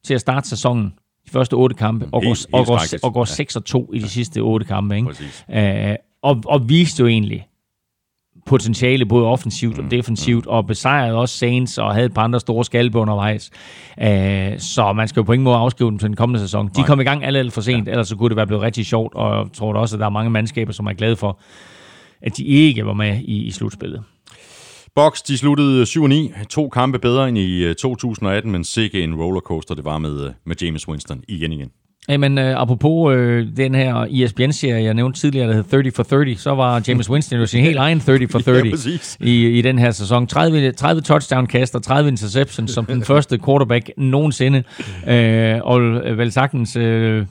[0.03, 0.93] til at starte sæsonen
[1.30, 3.99] de første otte kampe, og går, helt og går, og går 6 og 2 i
[3.99, 4.95] de sidste otte kampe.
[4.95, 5.10] Ikke?
[5.49, 7.45] Æh, og, og viste jo egentlig
[8.45, 10.51] potentiale både offensivt og mm, defensivt, mm.
[10.51, 13.51] og besejrede også Saints og havde et par andre store skalpe undervejs.
[14.01, 16.68] Æh, så man skal jo på ingen måde afskrive dem til den kommende sæson.
[16.68, 16.88] De Nej.
[16.88, 17.91] kom i gang alt, alt for sent, ja.
[17.91, 20.06] ellers så kunne det være blevet rigtig sjovt, og jeg tror da også, at der
[20.06, 21.39] er mange mandskaber, som er glade for,
[22.22, 24.03] at de ikke var med i, i slutspillet.
[24.99, 26.45] Box, de sluttede 7-9.
[26.45, 30.31] To kampe bedre end i 2018, øh, men sikke en rollercoaster det var med, øh,
[30.45, 31.69] med James Winston igen igen.
[32.09, 36.35] Jamen, uh, apropos uh, den her ESPN-serie, jeg nævnte tidligere, der hed 30 for 30,
[36.35, 39.80] så var James Winston jo sin helt egen 30 for 30 ja, i, i den
[39.80, 40.27] her sæson.
[40.27, 44.63] 30, 30 touchdown-kast og 30 interceptions som den første quarterback nogensinde.
[45.03, 45.81] Uh, og
[46.17, 46.77] vel sagtens...
[46.77, 47.26] Uh,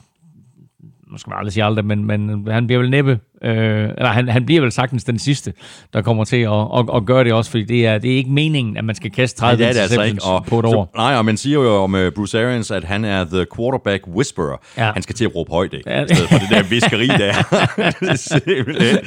[1.11, 4.28] nu skal man aldrig sige aldrig, men, men han bliver vel næppe Øh, eller han,
[4.28, 5.52] han bliver vel sagtens den sidste,
[5.93, 8.31] der kommer til at, at, at gøre det også, fordi det er, det er ikke
[8.31, 10.24] meningen, at man skal kaste 30 ja, det er det altså ikke.
[10.24, 10.90] Og, på et år.
[10.94, 14.06] Så, nej, og man siger jo om uh, Bruce Arians, at han er the quarterback
[14.06, 14.60] whisperer.
[14.78, 14.93] Ja.
[14.93, 15.90] Han skal til at råbe højt, ikke?
[15.90, 16.05] Ja.
[16.05, 17.35] I stedet for det der viskeri der.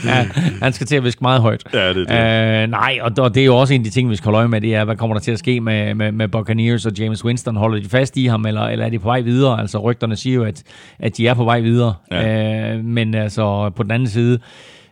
[0.11, 0.27] ja,
[0.61, 1.63] han skal til at viske meget højt.
[1.73, 2.63] Ja, det er det.
[2.63, 4.37] Øh, nej, og, og det er jo også en af de ting, vi skal holde
[4.37, 6.91] øje med, det er, hvad kommer der til at ske med, med, med Buccaneers og
[6.99, 7.55] James Winston?
[7.55, 9.59] Holder de fast i ham, eller, eller er de på vej videre?
[9.59, 10.63] Altså rygterne siger jo, at,
[10.99, 11.93] at de er på vej videre.
[12.11, 12.73] Ja.
[12.73, 14.20] Øh, men altså på den anden side,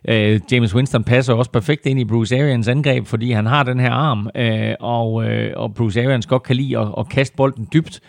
[0.07, 3.79] Øh, James Winston passer også perfekt ind i Bruce Arians angreb, fordi han har den
[3.79, 7.67] her arm, øh, og, øh, og Bruce Arians godt kan lide at, at kaste bolden
[7.73, 8.01] dybt.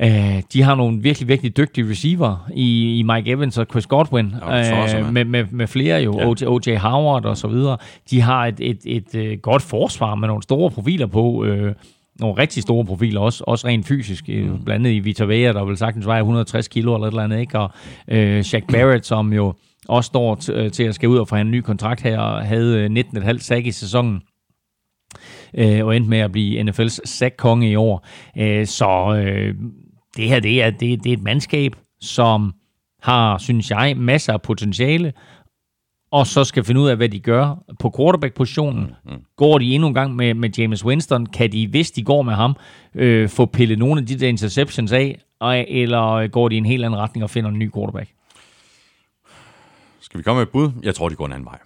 [0.00, 4.34] Øh, de har nogle virkelig, virkelig dygtige receiver i, i Mike Evans og Chris Godwin,
[4.48, 6.48] ja, øh, med, med, med flere jo, ja.
[6.48, 7.76] OJ, Howard og så videre.
[8.10, 11.74] De har et, et, et, et godt forsvar med nogle store profiler på, øh,
[12.20, 14.64] nogle rigtig store profiler, også, også rent fysisk, mm.
[14.64, 17.40] blandt andet i Vita Vea, der vil sagtens veje 160 kilo eller et eller andet,
[17.40, 17.58] ikke?
[17.58, 17.70] og
[18.08, 19.54] øh, Shaq Barrett, som jo
[19.88, 22.86] også står t- til at skal ud og få en ny kontrakt her, og havde
[22.86, 24.22] 19,5 øh, sack i sæsonen
[25.54, 28.06] øh, og endte med at blive NFL's sack-konge i år.
[28.38, 29.54] Øh, så øh,
[30.16, 32.52] det her, det er, det, det er et mandskab, som
[33.02, 35.12] har, synes jeg, masser af potentiale,
[36.10, 38.94] og så skal finde ud af, hvad de gør på quarterback-positionen.
[39.04, 39.22] Mm, mm.
[39.36, 41.26] Går de endnu en gang med, med James Winston?
[41.26, 42.56] Kan de, hvis de går med ham,
[42.94, 45.18] øh, få pillet nogle af de der interceptions af?
[45.40, 48.10] Og, eller går de i en helt anden retning og finder en ny quarterback?
[50.04, 50.70] Skal vi komme med et bud?
[50.82, 51.58] Jeg tror, de går en anden vej.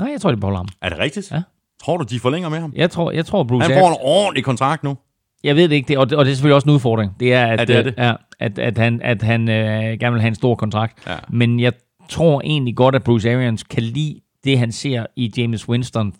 [0.00, 0.68] Nej, jeg tror, de beholder ham.
[0.82, 1.32] Er det rigtigt?
[1.32, 1.42] Ja.
[1.82, 2.72] Tror du, de forlænger med ham?
[2.76, 4.96] Jeg tror, jeg tror Bruce Han får en ordentlig kontrakt nu.
[5.44, 7.12] Jeg ved det ikke, det, og, det, og det er selvfølgelig også en udfordring.
[7.20, 7.94] Det er, at, ja, det er det.
[7.98, 11.06] Ja, at, at han, at han øh, gerne vil have en stor kontrakt.
[11.06, 11.16] Ja.
[11.28, 11.72] Men jeg
[12.08, 16.14] tror egentlig godt, at Bruce Arians kan lide det, han ser i James Winston.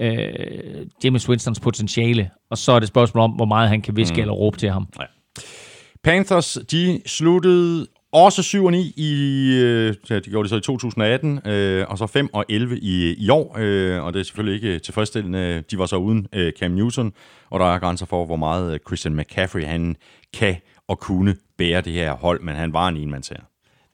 [0.00, 0.28] Øh,
[1.04, 2.30] James Winstons potentiale.
[2.50, 4.20] Og så er det spørgsmål om, hvor meget han kan viske mm.
[4.20, 4.88] eller råbe til ham.
[5.00, 5.04] Ja.
[6.04, 7.86] Panthers, de sluttede
[8.24, 11.98] også 7 og 9 i, øh, ja, de gjorde det så i 2018, øh, og
[11.98, 15.62] så 5 og 11 i, i år, øh, og det er selvfølgelig ikke tilfredsstillende.
[15.70, 17.12] De var så uden øh, Cam Newton,
[17.50, 19.96] og der er grænser for, hvor meget øh, Christian McCaffrey han
[20.34, 20.56] kan
[20.88, 23.44] og kunne bære det her hold, men han var en enmandsherre.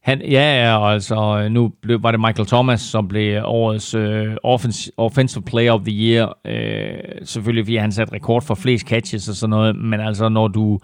[0.02, 4.36] Han, ja, ja, altså øh, nu blev, var det Michael Thomas, som blev årets øh,
[4.42, 6.38] offensive, offensive player of the year.
[6.44, 10.48] Øh, selvfølgelig fordi han satte rekord for flest catches og sådan noget, men altså når
[10.48, 10.78] du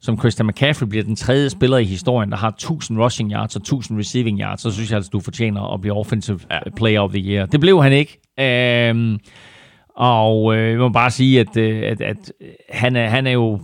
[0.00, 3.60] som Christian McCaffrey bliver den tredje spiller i historien, der har 1000 rushing yards og
[3.60, 6.58] 1000 receiving yards, så synes jeg altså, du fortjener at blive offensive ja.
[6.76, 7.46] player of the year.
[7.46, 8.20] Det blev han ikke.
[8.40, 9.18] Øhm,
[9.96, 12.32] og øh, jeg må bare sige, at, øh, at, at
[12.70, 13.60] han, er, han er jo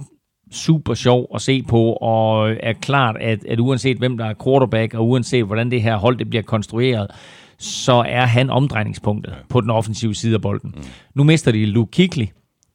[0.52, 4.94] super sjov at se på, og er klart, at, at uanset hvem der er quarterback,
[4.94, 7.11] og uanset hvordan det her hold det bliver konstrueret,
[7.59, 9.36] så er han omdrejningspunktet ja.
[9.48, 10.74] på den offensive side af bolden.
[10.77, 10.82] Mm.
[11.15, 12.27] Nu mister de Luke Kigley.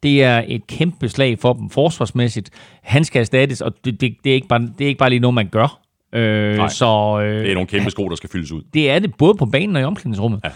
[0.02, 2.50] Det er et kæmpe slag for dem forsvarsmæssigt.
[2.82, 5.20] Han skal erstattes, og det, det, det, er, ikke bare, det er ikke bare lige
[5.20, 5.80] noget, man gør.
[6.14, 8.62] Øh, Nej, så, øh, det er nogle kæmpe sko, der skal fyldes ud.
[8.74, 10.40] Det er det, både på banen og i omklædningsrummet.
[10.44, 10.50] Ja.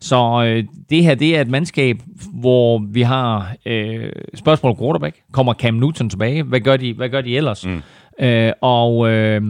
[0.00, 1.96] Så øh, det her, det er et mandskab,
[2.32, 5.16] hvor vi har øh, spørgsmål quarterback.
[5.32, 6.42] Kommer Cam Newton tilbage?
[6.42, 7.66] Hvad gør de, hvad gør de ellers?
[7.66, 7.82] Mm.
[8.20, 9.42] Øh, og, øh,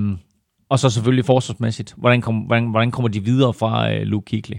[0.68, 1.94] og så selvfølgelig forsvarsmæssigt.
[1.96, 4.56] Hvordan, kom, hvordan, hvordan kommer de videre fra øh, Luke Kuechly?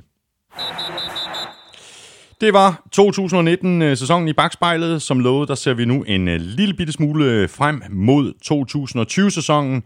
[2.42, 5.02] Det var 2019-sæsonen øh, i bagspejlet.
[5.02, 9.84] Som lovet, der ser vi nu en øh, lille bitte smule øh, frem mod 2020-sæsonen.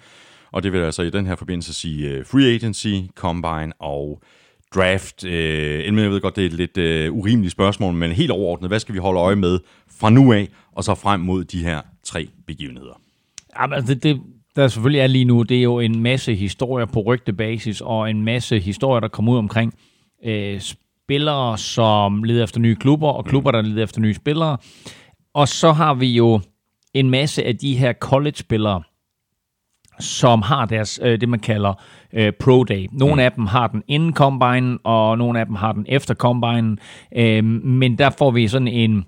[0.52, 4.22] Og det vil altså i den her forbindelse sige free agency, combine og
[4.76, 5.26] draft.
[5.26, 8.80] Øh, jeg ved godt, det er et lidt øh, urimeligt spørgsmål, men helt overordnet, hvad
[8.80, 9.60] skal vi holde øje med
[9.99, 13.02] fra nu af, og så frem mod de her tre begivenheder?
[13.60, 14.22] Jamen, altså, det, det,
[14.56, 18.23] der selvfølgelig er lige nu, det er jo en masse historier på rygtebasis, og en
[18.23, 19.73] masse historier, der kommer ud omkring
[20.26, 20.61] øh,
[21.06, 24.57] spillere, som leder efter nye klubber, og klubber, der leder efter nye spillere.
[25.34, 26.41] Og så har vi jo
[26.94, 28.84] en masse af de her college-spillere,
[29.99, 31.73] som har deres, øh, det man kalder
[32.14, 32.88] øh, Pro Day.
[32.91, 33.19] Nogle mm.
[33.19, 36.77] af dem har den inden Combine, og nogle af dem har den efter Combine.
[37.15, 39.06] Øh, men der får vi sådan en...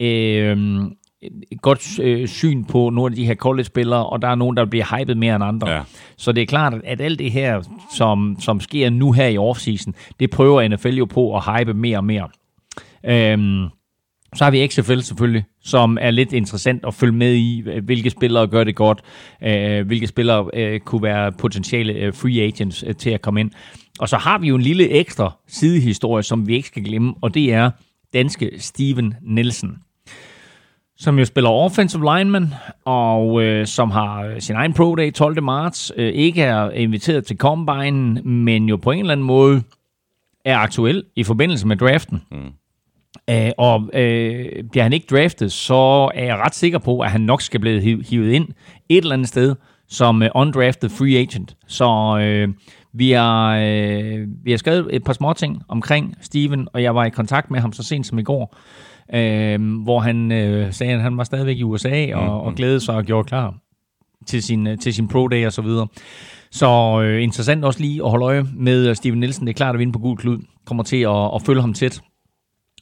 [0.00, 0.82] Øh,
[1.22, 4.64] et godt øh, syn på nogle af de her college-spillere, og der er nogen, der
[4.64, 5.70] bliver hypet mere end andre.
[5.70, 5.82] Ja.
[6.16, 7.62] Så det er klart, at alt det her,
[7.96, 11.96] som, som sker nu her i offseason, det prøver NFL jo på at hype mere
[11.96, 12.28] og mere.
[13.06, 13.68] Øhm,
[14.34, 18.46] så har vi XFL selvfølgelig, som er lidt interessant at følge med i, hvilke spillere
[18.46, 19.02] gør det godt,
[19.42, 23.50] øh, hvilke spillere øh, kunne være potentielle øh, free agents øh, til at komme ind.
[23.98, 27.34] Og så har vi jo en lille ekstra sidehistorie, som vi ikke skal glemme, og
[27.34, 27.70] det er
[28.12, 29.76] danske Steven Nielsen
[31.00, 32.54] som jo spiller offensive lineman,
[32.84, 35.42] og øh, som har sin egen pro day 12.
[35.42, 39.62] marts, øh, ikke er inviteret til Combine, men jo på en eller anden måde
[40.44, 42.22] er aktuel i forbindelse med draften.
[42.30, 42.52] Mm.
[43.30, 47.20] Øh, og øh, bliver han ikke draftet, så er jeg ret sikker på, at han
[47.20, 48.48] nok skal blive hivet ind
[48.88, 49.56] et eller andet sted
[49.88, 51.56] som øh, undrafted free agent.
[51.66, 52.48] Så øh,
[52.92, 57.04] vi, har, øh, vi har skrevet et par små ting omkring Steven, og jeg var
[57.04, 58.56] i kontakt med ham så sent som i går,
[59.14, 62.46] øh, hvor han øh, sagde, at han var stadigvæk i USA og, mm-hmm.
[62.46, 63.54] og glædede sig og gjorde klar
[64.26, 65.86] til sin, øh, til sin pro day og så videre.
[66.50, 69.46] Så øh, interessant også lige at holde øje med Steven Nielsen.
[69.46, 71.74] Det er klart, at vi inde på gul klud kommer til at, at følge ham
[71.74, 72.00] tæt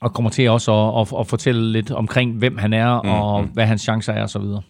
[0.00, 3.42] og kommer til også at, at, at fortælle lidt omkring, hvem han er, mm, og
[3.42, 3.48] mm.
[3.48, 4.62] hvad hans chancer er, og så videre.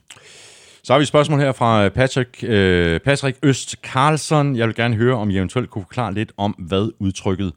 [0.83, 4.57] Så har vi et spørgsmål her fra Patrick, øh, Patrick Øst Carlson.
[4.57, 7.53] Jeg vil gerne høre, om I eventuelt kunne forklare lidt om, hvad udtrykket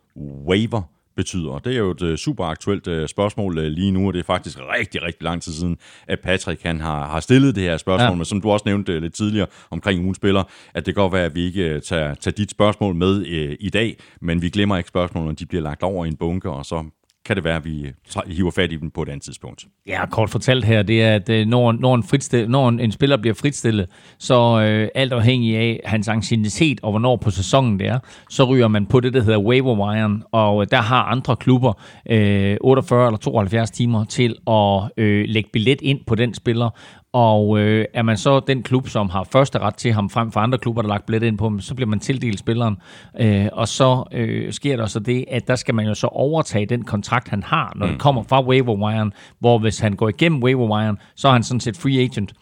[0.47, 0.81] waiver
[1.15, 1.59] betyder.
[1.59, 4.23] Det er jo et uh, super aktuelt uh, spørgsmål uh, lige nu, og det er
[4.23, 5.77] faktisk rigtig, rigtig lang tid siden,
[6.07, 8.15] at Patrick han har, har stillet det her spørgsmål, ja.
[8.15, 10.43] men som du også nævnte lidt tidligere omkring ugen spiller,
[10.73, 13.69] at det kan godt være, at vi ikke tager, tager dit spørgsmål med uh, i
[13.69, 16.85] dag, men vi glemmer ikke spørgsmålene, de bliver lagt over i en bunke, og så
[17.31, 19.65] kan det være, at øh, vi hiver fat i dem på et andet tidspunkt.
[19.87, 22.91] Ja, kort fortalt her, det er, at øh, når, når, en, fritstil, når en, en
[22.91, 23.89] spiller bliver fritstillet,
[24.19, 27.99] så øh, alt afhængig af hans anciennitet og hvornår på sæsonen det er,
[28.29, 31.73] så ryger man på det, der hedder waiver wire, og øh, der har andre klubber
[32.09, 36.69] øh, 48 eller 72 timer til at øh, lægge billet ind på den spiller,
[37.13, 40.39] og øh, er man så den klub, som har første ret til ham frem for
[40.39, 42.77] andre klubber, der lagt billet ind på ham, så bliver man tildelt spilleren.
[43.19, 46.65] Øh, og så øh, sker der så det, at der skal man jo så overtage
[46.65, 47.91] den kontrakt, han har, når mm.
[47.91, 51.43] det kommer fra waiver wire, hvor hvis han går igennem waiver wire, så er han
[51.43, 52.33] sådan set free agent.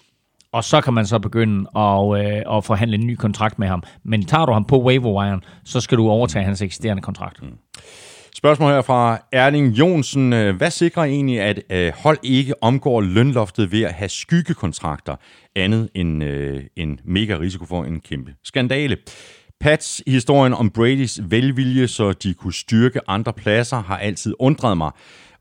[0.52, 3.84] Og så kan man så begynde at, øh, at forhandle en ny kontrakt med ham.
[4.04, 7.44] Men tager du ham på waiver wire, så skal du overtage hans eksisterende kontrakt.
[7.44, 7.58] Mm.
[8.40, 10.34] Spørgsmål her fra Erling Jonsen.
[10.34, 15.16] Øh, hvad sikrer egentlig, at øh, hold ikke omgår lønloftet ved at have skyggekontrakter,
[15.56, 18.98] andet end øh, en mega risiko for en kæmpe skandale?
[19.60, 24.91] Pats historien om Bradys velvilje, så de kunne styrke andre pladser, har altid undret mig.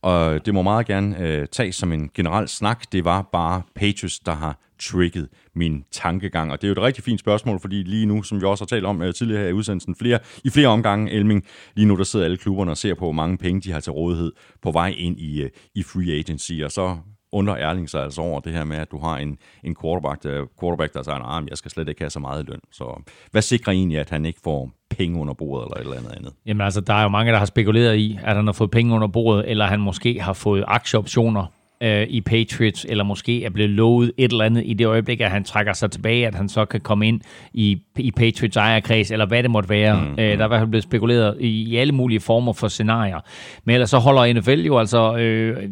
[0.03, 2.93] Og det må meget gerne øh, tages som en generel snak.
[2.93, 5.29] Det var bare Patriots, der har trigget
[5.59, 6.53] min tankegang?
[6.53, 8.67] Og det er jo et rigtig fint spørgsmål, fordi lige nu, som vi også har
[8.67, 12.05] talt om øh, tidligere her i udsendelsen, flere, i flere omgange, Elming, lige nu der
[12.05, 14.95] sidder alle klubberne og ser på, hvor mange penge de har til rådighed på vej
[14.99, 16.97] ind i, øh, i free agency, og så
[17.33, 20.47] under Erling sig altså over det her med, at du har en, en quarterback, der,
[20.61, 22.61] quarterback, der siger, at jeg skal slet ikke have så meget løn.
[22.73, 26.17] Så hvad sikrer egentlig, at han ikke får penge under bordet eller et eller andet
[26.17, 26.33] andet?
[26.47, 28.95] Jamen altså, der er jo mange, der har spekuleret i, at han har fået penge
[28.95, 31.47] under bordet, eller han måske har fået aktieoptioner
[31.81, 35.31] øh, i Patriots, eller måske er blevet lovet et eller andet i det øjeblik, at
[35.31, 37.21] han trækker sig tilbage, at han så kan komme ind
[37.53, 40.03] i, i Patriots ejerkreds, eller hvad det måtte være.
[40.03, 42.69] Mm, øh, der er i hvert fald blevet spekuleret i, i alle mulige former for
[42.69, 43.21] scenarier.
[43.65, 45.17] Men ellers så holder NFL jo altså...
[45.17, 45.69] Øh,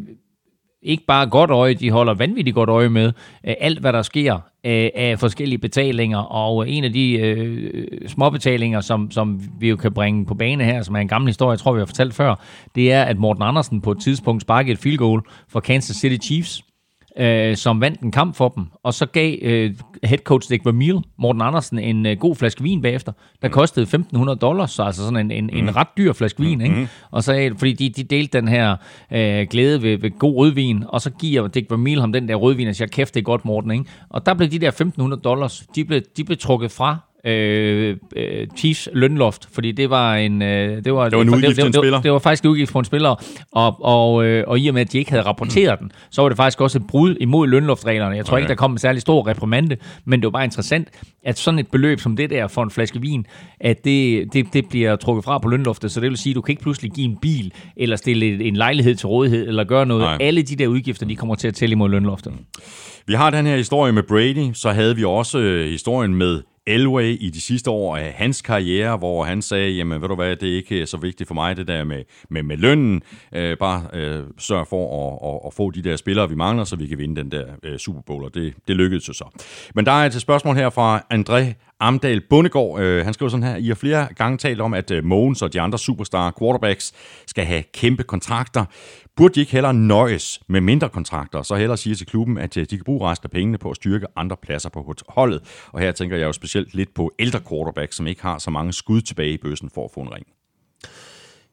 [0.87, 3.05] ikke bare godt øje, de holder vanvittigt godt øje med
[3.47, 7.87] øh, alt, hvad der sker af, af forskellige betalinger, og øh, en af de øh,
[8.07, 11.51] småbetalinger, som, som vi jo kan bringe på bane her, som er en gammel historie,
[11.51, 12.35] jeg tror, vi har fortalt før,
[12.75, 16.27] det er, at Morten Andersen på et tidspunkt sparkede et field goal for Kansas City
[16.27, 16.63] Chiefs,
[17.17, 19.73] øh, som vandt en kamp for dem, og så gav øh,
[20.03, 24.35] head coach Dick Vermeil, Morten Andersen, en øh, god flaske vin bagefter, der kostede 1.500
[24.35, 25.57] dollars, så altså sådan en, en, mm.
[25.57, 26.75] en ret dyr flaske vin, ikke?
[26.75, 26.87] Mm.
[27.11, 28.75] Og så, fordi de, de delte den her
[29.11, 32.67] øh, glæde ved, ved god rødvin, og så giver Dick Vermeil ham den der rødvin,
[32.67, 33.85] og siger, kæft, det er godt, Morten, ikke?
[34.09, 34.71] Og der blev de der
[35.15, 40.15] 1.500 dollars, de blev, de blev trukket fra øh, øh, Chiefs lønloft, fordi det var
[40.15, 42.49] en øh, det var, det var en udgift det, det, det, det var faktisk en
[42.49, 45.23] udgift for en spiller, og, og, øh, og i og med, at de ikke havde
[45.23, 48.15] rapporteret den, så var det faktisk også et brud imod lønloftreglerne.
[48.15, 48.41] Jeg tror okay.
[48.41, 50.87] ikke, der kom en særlig stor reprimande, men det var bare interessant,
[51.23, 53.25] at sådan et beløb som det der for en flaske vin,
[53.59, 56.41] at det, det, det bliver trukket fra på lønloftet, så det vil sige, at du
[56.41, 60.03] kan ikke pludselig give en bil, eller stille en lejlighed til rådighed, eller gøre noget.
[60.03, 60.17] Nej.
[60.19, 62.33] Alle de der udgifter, de kommer til at tælle imod lønloftet.
[63.07, 67.17] Vi har den her historie med Brady, så havde vi også øh, historien med Elway
[67.19, 70.51] i de sidste år af hans karriere, hvor han sagde, jamen ved du hvad, det
[70.51, 73.01] er ikke øh, så vigtigt for mig, det der med, med, med lønnen.
[73.35, 76.75] Øh, bare øh, sørg for at, at, at få de der spillere, vi mangler, så
[76.75, 79.43] vi kan vinde den der øh, Super Bowl, og det, det lykkedes jo så.
[79.75, 82.81] Men der er altså et spørgsmål her fra André Amdal Bundegård.
[82.81, 85.53] Øh, han skriver sådan her, I har flere gange talt om, at øh, Mogens og
[85.53, 86.93] de andre superstar quarterbacks
[87.27, 88.65] skal have kæmpe kontrakter.
[89.17, 92.57] Burde de ikke hellere nøjes med mindre kontrakter, og så hellere sige til klubben, at
[92.57, 95.67] øh, de kan bruge resten af pengene på at styrke andre pladser på holdet?
[95.71, 98.73] Og her tænker jeg jo specielt lidt på ældre quarterbacks, som ikke har så mange
[98.73, 100.25] skud tilbage i bøssen for at få en ring.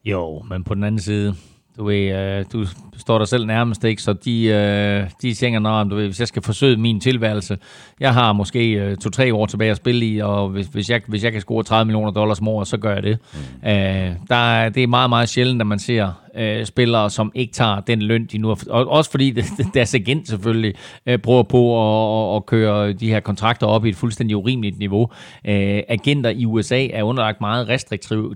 [0.05, 1.35] Jo, men på den anden side,
[1.77, 2.65] du ved, øh, du
[2.97, 4.01] står der selv nærmest, ikke?
[4.01, 7.57] Så de, øh, de tænker, Nå, du ved, hvis jeg skal forsøge min tilværelse,
[7.99, 11.23] jeg har måske øh, to-tre år tilbage at spille i, og hvis, hvis, jeg, hvis
[11.23, 13.19] jeg kan score 30 millioner dollars om året, så gør jeg det.
[13.33, 13.69] Mm.
[13.69, 17.53] Øh, der er, det er meget, meget sjældent, at man ser øh, spillere, som ikke
[17.53, 20.73] tager den løn, de nu har og Også fordi det, deres agent selvfølgelig
[21.05, 24.79] øh, prøver på at, at, at køre de her kontrakter op i et fuldstændig urimeligt
[24.79, 25.09] niveau.
[25.47, 28.35] Øh, agenter i USA er underlagt meget restriktive,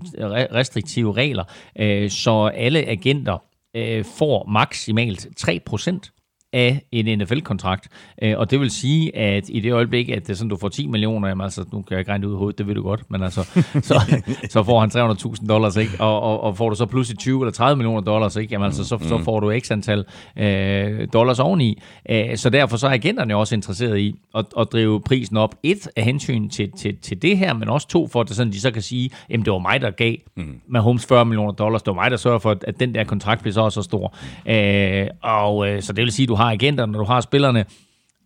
[0.54, 1.44] restriktive regler,
[1.78, 3.42] øh, så alle agenter
[3.76, 6.19] øh, får maksimalt 3%
[6.52, 7.88] af en NFL-kontrakt.
[8.22, 10.86] Øh, og det vil sige, at i det øjeblik, at det sådan, du får 10
[10.86, 13.10] millioner, jamen altså, nu kan jeg ikke regne ud i hovedet, det ved du godt,
[13.10, 13.42] men altså,
[13.88, 15.92] så, så får han 300.000 dollars, ikke?
[15.98, 18.52] Og, og, og, får du så pludselig 20 eller 30 millioner dollars, ikke?
[18.52, 20.04] Jamen altså, så, så får du x antal
[20.36, 21.82] øh, dollars oveni.
[22.10, 25.54] Øh, så derfor så er agenterne også interesseret i at, at drive prisen op.
[25.62, 28.52] Et af hensyn til, til, til det her, men også to for, at det sådan,
[28.52, 30.60] de så kan sige, jamen det var mig, der gav mm.
[30.68, 31.82] med Holmes 40 millioner dollars.
[31.82, 34.16] Det var mig, der sørger for, at den der kontrakt bliver så så stor.
[34.46, 37.64] Øh, og øh, så det vil sige, du har agenterne, du har spillerne,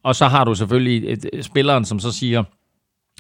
[0.05, 2.43] og så har du selvfølgelig et, et, spilleren, som så siger,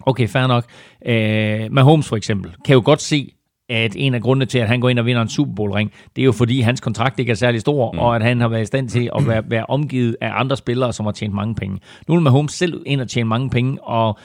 [0.02, 0.64] okay, fair nok,
[1.06, 3.32] øh, Mahomes for eksempel, kan jo godt se,
[3.68, 6.22] at en af grundene til, at han går ind og vinder en Super Bowl-ring, det
[6.22, 7.98] er jo fordi, hans kontrakt ikke er særlig stor, mm.
[7.98, 10.92] og at han har været i stand til at være, være omgivet af andre spillere,
[10.92, 11.80] som har tjent mange penge.
[12.08, 14.18] Nu er Mahomes selv ind og tjene mange penge, og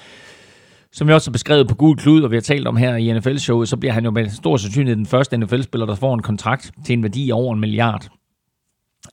[0.91, 3.13] som jeg også har beskrevet på Gul Klud, og vi har talt om her i
[3.13, 6.71] NFL-showet, så bliver han jo med stor sandsynlighed den første NFL-spiller, der får en kontrakt
[6.85, 8.18] til en værdi af over en milliard.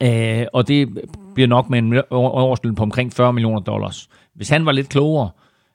[0.02, 0.88] Øh, og det
[1.34, 4.08] bliver nok med en årsløn på omkring 40 millioner dollars.
[4.34, 5.30] Hvis han var lidt klogere,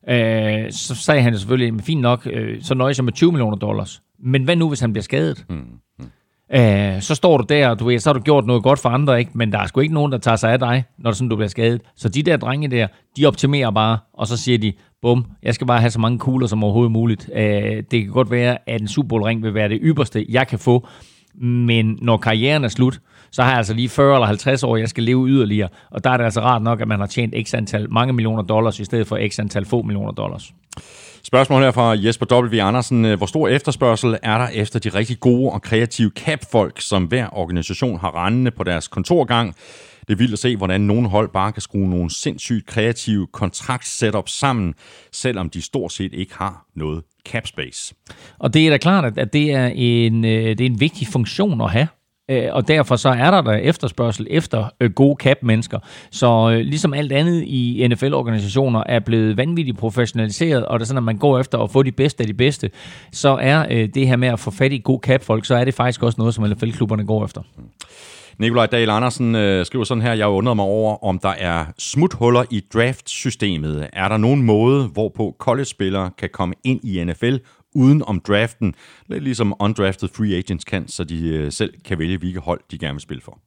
[0.09, 4.01] øh, så sagde han selvfølgelig, fint nok, øh, så nøjes jeg med 20 millioner dollars.
[4.19, 5.45] Men hvad nu, hvis han bliver skadet?
[5.49, 5.55] Mm.
[5.99, 6.05] Mm.
[6.53, 8.89] Øh, så står du der, og du ved, så har du gjort noget godt for
[8.89, 9.31] andre, ikke?
[9.33, 11.49] men der er sgu ikke nogen, der tager sig af dig, når sådan, du bliver
[11.49, 11.81] skadet.
[11.95, 15.67] Så de der drenge der, de optimerer bare, og så siger de, bum, jeg skal
[15.67, 17.29] bare have så mange kugler som overhovedet muligt.
[17.35, 17.43] Øh,
[17.91, 20.59] det kan godt være, at en Super Bowl ring vil være det ypperste, jeg kan
[20.59, 20.87] få,
[21.41, 22.99] men når karrieren er slut,
[23.31, 25.69] så har jeg altså lige 40 eller 50 år, jeg skal leve yderligere.
[25.91, 28.43] Og der er det altså rart nok, at man har tjent x antal mange millioner
[28.43, 30.53] dollars, i stedet for x antal få millioner dollars.
[31.23, 32.61] Spørgsmål her fra Jesper W.
[32.61, 33.17] Andersen.
[33.17, 37.99] Hvor stor efterspørgsel er der efter de rigtig gode og kreative capfolk, som hver organisation
[37.99, 39.55] har rendende på deres kontorgang?
[40.07, 44.29] Det er vildt at se, hvordan nogle hold bare kan skrue nogle sindssygt kreative kontrakt-setup
[44.29, 44.73] sammen,
[45.11, 47.95] selvom de stort set ikke har noget cap space.
[48.39, 51.61] Og det er da klart, at det er en, øh, det er en vigtig funktion
[51.61, 51.87] at have.
[52.31, 55.79] Øh, og derfor så er der der efterspørgsel efter øh, gode cap-mennesker.
[56.11, 60.97] Så øh, ligesom alt andet i NFL-organisationer er blevet vanvittigt professionaliseret, og det er sådan,
[60.97, 62.69] at man går efter at få de bedste af de bedste,
[63.11, 65.73] så er øh, det her med at få fat i gode cap-folk, så er det
[65.73, 67.41] faktisk også noget, som NFL-klubberne går efter.
[68.37, 72.43] Nikolaj Dahl Andersen øh, skriver sådan her, jeg undrer mig over, om der er smuthuller
[72.49, 73.89] i draft-systemet.
[73.93, 77.35] Er der nogen måde, hvorpå college-spillere kan komme ind i NFL
[77.75, 78.75] uden om draften,
[79.07, 82.77] lidt ligesom undrafted free agents kan, så de øh, selv kan vælge, hvilke hold de
[82.77, 83.39] gerne vil spille for?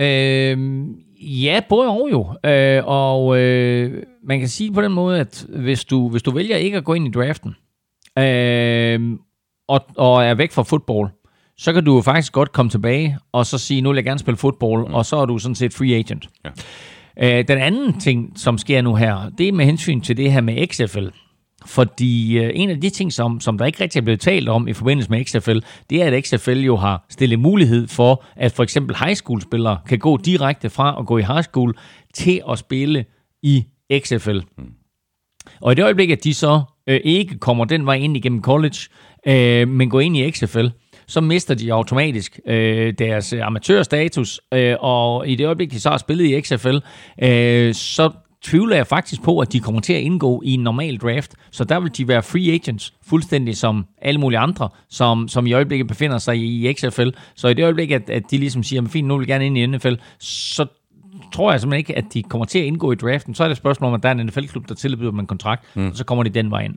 [0.00, 2.50] Øhm, ja, både og jo.
[2.50, 6.56] Øh, og øh, man kan sige på den måde, at hvis du, hvis du vælger
[6.56, 7.54] ikke at gå ind i draften,
[8.18, 9.18] øh,
[9.68, 11.10] og, og er væk fra fodbold,
[11.56, 14.18] så kan du jo faktisk godt komme tilbage og så sige, nu vil jeg gerne
[14.18, 14.94] spille fodbold, mm.
[14.94, 16.28] og så er du sådan set free agent.
[16.44, 16.50] Ja.
[17.38, 20.40] Øh, den anden ting, som sker nu her, det er med hensyn til det her
[20.40, 21.08] med XFL.
[21.66, 24.68] Fordi øh, en af de ting, som, som der ikke rigtig er blevet talt om
[24.68, 25.58] i forbindelse med XFL,
[25.90, 29.78] det er, at XFL jo har stillet mulighed for, at for eksempel high school spillere
[29.88, 31.78] kan gå direkte fra at gå i high school
[32.14, 33.04] til at spille
[33.42, 33.64] i
[33.98, 34.38] XFL.
[34.58, 34.72] Mm.
[35.60, 38.78] Og i det øjeblik, at de så øh, ikke kommer den vej ind igennem college,
[39.26, 40.66] øh, men går ind i XFL,
[41.06, 45.98] så mister de automatisk øh, deres amatørstatus, øh, og i det øjeblik, de så har
[45.98, 46.78] spillet i XFL,
[47.22, 48.10] øh, så
[48.42, 51.34] tvivler jeg faktisk på, at de kommer til at indgå i en normal draft.
[51.50, 55.52] Så der vil de være free agents, fuldstændig som alle mulige andre, som, som i
[55.52, 57.08] øjeblikket befinder sig i, i XFL.
[57.34, 59.58] Så i det øjeblik, at, at de ligesom siger, fint, nu vil jeg gerne ind
[59.58, 60.66] i NFL, så
[61.32, 63.34] tror jeg simpelthen ikke, at de kommer til at indgå i draften.
[63.34, 65.26] Så er det et spørgsmål om, at der er en NFL-klub, der tilbyder dem en
[65.26, 65.86] kontrakt, mm.
[65.86, 66.74] og så kommer de den vej ind.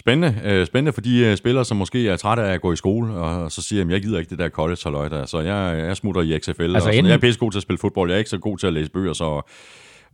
[0.00, 0.40] Spændende.
[0.44, 3.12] Øh, spændende for de øh, spillere, som måske er trætte af at gå i skole,
[3.12, 4.76] og så siger, at jeg gider ikke det der college
[5.16, 6.62] der, så jeg, jeg smutter i XFL.
[6.62, 7.06] Altså og sådan.
[7.06, 8.72] Jeg er pisse god til at spille fodbold, jeg er ikke så god til at
[8.72, 9.42] læse bøger, så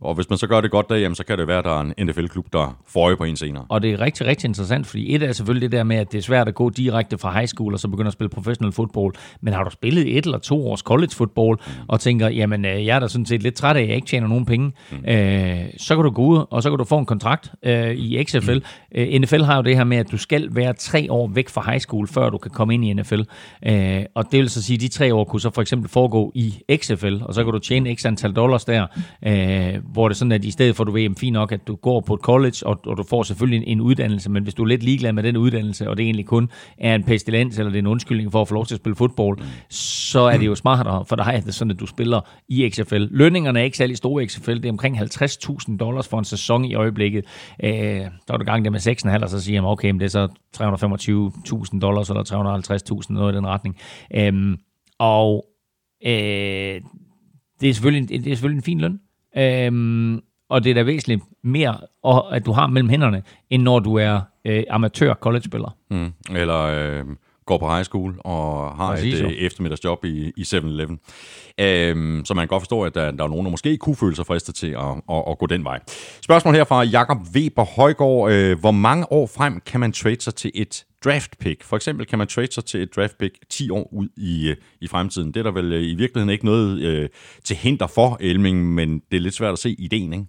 [0.01, 1.79] og hvis man så gør det godt der, jamen, så kan det være, at der
[1.79, 3.65] er en NFL-klub, der får øje på en senere.
[3.69, 6.17] Og det er rigtig, rigtig interessant, fordi et er selvfølgelig det der med, at det
[6.17, 9.13] er svært at gå direkte fra high school og så begynde at spille professional football.
[9.41, 11.73] Men har du spillet et eller to års college football mm.
[11.87, 14.07] og tænker, jamen øh, jeg er da sådan set lidt træt af, at jeg ikke
[14.07, 15.05] tjener nogen penge, mm.
[15.07, 18.23] øh, så kan du gå ud, og så kan du få en kontrakt øh, i
[18.23, 18.53] XFL.
[18.53, 18.61] Mm.
[18.95, 21.61] Øh, NFL har jo det her med, at du skal være tre år væk fra
[21.71, 23.21] high school, før du kan komme ind i NFL.
[23.67, 26.31] Øh, og det vil så sige, at de tre år kunne så for eksempel foregå
[26.35, 28.87] i XFL, og så kan du tjene x antal dollars der,
[29.25, 31.75] øh, hvor det sådan, at i stedet for, at du ved, fint nok, at du
[31.75, 34.63] går på et college, og, og du får selvfølgelig en, en uddannelse, men hvis du
[34.63, 37.77] er lidt ligeglad med den uddannelse, og det egentlig kun er en pestilens, eller det
[37.77, 39.39] er en undskyldning for at få lov til at spille fodbold,
[39.69, 43.07] så er det jo smartere for dig, at det sådan, at du spiller i XFL.
[43.11, 46.65] Lønningerne er ikke særlig store i XFL, det er omkring 50.000 dollars for en sæson
[46.65, 47.25] i øjeblikket.
[47.63, 50.05] Øh, der er du gang det med 6,5, og så siger man, okay, men det
[50.05, 50.27] er så
[51.73, 52.23] 325.000 dollars, eller
[53.03, 53.77] 350.000, noget i den retning.
[54.15, 54.57] Øh,
[54.99, 55.45] og
[56.05, 56.81] øh,
[57.61, 58.99] det er, selvfølgelig, det er selvfølgelig en fin løn.
[59.37, 61.77] Øhm, og det er da væsentligt mere,
[62.31, 65.77] at du har mellem hænderne, end når du er øh, amatør college-spiller.
[65.91, 66.13] Mm.
[66.35, 67.05] Eller øh,
[67.45, 70.99] går på high school og har Præcis, et øh, eftermiddagsjob i, i 7-Eleven.
[71.59, 74.15] Øhm, så man kan godt forstå, at der, der er nogen, der måske kunne føle
[74.15, 75.79] sig fristet til at, at, at gå den vej.
[76.21, 78.31] Spørgsmål her fra Jakob Weber Højgaard.
[78.31, 81.63] Øh, hvor mange år frem kan man trade sig til et draft pick?
[81.63, 84.55] For eksempel kan man trade sig til et draft pick 10 år ud i, øh,
[84.81, 85.27] i fremtiden.
[85.27, 87.09] Det er der vel øh, i virkeligheden ikke noget øh,
[87.43, 90.25] til hinder for, Elming, men det er lidt svært at se ideen, ikke?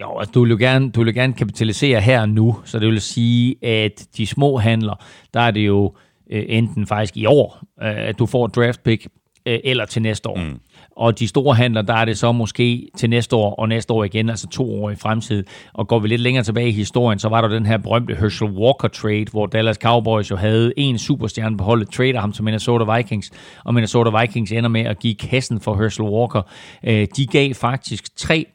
[0.00, 2.88] Jo, altså du vil jo gerne, du vil gerne kapitalisere her og nu, så det
[2.88, 5.94] vil sige, at de små handler, der er det jo
[6.30, 9.06] øh, enten faktisk i år, øh, at du får et draft pick,
[9.46, 10.36] øh, eller til næste år.
[10.36, 10.60] Mm.
[10.96, 14.04] Og de store handler, der er det så måske til næste år og næste år
[14.04, 15.44] igen, altså to år i fremtid.
[15.72, 18.50] Og går vi lidt længere tilbage i historien, så var der den her berømte Herschel
[18.50, 22.96] Walker trade, hvor Dallas Cowboys jo havde en superstjerne på holdet, trader ham til Minnesota
[22.96, 23.30] Vikings,
[23.64, 26.42] og Minnesota Vikings ender med at give kassen for Herschel Walker.
[27.16, 28.46] De gav faktisk tre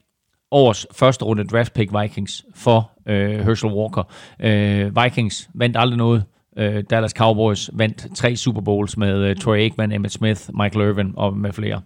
[0.54, 4.04] års første runde draft pick Vikings for øh, Herschel Walker.
[4.40, 6.24] Øh, Vikings vandt aldrig noget.
[6.58, 11.14] Øh, Dallas Cowboys vandt tre Super Bowls med øh, Troy Aikman, Emmett Smith, Michael Irvin
[11.18, 11.82] og med flere.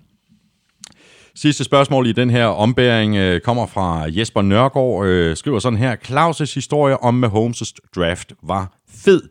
[1.35, 5.05] Sidste spørgsmål i den her ombæring øh, kommer fra Jesper Nørgaard.
[5.05, 5.95] Øh, skriver sådan her.
[5.95, 9.21] Claus' historie om Mahomes' draft var fed.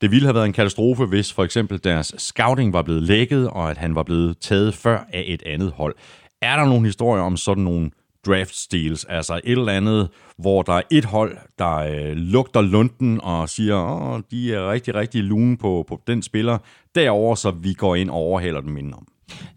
[0.00, 3.70] Det ville have været en katastrofe, hvis for eksempel deres scouting var blevet lækket, og
[3.70, 5.94] at han var blevet taget før af et andet hold.
[6.42, 7.90] Er der nogle historier om sådan nogle
[8.26, 13.20] draft steals, altså et eller andet, hvor der er et hold, der øh, lugter lunden
[13.20, 16.58] og siger, åh, de er rigtig, rigtig lune på, på den spiller,
[16.94, 19.06] derover så vi går ind og overhaler dem indenom.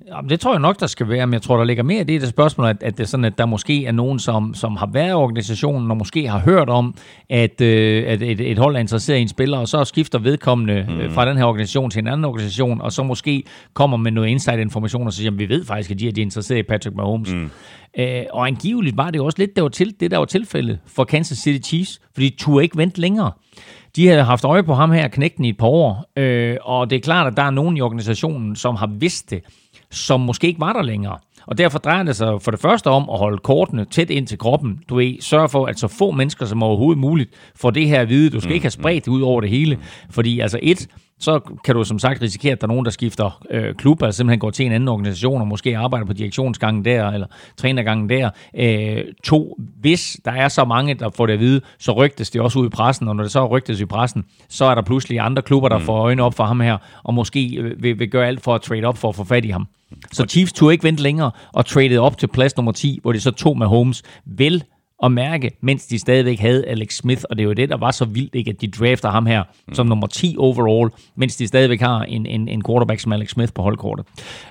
[0.08, 2.04] Jamen, det tror jeg nok, der skal være, men jeg tror, der ligger mere i
[2.04, 4.76] det, det spørgsmål, at, at det er sådan, at der måske er nogen, som, som
[4.76, 6.96] har været i organisationen, og måske har hørt om,
[7.30, 10.86] at, øh, at et, et hold er interesseret i en spiller, og så skifter vedkommende
[10.90, 11.00] mm.
[11.00, 14.28] øh, fra den her organisation til en anden organisation, og så måske kommer med noget
[14.28, 16.96] inside-information, og siger, at vi ved faktisk, at de er, de er interesseret i Patrick
[16.96, 17.34] Mahomes.
[17.34, 17.50] Mm.
[18.00, 21.04] Øh, og angiveligt var det også lidt, der var til, det der var tilfældet for
[21.04, 23.32] Kansas City Chiefs, fordi de turde ikke vente længere.
[23.98, 26.96] De havde haft øje på ham her, knægten i et par år, øh, og det
[26.96, 29.44] er klart, at der er nogen i organisationen, som har vidst det,
[29.92, 31.18] som måske ikke var der længere.
[31.48, 34.38] Og derfor drejer det sig for det første om at holde kortene tæt ind til
[34.38, 34.80] kroppen.
[34.90, 38.10] Du ved, sørge for, at så få mennesker som overhovedet muligt får det her at
[38.10, 38.30] vide.
[38.30, 39.80] Du skal mm, ikke have spredt det ud over det hele.
[40.10, 40.88] Fordi altså et,
[41.20, 44.18] så kan du som sagt risikere, at der er nogen, der skifter øh, klub, altså
[44.18, 48.30] simpelthen går til en anden organisation, og måske arbejder på direktionsgangen der, eller trænergangen der.
[48.56, 52.42] Øh, to, hvis der er så mange, der får det at vide, så rygtes det
[52.42, 55.20] også ud i pressen, og når det så rygtes i pressen, så er der pludselig
[55.20, 55.84] andre klubber, der mm.
[55.84, 58.62] får øjnene op for ham her, og måske øh, vil, vil gøre alt for at
[58.62, 59.68] trade op for at få fat i ham.
[60.12, 63.20] Så Chiefs turde ikke vente længere, og traded op til plads nummer 10, hvor de
[63.20, 64.64] så tog med Holmes vel
[65.04, 67.92] at mærke, mens de stadigvæk havde Alex Smith, og det er jo det, der var
[67.92, 69.74] så vildt, ikke, at de drafter ham her mm.
[69.74, 73.54] som nummer 10 overall, mens de stadigvæk har en, en, en quarterback som Alex Smith
[73.54, 74.06] på holdkortet.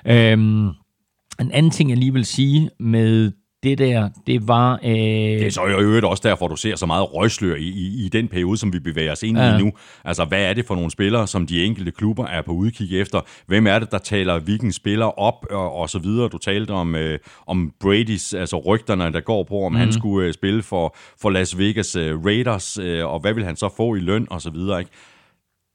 [0.05, 0.67] Øhm,
[1.39, 3.31] en anden ting, jeg lige vil sige med
[3.63, 4.79] det der, det var...
[4.83, 4.91] Øh...
[4.91, 8.09] Det er så i øvrigt også derfor, du ser så meget røgslør i, i, i
[8.09, 9.57] den periode, som vi bevæger os ind Ja.
[9.57, 9.71] i nu.
[10.05, 13.21] Altså, hvad er det for nogle spillere, som de enkelte klubber er på udkig efter?
[13.47, 16.29] Hvem er det, der taler hvilken spiller op og, og så videre?
[16.29, 19.77] Du talte om, øh, om Brady's, altså rygterne, der går på, om mm.
[19.77, 23.55] han skulle øh, spille for, for Las Vegas øh, Raiders, øh, og hvad vil han
[23.55, 24.91] så få i løn og så videre, ikke?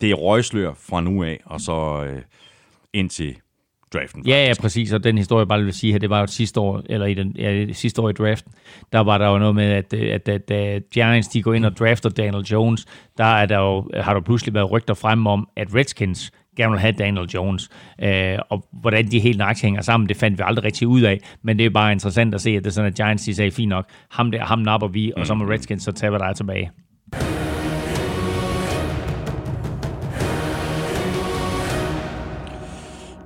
[0.01, 2.23] Det er røgslør fra nu af, og så øh,
[2.95, 3.11] ind
[3.93, 4.27] draften.
[4.27, 4.93] Ja, ja, præcis.
[4.93, 7.15] Og den historie, jeg bare vil sige her, det var jo sidste år, eller i
[7.15, 8.53] den, ja, sidste år i draften,
[8.93, 11.65] der var der jo noget med, at, øh, at, at, at Giants, de går ind
[11.65, 12.87] og drafter Daniel Jones,
[13.19, 16.81] der er der jo, har der pludselig været rygter frem om, at Redskins gerne vil
[16.81, 17.71] have Daniel Jones.
[18.03, 21.21] Øh, og hvordan de helt nøjagtigt hænger sammen, det fandt vi aldrig rigtig ud af.
[21.43, 23.51] Men det er bare interessant at se, at det er sådan, at Giants de sagde,
[23.51, 26.27] fint nok, ham der, ham napper vi, og så må Redskins så tage, hvad der
[26.27, 26.71] er tilbage.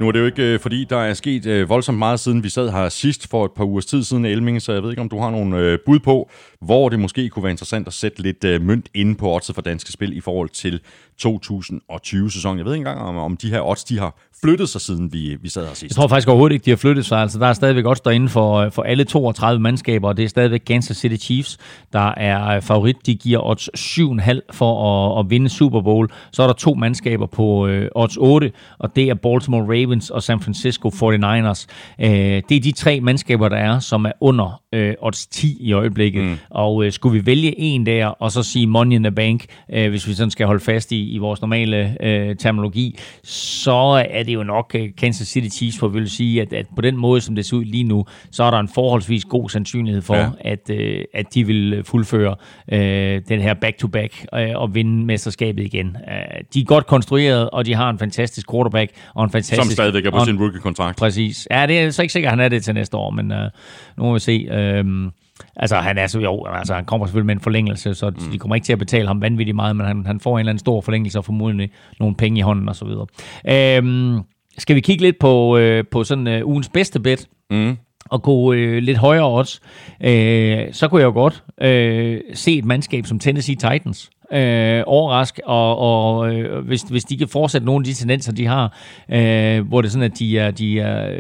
[0.00, 2.49] Nu er det jo ikke, øh, fordi der er sket øh, voldsomt meget, siden vi
[2.49, 5.08] sad her sidst for et par ugers tid siden, Elming, så jeg ved ikke, om
[5.08, 8.62] du har nogle øh, bud på, hvor det måske kunne være interessant at sætte lidt
[8.62, 10.81] mønt inde på oddset for danske spil i forhold til
[11.23, 12.59] 2020-sæsonen.
[12.59, 15.36] Jeg ved ikke engang, om, om de her odds, de har flyttet sig, siden vi,
[15.43, 15.83] vi sad her sidst.
[15.83, 17.19] Jeg tror faktisk overhovedet ikke, de har flyttet sig.
[17.19, 20.28] Altså, der er stadigvæk odds derinde for, øh, for alle 32 mandskaber, og det er
[20.28, 21.59] stadigvæk Kansas City Chiefs,
[21.93, 22.97] der er øh, favorit.
[23.07, 26.09] De giver odds 7,5 for at, at vinde Super Bowl.
[26.33, 30.23] Så er der to mandskaber på øh, odds 8, og det er Baltimore Ravens og
[30.23, 31.67] San Francisco 49ers.
[32.01, 35.73] Øh, det er de tre mandskaber, der er, som er under øh, odds 10 i
[35.73, 36.25] øjeblikket.
[36.25, 36.37] Mm.
[36.51, 39.91] Og øh, skulle vi vælge en der, og så sige Money in the Bank, øh,
[39.91, 44.35] hvis vi sådan skal holde fast i, i vores normale øh, terminologi, så er det
[44.35, 47.21] jo nok øh, Kansas City Chiefs, for vi vil sige, at, at på den måde,
[47.21, 50.29] som det ser ud lige nu, så er der en forholdsvis god sandsynlighed for, Ja.
[50.41, 52.35] at, øh, at de vil øh, fuldføre
[52.73, 55.87] øh, den her back-to-back øh, og vinde mesterskabet igen.
[55.87, 56.15] Øh,
[56.55, 59.63] de er godt konstrueret, og de har en fantastisk quarterback og en fantastisk...
[59.63, 60.99] Som stadigvæk er på sin rookie-kontrakt.
[60.99, 61.49] Præcis.
[61.51, 63.51] Ja, det er så ikke sikkert, han er det til næste år, men øh,
[63.97, 64.47] nu må vi se.
[64.67, 65.11] Øhm,
[65.57, 68.31] altså, han er så, jo, altså, han kommer selvfølgelig med en forlængelse, så mm.
[68.33, 70.51] de kommer ikke til at betale ham vanvittigt meget, men han, han får en eller
[70.51, 71.70] anden stor forlængelse og formodentlig
[72.01, 73.07] nogle penge i hånden og så videre.
[73.49, 74.20] Øhm,
[74.59, 77.28] skal vi kigge lidt på, øh, på sådan øh, ugens bedste bet?
[77.51, 77.77] Mm.
[78.11, 79.61] og gå øh, lidt højere odds,
[80.01, 85.47] øh, så kunne jeg jo godt øh, se et mandskab som Tennessee Titans øh, overraske,
[85.47, 88.78] og, og øh, hvis, hvis de kan fortsætte nogle af de tendenser, de har,
[89.09, 91.19] øh, hvor det er sådan, at de er, de er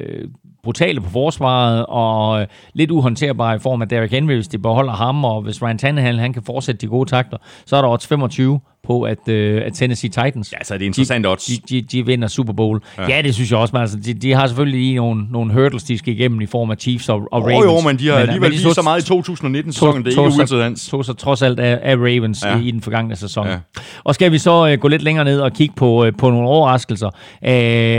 [0.66, 4.92] brutale på forsvaret, og øh, lidt uhåndterbare i form af Derrick Henry, hvis de beholder
[4.92, 7.36] ham, og hvis Ryan Tannehill han kan fortsætte de gode takter,
[7.66, 10.84] så er der odds 25 på, at, øh, at Tennessee Titans Ja, så er det
[10.84, 11.44] interessant odds.
[11.44, 12.80] de, de, de vinder Super Bowl.
[12.98, 15.52] Ja, ja det synes jeg også, men altså, de, de har selvfølgelig lige nogle, nogle
[15.52, 17.64] hurdles, de skal igennem i form af Chiefs og, og Ravens.
[17.64, 20.22] jo, men de har alligevel de vist tog- så meget i 2019-sæsonen, det er ikke
[20.22, 20.80] uinteressant.
[20.90, 22.58] tog sig trods alt af, af Ravens Ja.
[22.58, 23.46] i, i den forgangne sæson.
[23.46, 23.56] Ja.
[24.04, 26.48] Og skal vi så øh, gå lidt længere ned og kigge på, øh, på nogle
[26.48, 27.10] overraskelser,
[27.44, 27.50] øh,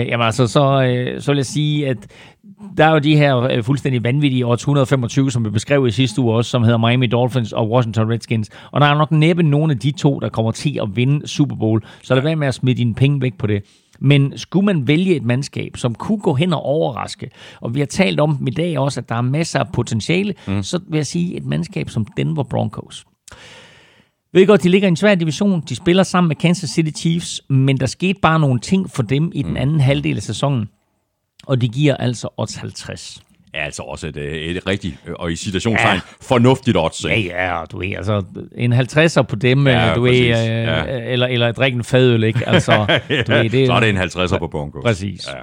[0.08, 1.98] jamen altså, så, øh, så vil jeg sige, at
[2.78, 6.22] der er jo de her øh, fuldstændig vanvittige odds 125, som vi beskrev i sidste
[6.22, 8.50] uge også, som hedder Miami Dolphins og Washington Redskins.
[8.72, 11.56] Og der er nok næppe nogen af de to, der kommer til at vinde Super
[11.56, 11.84] Bowl.
[12.04, 13.64] Så lad være med at smide dine penge væk på det.
[14.00, 17.30] Men skulle man vælge et mandskab, som kunne gå hen og overraske,
[17.62, 20.34] og vi har talt om dem i dag også, at der er masser af potentiale,
[20.48, 20.64] mm.
[20.64, 23.06] så vil jeg sige et mandskab som Denver Broncos.
[24.34, 25.64] Ved godt, de ligger i en svær division.
[25.70, 29.32] De spiller sammen med Kansas City Chiefs, men der skete bare nogle ting for dem
[29.34, 30.70] i den anden halvdel af sæsonen.
[31.46, 33.22] Og de giver altså odds 50.
[33.54, 36.00] er altså også et, øh, et rigtigt, øh, og i citationstegn, ja.
[36.22, 37.06] fornuftigt odds.
[37.06, 38.24] Ja, ja, du er altså
[38.56, 40.32] en 50'er på dem, Ja, ja, du præcis.
[40.36, 41.12] er, øh, Ja.
[41.12, 42.50] eller, eller drikke en fadøl, ikke?
[42.50, 42.72] Altså,
[43.28, 44.82] du Ja, ved, det, så er det en 50'er på Broncos.
[44.84, 45.28] Præcis.
[45.28, 45.34] Ja.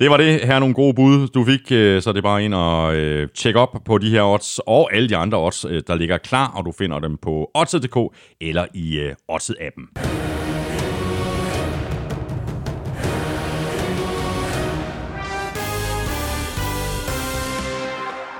[0.00, 0.40] Det var det.
[0.40, 1.72] Her er nogle gode bud, du fik.
[1.72, 4.94] øh, Så er det bare ind og øh, tjekke op på de her odds og
[4.94, 7.96] alle de andre odds, øh, der ligger klar, og du finder dem på odds.dk
[8.40, 10.02] eller i øh, Odds-appen.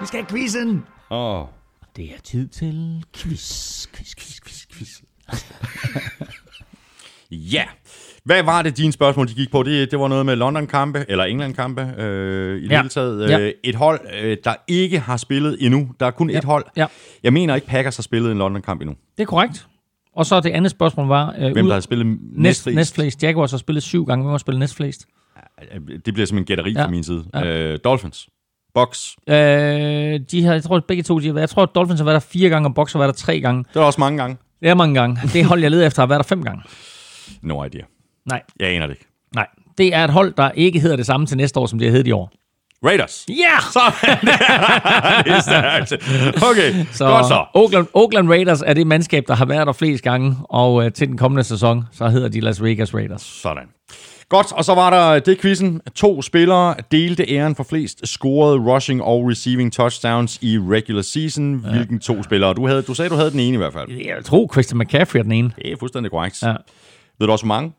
[0.03, 0.85] Vi skal have quizzen!
[1.11, 1.45] Oh.
[1.97, 5.03] Det er tid til quiz, quiz, quiz, quiz, quiz.
[7.31, 7.65] Ja.
[8.25, 9.63] Hvad var det, dine spørgsmål de gik på?
[9.63, 12.77] Det, det var noget med London-kampe, eller England-kampe øh, i det Ja.
[12.77, 13.31] hele taget.
[13.31, 13.39] Ja.
[13.41, 15.91] Øh, et hold, øh, der ikke har spillet endnu.
[16.01, 16.39] Der er kun Ja.
[16.39, 16.65] et hold.
[16.77, 16.87] Ja.
[17.23, 18.95] Jeg mener ikke, Packers har spillet en London-kamp endnu.
[19.17, 19.67] Det er korrekt.
[20.17, 21.35] Og så det andet spørgsmål var...
[21.39, 22.77] Øh, Hvem der har spillet næst, næstflest?
[22.77, 23.23] næstflest.
[23.23, 24.23] Jaguars har spillet syv gange.
[24.25, 25.07] Hvem har spillet næstflest?
[26.07, 26.85] Det bliver som en gætteri Ja.
[26.85, 27.25] fra min side.
[27.35, 27.47] Ja.
[27.73, 28.29] Øh, Dolphins.
[28.75, 29.17] Bucks.
[29.29, 29.35] Øh,
[30.31, 32.15] de har, jeg tror begge to, de har været, jeg tror, at Dolphins har været
[32.15, 33.65] der fire gange, og Bucks har været der tre gange.
[33.75, 34.37] Det er også mange gange.
[34.61, 35.21] Det er mange gange.
[35.33, 36.63] Det hold, jeg leder efter, har været der fem gange.
[37.43, 37.81] No idea.
[38.27, 39.07] Nej, Jeg aner det ikke.
[39.35, 39.47] nej.
[39.79, 41.93] Det er et hold, der ikke hedder det samme til næste år, som det har
[41.93, 42.33] heddet i år.
[42.87, 43.27] Raiders.
[43.29, 43.35] Ja!
[43.35, 43.63] Yeah!
[43.63, 43.81] Så,
[45.25, 45.93] det er stærkt.
[46.51, 47.07] Okay, så.
[47.07, 47.45] godt så.
[47.55, 51.09] Oakland, Oakland Raiders er det mandskab, der har været der flest gange, og øh, til
[51.09, 53.23] den kommende sæson, så hedder de Las Vegas Raiders.
[53.23, 53.65] Sådan.
[54.33, 55.81] Godt, og så var der det quizzen.
[55.95, 61.55] To spillere delte æren for flest scorede rushing og receiving touchdowns i regular season.
[61.55, 62.55] Hvilken to spillere?
[62.55, 63.91] Du, havde, du sagde, du havde den ene i hvert fald.
[63.91, 65.53] Jeg tror, Christian McCaffrey er den ene.
[65.57, 66.43] Det er fuldstændig korrekt.
[66.43, 66.55] Ja.
[67.19, 67.73] Ved du også, hvor mange?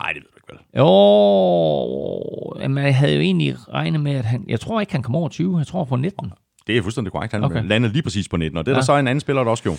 [0.00, 0.58] Nej, det ved du ikke vel.
[0.78, 4.44] Jo, jamen, jeg havde jo egentlig regnet med, at han...
[4.48, 5.58] Jeg tror ikke, han kom over 20.
[5.58, 6.32] Jeg tror på 19.
[6.66, 7.32] Det er fuldstændig korrekt.
[7.32, 7.68] Han Okay.
[7.68, 8.76] landede lige præcis på 19, og det er ja.
[8.76, 8.80] Ja.
[8.80, 9.78] der så en anden spiller, der også gjorde.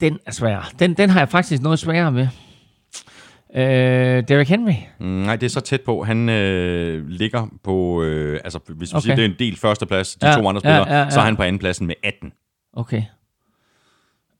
[0.00, 0.70] Den er svær.
[0.78, 2.28] Den, den har jeg faktisk noget sværere med.
[3.56, 4.72] Øh, Derrick Henry.
[5.00, 6.04] Mm, nej, det er så tæt på.
[6.04, 9.02] Han øh, ligger på, øh, altså hvis vi okay.
[9.02, 11.10] Siger, det er en del førsteplads, de Ja, ja, to andre ja, spillere, ja, ja.
[11.10, 12.32] så er han på andenpladsen med 18.
[12.72, 13.02] Okay.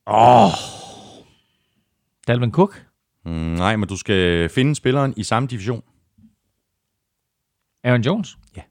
[0.06, 0.44] Åh.
[0.44, 0.50] Oh.
[2.28, 2.86] Dalvin Cook.
[3.24, 5.82] Mm, nej, men du skal finde spilleren i samme division.
[7.84, 8.36] Aaron Jones.
[8.56, 8.62] Ja.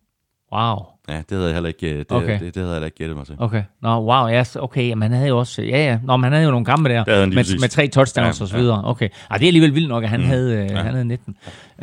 [0.54, 0.86] Wow.
[1.10, 2.24] Ja, det havde jeg heller ikke, øh, det, Okay.
[2.26, 2.34] okay.
[2.46, 3.36] det, det havde jeg heller ikke gættet mig til.
[3.40, 3.64] Okay.
[3.82, 6.34] Nå, wow, ja, så- okay, jamen han havde jo også, ja, ja, Nå, men han
[6.34, 7.62] havde jo nogle kampe der, med, præcis.
[7.62, 8.82] med tre touchdowns Ja, og så videre.
[8.86, 9.10] Okay.
[9.32, 10.26] Ej, det er alligevel vildt nok, at han, mm.
[10.26, 10.76] havde, øh, Ja.
[10.82, 11.36] han havde 19.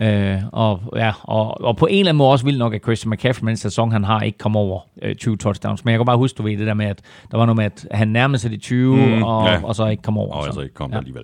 [0.03, 3.11] Øh, og, ja, og, og, på en eller anden måde også vildt nok, at Christian
[3.11, 5.85] McCaffrey med den sæson, han har ikke kommet over øh, 20 touchdowns.
[5.85, 7.01] Men jeg kan bare huske, du ved, det der med, at
[7.31, 9.65] der var noget med, at han nærmede sig de 20, mm, og, ja.
[9.65, 10.35] og så ikke kom over.
[10.35, 10.47] Og så.
[10.49, 10.95] altså ikke kom Ja.
[10.97, 10.99] ja.
[10.99, 11.23] alligevel.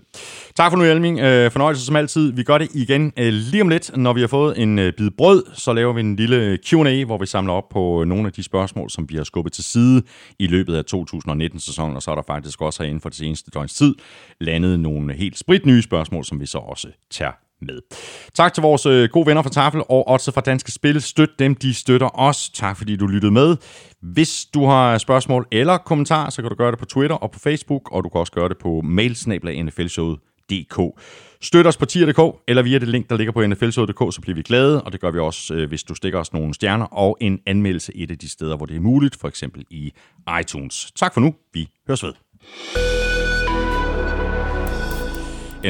[0.57, 1.21] Tak for nu, Elming.
[1.21, 2.33] Øh, fornøjelse som altid.
[2.33, 5.11] Vi gør det igen øh, lige om lidt, når vi har fået en øh, bid
[5.19, 5.43] brød.
[5.55, 8.91] Så laver vi en lille Q&A, hvor vi samler op på nogle af de spørgsmål,
[8.91, 10.03] som vi har skubbet til side
[10.39, 11.97] i løbet af 2019-sæsonen.
[11.97, 13.95] Og så er der faktisk også herinde for det seneste døgns tid
[14.41, 17.79] landet nogle helt spritnye spørgsmål, som vi så også tager med.
[18.35, 21.03] Tak til vores øh, gode venner fra Tafel og også fra Danske Spil.
[21.03, 22.49] Støt dem, de støtter os.
[22.49, 23.57] Tak fordi du lyttede med.
[24.03, 27.39] Hvis du har spørgsmål eller kommentarer, så kan du gøre det på Twitter og på
[27.39, 30.81] Facebook, og du kan også gøre det på mailsnabla.nflshowet.dk.
[31.47, 34.43] Støt os på tier.dk eller via det link, der ligger på nflsod.dk, så bliver vi
[34.43, 37.41] glade, og det gør vi også, øh, hvis du stikker os nogle stjerner og en
[37.47, 39.93] anmeldelse et af de steder, hvor det er muligt, for eksempel i
[40.41, 40.93] iTunes.
[40.97, 41.35] Tak for nu.
[41.55, 42.13] Vi høres ved.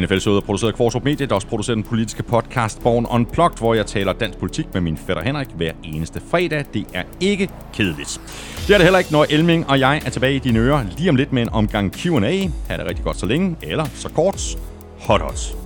[0.01, 3.59] NFL Søde er produceret af Kvartrup Media, der også producerer den politiske podcast Born Unplugged,
[3.59, 6.65] hvor jeg taler dansk politik med min fætter Henrik hver eneste fredag.
[6.75, 8.21] Det er ikke kedeligt.
[8.67, 11.11] Det er det heller ikke, når Elming og jeg er tilbage i dine ører lige
[11.11, 12.49] om lidt med en omgang Q&A.
[12.69, 14.57] Ha' det rigtig godt så længe, eller så kort.
[15.01, 15.66] Hot hot.